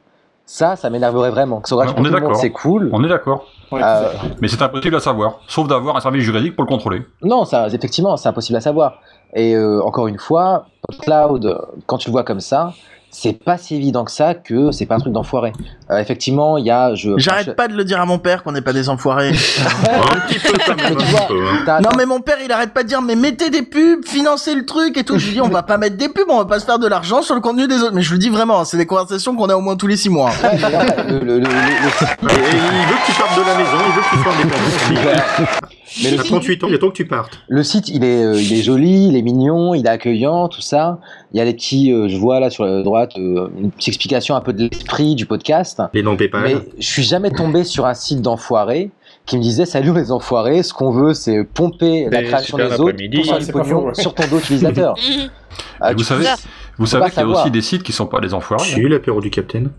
Ça, 0.51 0.75
ça 0.75 0.89
m'énerverait 0.89 1.29
vraiment. 1.29 1.61
Que 1.61 1.69
ça 1.69 1.75
On 1.75 2.03
est 2.03 2.09
d'accord. 2.09 2.35
c'est 2.35 2.49
cool. 2.49 2.89
On 2.91 3.03
est 3.03 3.07
d'accord. 3.07 3.45
Euh, 3.71 4.11
Mais 4.41 4.47
c'est 4.47 4.59
impossible 4.63 4.95
à 4.95 4.99
savoir, 4.99 5.41
sauf 5.47 5.67
d'avoir 5.67 5.95
un 5.95 5.99
service 5.99 6.23
juridique 6.23 6.55
pour 6.55 6.63
le 6.65 6.69
contrôler. 6.69 7.03
non, 7.21 7.45
ça, 7.45 7.67
effectivement, 7.67 8.17
c'est 8.17 8.29
impossible 8.29 8.57
à 8.57 8.61
savoir. 8.61 8.95
Et 9.35 9.53
euh, 9.55 9.79
encore 9.83 10.07
une 10.07 10.17
fois, 10.17 10.65
cloud, 11.03 11.55
quand 11.85 11.99
tu 11.99 12.09
le 12.09 12.13
vois 12.13 12.23
comme 12.23 12.39
ça, 12.39 12.73
c'est 13.11 13.33
pas 13.43 13.57
si 13.57 13.75
évident 13.75 14.05
que 14.05 14.11
ça 14.11 14.33
que 14.35 14.71
c'est 14.71 14.85
pas 14.85 14.95
un 14.95 14.99
truc 14.99 15.13
d'enfoiré. 15.13 15.51
Euh, 15.91 15.97
effectivement, 15.97 16.57
il 16.57 16.65
y 16.65 16.71
a. 16.71 16.93
Je, 16.95 17.11
J'arrête 17.17 17.55
pas 17.55 17.67
de 17.67 17.73
le 17.75 17.83
dire 17.83 17.99
à 17.99 18.05
mon 18.05 18.19
père 18.19 18.43
qu'on 18.43 18.51
n'est 18.51 18.61
pas 18.61 18.73
des 18.73 18.87
enfoirés. 18.89 19.29
Un 19.29 20.19
petit 20.27 20.39
peu 20.39 20.53
quand 20.65 20.75
même, 20.75 20.93
un 20.93 20.95
petit 20.95 21.25
peu. 21.27 21.33
hein. 21.47 21.63
T'as- 21.65 21.79
non 21.81 21.89
mais 21.97 22.05
mon 22.05 22.19
père 22.21 22.37
il 22.43 22.51
arrête 22.51 22.71
pas 22.73 22.83
de 22.83 22.87
dire 22.87 23.01
mais 23.01 23.15
mettez 23.15 23.49
des 23.49 23.63
pubs, 23.63 24.05
financez 24.05 24.53
le 24.53 24.65
truc 24.65 24.95
et 24.97 25.03
tout. 25.03 25.17
Je 25.17 25.25
lui 25.27 25.33
dis 25.33 25.41
on 25.41 25.49
va 25.49 25.63
pas 25.63 25.77
mettre 25.77 25.97
des 25.97 26.09
pubs, 26.09 26.27
on 26.29 26.37
va 26.37 26.45
pas 26.45 26.59
se 26.59 26.65
faire 26.65 26.77
de 26.79 26.87
l'argent 26.87 27.21
sur 27.21 27.33
le 27.35 27.41
contenu 27.41 27.67
des 27.67 27.77
autres. 27.81 27.93
Mais 27.93 28.01
je 28.03 28.11
le 28.13 28.19
dis 28.19 28.29
vraiment, 28.29 28.63
c'est 28.65 28.77
des 28.77 28.85
conversations 28.85 29.35
qu'on 29.35 29.49
a 29.49 29.55
au 29.55 29.61
moins 29.61 29.75
tous 29.75 29.87
les 29.87 29.97
six 29.97 30.09
mois. 30.09 30.29
Ouais, 30.43 30.49
mais 30.53 30.69
là, 30.71 30.85
le- 31.07 31.19
le- 31.19 31.25
le- 31.25 31.39
le- 31.39 31.39
le- 31.39 31.49
Et 31.49 31.49
il 31.49 32.87
veut 32.87 32.95
que 32.95 33.11
tu 33.11 33.19
partes 33.19 33.37
de 33.37 33.41
la 33.45 33.55
maison, 33.57 33.77
il 33.87 33.93
veut 33.95 34.01
que 34.01 34.15
tu 34.15 34.21
sois 34.23 34.33
indépendant. 34.33 35.57
Mais 36.03 36.11
le 36.11 36.19
à 36.19 36.23
38 36.23 36.63
ans, 36.63 36.67
il 36.67 36.75
est 36.75 36.79
temps 36.79 36.89
que 36.89 36.95
tu 36.95 37.05
partes. 37.05 37.39
Le 37.47 37.63
site, 37.63 37.89
il 37.89 38.03
est, 38.03 38.23
euh, 38.23 38.39
il 38.39 38.53
est 38.53 38.61
joli, 38.61 39.07
il 39.07 39.15
est 39.15 39.21
mignon, 39.21 39.73
il 39.73 39.85
est 39.85 39.89
accueillant, 39.89 40.47
tout 40.47 40.61
ça. 40.61 40.99
Il 41.33 41.37
y 41.37 41.41
a 41.41 41.45
les 41.45 41.53
petits, 41.53 41.91
euh, 41.91 42.07
je 42.07 42.17
vois 42.17 42.39
là 42.39 42.49
sur 42.49 42.65
la 42.65 42.83
droite, 42.83 43.13
euh, 43.17 43.49
une 43.57 43.71
petite 43.71 43.89
explication 43.89 44.35
un 44.35 44.41
peu 44.41 44.53
de 44.53 44.69
l'esprit 44.69 45.15
du 45.15 45.25
podcast. 45.25 45.81
Les 45.93 46.03
noms 46.03 46.15
PayPal. 46.15 46.43
Mais 46.43 46.55
je 46.77 46.87
suis 46.87 47.03
jamais 47.03 47.31
tombé 47.31 47.63
sur 47.63 47.85
un 47.85 47.93
site 47.93 48.21
d'enfoirés 48.21 48.91
qui 49.25 49.37
me 49.37 49.41
disait 49.41 49.65
salut 49.65 49.93
les 49.93 50.11
enfoirés, 50.11 50.63
ce 50.63 50.73
qu'on 50.73 50.89
veut 50.89 51.13
c'est 51.13 51.43
pomper 51.43 52.07
la 52.09 52.23
création 52.23 52.57
des 52.57 52.79
autres 52.79 52.97
pour 52.97 53.25
faire 53.25 53.39
du 53.39 53.51
pognon 53.51 53.85
ouais. 53.85 53.93
sur 53.93 54.13
ton 54.13 54.27
dos 54.27 54.39
utilisateur. 54.39 54.95
Ah, 55.81 55.93
vous 55.93 56.03
savez, 56.03 56.25
vous 56.79 56.85
savez 56.87 57.09
qu'il 57.11 57.19
y 57.19 57.23
a 57.23 57.27
aussi 57.27 57.51
des 57.51 57.61
sites 57.61 57.83
qui 57.83 57.91
sont 57.91 58.07
pas 58.07 58.19
des 58.21 58.33
enfoirés. 58.33 58.63
Si, 58.65 58.81
l'apéro 58.81 59.21
du 59.21 59.29
Capitaine. 59.29 59.71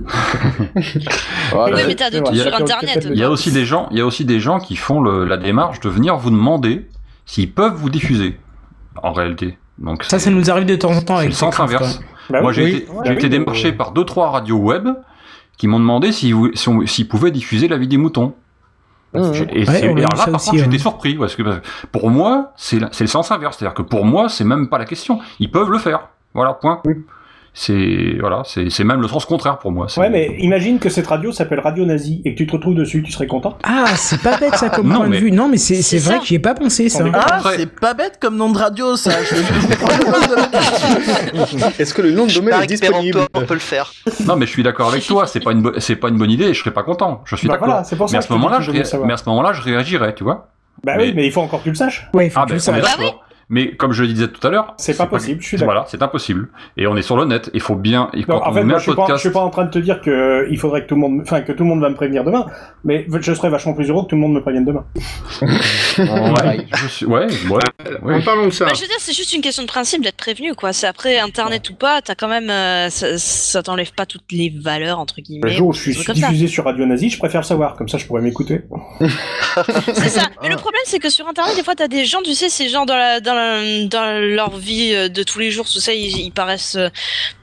Voilà. 1.53 1.77
Oui, 1.77 1.83
mais 1.87 1.95
t'as 1.95 2.11
de 2.11 2.19
tout 2.21 2.25
Il 2.33 2.39
y 2.39 2.41
a- 2.41 2.45
sur 2.45 2.55
internet. 2.55 3.09
Il 3.11 3.19
y 3.19 3.23
a 3.25 3.31
aussi 3.31 3.51
des 3.53 3.65
gens, 3.65 3.89
il 3.91 3.99
y 3.99 4.01
a 4.01 4.07
aussi 4.07 4.25
des 4.25 4.41
gens 4.41 4.59
qui 4.61 4.77
font 4.77 5.01
le- 5.01 5.25
la 5.25 5.37
démarche 5.37 5.81
de 5.81 5.89
venir 5.89 6.17
vous 6.17 6.31
demander 6.31 6.87
s'ils 7.27 7.51
peuvent 7.53 7.75
vous 7.75 7.91
diffuser. 7.91 8.39
En 9.03 9.13
réalité. 9.13 9.57
Donc 9.79 10.05
Ça, 10.05 10.19
ça 10.19 10.31
nous 10.31 10.51
arrive 10.51 10.67
de 10.67 10.77
temps 10.77 10.91
en 10.93 11.01
temps 11.01 11.15
c'est 11.15 11.21
avec 11.21 11.29
le 11.31 11.35
sens 11.35 11.57
Techcraft, 11.57 11.75
inverse. 11.75 12.01
Bah 12.29 12.43
Moi, 12.43 12.51
oui, 12.51 12.55
j'ai 12.55 12.65
oui. 12.65 12.71
été, 12.77 12.91
Ouais, 12.91 13.03
j'ai 13.07 13.17
oui, 13.23 13.29
démarché 13.29 13.73
par 13.73 13.93
deux 13.93 14.05
trois 14.05 14.31
radios 14.31 14.59
web 14.59 14.89
qui 15.57 15.69
m'ont 15.69 15.81
demandé 15.81 16.13
s'ils 16.13 16.35
si 16.55 16.71
s'ils 16.87 17.09
pouvaient 17.09 17.31
diffuser 17.31 17.67
la 17.69 17.77
vie 17.79 17.89
des 17.89 17.97
moutons. 17.97 18.35
Mmh. 19.15 19.33
J'ai- 19.33 19.61
Et, 19.63 19.69
Ouais, 19.69 19.85
eu 19.87 19.91
alors 19.91 20.15
là, 20.17 20.25
par 20.27 20.35
aussi, 20.35 20.51
contre, 20.51 20.59
j'étais 20.63 20.73
ouais. 20.73 20.79
surpris 20.79 21.15
parce 21.15 21.35
que 21.35 21.43
que 21.43 21.61
pour 21.91 22.11
moi, 22.11 22.53
c'est 22.57 22.79
le 22.79 23.07
sens 23.07 23.31
inverse, 23.33 23.57
c'est-à-dire 23.59 23.75
que 23.75 23.83
pour 23.83 24.05
moi, 24.05 24.29
c'est 24.29 24.45
même 24.45 24.69
pas 24.69 24.79
la 24.79 24.85
question. 24.85 25.19
Ils 25.41 25.51
peuvent 25.51 25.71
le 25.71 25.79
faire. 25.79 26.09
Voilà, 26.35 26.55
point. 26.55 26.81
C'est 27.53 28.17
voilà, 28.21 28.43
c'est 28.45 28.71
c'est 28.71 28.85
même 28.85 29.01
le 29.03 29.09
sens 29.09 29.25
contraire 29.27 29.59
pour 29.59 29.73
moi. 29.73 29.87
C'est- 29.89 30.01
Ouais, 30.01 30.09
mais 30.09 30.37
imagine 30.39 30.79
que 30.79 30.89
cette 30.89 31.09
radio 31.09 31.33
s'appelle 31.33 31.59
Radio 31.59 31.85
Nazi 31.85 32.23
et 32.25 32.33
que 32.33 32.39
tu 32.39 32.47
te 32.47 32.53
retrouves 32.53 32.77
dessus, 32.77 33.03
tu 33.03 33.11
serais 33.11 33.27
content 33.27 33.59
Ah, 33.65 33.87
c'est 33.97 34.23
pas 34.23 34.37
bête 34.39 34.55
ça 34.55 34.71
comme 34.71 34.87
Non, 34.93 34.99
point 35.01 35.09
mais- 35.09 35.17
de 35.19 35.25
vue. 35.25 35.33
Non, 35.33 35.49
mais 35.49 35.57
c'est 35.57 35.99
vrai 35.99 36.21
que 36.21 36.27
j'y 36.27 36.37
ai 36.37 36.39
pas 36.39 36.55
pensé 36.55 36.89
ça. 36.89 37.05
Ah, 37.13 37.41
c'est 37.57 37.67
pas 37.75 37.95
bête 37.95 38.19
comme 38.21 38.37
nom 38.37 38.53
de 38.53 38.57
radio 38.59 38.95
ça. 38.97 39.11
Je 39.25 39.35
vais- 39.35 39.43
je 39.43 39.67
vais 39.67 39.75
prendre 39.77 39.99
le 39.99 41.37
nom 41.39 41.45
de- 41.45 41.83
Est-ce 41.83 41.93
que 41.93 42.03
le 42.03 42.13
nom 42.13 42.27
de 42.27 42.33
domaine 42.33 42.63
est 42.63 42.67
disponible 42.69 43.19
on 43.35 43.45
peut 43.45 43.55
le 43.55 43.61
faire. 43.61 43.93
Non, 44.27 44.37
mais 44.37 44.47
je 44.47 44.53
suis 44.53 44.63
d'accord 44.63 44.89
avec 44.91 45.05
toi. 45.05 45.27
C'est 45.27 45.41
pas 45.41 45.51
une 45.51 45.73
c'est 45.79 45.97
pas 45.97 46.09
une 46.09 46.19
bonne 46.19 46.31
idée. 46.31 46.45
et 46.45 46.55
Je 46.55 46.61
serais 46.61 46.71
pas 46.71 46.85
content. 46.85 47.23
Je 47.25 47.35
suis 47.35 47.49
Bah 47.49 47.55
d'accord. 47.55 47.67
voilà, 47.69 47.85
c'est 47.85 47.97
pour 47.97 48.09
ça 48.09 48.13
mais 48.13 48.19
à 48.19 48.23
ce 48.23 48.33
moment-là, 48.33 48.61
je 48.61 48.71
mais 48.71 49.13
à 49.13 49.17
ce 49.17 49.29
moment-là, 49.29 49.53
je 49.55 49.63
réagirais, 49.63 50.15
tu 50.15 50.23
vois. 50.23 50.51
Bah 50.85 50.95
Mais- 50.97 51.07
oui, 51.09 51.13
mais 51.17 51.27
il 51.27 51.33
faut 51.33 51.41
encore 51.43 51.59
que 51.59 51.65
tu 51.65 51.71
le 51.71 51.75
saches. 51.75 52.09
Ouais, 52.15 52.27
il 52.29 52.31
faut 52.31 52.39
Ah 52.41 52.45
que 52.45 52.51
ben, 52.53 52.59
tu 52.61 52.71
le 52.71 52.81
saches. 52.83 52.97
Mais 53.53 53.73
comme 53.75 53.93
je 53.93 54.03
le 54.03 54.09
disais 54.09 54.29
tout 54.29 54.47
à 54.47 54.51
l'heure, 54.51 54.75
C'est 54.79 54.97
pas 54.97 55.07
possible, 55.07 55.43
je 55.43 55.47
suis 55.49 55.57
d'accord. 55.57 55.75
Voilà, 55.75 55.87
c'est 55.91 56.01
impossible. 56.03 56.49
Et 56.77 56.87
on 56.87 56.97
est 56.97 57.03
sur 57.03 57.17
le 57.17 57.25
net. 57.25 57.51
Il 57.53 57.61
faut 57.61 57.75
bien. 57.75 58.09
Non, 58.15 58.23
quand 58.27 58.47
en 58.49 58.53
fait, 58.55 58.63
moi, 58.63 58.79
je 58.79 58.85
suis, 58.85 58.95
pas, 58.95 59.07
je 59.11 59.17
suis 59.17 59.31
pas 59.31 59.41
en 59.41 59.51
train 59.51 59.65
de 59.65 59.71
te 59.71 59.79
dire 59.81 60.01
que 60.01 60.11
euh, 60.11 60.49
il 60.51 60.59
faudrait 60.59 60.83
que 60.85 60.87
tout 60.89 60.95
le 60.95 61.01
monde, 61.01 61.21
enfin, 61.23 61.41
que 61.41 61.51
tout 61.53 61.65
le 61.65 61.69
monde 61.69 61.81
va 61.81 61.89
me 61.91 61.95
prévenir 61.97 62.23
demain, 62.25 62.47
mais 62.85 63.07
je 63.21 63.35
serais 63.35 63.51
vachement 63.51 63.75
plus 63.75 63.91
heureux 63.91 64.05
que 64.05 64.09
tout 64.11 64.15
le 64.15 64.21
monde 64.23 64.35
me 64.35 64.41
prévienne 64.41 64.65
demain. 64.65 64.85
ouais, 65.99 66.67
je 66.77 66.87
suis, 66.87 67.07
ouais, 67.07 67.27
ouais, 67.51 67.61
ouais. 68.03 68.15
En 68.15 68.23
parlant 68.23 68.47
de 68.47 68.51
ça, 68.51 68.67
Bah, 68.67 68.73
je 68.75 68.81
veux 68.83 68.87
dire, 68.87 68.97
c'est 69.01 69.13
juste 69.13 69.33
une 69.35 69.41
question 69.43 69.63
de 69.63 69.69
principe 69.69 70.03
d'être 70.03 70.17
prévenu, 70.17 70.55
quoi. 70.55 70.73
C'est 70.73 70.87
après 70.87 71.19
Internet 71.19 71.69
ou 71.71 71.75
pas, 71.75 72.01
t'as 72.03 72.15
quand 72.15 72.29
même, 72.29 72.51
euh, 72.51 72.89
ça, 72.91 73.19
ça 73.19 73.63
t'enlève 73.63 73.93
pas 73.93 74.07
toutes 74.07 74.31
les 74.31 74.55
valeurs 74.63 74.99
entre 75.01 75.15
Le 75.19 75.23
guillemets. 75.23 75.51
jour 75.51 75.69
où 75.69 75.73
je 75.73 75.81
suis 75.93 76.13
diffusé 76.15 76.47
sur 76.47 76.65
Radio 76.65 76.87
Nazi, 76.87 77.11
je 77.11 77.19
préfère 77.19 77.41
le 77.41 77.47
savoir, 77.47 77.75
comme 77.77 77.89
ça 77.89 77.99
je 77.99 78.07
pourrais 78.07 78.23
m'écouter. 78.23 78.63
C'est 79.01 80.09
ça. 80.09 80.23
Mais 80.43 80.49
le 80.49 80.57
problème, 80.57 80.83
c'est 80.85 80.99
que 81.01 81.11
sur 81.11 81.27
Internet, 81.29 81.57
des 81.57 81.63
fois, 81.65 81.75
t'as 81.75 81.89
des 81.89 82.05
gens, 82.05 82.21
tu 82.25 82.33
sais, 82.35 82.49
ces 82.49 82.69
gens 82.69 82.85
dans 82.87 82.97
la, 82.97 83.21
dans 83.21 83.35
la- 83.35 83.40
dans 83.87 84.21
leur 84.21 84.57
vie 84.57 84.93
euh, 84.95 85.09
de 85.09 85.23
tous 85.23 85.39
les 85.39 85.51
jours, 85.51 85.67
tout 85.69 85.81
ça, 85.81 85.93
ils, 85.95 86.17
ils 86.19 86.31
paraissent 86.33 86.77
euh, 86.77 86.89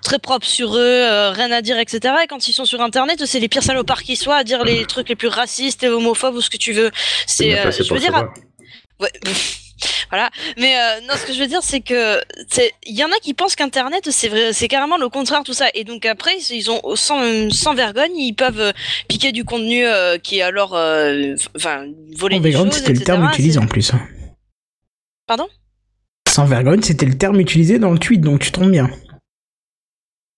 très 0.02 0.20
propres 0.20 0.48
sur 0.48 0.76
eux, 0.76 0.80
euh, 0.82 1.32
rien 1.32 1.52
à 1.52 1.62
dire, 1.62 1.78
etc. 1.80 2.14
Et 2.24 2.28
quand 2.28 2.48
ils 2.48 2.54
sont 2.54 2.66
sur 2.66 2.82
Internet, 2.82 3.26
c'est 3.26 3.40
les 3.40 3.48
pires 3.50 3.64
salopards 3.64 4.04
qui 4.04 4.16
soient 4.16 4.38
à 4.38 4.44
dire 4.44 4.64
les 4.64 4.86
trucs 4.86 5.10
les 5.10 5.16
plus 5.16 5.28
racistes 5.28 5.84
et 5.84 5.90
homophobes 5.90 6.36
ou 6.36 6.42
ce 6.42 6.50
que 6.50 6.58
tu 6.58 6.74
veux. 6.74 6.92
C'est, 7.26 7.48
bien 7.48 7.66
euh, 7.68 7.72
je 7.72 7.94
veux 7.94 8.00
dire. 8.00 8.14
Ouais. 9.00 9.12
Voilà, 10.10 10.30
mais 10.58 10.76
euh, 10.76 11.02
non, 11.02 11.14
ce 11.18 11.26
que 11.26 11.34
je 11.34 11.40
veux 11.40 11.48
dire, 11.48 11.60
c'est 11.62 11.82
que 11.82 12.20
il 12.86 12.96
y 12.96 13.04
en 13.04 13.10
a 13.10 13.20
qui 13.22 13.34
pensent 13.36 13.56
qu'Internet, 13.56 14.10
c'est 14.10 14.28
vrai, 14.30 14.52
c'est 14.54 14.68
carrément 14.68 14.98
le 14.98 15.08
contraire 15.10 15.44
tout 15.44 15.54
ça, 15.54 15.68
et 15.76 15.84
donc 15.84 16.06
après, 16.06 16.32
ils 16.50 16.72
ont 16.72 16.82
sans, 16.96 17.52
sans 17.52 17.76
vergogne, 17.76 18.16
ils 18.18 18.34
peuvent 18.34 18.60
euh, 18.60 18.72
piquer 19.08 19.32
du 19.34 19.44
contenu 19.44 19.86
euh, 19.86 20.18
qui 20.18 20.40
est 20.40 20.42
alors, 20.42 20.76
euh, 20.76 21.36
enfin, 21.56 21.86
voler 22.16 22.38
Sans 22.38 22.42
des 22.42 22.50
vergogne, 22.50 22.72
choses, 22.72 22.80
c'était 22.80 22.94
le 22.94 23.02
terme 23.02 23.30
utilisé 23.32 23.60
en 23.60 23.68
plus. 23.68 23.94
hein. 23.94 24.00
Pardon? 25.28 25.48
Sans 26.38 26.46
vergogne, 26.46 26.84
c'était 26.84 27.08
le 27.08 27.18
terme 27.18 27.40
utilisé 27.40 27.80
dans 27.80 27.90
le 27.90 27.98
tweet, 27.98 28.22
donc 28.22 28.42
tu 28.42 28.52
tombes 28.52 28.70
bien. 28.70 28.92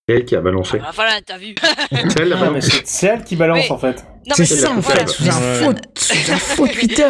c'est 0.08 0.14
elle 0.14 0.24
qui 0.24 0.34
a 0.34 0.40
balancé. 0.40 0.80
Ah, 0.82 0.92
Voilà, 0.94 1.20
t'as 1.20 1.36
vu. 1.36 1.54
C'est 1.90 2.20
elle 2.20 2.62
c'est 2.62 2.86
c'est 2.86 3.24
qui 3.26 3.36
balance 3.36 3.58
Mais- 3.58 3.70
en 3.70 3.76
fait. 3.76 4.02
Non, 4.26 4.34
C'est 4.34 4.46
ça 4.46 4.70
en 4.70 4.80
fait, 4.80 5.06
sous 5.10 5.28
un 5.28 6.38
faux, 6.38 6.66
Twitter. 6.68 7.06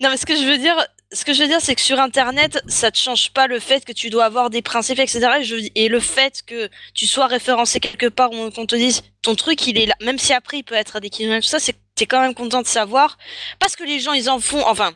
Non, 0.00 0.10
mais 0.10 0.16
ce 0.16 0.26
que 0.26 0.34
je 0.34 0.44
veux 0.44 0.58
dire, 0.58 0.74
ce 1.12 1.24
que 1.24 1.32
je 1.32 1.40
veux 1.40 1.46
dire, 1.46 1.60
c'est 1.60 1.76
que 1.76 1.80
sur 1.80 2.00
Internet, 2.00 2.60
ça 2.66 2.90
te 2.90 2.98
change 2.98 3.30
pas 3.32 3.46
le 3.46 3.60
fait 3.60 3.84
que 3.84 3.92
tu 3.92 4.10
dois 4.10 4.24
avoir 4.24 4.50
des 4.50 4.60
principes, 4.60 4.98
etc. 4.98 5.28
Et, 5.76 5.88
le 5.88 6.00
fait 6.00 6.42
que 6.44 6.68
tu 6.94 7.06
sois 7.06 7.28
référencé 7.28 7.78
quelque 7.78 8.06
part 8.06 8.32
ou 8.32 8.50
qu'on 8.50 8.66
te 8.66 8.74
dise 8.74 9.02
ton 9.22 9.36
truc, 9.36 9.64
il 9.68 9.78
est 9.78 9.86
là, 9.86 9.94
même 10.02 10.18
si 10.18 10.32
après 10.32 10.58
il 10.58 10.64
peut 10.64 10.74
être 10.74 10.96
à 10.96 11.00
des 11.00 11.10
kilomètres, 11.10 11.44
tout 11.44 11.50
ça, 11.50 11.60
c'est 11.60 11.76
t'es 11.94 12.06
quand 12.06 12.22
même 12.22 12.34
content 12.34 12.60
de 12.60 12.66
savoir, 12.66 13.18
parce 13.60 13.76
que 13.76 13.84
les 13.84 14.00
gens 14.00 14.14
ils 14.14 14.28
en 14.28 14.40
font, 14.40 14.66
enfin. 14.66 14.90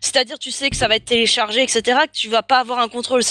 C'est- 0.00 0.08
C'est-à-dire, 0.18 0.38
tu 0.38 0.50
sais 0.50 0.68
que 0.70 0.76
ça 0.76 0.88
va 0.88 0.96
être 0.96 1.04
téléchargé, 1.04 1.62
etc., 1.62 1.80
que 2.06 2.12
tu 2.18 2.28
vas 2.28 2.42
pas 2.42 2.58
avoir 2.58 2.80
un 2.80 2.88
contrôle 2.88 3.22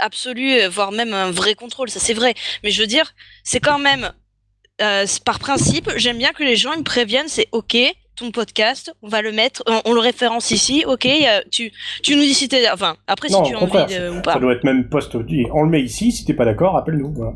absolu, 0.00 0.54
euh, 0.60 0.68
voire 0.68 0.90
même 0.90 1.14
un 1.14 1.30
vrai 1.30 1.54
contrôle, 1.54 1.88
ça 1.88 2.00
c'est 2.00 2.14
vrai. 2.14 2.34
Mais 2.64 2.70
je 2.72 2.80
veux 2.80 2.88
dire, 2.88 3.12
c'est 3.44 3.60
quand 3.60 3.78
même, 3.78 4.10
euh, 4.80 5.06
par 5.24 5.38
principe, 5.38 5.90
j'aime 5.96 6.18
bien 6.18 6.32
que 6.32 6.42
les 6.42 6.56
gens 6.56 6.72
ils 6.72 6.80
me 6.80 6.84
préviennent, 6.84 7.28
c'est 7.28 7.46
ok, 7.52 7.76
ton 8.16 8.32
podcast, 8.32 8.92
on 9.02 9.08
va 9.08 9.22
le 9.22 9.30
mettre, 9.30 9.62
on, 9.66 9.80
on 9.84 9.92
le 9.92 10.00
référence 10.00 10.50
ici, 10.50 10.84
ok, 10.86 11.06
euh, 11.06 11.40
tu, 11.52 11.72
tu 12.02 12.16
nous 12.16 12.22
dis 12.22 12.34
si 12.34 12.48
t'es, 12.48 12.68
enfin, 12.70 12.96
après 13.06 13.28
non, 13.28 13.44
si 13.44 13.50
tu 13.50 13.56
as 13.56 13.60
envie 13.60 13.94
de, 13.94 14.10
ou 14.10 14.14
ça 14.16 14.20
pas. 14.22 14.38
doit 14.40 14.52
être 14.54 14.64
même 14.64 14.88
post 14.88 15.14
On 15.14 15.62
le 15.62 15.68
met 15.70 15.82
ici, 15.82 16.10
si 16.10 16.24
t'es 16.24 16.34
pas 16.34 16.44
d'accord, 16.44 16.76
appelle-nous. 16.76 17.12
Voilà. 17.14 17.32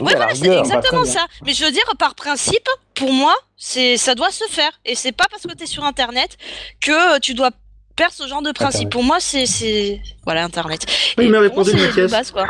Ouais, 0.00 0.14
voilà, 0.16 0.34
c'est 0.34 0.58
exactement 0.58 1.02
bah, 1.02 1.06
ça. 1.08 1.26
Mais 1.44 1.54
je 1.54 1.64
veux 1.64 1.70
dire, 1.70 1.84
par 1.98 2.14
principe, 2.14 2.68
pour 2.94 3.12
moi, 3.12 3.34
c'est, 3.56 3.96
ça 3.96 4.14
doit 4.14 4.30
se 4.32 4.44
faire. 4.50 4.72
Et 4.84 4.94
c'est 4.96 5.12
pas 5.12 5.26
parce 5.30 5.42
que 5.42 5.52
t'es 5.54 5.66
sur 5.66 5.84
Internet 5.84 6.36
que 6.80 7.18
tu 7.20 7.34
dois 7.34 7.50
perdre 7.96 8.14
ce 8.14 8.26
genre 8.28 8.42
de 8.42 8.52
principe. 8.52 8.86
Internet. 8.88 8.92
Pour 8.92 9.04
moi, 9.04 9.16
c'est, 9.20 10.00
voilà, 10.24 10.44
Internet. 10.44 10.86
Oui, 11.18 11.24
Et 11.24 11.26
il 11.26 11.32
m'a 11.32 11.38
pour 11.38 11.56
moi, 11.56 11.64
répondu, 11.64 11.70
c'est 11.70 11.76
de 11.76 11.86
Mathias. 11.86 12.10
base, 12.10 12.30
quoi. 12.30 12.46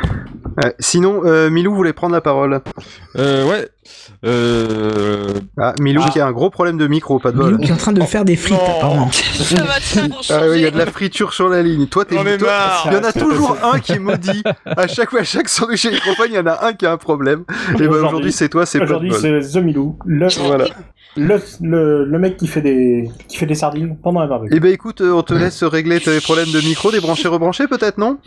Ouais, 0.62 0.74
sinon, 0.78 1.20
euh, 1.26 1.50
Milou 1.50 1.74
voulait 1.74 1.92
prendre 1.92 2.14
la 2.14 2.22
parole. 2.22 2.62
Euh, 3.16 3.44
ouais. 3.46 3.68
Euh... 4.24 5.34
Ah, 5.60 5.74
Milou 5.80 6.02
qui 6.10 6.18
a 6.18 6.26
un 6.26 6.32
gros 6.32 6.48
problème 6.48 6.78
de 6.78 6.86
micro, 6.86 7.18
pas 7.18 7.30
de 7.30 7.36
bol. 7.36 7.46
Milou 7.52 7.58
qui 7.58 7.68
est 7.68 7.74
en 7.74 7.76
train 7.76 7.92
de 7.92 8.02
faire 8.02 8.24
des 8.24 8.36
frites, 8.36 8.56
apparemment. 8.56 9.10
Ça 9.12 9.62
va 9.64 9.74
Ah 10.30 10.42
oui, 10.48 10.56
il 10.56 10.60
y 10.62 10.66
a 10.66 10.70
de 10.70 10.78
la 10.78 10.86
friture 10.86 11.34
sur 11.34 11.50
la 11.50 11.62
ligne. 11.62 11.86
Toi, 11.86 12.06
t'es 12.06 12.16
toi-. 12.38 12.52
Il 12.86 12.92
y 12.94 12.96
en 12.96 13.04
a 13.04 13.12
toujours 13.12 13.56
un 13.62 13.78
qui 13.80 13.92
est 13.92 13.98
maudit. 13.98 14.42
À 14.64 14.86
chaque 14.86 15.10
fois, 15.10 15.20
à 15.20 15.24
chaque 15.24 15.50
sandwich 15.50 15.84
et 15.84 15.90
microphone, 15.90 16.28
il 16.30 16.36
y 16.36 16.38
en 16.38 16.46
a 16.46 16.64
un 16.64 16.72
qui 16.72 16.86
a 16.86 16.92
un 16.92 16.96
problème. 16.96 17.44
Et 17.74 17.86
ben 17.86 17.90
aujourd'hui, 17.90 18.32
c'est 18.32 18.48
toi, 18.48 18.64
c'est 18.64 18.78
pas 18.78 18.84
Aujourd'hui, 18.84 19.12
c'est 19.20 19.40
The 19.40 19.56
Milou, 19.56 19.98
le, 20.06 20.26
Voilà. 20.46 20.64
Le, 21.16 21.40
le, 21.60 22.04
le 22.04 22.18
mec 22.18 22.36
qui 22.36 22.46
fait 22.46 22.60
des, 22.60 23.10
qui 23.28 23.36
fait 23.36 23.46
des 23.46 23.54
sardines 23.54 23.96
pendant 24.02 24.20
la 24.20 24.26
barbecue. 24.26 24.54
Eh 24.56 24.60
ben 24.60 24.72
écoute, 24.72 25.00
euh, 25.00 25.12
on 25.12 25.22
te 25.22 25.34
laisse 25.34 25.62
régler 25.64 26.00
tes 26.00 26.20
problèmes 26.20 26.50
de 26.52 26.60
micro, 26.60 26.90
débrancher, 26.90 27.28
rebrancher 27.28 27.66
peut-être, 27.66 27.98
non? 27.98 28.18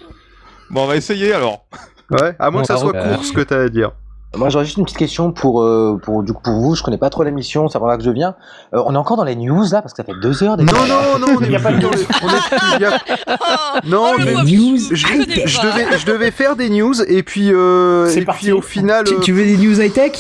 Bon, 0.72 0.84
on 0.84 0.88
va 0.88 0.96
essayer 0.96 1.34
alors. 1.34 1.66
Ouais, 2.12 2.36
à 2.40 2.50
moins 2.52 2.62
que 2.62 2.68
ça 2.68 2.76
Bon, 2.76 2.82
soit 2.82 2.96
euh, 2.96 3.16
court 3.16 3.24
ce 3.26 3.34
que 3.34 3.42
t'as 3.42 3.62
à 3.64 3.70
dire. 3.70 3.92
Moi, 4.38 4.50
j'aurais 4.50 4.64
juste 4.66 4.78
une 4.78 4.84
petite 4.86 4.98
question 5.00 5.32
pour, 5.32 5.64
euh, 5.64 6.00
pour, 6.04 6.22
du 6.22 6.34
coup, 6.34 6.42
pour 6.44 6.54
vous. 6.54 6.76
Je 6.76 6.84
connais 6.84 7.00
pas 7.00 7.10
trop 7.10 7.24
l'émission, 7.24 7.68
ça 7.68 7.80
va 7.80 7.98
que 7.98 8.04
je 8.04 8.12
viens. 8.12 8.36
Euh, 8.76 8.84
on 8.86 8.94
est 8.94 8.98
encore 8.98 9.18
dans 9.18 9.24
les 9.24 9.36
news 9.36 9.64
là, 9.72 9.82
parce 9.82 9.92
que 9.94 9.98
ça 9.98 10.04
fait 10.04 10.20
deux 10.22 10.44
heures. 10.44 10.56
déjà. 10.56 10.72
Non, 10.72 10.86
non, 10.86 11.20
non, 11.28 11.36
on 11.40 11.42
est 11.44 11.46
Il 11.48 11.52
y 11.52 11.56
a 11.56 11.60
pas 11.60 11.72
dans 11.72 11.90
les- 11.90 12.06
on 12.22 12.80
est 12.80 12.86
a- 12.86 13.82
Non, 13.88 14.12
Oh, 14.14 14.16
mais 14.20 14.34
news. 14.44 14.78
je 14.92 14.96
je, 14.96 15.08
je 15.48 15.62
devais, 15.62 15.98
je 15.98 16.06
devais 16.06 16.30
faire 16.30 16.56
des 16.56 16.70
news 16.70 16.94
et 17.08 17.24
puis, 17.24 17.50
euh, 17.52 18.08
et 18.08 18.22
parti. 18.24 18.44
puis 18.46 18.52
au 18.52 18.62
final, 18.62 19.06
Tu, 19.06 19.16
euh, 19.16 19.20
tu 19.20 19.32
veux 19.32 19.46
des 19.46 19.58
news 19.58 19.82
high-tech? 19.82 20.20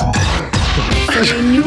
Les 1.22 1.42
news 1.42 1.64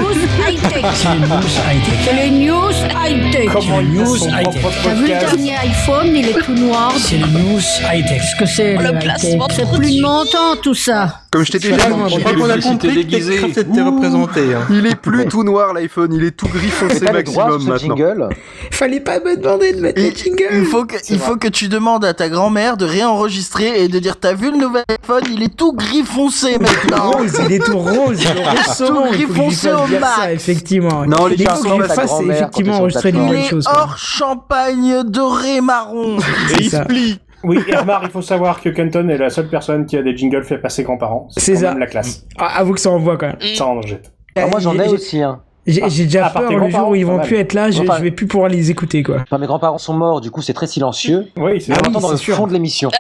high-tech. 0.49 0.83
C'est 0.95 1.13
les 1.13 1.21
news 1.21 1.43
high-tech. 1.69 1.99
C'est 2.05 2.15
les 2.15 2.31
news 2.31 2.73
high-tech. 3.05 3.53
Comment 3.53 3.77
fait 3.79 3.83
news 3.83 4.17
high-tech. 4.17 4.63
T'as 4.83 4.95
vu 4.95 5.03
le 5.03 5.09
dernier 5.09 5.57
iPhone, 5.57 6.17
il 6.17 6.29
est 6.29 6.43
tout 6.43 6.55
noir. 6.55 6.95
C'est 6.97 7.17
les 7.17 7.27
news 7.27 7.61
high-tech. 7.93 8.23
Ce 8.31 8.37
que 8.37 8.47
c'est, 8.47 8.77
le 8.77 8.93
le 8.93 8.93
high-tech? 8.93 9.39
C'est 9.51 9.71
plus 9.71 9.97
de 9.97 10.01
mon 10.01 10.25
temps, 10.25 10.57
tout 10.63 10.75
ça. 10.75 11.22
Comme 11.33 11.45
je 11.45 11.51
t'ai 11.53 11.59
déjà 11.59 11.77
dit, 11.77 11.83
Je 12.09 12.15
il 12.15 12.21
crois 12.21 12.33
est- 12.33 12.37
qu'on 12.37 12.51
a 12.51 12.59
compris 12.61 12.89
que 12.91 12.95
déguisée. 12.95 13.33
Techcraft 13.41 13.59
était 13.59 13.81
Ouh. 13.81 13.95
représenté. 13.97 14.41
hein. 14.55 14.61
il 14.71 14.87
est 14.87 14.95
plus 14.95 15.27
tout 15.27 15.43
noir 15.43 15.73
l'iPhone, 15.73 16.13
il 16.13 16.23
est 16.25 16.31
tout 16.37 16.47
gris 16.47 16.69
foncé 16.69 17.01
maximum 17.11 17.65
maintenant. 17.65 17.97
jingle. 17.97 18.29
Fallait 18.71 19.01
pas 19.01 19.19
me 19.19 19.37
demander 19.37 19.73
de 19.73 19.81
mettre 19.81 19.99
Et 20.01 20.11
les 20.11 20.15
jingles. 20.15 20.47
il 20.53 20.65
faut 20.67 20.85
que, 20.85 20.97
il 21.09 21.19
faut 21.19 21.37
que 21.37 21.49
tu 21.49 21.69
demandes 21.69 22.05
à 22.05 22.15
ta 22.15 22.29
grand-mère 22.29 22.77
de 22.77 22.85
réenregistrer 22.85 23.83
et 23.83 23.89
de 23.89 23.99
dire 23.99 24.17
t'as 24.21 24.35
vu 24.35 24.51
le 24.51 24.59
nouvel 24.59 24.85
iPhone, 24.91 25.23
il 25.35 25.43
est 25.43 25.57
tout 25.57 25.73
gris 25.73 26.03
foncé 26.05 26.59
maintenant. 26.59 27.11
Rose, 27.13 27.33
il 27.47 27.53
est 27.53 27.65
tout 27.65 27.79
rose, 27.79 28.21
il 28.21 28.27
est 28.27 28.43
il 28.43 29.11
que 29.11 29.13
je 29.13 29.27
lui 29.27 29.35
foncé 29.35 29.71
au 29.73 29.87
max. 29.99 30.21
effectivement. 30.33 31.05
Non, 31.07 31.27
les 31.27 31.37
il 31.37 31.45
que 31.45 31.51
fasse 31.51 31.63
grand-mère, 31.63 31.87
effectivement 32.31 32.87
d'accord. 32.87 33.03
Il 33.07 33.35
est 33.35 33.67
hors 33.67 33.97
champagne 33.99 35.03
doré 35.05 35.61
marron. 35.61 36.19
Et 36.19 36.55
C'est 36.55 36.61
il 36.61 36.71
se 36.71 36.77
plie. 36.85 37.21
Oui, 37.45 37.59
Hermar, 37.69 38.03
il 38.05 38.11
faut 38.11 38.23
savoir 38.23 38.61
que 38.61 38.69
Kenton 38.69 39.09
est 39.09 39.19
la 39.19 39.31
seule 39.31 39.49
personne 39.49 39.87
qui 39.87 39.97
a 39.97 40.03
des 40.03 40.17
jingles 40.17 40.45
faits 40.45 40.63
par 40.63 40.71
ses 40.71 40.83
grands-parents. 40.83 41.29
C'est 41.37 41.57
ça. 41.57 41.71
même 41.71 41.79
la 41.79 41.87
classe. 41.87 42.27
Ah, 42.39 42.59
avoue 42.59 42.75
que 42.75 42.81
ça 42.81 42.91
envoie 42.91 43.17
quand 43.17 43.27
même. 43.27 43.37
Mm. 43.37 43.55
Ça 43.55 43.67
en 43.67 43.83
jette. 43.83 44.13
Ah, 44.37 44.47
moi, 44.47 44.61
j'en 44.61 44.79
ai 44.79 44.89
aussi. 44.89 45.21
Hein. 45.21 45.43
J'ai 45.67 46.05
déjà 46.05 46.29
peur 46.31 46.51
le 46.53 46.71
jour 46.71 46.89
où 46.89 46.95
ils 46.97 47.07
vont 47.07 47.21
plus 47.21 47.37
être 47.37 47.53
là, 47.53 47.71
je, 47.71 47.83
Enfin- 47.83 47.95
je 47.99 48.03
vais 48.03 48.11
plus 48.11 48.27
pouvoir 48.27 48.49
les 48.49 48.71
écouter 48.71 49.03
quoi. 49.03 49.19
Enfin, 49.23 49.39
mes 49.39 49.47
grands-parents 49.47 49.79
sont 49.79 49.95
morts, 49.95 50.21
du 50.21 50.31
coup, 50.31 50.43
c'est 50.43 50.53
très 50.55 50.67
silencieux. 50.67 51.27
Oui, 51.37 51.61
c'est 51.61 51.73
Ah 51.73 51.79
oui, 51.87 51.93
dans 51.93 52.11
le 52.11 52.17
sûr. 52.17 52.37
fond 52.37 52.47
de 52.49 52.53
l'émission. 52.53 52.91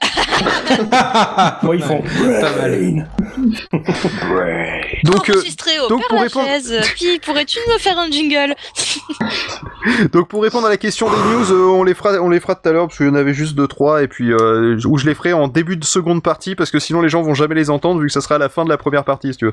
Moi, 1.62 1.76
ils 1.76 1.82
font. 1.82 2.02
Brain. 2.20 3.04
Donc, 5.04 5.30
euh, 5.30 5.34
au 5.84 5.88
donc, 5.88 6.00
Père 6.00 6.08
pour 6.08 6.20
répondre- 6.20 6.48
Puis, 6.96 7.18
pourrais-tu 7.24 7.58
me 7.72 7.78
faire 7.78 7.98
un 7.98 8.10
jingle? 8.10 8.54
Donc 10.12 10.28
pour 10.28 10.42
répondre 10.44 10.66
à 10.66 10.70
la 10.70 10.76
question 10.76 11.08
des 11.10 11.16
news, 11.16 11.50
euh, 11.50 11.66
on 11.74 11.82
les 11.82 11.94
fera, 11.94 12.12
on 12.20 12.28
les 12.30 12.38
fera 12.38 12.54
tout 12.54 12.68
à 12.68 12.72
l'heure 12.72 12.86
parce 12.86 12.98
qu'il 12.98 13.06
y 13.06 13.10
en 13.10 13.16
avait 13.16 13.34
juste 13.34 13.56
deux 13.56 13.66
trois 13.66 14.04
et 14.04 14.08
puis 14.08 14.32
euh, 14.32 14.78
où 14.86 14.96
je 14.96 15.06
les 15.06 15.14
ferai 15.14 15.32
en 15.32 15.48
début 15.48 15.76
de 15.76 15.84
seconde 15.84 16.22
partie 16.22 16.54
parce 16.54 16.70
que 16.70 16.78
sinon 16.78 17.00
les 17.00 17.08
gens 17.08 17.22
vont 17.22 17.34
jamais 17.34 17.56
les 17.56 17.68
entendre 17.68 18.00
vu 18.00 18.06
que 18.06 18.12
ça 18.12 18.20
sera 18.20 18.36
à 18.36 18.38
la 18.38 18.48
fin 18.48 18.64
de 18.64 18.68
la 18.68 18.76
première 18.76 19.02
partie 19.04 19.32
si 19.32 19.38
tu 19.38 19.46
veux. 19.46 19.52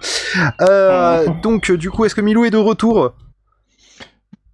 Euh, 0.61 1.25
donc 1.41 1.71
euh, 1.71 1.77
du 1.77 1.89
coup, 1.89 2.05
est-ce 2.05 2.13
que 2.13 2.21
Milou 2.21 2.45
est 2.45 2.51
de 2.51 2.57
retour? 2.57 2.98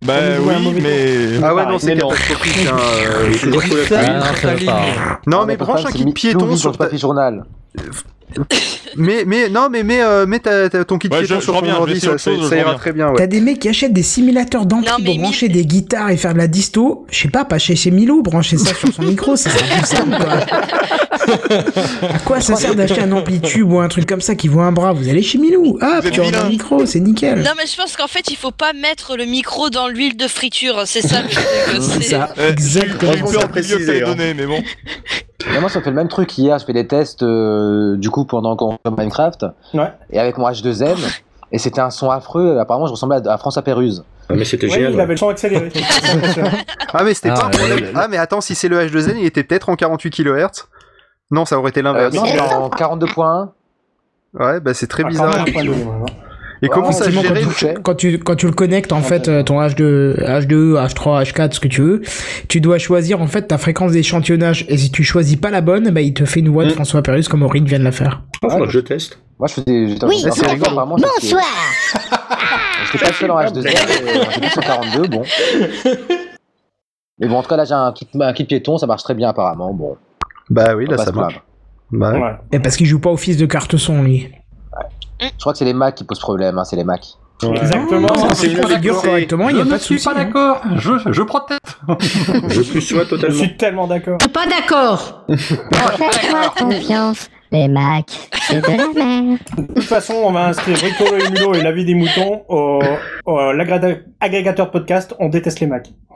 Bah 0.05 0.13
oui, 0.39 0.81
mais. 0.81 1.43
Ah 1.43 1.55
ouais 1.55 1.65
non 1.65 1.79
c'est 1.79 1.95
catastrophique. 1.95 2.67
hein, 2.67 2.77
euh, 2.77 3.33
Ah, 4.67 5.19
non, 5.25 5.45
mais 5.45 5.57
branche 5.57 5.85
un 5.85 5.91
kit 5.91 6.05
piéton 6.13 6.55
sur 6.55 6.73
ta... 6.73 6.77
papier 6.85 6.99
journal. 6.99 7.45
Mais 8.97 9.23
mais 9.25 9.49
non 9.49 9.69
mais 9.69 9.83
mais 9.83 10.01
euh, 10.01 10.25
ta- 10.69 10.83
ton 10.85 10.97
kit 10.97 11.07
Ouais, 11.09 11.19
piéton 11.19 11.35
je- 11.39 11.43
sur 11.43 11.53
je 11.53 11.59
ton 11.59 11.65
reviens, 11.65 11.75
ordi 11.77 11.99
ça, 11.99 12.07
ira 12.31 12.41
reviens. 12.43 12.73
très 12.75 12.91
bien. 12.93 13.09
Ouais. 13.09 13.15
T'as 13.17 13.27
des 13.27 13.39
mecs 13.41 13.59
qui 13.59 13.69
achètent 13.69 13.93
des 13.93 14.03
simulateurs 14.03 14.65
d'ampli 14.65 14.87
Non, 14.89 14.97
mais 14.99 15.05
pour 15.05 15.17
brancher 15.19 15.47
Mi- 15.47 15.53
des 15.53 15.65
guitares 15.65 16.09
et 16.09 16.17
faire 16.17 16.33
de 16.33 16.39
la 16.39 16.47
disto. 16.47 17.05
Je 17.11 17.19
sais 17.21 17.27
pas, 17.29 17.45
pas 17.45 17.57
chez, 17.59 17.75
chez 17.75 17.91
Milo, 17.91 18.21
brancher 18.21 18.57
ça 18.57 18.73
sur 18.73 18.91
son 18.93 19.03
micro, 19.03 19.35
ça 19.35 19.49
serait 19.49 19.77
plus 19.77 19.85
simple 19.85 20.17
quoi. 20.17 20.39
à 22.09 22.19
quoi 22.19 22.41
ça 22.41 22.55
sert 22.55 22.75
d'acheter 22.75 23.01
un 23.01 23.11
ampli 23.11 23.39
tube 23.41 23.71
ou 23.71 23.79
un 23.79 23.87
truc 23.87 24.05
comme 24.07 24.21
ça 24.21 24.35
qui 24.35 24.47
vaut 24.47 24.61
un 24.61 24.71
bras? 24.71 24.93
Vous 24.93 25.07
allez 25.09 25.23
chez 25.23 25.37
Milou, 25.37 25.77
ah, 25.81 25.99
tu 26.11 26.19
as 26.21 26.43
un 26.45 26.49
micro, 26.49 26.85
c'est 26.85 26.99
nickel. 26.99 27.39
Non, 27.39 27.51
mais 27.57 27.65
je 27.67 27.75
pense 27.75 27.95
qu'en 27.95 28.07
fait, 28.07 28.29
il 28.29 28.35
faut 28.37 28.51
pas 28.51 28.73
mettre 28.73 29.15
le 29.17 29.25
micro 29.25 29.69
dans 29.69 29.87
l'huile 29.87 30.17
de 30.17 30.27
friture. 30.27 30.83
C'est 30.85 31.01
ça 31.07 31.21
le 31.21 31.29
truc. 31.29 31.45
C'est 31.81 32.01
c'est- 32.03 32.09
ça, 32.11 32.29
Euh, 32.37 32.51
exactement. 32.51 33.11
J'ai 33.13 33.19
eu 33.19 33.21
peur 33.33 33.51
que 33.51 33.85
t'avais 33.85 34.01
donné, 34.01 34.33
mais 34.33 34.45
bon. 34.45 34.61
Et 35.53 35.59
moi, 35.59 35.69
ça 35.69 35.79
me 35.79 35.83
fait 35.83 35.89
le 35.91 35.95
même 35.95 36.07
truc 36.07 36.37
hier. 36.37 36.57
Je 36.59 36.65
fais 36.65 36.73
des 36.73 36.87
tests, 36.87 37.23
euh, 37.23 37.95
du 37.97 38.09
coup, 38.09 38.25
pendant 38.25 38.55
qu'on 38.55 38.71
joue 38.85 38.95
Minecraft. 38.97 39.45
Ouais. 39.73 39.91
Et 40.11 40.19
avec 40.19 40.37
mon 40.37 40.47
H2N. 40.49 40.95
Et 41.51 41.59
c'était 41.59 41.81
un 41.81 41.89
son 41.91 42.09
affreux. 42.09 42.57
Apparemment, 42.59 42.87
je 42.87 42.91
ressemblais 42.91 43.17
à, 43.27 43.33
à 43.33 43.37
François 43.37 43.61
Péruse. 43.61 44.03
Ah, 44.29 44.33
mais 44.35 44.43
c'était 44.45 44.67
génial. 44.67 44.91
il 44.91 44.95
ouais. 44.95 45.03
avait 45.03 45.13
le 45.13 45.17
son 45.17 45.29
accéléré. 45.29 45.71
Ah, 46.97 47.03
mais 47.03 47.13
c'était 47.13 47.29
Ah, 47.29 47.49
pas 47.51 47.57
ouais, 47.57 47.91
Ah, 47.93 48.07
mais 48.09 48.17
attends, 48.17 48.39
si 48.41 48.55
c'est 48.55 48.69
le 48.69 48.79
H2N, 48.79 49.15
il 49.17 49.25
était 49.25 49.43
peut-être 49.43 49.69
en 49.69 49.75
48 49.75 50.09
kHz. 50.11 50.67
Non, 51.31 51.43
ça 51.45 51.57
aurait 51.59 51.69
été 51.69 51.81
Euh, 51.81 51.83
l'inverse. 51.83 52.15
non, 52.15 52.23
c'est 52.25 52.39
en 52.39 52.69
42.1. 52.69 53.49
Ouais, 54.33 54.59
bah 54.59 54.73
c'est 54.73 54.87
très 54.87 55.03
Ah, 55.05 55.07
bizarre. 55.09 55.45
Et 56.61 56.67
comment 56.69 56.91
ça 56.91 57.05
quand, 57.11 57.33
tu, 57.53 57.77
quand, 57.81 57.95
tu, 57.95 58.17
quand 58.19 58.35
tu 58.35 58.45
le 58.47 58.53
connectes, 58.53 58.91
en 58.93 59.01
fait, 59.01 59.27
euh, 59.27 59.43
ton 59.43 59.59
H2, 59.59 60.17
H2, 60.25 60.75
H3, 60.87 61.23
H4, 61.23 61.53
ce 61.53 61.59
que 61.59 61.67
tu 61.67 61.81
veux, 61.81 62.01
tu 62.47 62.61
dois 62.61 62.77
choisir, 62.77 63.21
en 63.21 63.27
fait, 63.27 63.43
ta 63.47 63.57
fréquence 63.57 63.91
d'échantillonnage. 63.91 64.65
Et 64.69 64.77
si 64.77 64.91
tu 64.91 65.03
choisis 65.03 65.35
pas 65.35 65.51
la 65.51 65.61
bonne, 65.61 65.89
bah, 65.91 66.01
il 66.01 66.13
te 66.13 66.25
fait 66.25 66.39
une 66.39 66.49
voix 66.49 66.65
de 66.65 66.69
François 66.69 67.01
Pérus 67.01 67.27
comme 67.27 67.43
Aurine 67.43 67.65
vient 67.65 67.79
de 67.79 67.83
la 67.83 67.91
faire. 67.91 68.21
Ah, 68.49 68.57
je 68.67 68.79
teste. 68.79 69.19
Moi, 69.37 69.47
je 69.49 69.53
faisais. 69.55 69.87
j'étais 69.89 70.05
Oui, 70.05 70.17
c'est 70.21 70.47
rigolo, 70.47 70.65
c'est- 71.19 71.33
Bonsoir 71.33 71.43
J'étais 72.91 73.03
pas 73.03 73.09
le 73.09 73.15
seul 73.15 73.31
en 73.31 73.39
H2N, 73.39 73.63
mais 74.05 74.11
j'étais 74.33 74.49
sur 74.49 74.61
42, 74.61 75.07
bon. 75.07 75.23
Mais 77.19 77.27
bon, 77.27 77.35
en 77.37 77.41
tout 77.43 77.49
cas, 77.49 77.57
là, 77.57 77.65
j'ai 77.65 77.73
un 77.73 77.91
kit, 77.93 78.07
un 78.19 78.33
kit 78.33 78.45
piéton, 78.45 78.77
ça 78.77 78.87
marche 78.87 79.03
très 79.03 79.13
bien, 79.13 79.29
apparemment. 79.29 79.73
Bon. 79.73 79.97
Bah 80.49 80.75
oui, 80.75 80.85
là 80.87 80.97
ça 80.97 81.11
marche. 81.11 81.41
Bah, 81.91 82.13
ouais. 82.13 82.31
Et 82.51 82.59
parce 82.59 82.75
qu'il 82.77 82.85
joue 82.87 82.99
pas 82.99 83.09
au 83.09 83.17
fils 83.17 83.37
de 83.37 83.45
carte 83.45 83.77
son, 83.77 84.03
lui. 84.03 84.29
Je 85.21 85.27
crois 85.39 85.53
que 85.53 85.59
c'est 85.59 85.65
les 85.65 85.73
Macs 85.73 85.95
qui 85.95 86.03
posent 86.03 86.19
problème, 86.19 86.57
hein, 86.57 86.63
c'est 86.65 86.75
les 86.75 86.83
Macs. 86.83 87.05
Exactement. 87.43 88.07
Non, 88.07 88.33
c'est 88.33 88.49
je 88.49 88.55
suis 88.55 88.65
figure 88.75 88.95
pas 89.01 89.07
correctement, 89.07 89.49
il 89.49 89.55
y 89.55 89.57
Je 89.57 89.61
a 89.61 89.65
ne 89.65 89.69
pas 89.69 89.77
de 89.77 89.81
suis 89.81 89.99
souci. 89.99 90.05
pas 90.15 90.19
hein. 90.21 90.23
d'accord. 90.25 90.61
Je, 90.77 90.91
je 91.11 91.21
proteste. 91.21 91.77
Je 92.49 92.79
sois 92.79 93.03
Je 93.03 93.09
totalement. 93.09 93.35
suis 93.37 93.57
tellement 93.57 93.87
d'accord. 93.87 94.17
Je 94.21 94.23
suis 94.25 94.31
pas 94.31 94.45
d'accord. 94.47 95.25
Faites-moi 95.97 96.53
confiance, 96.57 97.29
les 97.51 97.67
Macs, 97.67 98.29
c'est 98.47 98.61
de 98.61 98.67
la 98.67 98.87
merde. 98.87 99.39
De 99.57 99.73
toute 99.73 99.83
façon, 99.83 100.13
on 100.13 100.31
va 100.31 100.47
inscrire 100.47 100.77
Bricolo 100.77 101.17
et 101.17 101.29
Mulot 101.29 101.53
et 101.55 101.61
la 101.61 101.73
vie 101.73 101.83
des 101.83 101.93
moutons 101.95 102.43
au, 102.47 102.79
au 103.25 103.51
l'agrada- 103.51 103.97
agrégateur 104.21 104.67
de 104.67 104.71
podcast. 104.71 105.13
On 105.19 105.27
déteste 105.27 105.59
les 105.59 105.67
Macs. 105.67 105.89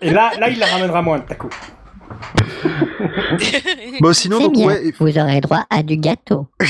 et 0.00 0.10
là, 0.10 0.30
là, 0.40 0.48
il 0.48 0.58
la 0.58 0.66
ramènera 0.66 1.02
moins, 1.02 1.20
coup. 1.34 1.50
Bon, 4.00 4.12
sinon, 4.12 4.38
C'est 4.38 4.44
donc, 4.44 4.52
bien, 4.54 4.66
ouais. 4.66 4.94
vous 4.98 5.18
aurez 5.18 5.40
droit 5.40 5.64
à 5.70 5.82
du 5.82 5.96
gâteau. 5.96 6.46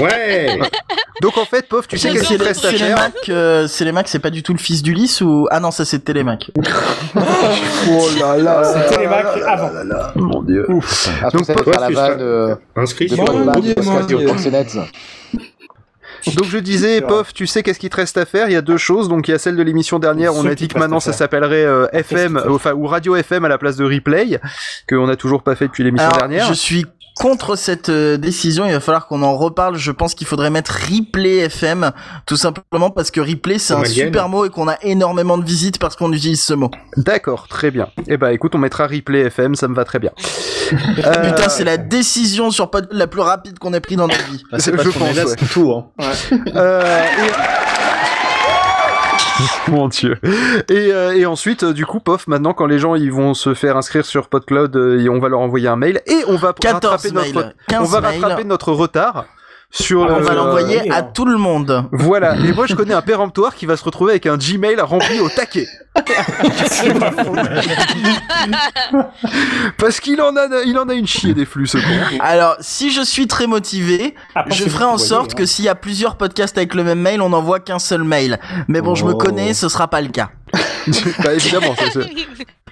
Ouais 0.00 0.58
Donc 1.22 1.38
en 1.38 1.44
fait, 1.44 1.68
Pof, 1.68 1.86
tu 1.86 1.96
sais 1.96 2.08
C'est 2.08 2.14
qu'est-ce 2.14 2.28
qu'il 2.28 2.42
reste 2.42 2.64
à 2.64 2.70
c'est 2.70 2.72
les 2.72 2.78
faire 2.78 2.96
Mac, 2.96 3.14
euh, 3.28 3.68
c'est 3.68 3.84
les 3.84 3.92
Mac, 3.92 4.08
c'est 4.08 4.18
pas 4.18 4.30
du 4.30 4.42
tout 4.42 4.52
le 4.52 4.58
fils 4.58 4.82
d'Ulysse 4.82 5.20
ou 5.20 5.46
ah 5.50 5.60
non 5.60 5.70
ça 5.70 5.84
c'est 5.84 6.00
Télémac. 6.00 6.50
Oh 6.56 8.08
là 8.18 8.36
là 8.36 8.64
C'était 8.64 9.02
les 9.02 9.06
Macs 9.06 9.26
avant. 9.46 9.70
Mon 10.16 10.42
dieu. 10.42 10.66
Ah, 11.22 11.28
je 11.32 11.36
Donc, 11.38 11.46
Pof, 11.46 11.64
faire 11.64 11.80
la 11.80 11.90
vanne 11.90 12.18
de. 12.18 12.56
Inscrit 12.76 13.08
mon 13.16 13.54
c'est 13.62 14.06
Dieu. 14.06 14.26
Donc 16.32 16.46
je 16.46 16.58
disais, 16.58 17.00
Pof, 17.00 17.34
tu 17.34 17.46
sais 17.46 17.62
qu'est-ce 17.62 17.78
qu'il 17.78 17.90
te 17.90 17.96
reste 17.96 18.16
à 18.16 18.24
faire 18.24 18.48
Il 18.48 18.52
y 18.52 18.56
a 18.56 18.62
deux 18.62 18.76
choses. 18.76 19.08
Donc 19.08 19.28
il 19.28 19.32
y 19.32 19.34
a 19.34 19.38
celle 19.38 19.56
de 19.56 19.62
l'émission 19.62 19.98
dernière, 19.98 20.34
on 20.34 20.46
a 20.46 20.54
dit 20.54 20.68
que 20.68 20.78
maintenant 20.78 21.00
ça 21.00 21.12
s'appellerait 21.12 21.64
euh, 21.64 21.86
FM, 21.92 22.42
enfin 22.48 22.72
ou 22.72 22.86
Radio 22.86 23.16
FM 23.16 23.44
à 23.44 23.48
la 23.48 23.58
place 23.58 23.76
de 23.76 23.84
Replay, 23.84 24.40
que 24.86 24.94
on 24.94 25.06
n'a 25.06 25.16
toujours 25.16 25.42
pas 25.42 25.54
fait 25.54 25.66
depuis 25.66 25.84
l'émission 25.84 26.10
dernière. 26.10 26.46
je 26.48 26.54
suis 26.54 26.86
contre 27.16 27.56
cette 27.56 27.88
euh, 27.88 28.16
décision. 28.16 28.66
Il 28.66 28.72
va 28.72 28.80
falloir 28.80 29.06
qu'on 29.06 29.22
en 29.22 29.36
reparle. 29.36 29.76
Je 29.76 29.90
pense 29.92 30.14
qu'il 30.14 30.26
faudrait 30.26 30.50
mettre 30.50 30.72
Replay 30.90 31.38
FM, 31.38 31.92
tout 32.26 32.36
simplement 32.36 32.90
parce 32.90 33.10
que 33.10 33.20
Replay 33.20 33.58
c'est 33.58 33.74
un 33.74 33.80
Alien. 33.80 34.06
super 34.06 34.28
mot 34.28 34.44
et 34.44 34.50
qu'on 34.50 34.68
a 34.68 34.76
énormément 34.82 35.38
de 35.38 35.44
visites 35.44 35.78
parce 35.78 35.96
qu'on 35.96 36.12
utilise 36.12 36.42
ce 36.42 36.54
mot. 36.54 36.70
D'accord, 36.96 37.48
très 37.48 37.70
bien. 37.70 37.88
Eh 38.08 38.16
ben 38.16 38.30
écoute, 38.30 38.54
on 38.54 38.58
mettra 38.58 38.86
Replay 38.86 39.20
FM, 39.26 39.54
ça 39.54 39.68
me 39.68 39.74
va 39.74 39.84
très 39.84 39.98
bien. 39.98 40.10
Euh, 41.04 41.30
Putain, 41.30 41.50
c'est 41.50 41.62
la 41.62 41.76
décision 41.76 42.50
sur 42.50 42.70
pod 42.70 42.88
la 42.90 43.06
plus 43.06 43.20
rapide 43.20 43.58
qu'on 43.58 43.74
ait 43.74 43.80
pris 43.80 43.96
dans 43.96 44.08
notre 44.08 44.24
vie. 44.30 44.42
Bah, 44.50 44.56
c'est 44.58 44.72
Je 44.72 44.88
pense, 44.88 45.08
est 45.10 45.12
là, 45.12 45.26
ouais. 45.26 45.34
c'est 45.38 45.46
tout. 45.52 45.70
Hein. 45.70 45.86
Euh, 46.56 47.04
et- 47.04 47.63
Mon 49.68 49.88
dieu. 49.88 50.16
Et, 50.68 50.92
euh, 50.92 51.16
et 51.16 51.26
ensuite, 51.26 51.64
euh, 51.64 51.72
du 51.72 51.86
coup, 51.86 52.00
pof, 52.00 52.26
maintenant, 52.26 52.52
quand 52.52 52.66
les 52.66 52.78
gens 52.78 52.94
ils 52.94 53.12
vont 53.12 53.34
se 53.34 53.54
faire 53.54 53.76
inscrire 53.76 54.04
sur 54.04 54.28
PodCloud, 54.28 54.76
euh, 54.76 55.08
on 55.10 55.18
va 55.18 55.28
leur 55.28 55.40
envoyer 55.40 55.68
un 55.68 55.76
mail 55.76 56.00
et 56.06 56.24
on 56.28 56.36
va 56.36 56.52
14 56.52 56.92
rattraper 56.92 57.14
notre, 57.14 57.34
mails. 57.34 57.54
15 57.68 57.80
on 57.80 57.84
va 57.90 58.00
mails. 58.00 58.20
rattraper 58.20 58.44
notre 58.44 58.72
retard 58.72 59.26
sur. 59.74 60.00
On 60.00 60.20
va 60.20 60.34
l'envoyer 60.34 60.90
à 60.90 60.98
hein. 60.98 61.02
tout 61.02 61.24
le 61.24 61.36
monde. 61.36 61.84
Voilà. 61.92 62.36
Et 62.36 62.52
moi, 62.52 62.66
je 62.66 62.74
connais 62.74 62.94
un 62.94 63.02
péremptoire 63.02 63.54
qui 63.54 63.66
va 63.66 63.76
se 63.76 63.84
retrouver 63.84 64.12
avec 64.12 64.26
un 64.26 64.36
Gmail 64.36 64.80
rempli 64.80 65.20
au 65.20 65.28
taquet. 65.28 65.66
Parce 69.78 70.00
qu'il 70.00 70.20
en 70.20 70.34
a, 70.36 70.48
il 70.64 70.76
en 70.78 70.88
a 70.88 70.94
une 70.94 71.06
chier 71.06 71.34
des 71.34 71.44
flux, 71.44 71.66
ce 71.66 71.78
con. 71.78 71.84
Alors, 72.20 72.56
si 72.60 72.90
je 72.90 73.02
suis 73.02 73.26
très 73.26 73.46
motivé, 73.46 74.14
Après, 74.34 74.54
je 74.54 74.64
ferai 74.64 74.84
en 74.84 74.96
voyez, 74.96 75.08
sorte 75.08 75.32
hein. 75.32 75.36
que 75.36 75.46
s'il 75.46 75.64
y 75.64 75.68
a 75.68 75.74
plusieurs 75.74 76.16
podcasts 76.16 76.56
avec 76.58 76.74
le 76.74 76.84
même 76.84 77.00
mail, 77.00 77.20
on 77.22 77.28
n'envoie 77.30 77.60
qu'un 77.60 77.78
seul 77.78 78.02
mail. 78.04 78.38
Mais 78.68 78.80
bon, 78.80 78.94
je 78.94 79.04
me 79.04 79.12
Oh. 79.12 79.16
connais, 79.18 79.54
ce 79.54 79.68
sera 79.68 79.88
pas 79.88 80.00
le 80.00 80.08
cas. 80.08 80.30
bah, 81.22 81.34
évidemment, 81.34 81.74
ça, 81.76 82.00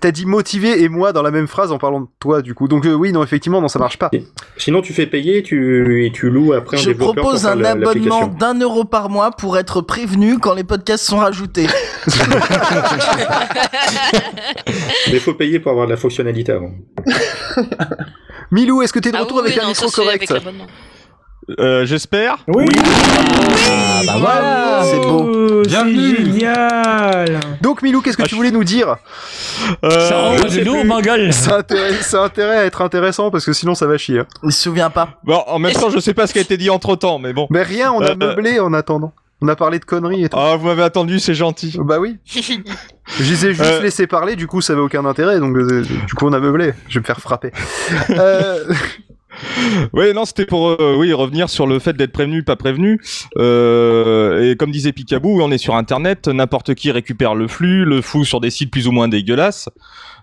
t'as- 0.00 0.10
dit 0.12 0.24
motivé 0.26 0.82
et 0.82 0.88
moi 0.88 1.12
dans 1.12 1.22
la 1.22 1.30
même 1.30 1.46
phrase 1.46 1.72
en 1.72 1.78
parlant 1.78 2.00
de 2.02 2.06
toi, 2.20 2.40
du 2.42 2.54
coup. 2.54 2.68
Donc, 2.68 2.86
euh, 2.86 2.94
oui, 2.94 3.12
non, 3.12 3.22
effectivement, 3.22 3.60
non, 3.60 3.68
ça 3.68 3.78
marche 3.78 3.98
pas. 3.98 4.10
Sinon, 4.56 4.80
tu 4.82 4.92
fais 4.92 5.06
payer 5.06 5.42
tu, 5.42 6.06
et 6.06 6.12
tu 6.12 6.30
loues 6.30 6.52
après 6.54 6.78
un 6.78 6.80
Je 6.80 6.90
développeur 6.90 7.22
propose 7.22 7.46
un 7.46 7.62
abonnement 7.64 8.26
d'un 8.28 8.58
euro 8.58 8.84
par 8.84 9.10
mois 9.10 9.30
pour 9.30 9.58
être 9.58 9.80
prévenu 9.82 10.38
quand 10.38 10.54
les 10.54 10.64
podcasts 10.64 11.04
sont 11.04 11.18
rajoutés. 11.18 11.66
Mais 15.08 15.14
il 15.14 15.20
faut 15.20 15.34
payer 15.34 15.58
pour 15.60 15.70
avoir 15.72 15.86
de 15.86 15.92
la 15.92 15.96
fonctionnalité 15.98 16.52
avant. 16.52 16.70
Milou, 18.50 18.82
est-ce 18.82 18.92
que 18.92 18.98
t'es 18.98 19.10
de 19.12 19.16
Ah 19.16 19.20
retour 19.20 19.38
oui, 19.38 19.42
avec 19.44 19.54
oui, 19.56 19.60
un 19.60 19.64
non, 19.64 19.70
micro 19.70 19.90
correct. 19.90 20.32
Euh, 21.58 21.84
J'espère. 21.84 22.38
Oui. 22.48 22.64
Ah 23.68 24.00
bah 24.06 24.14
voilà 24.18 24.82
C'est 24.84 25.00
beau. 25.00 25.62
C'est 25.64 25.70
Bienvenue. 25.70 26.16
génial. 26.16 27.40
Donc, 27.60 27.82
Milou, 27.82 28.00
qu'est-ce 28.00 28.16
que 28.16 28.22
tu 28.22 28.34
voulais 28.34 28.50
nous 28.50 28.64
dire 28.64 28.96
Euh, 29.84 29.90
Ça 30.38 30.48
de 30.48 30.64
l'eau, 30.64 30.84
ma 30.84 31.00
gueule. 31.02 31.32
Ça 31.32 31.56
a 31.56 31.58
intérêt, 31.58 31.94
ça 31.94 32.22
a 32.22 32.26
intérêt 32.26 32.58
à 32.58 32.64
être 32.64 32.80
intéressant 32.82 33.30
parce 33.30 33.44
que 33.44 33.52
sinon 33.52 33.74
ça 33.74 33.86
va 33.86 33.98
chier. 33.98 34.22
Il 34.44 34.52
se 34.52 34.62
souvient 34.62 34.90
pas. 34.90 35.18
Bon, 35.24 35.42
en 35.46 35.58
même 35.58 35.72
temps, 35.72 35.90
je 35.90 35.98
sais 35.98 36.14
pas 36.14 36.26
ce 36.26 36.32
qui 36.32 36.38
a 36.38 36.42
été 36.42 36.56
dit 36.56 36.70
entre 36.70 36.94
temps, 36.96 37.18
mais 37.18 37.32
bon. 37.32 37.46
Mais 37.50 37.62
rien, 37.62 37.92
on 37.92 38.00
a 38.00 38.10
Euh, 38.10 38.16
meublé 38.16 38.60
en 38.60 38.72
attendant. 38.72 39.12
On 39.44 39.48
a 39.48 39.56
parlé 39.56 39.80
de 39.80 39.84
conneries 39.84 40.24
et 40.24 40.28
tout. 40.28 40.38
Ah, 40.38 40.54
vous 40.56 40.66
m'avez 40.66 40.84
attendu, 40.84 41.18
c'est 41.18 41.34
gentil. 41.34 41.76
Bah 41.80 41.98
oui. 41.98 42.18
Je 43.18 43.22
les 43.24 43.46
ai 43.46 43.54
juste 43.54 43.60
Euh. 43.62 43.80
laissé 43.82 44.06
parler, 44.06 44.36
du 44.36 44.46
coup 44.46 44.60
ça 44.60 44.74
avait 44.74 44.82
aucun 44.82 45.04
intérêt, 45.04 45.40
donc 45.40 45.56
euh, 45.56 45.82
du 45.82 46.14
coup 46.14 46.26
on 46.28 46.32
a 46.32 46.38
meublé. 46.38 46.72
Je 46.88 46.94
vais 46.94 47.00
me 47.00 47.04
faire 47.04 47.18
frapper. 47.20 47.50
euh, 48.10 48.64
Oui, 49.92 50.12
non, 50.14 50.24
c'était 50.24 50.46
pour 50.46 50.68
euh, 50.68 50.96
oui 50.96 51.12
revenir 51.12 51.48
sur 51.48 51.66
le 51.66 51.78
fait 51.78 51.94
d'être 51.94 52.12
prévenu, 52.12 52.42
pas 52.42 52.56
prévenu. 52.56 53.00
Euh, 53.38 54.50
et 54.50 54.56
comme 54.56 54.70
disait 54.70 54.92
Picaboo, 54.92 55.40
on 55.42 55.50
est 55.50 55.58
sur 55.58 55.74
Internet, 55.74 56.28
n'importe 56.28 56.74
qui 56.74 56.90
récupère 56.90 57.34
le 57.34 57.48
flux, 57.48 57.84
le 57.84 58.00
fout 58.00 58.24
sur 58.24 58.40
des 58.40 58.50
sites 58.50 58.70
plus 58.70 58.88
ou 58.88 58.92
moins 58.92 59.08
dégueulasses. 59.08 59.68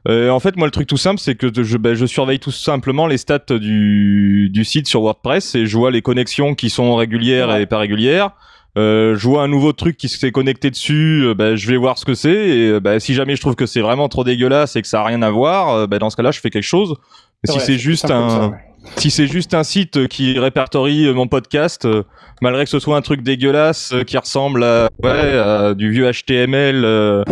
Euh, 0.08 0.30
en 0.30 0.40
fait, 0.40 0.56
moi, 0.56 0.68
le 0.68 0.72
truc 0.72 0.88
tout 0.88 0.98
simple, 0.98 1.20
c'est 1.20 1.36
que 1.36 1.48
je, 1.62 1.78
ben, 1.78 1.94
je 1.94 2.06
surveille 2.06 2.40
tout 2.40 2.52
simplement 2.52 3.08
les 3.08 3.18
stats 3.18 3.40
du, 3.50 4.50
du 4.52 4.64
site 4.64 4.88
sur 4.88 5.02
WordPress 5.02 5.56
et 5.56 5.66
je 5.66 5.78
vois 5.78 5.92
les 5.92 6.02
connexions 6.02 6.56
qui 6.56 6.70
sont 6.70 6.96
régulières 6.96 7.56
et 7.56 7.66
pas 7.66 7.80
régulières. 7.80 8.32
Euh, 8.78 9.18
je 9.18 9.28
vois 9.28 9.44
un 9.44 9.48
nouveau 9.48 9.74
truc 9.74 9.98
qui 9.98 10.08
s'est 10.08 10.32
connecté 10.32 10.70
dessus, 10.70 11.24
euh, 11.26 11.34
ben, 11.34 11.56
je 11.56 11.68
vais 11.68 11.76
voir 11.76 11.98
ce 11.98 12.06
que 12.06 12.14
c'est 12.14 12.30
et 12.30 12.70
euh, 12.70 12.80
ben, 12.80 13.00
si 13.00 13.16
jamais 13.16 13.36
je 13.36 13.42
trouve 13.42 13.56
que 13.56 13.66
c'est 13.66 13.82
vraiment 13.82 14.08
trop 14.10 14.24
dégueulasse 14.24 14.76
et 14.76 14.82
que 14.82 14.88
ça 14.88 15.02
a 15.02 15.04
rien 15.04 15.22
à 15.24 15.32
voir, 15.32 15.88
ben, 15.88 15.98
dans 15.98 16.10
ce 16.10 16.16
cas-là, 16.16 16.32
je 16.32 16.40
fais 16.40 16.52
quelque 16.52 16.64
chose. 16.64 16.96
Mais 17.44 17.54
si 17.54 17.60
c'est 17.60 17.78
juste 17.78 18.08
ça, 18.08 18.16
un, 18.16 18.50
ouais. 18.50 18.58
Si 18.98 19.12
c'est 19.12 19.28
juste 19.28 19.54
un 19.54 19.64
site 19.64 20.08
qui 20.08 20.38
répertorie 20.40 21.08
euh, 21.08 21.14
mon 21.14 21.28
podcast, 21.28 21.86
euh, 21.86 22.04
malgré 22.42 22.64
que 22.64 22.70
ce 22.70 22.80
soit 22.80 22.98
un 22.98 23.02
truc 23.02 23.22
dégueulasse 23.22 23.92
euh, 23.94 24.04
qui 24.04 24.18
ressemble 24.18 24.64
à, 24.64 24.90
ouais, 25.04 25.38
à 25.38 25.74
du 25.74 25.92
vieux 25.92 26.10
HTML 26.12 26.84
euh, 26.86 27.24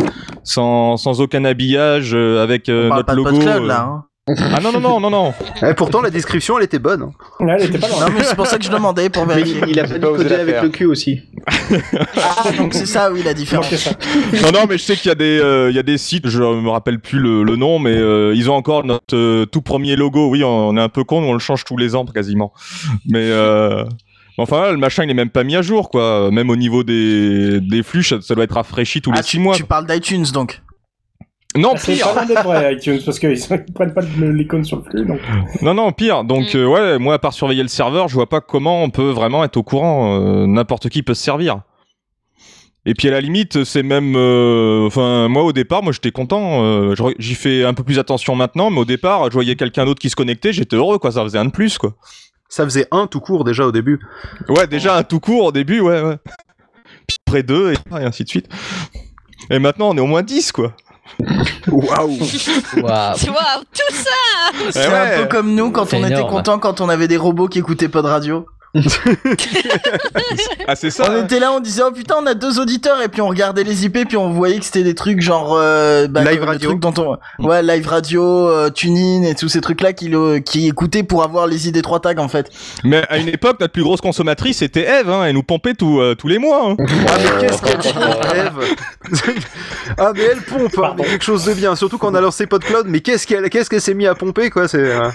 sans, 0.43 0.97
sans 0.97 1.21
aucun 1.21 1.45
habillage 1.45 2.13
avec 2.13 2.69
On 2.69 2.89
parle 2.89 2.97
notre 2.97 3.05
pas 3.05 3.11
de 3.13 3.17
logo. 3.17 3.29
PodCloud, 3.31 3.63
euh. 3.63 3.67
là, 3.67 3.81
hein. 3.81 4.03
Ah 4.29 4.59
non 4.61 4.71
non 4.73 4.79
non 4.81 4.99
non 4.99 5.09
non. 5.09 5.33
eh, 5.63 5.73
pourtant 5.73 6.01
la 6.01 6.09
description 6.09 6.57
elle 6.57 6.65
était 6.65 6.79
bonne. 6.79 7.01
hein. 7.03 7.11
Ouais, 7.39 7.55
elle 7.59 7.65
était 7.69 7.79
pas 7.79 7.87
loin. 7.87 8.07
Non, 8.07 8.13
mais 8.13 8.23
c'est 8.23 8.35
pour 8.35 8.45
ça 8.47 8.57
que 8.57 8.63
je 8.65 8.69
demandais 8.69 9.09
pour 9.09 9.25
vérifier. 9.25 9.61
il, 9.63 9.69
il 9.69 9.79
a 9.79 9.85
pas 9.87 9.97
la 9.97 10.39
avec 10.41 10.61
le 10.61 10.69
cul 10.69 10.85
aussi. 10.85 11.21
Ah, 12.17 12.51
donc 12.57 12.73
c'est 12.73 12.85
ça, 12.85 13.11
oui, 13.11 13.21
la 13.23 13.33
différence. 13.33 13.65
Manquait 13.65 13.77
ça. 13.77 13.91
non 14.43 14.51
non 14.51 14.65
mais 14.67 14.77
je 14.77 14.83
sais 14.83 14.95
qu'il 14.95 15.07
y 15.07 15.11
a 15.11 15.15
des 15.15 15.39
euh, 15.39 15.69
il 15.69 15.75
y 15.75 15.79
a 15.79 15.83
des 15.83 15.97
sites, 15.97 16.27
je 16.27 16.39
me 16.43 16.69
rappelle 16.69 16.99
plus 16.99 17.19
le, 17.19 17.43
le 17.43 17.55
nom, 17.55 17.79
mais 17.79 17.95
euh, 17.95 18.33
ils 18.35 18.49
ont 18.49 18.55
encore 18.55 18.83
notre 18.83 19.15
euh, 19.15 19.45
tout 19.45 19.61
premier 19.61 19.95
logo. 19.95 20.29
Oui, 20.29 20.43
on, 20.43 20.69
on 20.69 20.77
est 20.77 20.81
un 20.81 20.89
peu 20.89 21.03
con, 21.03 21.23
on 21.23 21.33
le 21.33 21.39
change 21.39 21.63
tous 21.63 21.77
les 21.77 21.95
ans 21.95 22.05
quasiment. 22.05 22.51
Mais 23.07 23.29
euh, 23.31 23.83
Enfin, 24.39 24.69
le 24.71 24.77
machin, 24.77 25.03
il 25.03 25.09
est 25.09 25.15
même 25.15 25.31
pas 25.31 25.43
mis 25.43 25.55
à 25.55 25.63
jour, 25.63 25.89
quoi. 25.89 26.29
Même 26.29 26.51
au 26.51 26.55
niveau 26.55 26.83
des, 26.83 27.59
des 27.59 27.81
flux, 27.81 28.03
ça, 28.03 28.17
ça 28.21 28.35
doit 28.35 28.43
être 28.43 28.53
rafraîchi 28.53 29.01
tous 29.01 29.11
les 29.11 29.17
Ah, 29.17 29.23
six 29.23 29.37
tu, 29.37 29.39
mois. 29.39 29.55
tu 29.55 29.63
parles 29.63 29.87
d'iTunes 29.87 30.25
donc 30.31 30.61
Non, 31.55 31.73
C'est 31.77 31.93
pire. 31.93 32.07
pas 32.07 32.13
loin 32.13 32.25
d'être 32.25 32.43
vrai, 32.43 32.75
iTunes, 32.75 32.99
parce 33.03 33.17
qu'ils 33.19 33.31
ils 33.37 33.73
prennent 33.73 33.93
pas 33.93 34.01
l'icône 34.19 34.63
sur 34.63 34.77
le 34.77 34.83
flux, 34.83 35.05
donc. 35.05 35.19
Non, 35.61 35.73
non, 35.73 35.91
pire. 35.91 36.23
Donc, 36.23 36.53
euh, 36.55 36.65
ouais, 36.67 36.99
moi, 36.99 37.15
à 37.15 37.19
part 37.19 37.33
surveiller 37.33 37.63
le 37.63 37.67
serveur, 37.69 38.07
je 38.09 38.13
vois 38.13 38.27
pas 38.29 38.41
comment 38.41 38.83
on 38.83 38.89
peut 38.89 39.09
vraiment 39.09 39.43
être 39.43 39.57
au 39.57 39.63
courant. 39.63 40.19
Euh, 40.21 40.45
N'importe 40.45 40.89
qui 40.89 41.01
peut 41.03 41.13
se 41.15 41.23
servir. 41.23 41.61
Et 42.85 42.93
puis 42.93 43.09
à 43.09 43.11
la 43.11 43.19
limite, 43.19 43.65
c'est 43.65 43.83
même, 43.83 44.15
euh, 44.15 44.87
enfin, 44.87 45.27
moi 45.27 45.43
au 45.43 45.51
départ, 45.51 45.83
moi 45.83 45.91
j'étais 45.91 46.11
content. 46.11 46.63
euh, 46.63 46.95
J'y 47.19 47.35
fais 47.35 47.65
un 47.65 47.73
peu 47.73 47.83
plus 47.83 47.99
attention 47.99 48.33
maintenant, 48.35 48.69
mais 48.69 48.79
au 48.79 48.85
départ, 48.85 49.25
je 49.25 49.33
voyais 49.33 49.55
quelqu'un 49.55 49.83
d'autre 49.83 49.99
qui 49.99 50.09
se 50.09 50.15
connectait, 50.15 50.53
j'étais 50.53 50.77
heureux, 50.77 50.97
quoi. 50.97 51.11
Ça 51.11 51.23
faisait 51.23 51.37
un 51.37 51.45
de 51.45 51.51
plus, 51.51 51.77
quoi. 51.77 51.95
Ça 52.47 52.63
faisait 52.63 52.87
un 52.91 53.07
tout 53.07 53.19
court 53.19 53.43
déjà 53.43 53.65
au 53.65 53.73
début. 53.73 53.99
Ouais, 54.47 54.67
déjà 54.67 54.95
un 54.95 55.03
tout 55.03 55.19
court 55.19 55.45
au 55.45 55.51
début, 55.51 55.81
ouais, 55.81 56.01
ouais. 56.01 56.15
près 57.25 57.43
d'eux, 57.43 57.73
et, 57.73 57.97
et 57.99 58.05
ainsi 58.05 58.23
de 58.23 58.29
suite. 58.29 58.47
Et 59.49 59.59
maintenant, 59.59 59.89
on 59.89 59.97
est 59.97 60.01
au 60.01 60.07
moins 60.07 60.23
10, 60.23 60.53
quoi. 60.53 60.73
Waouh 61.67 62.17
Waouh. 62.17 63.15
Tout 63.73 63.93
ça 63.93 64.11
C'est 64.71 64.87
ouais. 64.87 64.95
un 64.95 65.21
peu 65.21 65.25
comme 65.27 65.53
nous 65.55 65.71
quand 65.71 65.93
on 65.93 66.05
était 66.05 66.21
content 66.27 66.59
quand 66.59 66.81
on 66.81 66.89
avait 66.89 67.07
des 67.07 67.17
robots 67.17 67.47
qui 67.47 67.59
écoutaient 67.59 67.89
pas 67.89 68.01
de 68.01 68.07
radio. 68.07 68.45
Ah, 70.67 70.75
c'est 70.75 70.89
ça. 70.89 71.05
On 71.09 71.13
hein. 71.15 71.23
était 71.25 71.39
là, 71.39 71.51
on 71.51 71.59
disait 71.59 71.81
oh 71.85 71.91
putain 71.91 72.15
on 72.21 72.25
a 72.25 72.33
deux 72.33 72.59
auditeurs 72.59 73.01
et 73.01 73.07
puis 73.07 73.21
on 73.21 73.27
regardait 73.27 73.63
les 73.63 73.85
IP 73.85 74.07
puis 74.07 74.17
on 74.17 74.29
voyait 74.31 74.59
que 74.59 74.65
c'était 74.65 74.83
des 74.83 74.95
trucs 74.95 75.21
genre 75.21 75.55
euh, 75.57 76.07
bah, 76.07 76.23
Live 76.23 76.43
radio. 76.43 76.69
trucs 76.69 76.81
dont 76.81 76.93
on 77.39 77.45
ouais 77.47 77.63
live 77.63 77.87
radio, 77.87 78.23
euh, 78.23 78.69
TuneIn 78.69 79.23
et 79.23 79.35
tous 79.35 79.49
ces 79.49 79.61
trucs 79.61 79.81
là 79.81 79.93
qui 79.93 80.09
le- 80.09 80.39
qui 80.39 80.67
écoutaient 80.67 81.03
pour 81.03 81.23
avoir 81.23 81.47
les 81.47 81.67
ID 81.67 81.81
3 81.81 81.99
tags 82.01 82.17
en 82.17 82.27
fait. 82.27 82.49
Mais 82.83 83.03
à 83.09 83.17
une 83.17 83.29
époque, 83.29 83.59
notre 83.59 83.73
plus 83.73 83.83
grosse 83.83 84.01
consommatrice 84.01 84.57
c'était 84.57 84.87
Eve, 84.87 85.09
hein, 85.09 85.23
elle 85.25 85.33
nous 85.35 85.43
pompait 85.43 85.73
tout, 85.73 85.99
euh, 85.99 86.15
tous 86.15 86.27
les 86.27 86.37
mois. 86.39 86.69
hein. 86.71 86.75
Ah 86.79 87.17
mais 87.39 87.47
qu'est-ce 87.47 87.61
qu'elle 87.61 87.77
dit, 87.79 87.89
Eve 88.35 89.33
Ah 89.97 90.11
mais 90.13 90.23
elle 90.31 90.41
pompe, 90.41 90.77
hein, 90.83 90.95
mais 90.97 91.05
quelque 91.05 91.23
chose 91.23 91.45
de 91.45 91.53
bien, 91.53 91.75
surtout 91.75 91.97
quand 91.97 92.11
on 92.11 92.15
a 92.15 92.21
lancé 92.21 92.45
PodCloud, 92.45 92.85
mais 92.87 92.99
qu'est-ce 92.99 93.25
qu'elle 93.25 93.49
qu'est-ce 93.49 93.69
qu'elle 93.69 93.81
s'est 93.81 93.93
mis 93.93 94.05
à 94.07 94.15
pomper 94.15 94.49
quoi, 94.49 94.67
c'est... 94.67 94.77
euh, 94.79 95.09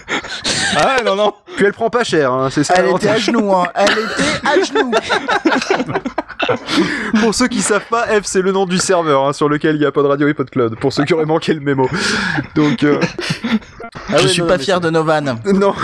Ah 0.76 0.96
non, 1.04 1.14
non. 1.16 1.32
Puis 1.56 1.66
elle 1.66 1.72
prend 1.72 1.90
pas 1.90 2.02
cher, 2.04 2.32
hein, 2.32 2.48
c'est 2.50 2.64
ça 2.64 2.74
Elle 2.78 2.86
était 2.86 3.08
à 3.08 3.12
l'avantage. 3.12 3.26
Elle 3.74 3.90
était 3.90 4.46
à 4.46 4.62
genoux. 4.62 4.92
Pour 7.20 7.34
ceux 7.34 7.48
qui 7.48 7.60
savent 7.60 7.86
pas, 7.88 8.12
Eve 8.12 8.22
c'est 8.24 8.42
le 8.42 8.52
nom 8.52 8.66
du 8.66 8.78
serveur 8.78 9.26
hein, 9.26 9.32
sur 9.32 9.48
lequel 9.48 9.76
il 9.76 9.82
y 9.82 9.86
a 9.86 9.92
Pod 9.92 10.06
Radio 10.06 10.28
et 10.28 10.34
PodCloud, 10.34 10.76
pour 10.76 10.92
ceux 10.92 11.04
qui 11.04 11.14
auraient 11.14 11.24
manqué 11.24 11.54
le 11.54 11.60
mémo. 11.60 11.88
Donc... 12.54 12.82
euh, 12.82 13.00
ah 13.94 14.16
Je 14.18 14.22
ouais, 14.22 14.28
suis 14.28 14.42
non, 14.42 14.48
pas 14.48 14.58
fier 14.58 14.80
de 14.80 14.88
nos 14.90 15.04
vannes. 15.04 15.36
c'est- 15.44 15.52
Non, 15.58 15.74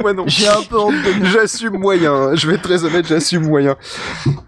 moi 0.00 0.12
non. 0.14 0.24
J'ai 0.26 0.48
un 0.48 0.62
peu 0.68 0.78
honte 0.78 0.94
de. 0.94 1.24
J'assume 1.26 1.78
moyen, 1.78 2.12
hein. 2.14 2.34
je 2.34 2.46
vais 2.46 2.54
être 2.54 2.62
très 2.62 2.84
honnête, 2.84 3.06
j'assume 3.06 3.46
moyen. 3.46 3.76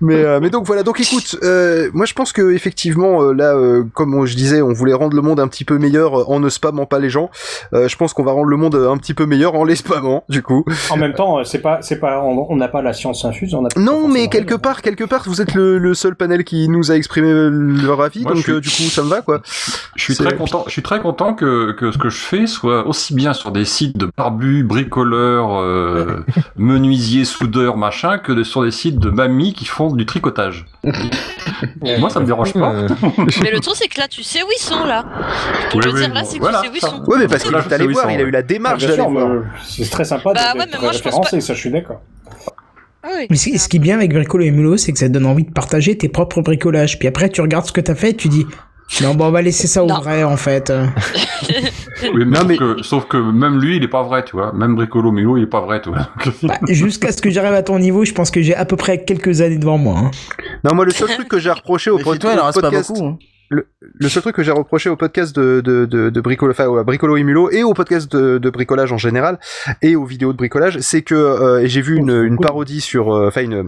Mais, 0.01 0.25
euh, 0.25 0.41
mais 0.41 0.49
donc 0.51 0.67
voilà, 0.67 0.83
donc 0.83 1.01
écoute, 1.01 1.37
euh, 1.43 1.91
moi 1.93 2.07
je 2.07 2.15
pense 2.15 2.33
que 2.33 2.53
effectivement 2.53 3.23
euh, 3.23 3.33
là, 3.33 3.55
euh, 3.55 3.85
comme 3.95 4.15
on- 4.15 4.25
je 4.27 4.35
disais, 4.37 4.63
on 4.63 4.73
voulait 4.73 4.95
rendre 4.95 5.15
le 5.15 5.23
monde 5.23 5.39
un 5.41 5.49
petit 5.49 5.65
peu 5.65 5.77
meilleur 5.79 6.21
euh, 6.21 6.25
en 6.29 6.41
ne 6.41 6.49
spammant 6.49 6.87
pas 6.87 6.99
les 6.99 7.11
gens. 7.11 7.31
Euh, 7.75 7.89
je 7.89 7.97
pense 7.97 8.15
qu'on 8.15 8.23
va 8.25 8.33
rendre 8.33 8.49
le 8.49 8.57
monde 8.57 8.75
un 8.75 8.97
petit 8.97 9.15
peu 9.15 9.27
meilleur 9.27 9.55
en 9.55 9.65
les 9.65 9.77
spammant, 9.77 10.25
du 10.29 10.43
coup. 10.43 10.65
En 10.91 10.97
même 10.97 11.13
temps, 11.15 11.39
euh, 11.41 11.45
c'est 11.45 11.59
pas, 11.61 11.79
c'est 11.83 11.99
pas, 12.01 12.23
on 12.23 12.57
n'a 12.57 12.69
pas 12.69 12.81
la 12.83 12.93
science 12.93 13.25
infuse, 13.25 13.55
on 13.55 13.65
a 13.65 13.69
pas 13.69 13.81
Non, 13.81 14.09
mais 14.09 14.29
quelque 14.29 14.55
part, 14.55 14.81
quelque 14.83 15.05
part, 15.05 15.25
vous 15.27 15.43
êtes 15.43 15.55
le, 15.55 15.79
le 15.79 15.95
seul 15.95 16.15
panel 16.17 16.43
qui 16.45 16.69
nous 16.69 16.91
a 16.91 16.95
exprimé 16.97 17.31
leur 17.31 18.01
avis, 18.01 18.23
Moi, 18.23 18.33
donc 18.33 18.43
suis- 18.43 18.53
euh, 18.53 18.61
du 18.61 18.69
coup 18.71 18.83
ça 18.85 19.03
me 19.03 19.09
va 19.09 19.21
quoi. 19.21 19.43
Je 19.97 20.03
suis 20.03 20.15
très 20.17 20.35
content. 20.37 20.65
Je 20.67 20.73
suis 20.73 20.83
très 20.83 21.01
content 21.01 21.35
que, 21.35 21.73
que 21.73 21.93
ce 21.93 21.99
que 21.99 22.09
je 22.09 22.19
fais 22.19 22.47
soit 22.47 22.87
aussi 22.87 23.10
bien 23.13 23.33
sur 23.33 23.53
des 23.53 23.65
sites 23.65 23.97
de 23.97 24.11
barbus, 24.17 24.63
bricoleurs, 24.65 25.61
euh, 25.61 26.25
menuisiers, 26.57 27.25
soudeurs, 27.25 27.77
machin, 27.77 28.19
que 28.19 28.43
sur 28.45 28.63
des 28.65 28.71
sites 28.71 28.99
de 28.99 29.11
mamies 29.11 29.53
qui 29.55 29.65
font 29.65 29.93
du 29.95 30.07
tricotage. 30.07 30.67
Moi, 31.99 32.11
ça 32.11 32.21
me 32.21 32.27
dérange 32.27 32.53
pas. 32.53 32.73
Mais 33.43 33.51
le 33.51 33.61
truc, 33.61 33.77
c'est 33.77 33.89
que 33.89 34.01
là, 34.01 34.09
tu 34.09 34.23
sais 34.23 34.43
où 34.43 34.47
ils 34.57 34.63
sont, 34.63 34.85
là. 34.85 35.05
Oui, 35.75 35.81
oui, 35.85 35.93
dire, 36.01 36.13
là, 36.15 36.21
bon, 36.23 36.27
c'est 36.29 36.37
que 36.39 36.43
voilà, 36.43 36.61
tu 36.61 36.67
sais 36.67 36.73
où 36.73 36.77
ils 36.77 36.81
ça. 36.81 36.89
sont. 36.89 37.05
Ouais, 37.07 37.19
mais 37.19 37.27
parce 37.29 37.43
qu'il 37.43 37.53
Là, 37.53 37.63
allé 37.71 37.87
voir, 37.87 38.05
sont, 38.05 38.11
il 38.11 38.19
a 38.21 38.23
eu 38.23 38.31
la 38.31 38.39
Ah, 38.39 38.43
démarche 38.43 38.83
d'aller 38.83 38.95
sûr, 38.95 39.11
voir. 39.11 39.29
mais 39.29 39.41
c'est 39.65 39.91
très 39.91 40.05
sympa 40.05 40.33
Bah 40.33 40.41
d'être 40.53 40.59
ouais, 40.59 40.67
mais 40.73 40.79
moi, 40.81 40.93
je 40.93 40.99
pense 40.99 41.05
référencé, 41.15 41.41
ça 41.41 41.55
je 41.55 41.59
suis 41.61 41.71
d'accord. 41.71 42.01
Ah 43.03 43.09
oui. 43.19 43.27
Mais 43.31 43.37
ce, 43.37 43.57
ce 43.57 43.69
qui 43.69 43.77
est 43.77 43.81
bien 43.81 43.97
avec 43.97 44.13
Bricolo 44.13 44.45
et 44.45 44.51
Mulot, 44.51 44.77
c'est 44.77 44.93
que 44.93 44.99
ça 44.99 45.09
te 45.09 45.13
donne 45.13 45.27
envie 45.27 45.45
de 45.45 45.51
partager 45.53 45.97
tes 45.97 46.09
propres 46.09 46.43
bricolages. 46.43 46.99
Puis 46.99 47.09
après, 47.09 47.29
tu 47.31 47.41
regardes 47.41 47.65
ce 47.67 47.73
que 47.73 47.81
t'as 47.81 47.95
fait 47.95 48.11
et 48.11 48.17
tu 48.17 48.29
dis, 48.29 48.47
non, 49.03 49.15
bon, 49.15 49.27
on 49.27 49.31
va 49.31 49.43
laisser 49.43 49.67
ça 49.67 49.83
au 49.85 49.87
Non. 49.87 50.01
vrai, 50.01 50.25
en 50.25 50.37
fait. 50.37 50.73
Oui, 52.15 52.25
mais, 52.25 52.25
Non, 52.25 52.37
sauf, 52.41 52.47
mais- 52.49 52.57
Que, 52.57 52.83
sauf 52.83 53.05
que 53.09 53.17
même 53.19 53.59
lui, 53.61 53.77
il 53.77 53.83
est 53.85 53.89
pas 53.89 54.03
vrai, 54.03 54.25
tu 54.25 54.33
vois. 54.33 54.53
Même 54.55 54.75
Bricolo 54.75 55.13
Milo, 55.13 55.37
il 55.37 55.43
est 55.43 55.47
pas 55.47 55.61
vrai, 55.61 55.83
tu 55.83 55.91
vois. 55.91 56.09
Bah, 56.43 56.55
Jusqu'à 56.69 57.13
ce 57.13 57.21
que 57.21 57.29
j'arrive 57.31 57.53
à 57.53 57.63
ton 57.63 57.79
niveau, 57.79 58.05
je 58.07 58.13
pense 58.13 58.31
que 58.31 58.41
j'ai 58.41 58.55
à 58.55 58.65
peu 58.65 58.77
près 58.77 59.05
quelques 59.05 59.43
années 59.43 59.59
devant 59.59 59.77
moi. 59.77 59.99
hein. 59.99 60.11
Non, 60.65 60.75
moi 60.75 60.85
le 60.87 60.93
seul 60.93 61.09
truc 61.09 61.29
que 61.29 61.39
j'ai 61.39 61.51
reproché 61.51 61.91
au, 61.91 61.99
Mais 61.99 62.03
pod- 62.05 62.19
toi, 62.19 62.31
il 62.33 62.39
en 62.39 62.43
au 62.43 62.47
reste 62.47 62.61
pas 62.61 62.69
podcast, 62.71 62.91
beaucoup. 62.93 63.05
hein. 63.07 63.19
Le, 63.51 63.67
le 63.81 64.09
seul 64.09 64.23
truc 64.23 64.37
que 64.37 64.45
j'ai 64.45 64.53
reproché 64.53 64.89
au 64.89 64.95
podcast 64.97 65.35
de, 65.35 65.61
de, 65.61 65.85
de, 65.85 66.09
de 66.09 66.21
Bricolo, 66.21 66.53
enfin, 66.53 66.73
à 66.79 66.85
Bricolo 66.85 67.17
et 67.17 67.25
Mulot, 67.25 67.51
et 67.51 67.65
au 67.65 67.75
podcast 67.75 68.11
de, 68.11 68.39
de 68.39 68.51
bricolage 68.51 68.93
en 68.93 68.97
général, 68.97 69.41
et 69.83 69.97
aux 69.97 70.05
vidéos 70.05 70.33
de 70.33 70.39
bricolage, 70.39 70.79
c'est 70.79 71.03
que, 71.03 71.17
euh, 71.17 71.67
j'ai 71.67 71.81
vu 71.81 71.97
une, 71.97 72.11
une 72.11 72.39
parodie 72.39 72.81
sur, 72.81 73.13
euh, 73.13 73.27
enfin, 73.27 73.43
une, 73.43 73.67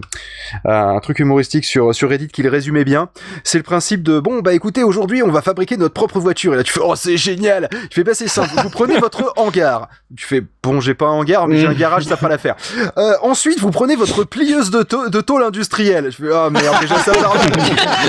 un 0.63 0.99
truc 1.01 1.19
humoristique 1.19 1.65
sur, 1.65 1.93
sur 1.93 2.09
Reddit 2.09 2.29
qui 2.29 2.43
le 2.43 2.49
résumait 2.49 2.85
bien. 2.85 3.09
C'est 3.43 3.57
le 3.57 3.63
principe 3.63 4.03
de, 4.03 4.21
bon, 4.21 4.39
bah 4.39 4.53
écoutez, 4.53 4.83
aujourd'hui, 4.83 5.21
on 5.21 5.31
va 5.31 5.41
fabriquer 5.41 5.75
notre 5.75 5.93
propre 5.93 6.19
voiture. 6.19 6.53
Et 6.53 6.57
là, 6.57 6.63
tu 6.63 6.71
fais, 6.71 6.81
oh, 6.81 6.95
c'est 6.95 7.17
génial! 7.17 7.67
Tu 7.89 7.95
fais, 7.95 8.03
bah, 8.05 8.13
c'est 8.13 8.29
simple. 8.29 8.51
Vous 8.63 8.69
prenez 8.69 8.97
votre 8.99 9.33
hangar. 9.35 9.89
Tu 10.15 10.25
fais, 10.25 10.41
bon, 10.63 10.79
j'ai 10.79 10.93
pas 10.93 11.07
un 11.07 11.11
hangar, 11.11 11.47
mais 11.47 11.57
j'ai 11.57 11.67
un 11.67 11.73
garage, 11.73 12.05
ça 12.05 12.15
fera 12.15 12.29
l'affaire. 12.29 12.55
Euh, 12.97 13.15
ensuite, 13.21 13.59
vous 13.59 13.71
prenez 13.71 13.97
votre 13.97 14.23
plieuse 14.23 14.71
de, 14.71 14.83
tôle 15.21 15.43
industrielle. 15.43 16.09
Je 16.09 16.23
fais, 16.23 16.33
ah, 16.33 16.49
merde, 16.49 16.77
déjà 16.79 16.95
ça 16.99 17.11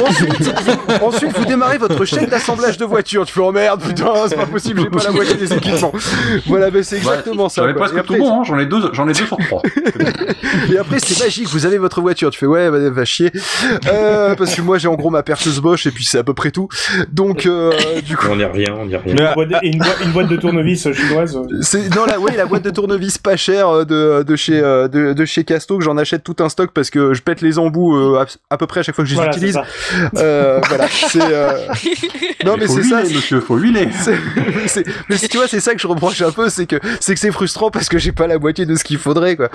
ensuite, 0.07 0.55
ensuite, 1.03 1.37
vous 1.37 1.45
démarrez 1.45 1.64
votre 1.78 2.05
chaîne 2.05 2.27
d'assemblage 2.27 2.77
de 2.78 2.85
voitures. 2.85 3.24
Tu 3.27 3.32
fais, 3.32 3.41
oh 3.41 3.53
merde, 3.53 3.81
putain, 3.82 4.12
c'est 4.28 4.36
pas 4.36 4.47
possible, 4.47 4.81
j'ai 4.82 4.91
pas 4.91 5.03
la 5.05 5.11
moitié 5.11 5.35
des 5.35 5.53
équipements. 5.53 5.93
Voilà, 6.47 6.70
mais 6.70 6.82
c'est 6.82 6.97
exactement 6.99 7.49
ça. 7.49 7.62
J'en 7.62 7.69
ai 7.99 8.03
tout 8.03 8.16
bon, 8.16 8.41
hein. 8.41 8.43
j'en 8.45 8.59
ai 8.59 8.66
deux, 8.66 8.81
j'en 8.93 9.05
ai 9.09 9.12
deux 9.12 9.27
sur 9.27 9.36
trois. 9.39 9.62
et 10.73 10.78
après, 10.78 10.99
c'est 10.99 11.23
magique, 11.24 11.49
vous 11.49 11.66
avez 11.66 11.78
votre 11.78 12.01
voiture. 12.01 12.31
Tu 12.31 12.39
fais, 12.39 12.47
ouais, 12.47 12.70
bah, 12.70 12.78
va 12.91 13.05
chier. 13.05 13.32
Euh, 13.93 14.35
parce 14.35 14.55
que 14.55 14.62
moi, 14.62 14.78
j'ai 14.78 14.89
en 14.89 14.95
gros 14.95 15.11
ma 15.11 15.23
perceuse 15.23 15.61
Bosch 15.61 15.86
et 15.86 15.91
puis 15.91 16.05
c'est 16.05 16.19
à 16.19 16.24
peu 16.24 16.35
près 16.35 16.51
tout. 16.51 16.69
Donc, 17.12 17.47
euh, 17.47 17.73
du 18.05 18.16
coup. 18.16 18.27
On 18.31 18.39
y 18.39 18.45
revient, 18.45 18.70
on 18.77 18.89
y 18.89 18.97
revient. 18.97 19.11
Une 19.12 19.32
boîte 19.35 19.49
de- 19.49 19.55
et 19.62 19.69
une, 19.73 19.78
boîte- 19.78 20.01
une 20.05 20.12
boîte 20.12 20.28
de 20.28 20.36
tournevis 20.36 20.93
chinoise. 20.93 21.36
euh, 21.36 21.59
C'est 21.62 21.95
non 21.95 22.05
la 22.07 22.19
ouais 22.20 22.36
la 22.36 22.47
boîte 22.47 22.62
de 22.62 22.70
tournevis 22.70 23.19
pas 23.19 23.36
chère 23.36 23.86
de 23.86 24.23
de 24.23 24.36
chez 24.36 24.61
de, 24.61 25.12
de 25.12 25.24
chez 25.24 25.45
Casto 25.45 25.78
que 25.78 25.85
j'en 25.85 25.97
achète 25.97 26.23
tout 26.24 26.36
un 26.41 26.49
stock 26.49 26.70
parce 26.73 26.91
que 26.91 27.15
je 27.15 27.23
pète 27.23 27.41
les 27.41 27.59
embouts 27.59 27.97
euh, 27.97 28.20
à, 28.51 28.55
à 28.55 28.57
peu 28.59 28.66
près 28.66 28.81
à 28.81 28.82
chaque 28.82 28.95
fois 28.95 29.05
que 29.05 29.09
je 29.11 29.15
les 29.15 29.20
Voilà, 29.20 29.32
utilise. 29.36 29.59
Euh, 30.16 30.61
voilà, 30.69 30.86
c'est 30.89 31.20
euh, 31.23 31.51
non 32.45 32.57
mais 32.59 32.67
c'est 32.67 32.83
ça. 32.83 33.03
monsieur, 33.03 33.41
faut 33.41 33.57
huiler. 33.57 33.89
mais 35.09 35.17
si 35.17 35.29
tu 35.29 35.37
vois, 35.37 35.49
c'est 35.49 35.61
ça 35.61 35.75
que 35.75 35.81
je 35.81 35.87
reproche 35.87 36.21
un 36.23 36.31
peu, 36.31 36.49
c'est 36.49 36.67
que 36.67 36.77
c'est 37.01 37.15
que 37.15 37.21
c'est 37.21 37.33
frustrant 37.33 37.71
parce 37.71 37.89
que 37.89 37.99
j'ai 37.99 38.13
pas 38.13 38.27
la 38.27 38.39
moitié 38.39 38.67
de 38.67 38.75
ce 38.75 38.85
qu'il 38.85 38.99
faudrait 38.99 39.37
quoi. 39.37 39.49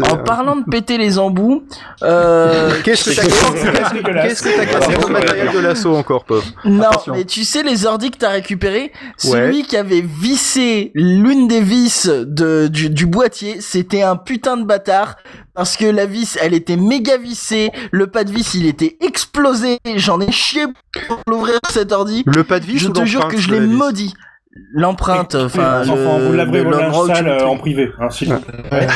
En 0.00 0.14
euh, 0.14 0.22
parlant 0.22 0.56
de 0.56 0.64
péter 0.64 0.98
les 0.98 1.18
embouts, 1.18 1.64
euh, 2.02 2.72
Qu'est-ce 2.84 3.10
que 3.10 3.16
t'as 3.16 3.26
cassé 3.26 4.02
Qu'est-ce 4.22 4.42
que 4.42 4.56
t'as 4.56 4.66
cassé 4.66 4.94
comme 4.94 5.12
matériel 5.12 5.52
de 5.52 5.58
l'assaut 5.58 5.96
encore, 5.96 6.24
pauvre? 6.24 6.44
Non, 6.64 6.84
Attention. 6.84 7.14
mais 7.14 7.24
tu 7.24 7.44
sais 7.44 7.62
les 7.62 7.86
ordi 7.86 8.10
que 8.10 8.18
t'as 8.18 8.30
récupéré, 8.30 8.92
celui 9.16 9.64
qui 9.64 9.76
avait 9.76 10.02
vissé 10.02 10.90
l'une 10.94 11.48
des 11.48 11.60
vis 11.60 12.06
de, 12.08 12.68
du, 12.68 12.90
du 12.90 13.06
boîtier, 13.06 13.60
c'était 13.60 14.02
un 14.02 14.16
putain 14.16 14.56
de 14.56 14.64
bâtard 14.64 15.16
parce 15.56 15.78
que 15.78 15.86
la 15.86 16.04
vis, 16.04 16.38
elle 16.42 16.52
était 16.52 16.76
méga 16.76 17.16
vissée, 17.16 17.72
le 17.90 18.06
pas 18.06 18.24
de 18.24 18.30
vis, 18.30 18.54
il 18.54 18.66
était 18.66 18.98
explosé. 19.00 19.78
J'en 19.96 20.20
ai 20.20 20.30
chié 20.30 20.66
pour 21.08 21.18
l'ouvrir 21.26 21.58
cet 21.70 21.92
ordi. 21.92 22.22
Le 22.26 22.44
pas 22.44 22.60
de 22.60 22.66
vis 22.66 22.78
Je 22.78 22.88
ou 22.88 22.92
te 22.92 23.04
jure 23.06 23.26
que 23.28 23.38
je 23.38 23.50
l'ai 23.50 23.60
maudit. 23.60 24.14
L'empreinte, 24.72 25.34
enfin, 25.34 25.82
Enfin, 25.82 26.18
le, 26.18 26.26
vous 26.26 26.32
laverez 26.34 26.62
vos 26.62 26.70
linge 26.70 26.80
l'endroit 26.82 27.04
où 27.04 27.08
tu 27.08 27.14
sale 27.14 27.24
le 27.24 27.32
euh, 27.32 27.46
en 27.46 27.56
privé, 27.56 27.90
hein, 27.98 28.10
s'il 28.10 28.32
vous 28.32 28.40
plaît. 28.40 28.86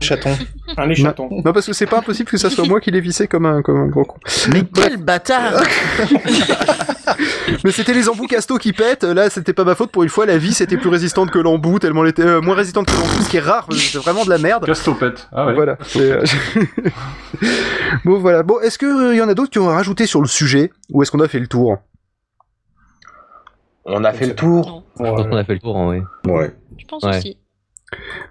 Chaton. 0.00 0.30
Un 0.76 0.88
échaton. 0.90 1.28
Non 1.44 1.52
parce 1.52 1.66
que 1.66 1.72
c'est 1.72 1.86
pas 1.86 1.98
impossible 1.98 2.28
que 2.30 2.36
ça 2.38 2.50
soit 2.50 2.66
moi 2.66 2.80
qui 2.80 2.90
l'ai 2.90 3.00
vissé 3.00 3.26
comme 3.26 3.46
un 3.46 3.62
comme 3.62 3.76
un 3.78 3.86
gros 3.86 4.04
con. 4.04 4.16
Mais 4.52 4.62
quel 4.62 4.96
bâtard 4.98 5.62
Mais 7.64 7.72
c'était 7.72 7.92
les 7.92 8.08
embouts 8.08 8.26
Casto 8.26 8.56
qui 8.56 8.72
pètent. 8.72 9.02
Là, 9.04 9.28
c'était 9.30 9.52
pas 9.52 9.64
ma 9.64 9.74
faute. 9.74 9.90
Pour 9.90 10.02
une 10.04 10.08
fois, 10.08 10.26
la 10.26 10.38
vis 10.38 10.60
était 10.60 10.76
plus 10.76 10.88
résistante 10.88 11.30
que 11.30 11.38
l'embout, 11.38 11.78
tellement 11.80 12.04
elle 12.04 12.10
était 12.10 12.22
euh, 12.22 12.40
moins 12.40 12.54
résistante 12.54 12.86
que 12.86 12.92
l'embout, 12.92 13.22
ce 13.22 13.28
qui 13.28 13.36
est 13.38 13.40
rare. 13.40 13.66
que 13.66 13.74
C'est 13.74 13.98
vraiment 13.98 14.24
de 14.24 14.30
la 14.30 14.38
merde. 14.38 14.64
Castopette. 14.64 15.28
Ah 15.32 15.46
ouais. 15.46 15.54
Voilà. 15.54 15.76
euh, 15.96 16.24
bon, 18.04 18.18
voilà. 18.18 18.42
Bon, 18.42 18.60
est-ce 18.60 18.78
que 18.78 19.12
il 19.12 19.18
y 19.18 19.22
en 19.22 19.28
a 19.28 19.34
d'autres 19.34 19.50
qui 19.50 19.58
ont 19.58 19.66
rajouté 19.66 20.06
sur 20.06 20.20
le 20.20 20.28
sujet, 20.28 20.70
ou 20.92 21.02
est-ce 21.02 21.10
qu'on 21.10 21.20
a 21.20 21.28
fait 21.28 21.40
le 21.40 21.48
tour? 21.48 21.78
On 23.84 24.04
a 24.04 24.12
fait 24.12 24.26
le 24.26 24.34
tour. 24.34 24.84
Je 24.98 25.02
pense 25.04 25.22
qu'on 25.26 25.36
a 25.36 25.44
fait 25.44 25.54
le 25.54 25.58
tour, 25.60 25.76
hein, 25.76 25.88
oui. 25.88 26.32
Ouais. 26.32 26.54
Je 26.78 26.84
pense 26.86 27.02
Ouais. 27.02 27.18
aussi. 27.18 27.36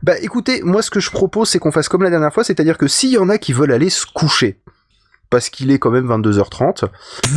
Bah, 0.03 0.17
écoutez, 0.19 0.61
moi, 0.63 0.81
ce 0.81 0.89
que 0.89 0.99
je 0.99 1.11
propose, 1.11 1.49
c'est 1.49 1.59
qu'on 1.59 1.71
fasse 1.71 1.89
comme 1.89 2.03
la 2.03 2.09
dernière 2.09 2.33
fois, 2.33 2.43
c'est-à-dire 2.43 2.77
que 2.77 2.87
s'il 2.87 3.11
y 3.11 3.17
en 3.17 3.29
a 3.29 3.37
qui 3.37 3.53
veulent 3.53 3.71
aller 3.71 3.89
se 3.89 4.05
coucher. 4.05 4.59
Parce 5.31 5.49
qu'il 5.49 5.69
est 5.69 5.77
quand 5.77 5.91
même 5.91 6.07
22h30. 6.09 6.85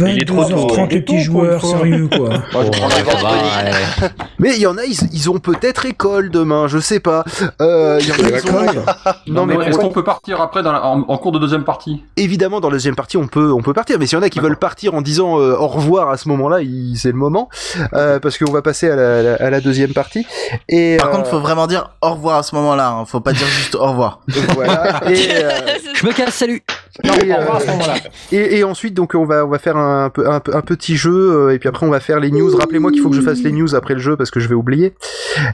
Il 0.01 0.23
est 0.23 0.24
trop 0.24 0.44
tôt. 0.44 0.66
22h30, 0.66 0.74
Il 0.77 0.81
est 0.81 0.94
les 0.94 1.01
petits 1.02 1.20
joueurs, 1.20 1.64
sérieux, 1.64 2.09
quoi. 2.09 2.31
Oh, 2.55 2.59
ouais. 2.59 4.09
Mais 4.39 4.55
il 4.56 4.60
y 4.62 4.66
en 4.66 4.77
a, 4.78 4.85
ils, 4.85 4.97
ils 5.12 5.31
ont 5.31 5.39
peut-être 5.39 5.85
école 5.86 6.31
demain, 6.31 6.69
je 6.69 6.78
sais 6.78 7.01
pas. 7.01 7.23
Euh, 7.60 7.98
il 8.01 8.09
y 8.09 8.12
en 8.12 8.14
a, 8.14 8.39
ils 8.39 8.51
ont- 8.51 9.32
Non, 9.35 9.47
mais 9.47 9.55
est-ce 9.66 9.78
qu'on 9.78 9.90
peut 9.90 10.02
partir 10.05 10.40
après 10.40 10.62
dans 10.62 10.73
la- 10.73 10.85
en, 10.85 11.01
en 11.02 11.19
cours 11.19 11.32
de 11.32 11.39
deuxième 11.39 11.64
partie? 11.64 12.02
Évidemment 12.16 12.60
dans 12.60 12.69
la 12.69 12.74
deuxième 12.77 12.94
partie 12.97 13.16
on 13.16 13.27
peut 13.28 13.52
on 13.52 13.62
peut 13.62 13.73
partir 13.73 13.98
mais 13.98 14.06
s'il 14.06 14.16
y 14.19 14.20
en 14.20 14.24
a 14.24 14.28
qui 14.31 14.40
veulent 14.40 14.59
partir 14.59 14.94
en 14.94 15.02
disant 15.02 15.39
euh, 15.39 15.55
au 15.56 15.66
revoir 15.69 16.09
à 16.10 16.16
ce 16.16 16.28
moment-là 16.31 16.59
c'est 16.94 17.09
le 17.12 17.16
moment 17.19 17.48
euh, 17.94 18.19
parce 18.20 18.39
qu'on 18.39 18.51
va 18.52 18.62
passer 18.62 18.90
à 18.90 18.97
la, 18.97 19.23
la- 19.23 19.35
à 19.36 19.51
la 19.51 19.60
deuxième 19.60 19.93
partie 19.93 20.27
et 20.69 20.97
Par 20.98 21.09
euh, 21.09 21.12
contre, 21.12 21.31
faut 21.31 21.40
vraiment 21.40 21.66
dire 21.66 21.90
au 22.01 22.10
revoir 22.14 22.39
à 22.39 22.43
ce 22.43 22.55
moment-là. 22.56 22.89
hein. 22.90 23.05
Faut 23.05 23.20
pas 23.20 23.32
dire 23.32 23.47
juste 23.47 23.74
au 23.74 23.85
revoir. 23.86 24.20
voilà 24.55 25.02
et, 25.10 25.28
euh, 25.44 25.51
Je 25.94 26.06
me 26.06 26.12
casse, 26.12 26.35
salut 26.35 26.62
Non, 27.05 27.12
euh. 27.14 27.94
Et, 28.32 28.59
et 28.59 28.64
ensuite, 28.64 28.93
donc, 28.93 29.14
on 29.14 29.24
va, 29.24 29.47
on 29.47 29.48
va 29.48 29.59
faire 29.59 29.77
un, 29.78 30.10
peu, 30.10 30.28
un, 30.28 30.43
un 30.52 30.60
petit 30.60 30.97
jeu, 30.97 31.12
euh, 31.48 31.55
et 31.55 31.59
puis 31.59 31.69
après, 31.69 31.86
on 31.86 31.90
va 31.90 32.01
faire 32.01 32.20
les 32.20 32.31
news. 32.31 32.55
Rappelez-moi 32.55 32.90
qu'il 32.90 33.01
faut 33.01 33.09
que 33.09 33.16
je 33.16 33.23
fasse 33.23 33.43
les 33.43 33.51
news 33.52 33.74
après 33.74 33.94
le 33.94 34.01
jeu 34.01 34.16
parce 34.16 34.31
que 34.31 34.40
je 34.40 34.48
vais 34.48 34.55
oublier. 34.55 34.94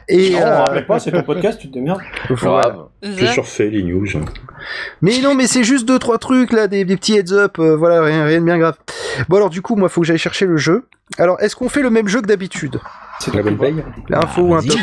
Et, 0.09 0.31
Non, 0.31 0.39
euh, 0.41 0.57
rappelle 0.63 0.85
pas, 0.85 0.99
c'est 0.99 1.11
ton 1.11 1.23
podcast, 1.23 1.59
tu 1.59 1.69
te 1.69 1.73
démerdes. 1.73 2.01
voilà. 2.29 2.87
J'ai 3.01 3.27
surfait 3.27 3.69
les 3.69 3.83
news. 3.83 4.05
Mais 5.01 5.19
non, 5.21 5.33
mais 5.33 5.47
c'est 5.47 5.63
juste 5.63 5.87
deux 5.87 5.99
trois 5.99 6.17
trucs 6.17 6.51
là, 6.51 6.67
des, 6.67 6.83
des 6.83 6.97
petits 6.97 7.17
heads 7.17 7.31
up, 7.31 7.57
euh, 7.59 7.77
voilà, 7.77 8.01
rien, 8.01 8.25
rien 8.25 8.41
de 8.41 8.45
bien 8.45 8.57
grave. 8.57 8.75
Bon 9.29 9.37
alors 9.37 9.49
du 9.49 9.61
coup, 9.61 9.75
moi, 9.77 9.87
faut 9.87 10.01
que 10.01 10.07
j'aille 10.07 10.17
chercher 10.17 10.45
le 10.45 10.57
jeu. 10.57 10.85
Alors, 11.17 11.41
est-ce 11.41 11.55
qu'on 11.55 11.69
fait 11.69 11.81
le 11.81 11.89
même 11.89 12.07
jeu 12.07 12.21
que 12.21 12.27
d'habitude? 12.27 12.79
C'est 13.19 13.33
la 13.33 13.41
bonne 13.41 13.57
paye 13.57 13.75
L'info 14.09 14.41
ou 14.41 14.55
un 14.55 14.61
top 14.61 14.77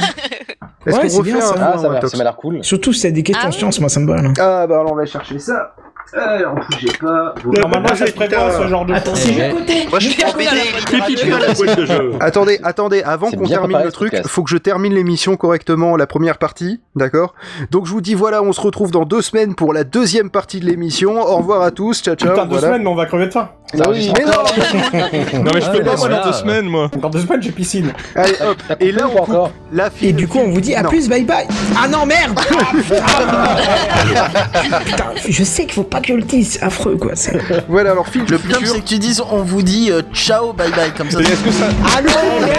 Est-ce 0.86 0.96
Ouais, 0.96 1.02
qu'on 1.02 1.08
c'est 1.08 1.18
refait 1.18 1.32
bien, 1.32 1.36
un 1.38 1.40
ça. 1.42 1.72
Ah, 1.74 1.78
ça 1.78 1.88
m'a- 1.88 1.98
top 2.00 2.10
ça 2.10 2.16
m'a 2.16 2.24
l'air 2.24 2.36
cool. 2.36 2.64
Surtout 2.64 2.92
si 2.92 3.02
t'as 3.02 3.10
des 3.10 3.22
questions 3.22 3.52
science, 3.52 3.78
moi 3.80 3.88
ça 3.90 4.00
me 4.00 4.06
va 4.06 4.22
là. 4.22 4.30
Ah 4.38 4.66
bah 4.66 4.80
alors 4.80 4.92
on 4.92 4.96
va 4.96 5.04
chercher 5.06 5.38
ça. 5.38 5.74
Alors, 6.12 6.54
bougez 6.70 6.92
pas. 7.00 7.34
Normalement, 7.44 7.94
ça 7.94 8.06
se 8.06 8.12
prépare 8.12 8.52
ce 8.52 8.68
genre 8.68 8.86
de 8.86 8.94
Attends, 8.94 9.14
c'est 9.14 9.40
à 9.42 9.50
côté. 9.50 9.86
Moi, 9.90 9.98
je 9.98 10.08
fais 10.10 10.24
Pipi 10.24 11.28
dans 11.28 11.38
la 11.38 11.52
boîte 11.52 11.78
de 11.78 11.86
jeu. 11.86 12.12
Attendez, 12.20 12.58
attendez, 12.62 13.02
avant 13.02 13.30
qu'on 13.30 13.46
termine 13.46 13.82
le 13.82 13.92
truc, 13.92 14.14
faut 14.26 14.42
que 14.42 14.50
je 14.50 14.56
termine 14.56 14.94
l'émission 14.94 15.36
correctement, 15.36 15.96
la 15.96 16.06
première 16.06 16.38
partie, 16.38 16.80
d'accord? 16.94 17.34
Donc 17.70 17.86
je 17.86 17.92
vous 17.92 18.00
dis 18.00 18.14
voilà, 18.14 18.42
on 18.42 18.52
se 18.52 18.60
retrouve 18.60 18.90
dans 18.90 19.04
deux 19.04 19.22
semaines 19.22 19.54
pour 19.54 19.72
la 19.72 19.84
deuxième 19.84 20.30
partie 20.30 20.60
de 20.60 20.66
l'émission. 20.66 21.20
Au 21.20 21.36
revoir 21.36 21.62
à 21.62 21.70
tous, 21.70 22.02
ciao 22.02 22.14
ciao. 22.14 22.30
Putain, 22.30 22.46
deux 22.46 22.58
semaines, 22.58 22.82
mais 22.82 22.88
on 22.88 22.94
va 22.94 23.06
crever 23.06 23.26
de 23.26 23.32
faim. 23.32 23.50
Oui, 23.74 24.12
mais 24.16 24.24
non 24.24 24.32
Non 25.42 25.50
mais 25.54 25.60
je 25.60 25.70
peux 25.70 25.82
pas 25.82 25.96
moi 25.96 26.08
dans 26.08 26.24
deux 26.24 26.32
semaines 26.32 26.66
moi. 26.66 26.88
Dans 27.00 27.10
deux 27.10 27.20
semaines, 27.20 27.42
j'ai 27.42 27.50
piscine. 27.50 27.92
Allez 28.14 28.34
hop, 28.40 28.56
et 28.78 28.92
là 28.92 29.08
on 29.12 29.24
coupe 29.24 29.50
la 29.72 29.90
Et 30.02 30.12
du 30.12 30.28
coup, 30.28 30.38
on 30.38 30.50
vous 30.50 30.60
dit 30.60 30.74
à 30.74 30.84
plus, 30.84 31.08
bye 31.08 31.24
bye. 31.24 31.46
Ah 31.76 31.88
non, 31.88 32.06
merde 32.06 32.38
Putain, 34.84 35.04
je 35.28 35.44
sais 35.44 35.64
qu'il 35.64 35.72
faut 35.72 35.82
pas 35.82 35.95
que 36.01 36.09
je 36.09 36.14
le 36.14 36.23
dise, 36.23 36.59
affreux 36.62 36.97
quoi. 36.97 37.12
Voilà, 37.68 37.90
alors 37.93 38.09
Phil, 38.09 38.24
Le 38.28 38.39
pire, 38.39 38.59
c'est 38.64 38.81
que 38.81 38.86
tu 38.86 38.98
dises, 38.98 39.23
on 39.31 39.43
vous 39.43 39.62
dit 39.62 39.90
euh, 39.90 40.02
ciao, 40.12 40.52
bye 40.52 40.70
bye, 40.70 40.93
comme 40.97 41.10
ça. 41.10 41.20
Est-ce 41.20 41.43
que 41.43 41.51
ça 41.51 41.68
Ah 41.85 42.02
non, 42.02 42.10
merde 42.40 42.56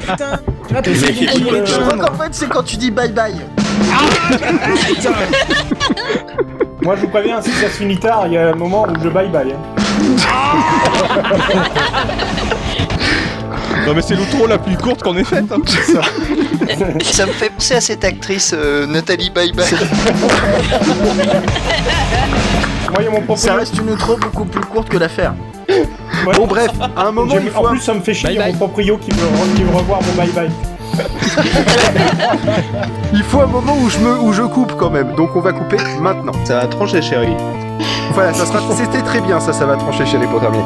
Putain, 0.00 0.38
Je 0.84 1.80
crois 1.80 1.96
qu'en 1.98 2.14
fait, 2.14 2.32
c'est 2.32 2.48
quand 2.48 2.62
tu 2.62 2.76
dis 2.76 2.90
bye 2.90 3.12
bye. 3.12 3.34
Moi, 6.82 6.96
je 6.96 7.02
vous 7.02 7.08
préviens, 7.08 7.40
si 7.40 7.50
ça 7.52 7.68
se 7.68 7.76
finit 7.78 7.96
tard, 7.96 8.26
il 8.26 8.32
y 8.32 8.36
a 8.36 8.48
un 8.50 8.54
moment 8.54 8.86
où 8.88 8.94
je 9.02 9.08
bye 9.08 9.28
bye. 9.28 9.54
Non 13.86 13.94
mais 13.94 14.02
c'est 14.02 14.14
l'outro 14.14 14.46
la 14.46 14.58
plus 14.58 14.76
courte 14.76 15.02
qu'on 15.02 15.16
ait 15.16 15.24
faite. 15.24 15.50
hein. 15.50 15.58
Ça 17.02 17.26
me 17.26 17.32
fait 17.32 17.50
penser 17.50 17.74
à 17.74 17.80
cette 17.80 18.04
actrice 18.04 18.54
euh, 18.56 18.86
Nathalie 18.86 19.30
Bye 19.30 19.52
Bye. 19.52 19.66
Moi, 22.90 23.10
mon 23.10 23.20
propre. 23.22 23.40
Ça 23.40 23.54
reste 23.54 23.78
une 23.78 23.90
outro 23.90 24.16
beaucoup 24.16 24.44
plus 24.44 24.60
courte 24.60 24.88
que 24.88 24.98
l'affaire. 24.98 25.34
Ouais. 25.68 26.34
Bon 26.36 26.46
bref, 26.46 26.70
à 26.96 27.06
un 27.06 27.12
moment 27.12 27.34
En 27.56 27.64
plus, 27.64 27.80
ça 27.80 27.94
me 27.94 28.00
fait 28.00 28.14
chier, 28.14 28.30
il 28.30 28.36
y 28.36 28.38
a 28.38 28.42
Bye 28.44 28.52
mon 28.52 28.58
proprio 28.58 28.96
qui 28.98 29.10
veut, 29.10 29.26
re- 29.26 29.56
qui 29.56 29.62
veut 29.64 29.74
revoir 29.76 30.00
mon 30.02 30.12
bye 30.22 30.30
bye. 30.30 30.50
il 33.14 33.22
faut 33.22 33.40
un 33.40 33.46
moment 33.46 33.74
où 33.80 33.88
je 33.88 33.98
me 33.98 34.18
où 34.20 34.32
je 34.34 34.42
coupe 34.42 34.74
quand 34.78 34.90
même. 34.90 35.14
Donc 35.16 35.34
on 35.34 35.40
va 35.40 35.52
couper 35.52 35.78
maintenant. 36.00 36.32
Ça 36.44 36.58
va 36.60 36.66
trancher, 36.66 37.00
chérie. 37.00 37.34
Voilà, 38.12 38.34
ça 38.34 38.44
sera 38.44 38.60
c'était 38.76 39.00
très 39.02 39.20
bien 39.22 39.40
ça 39.40 39.52
ça 39.54 39.64
va 39.64 39.76
trancher 39.76 40.04
chez 40.04 40.18
les 40.18 40.26
pots 40.26 40.38
terminés. 40.38 40.62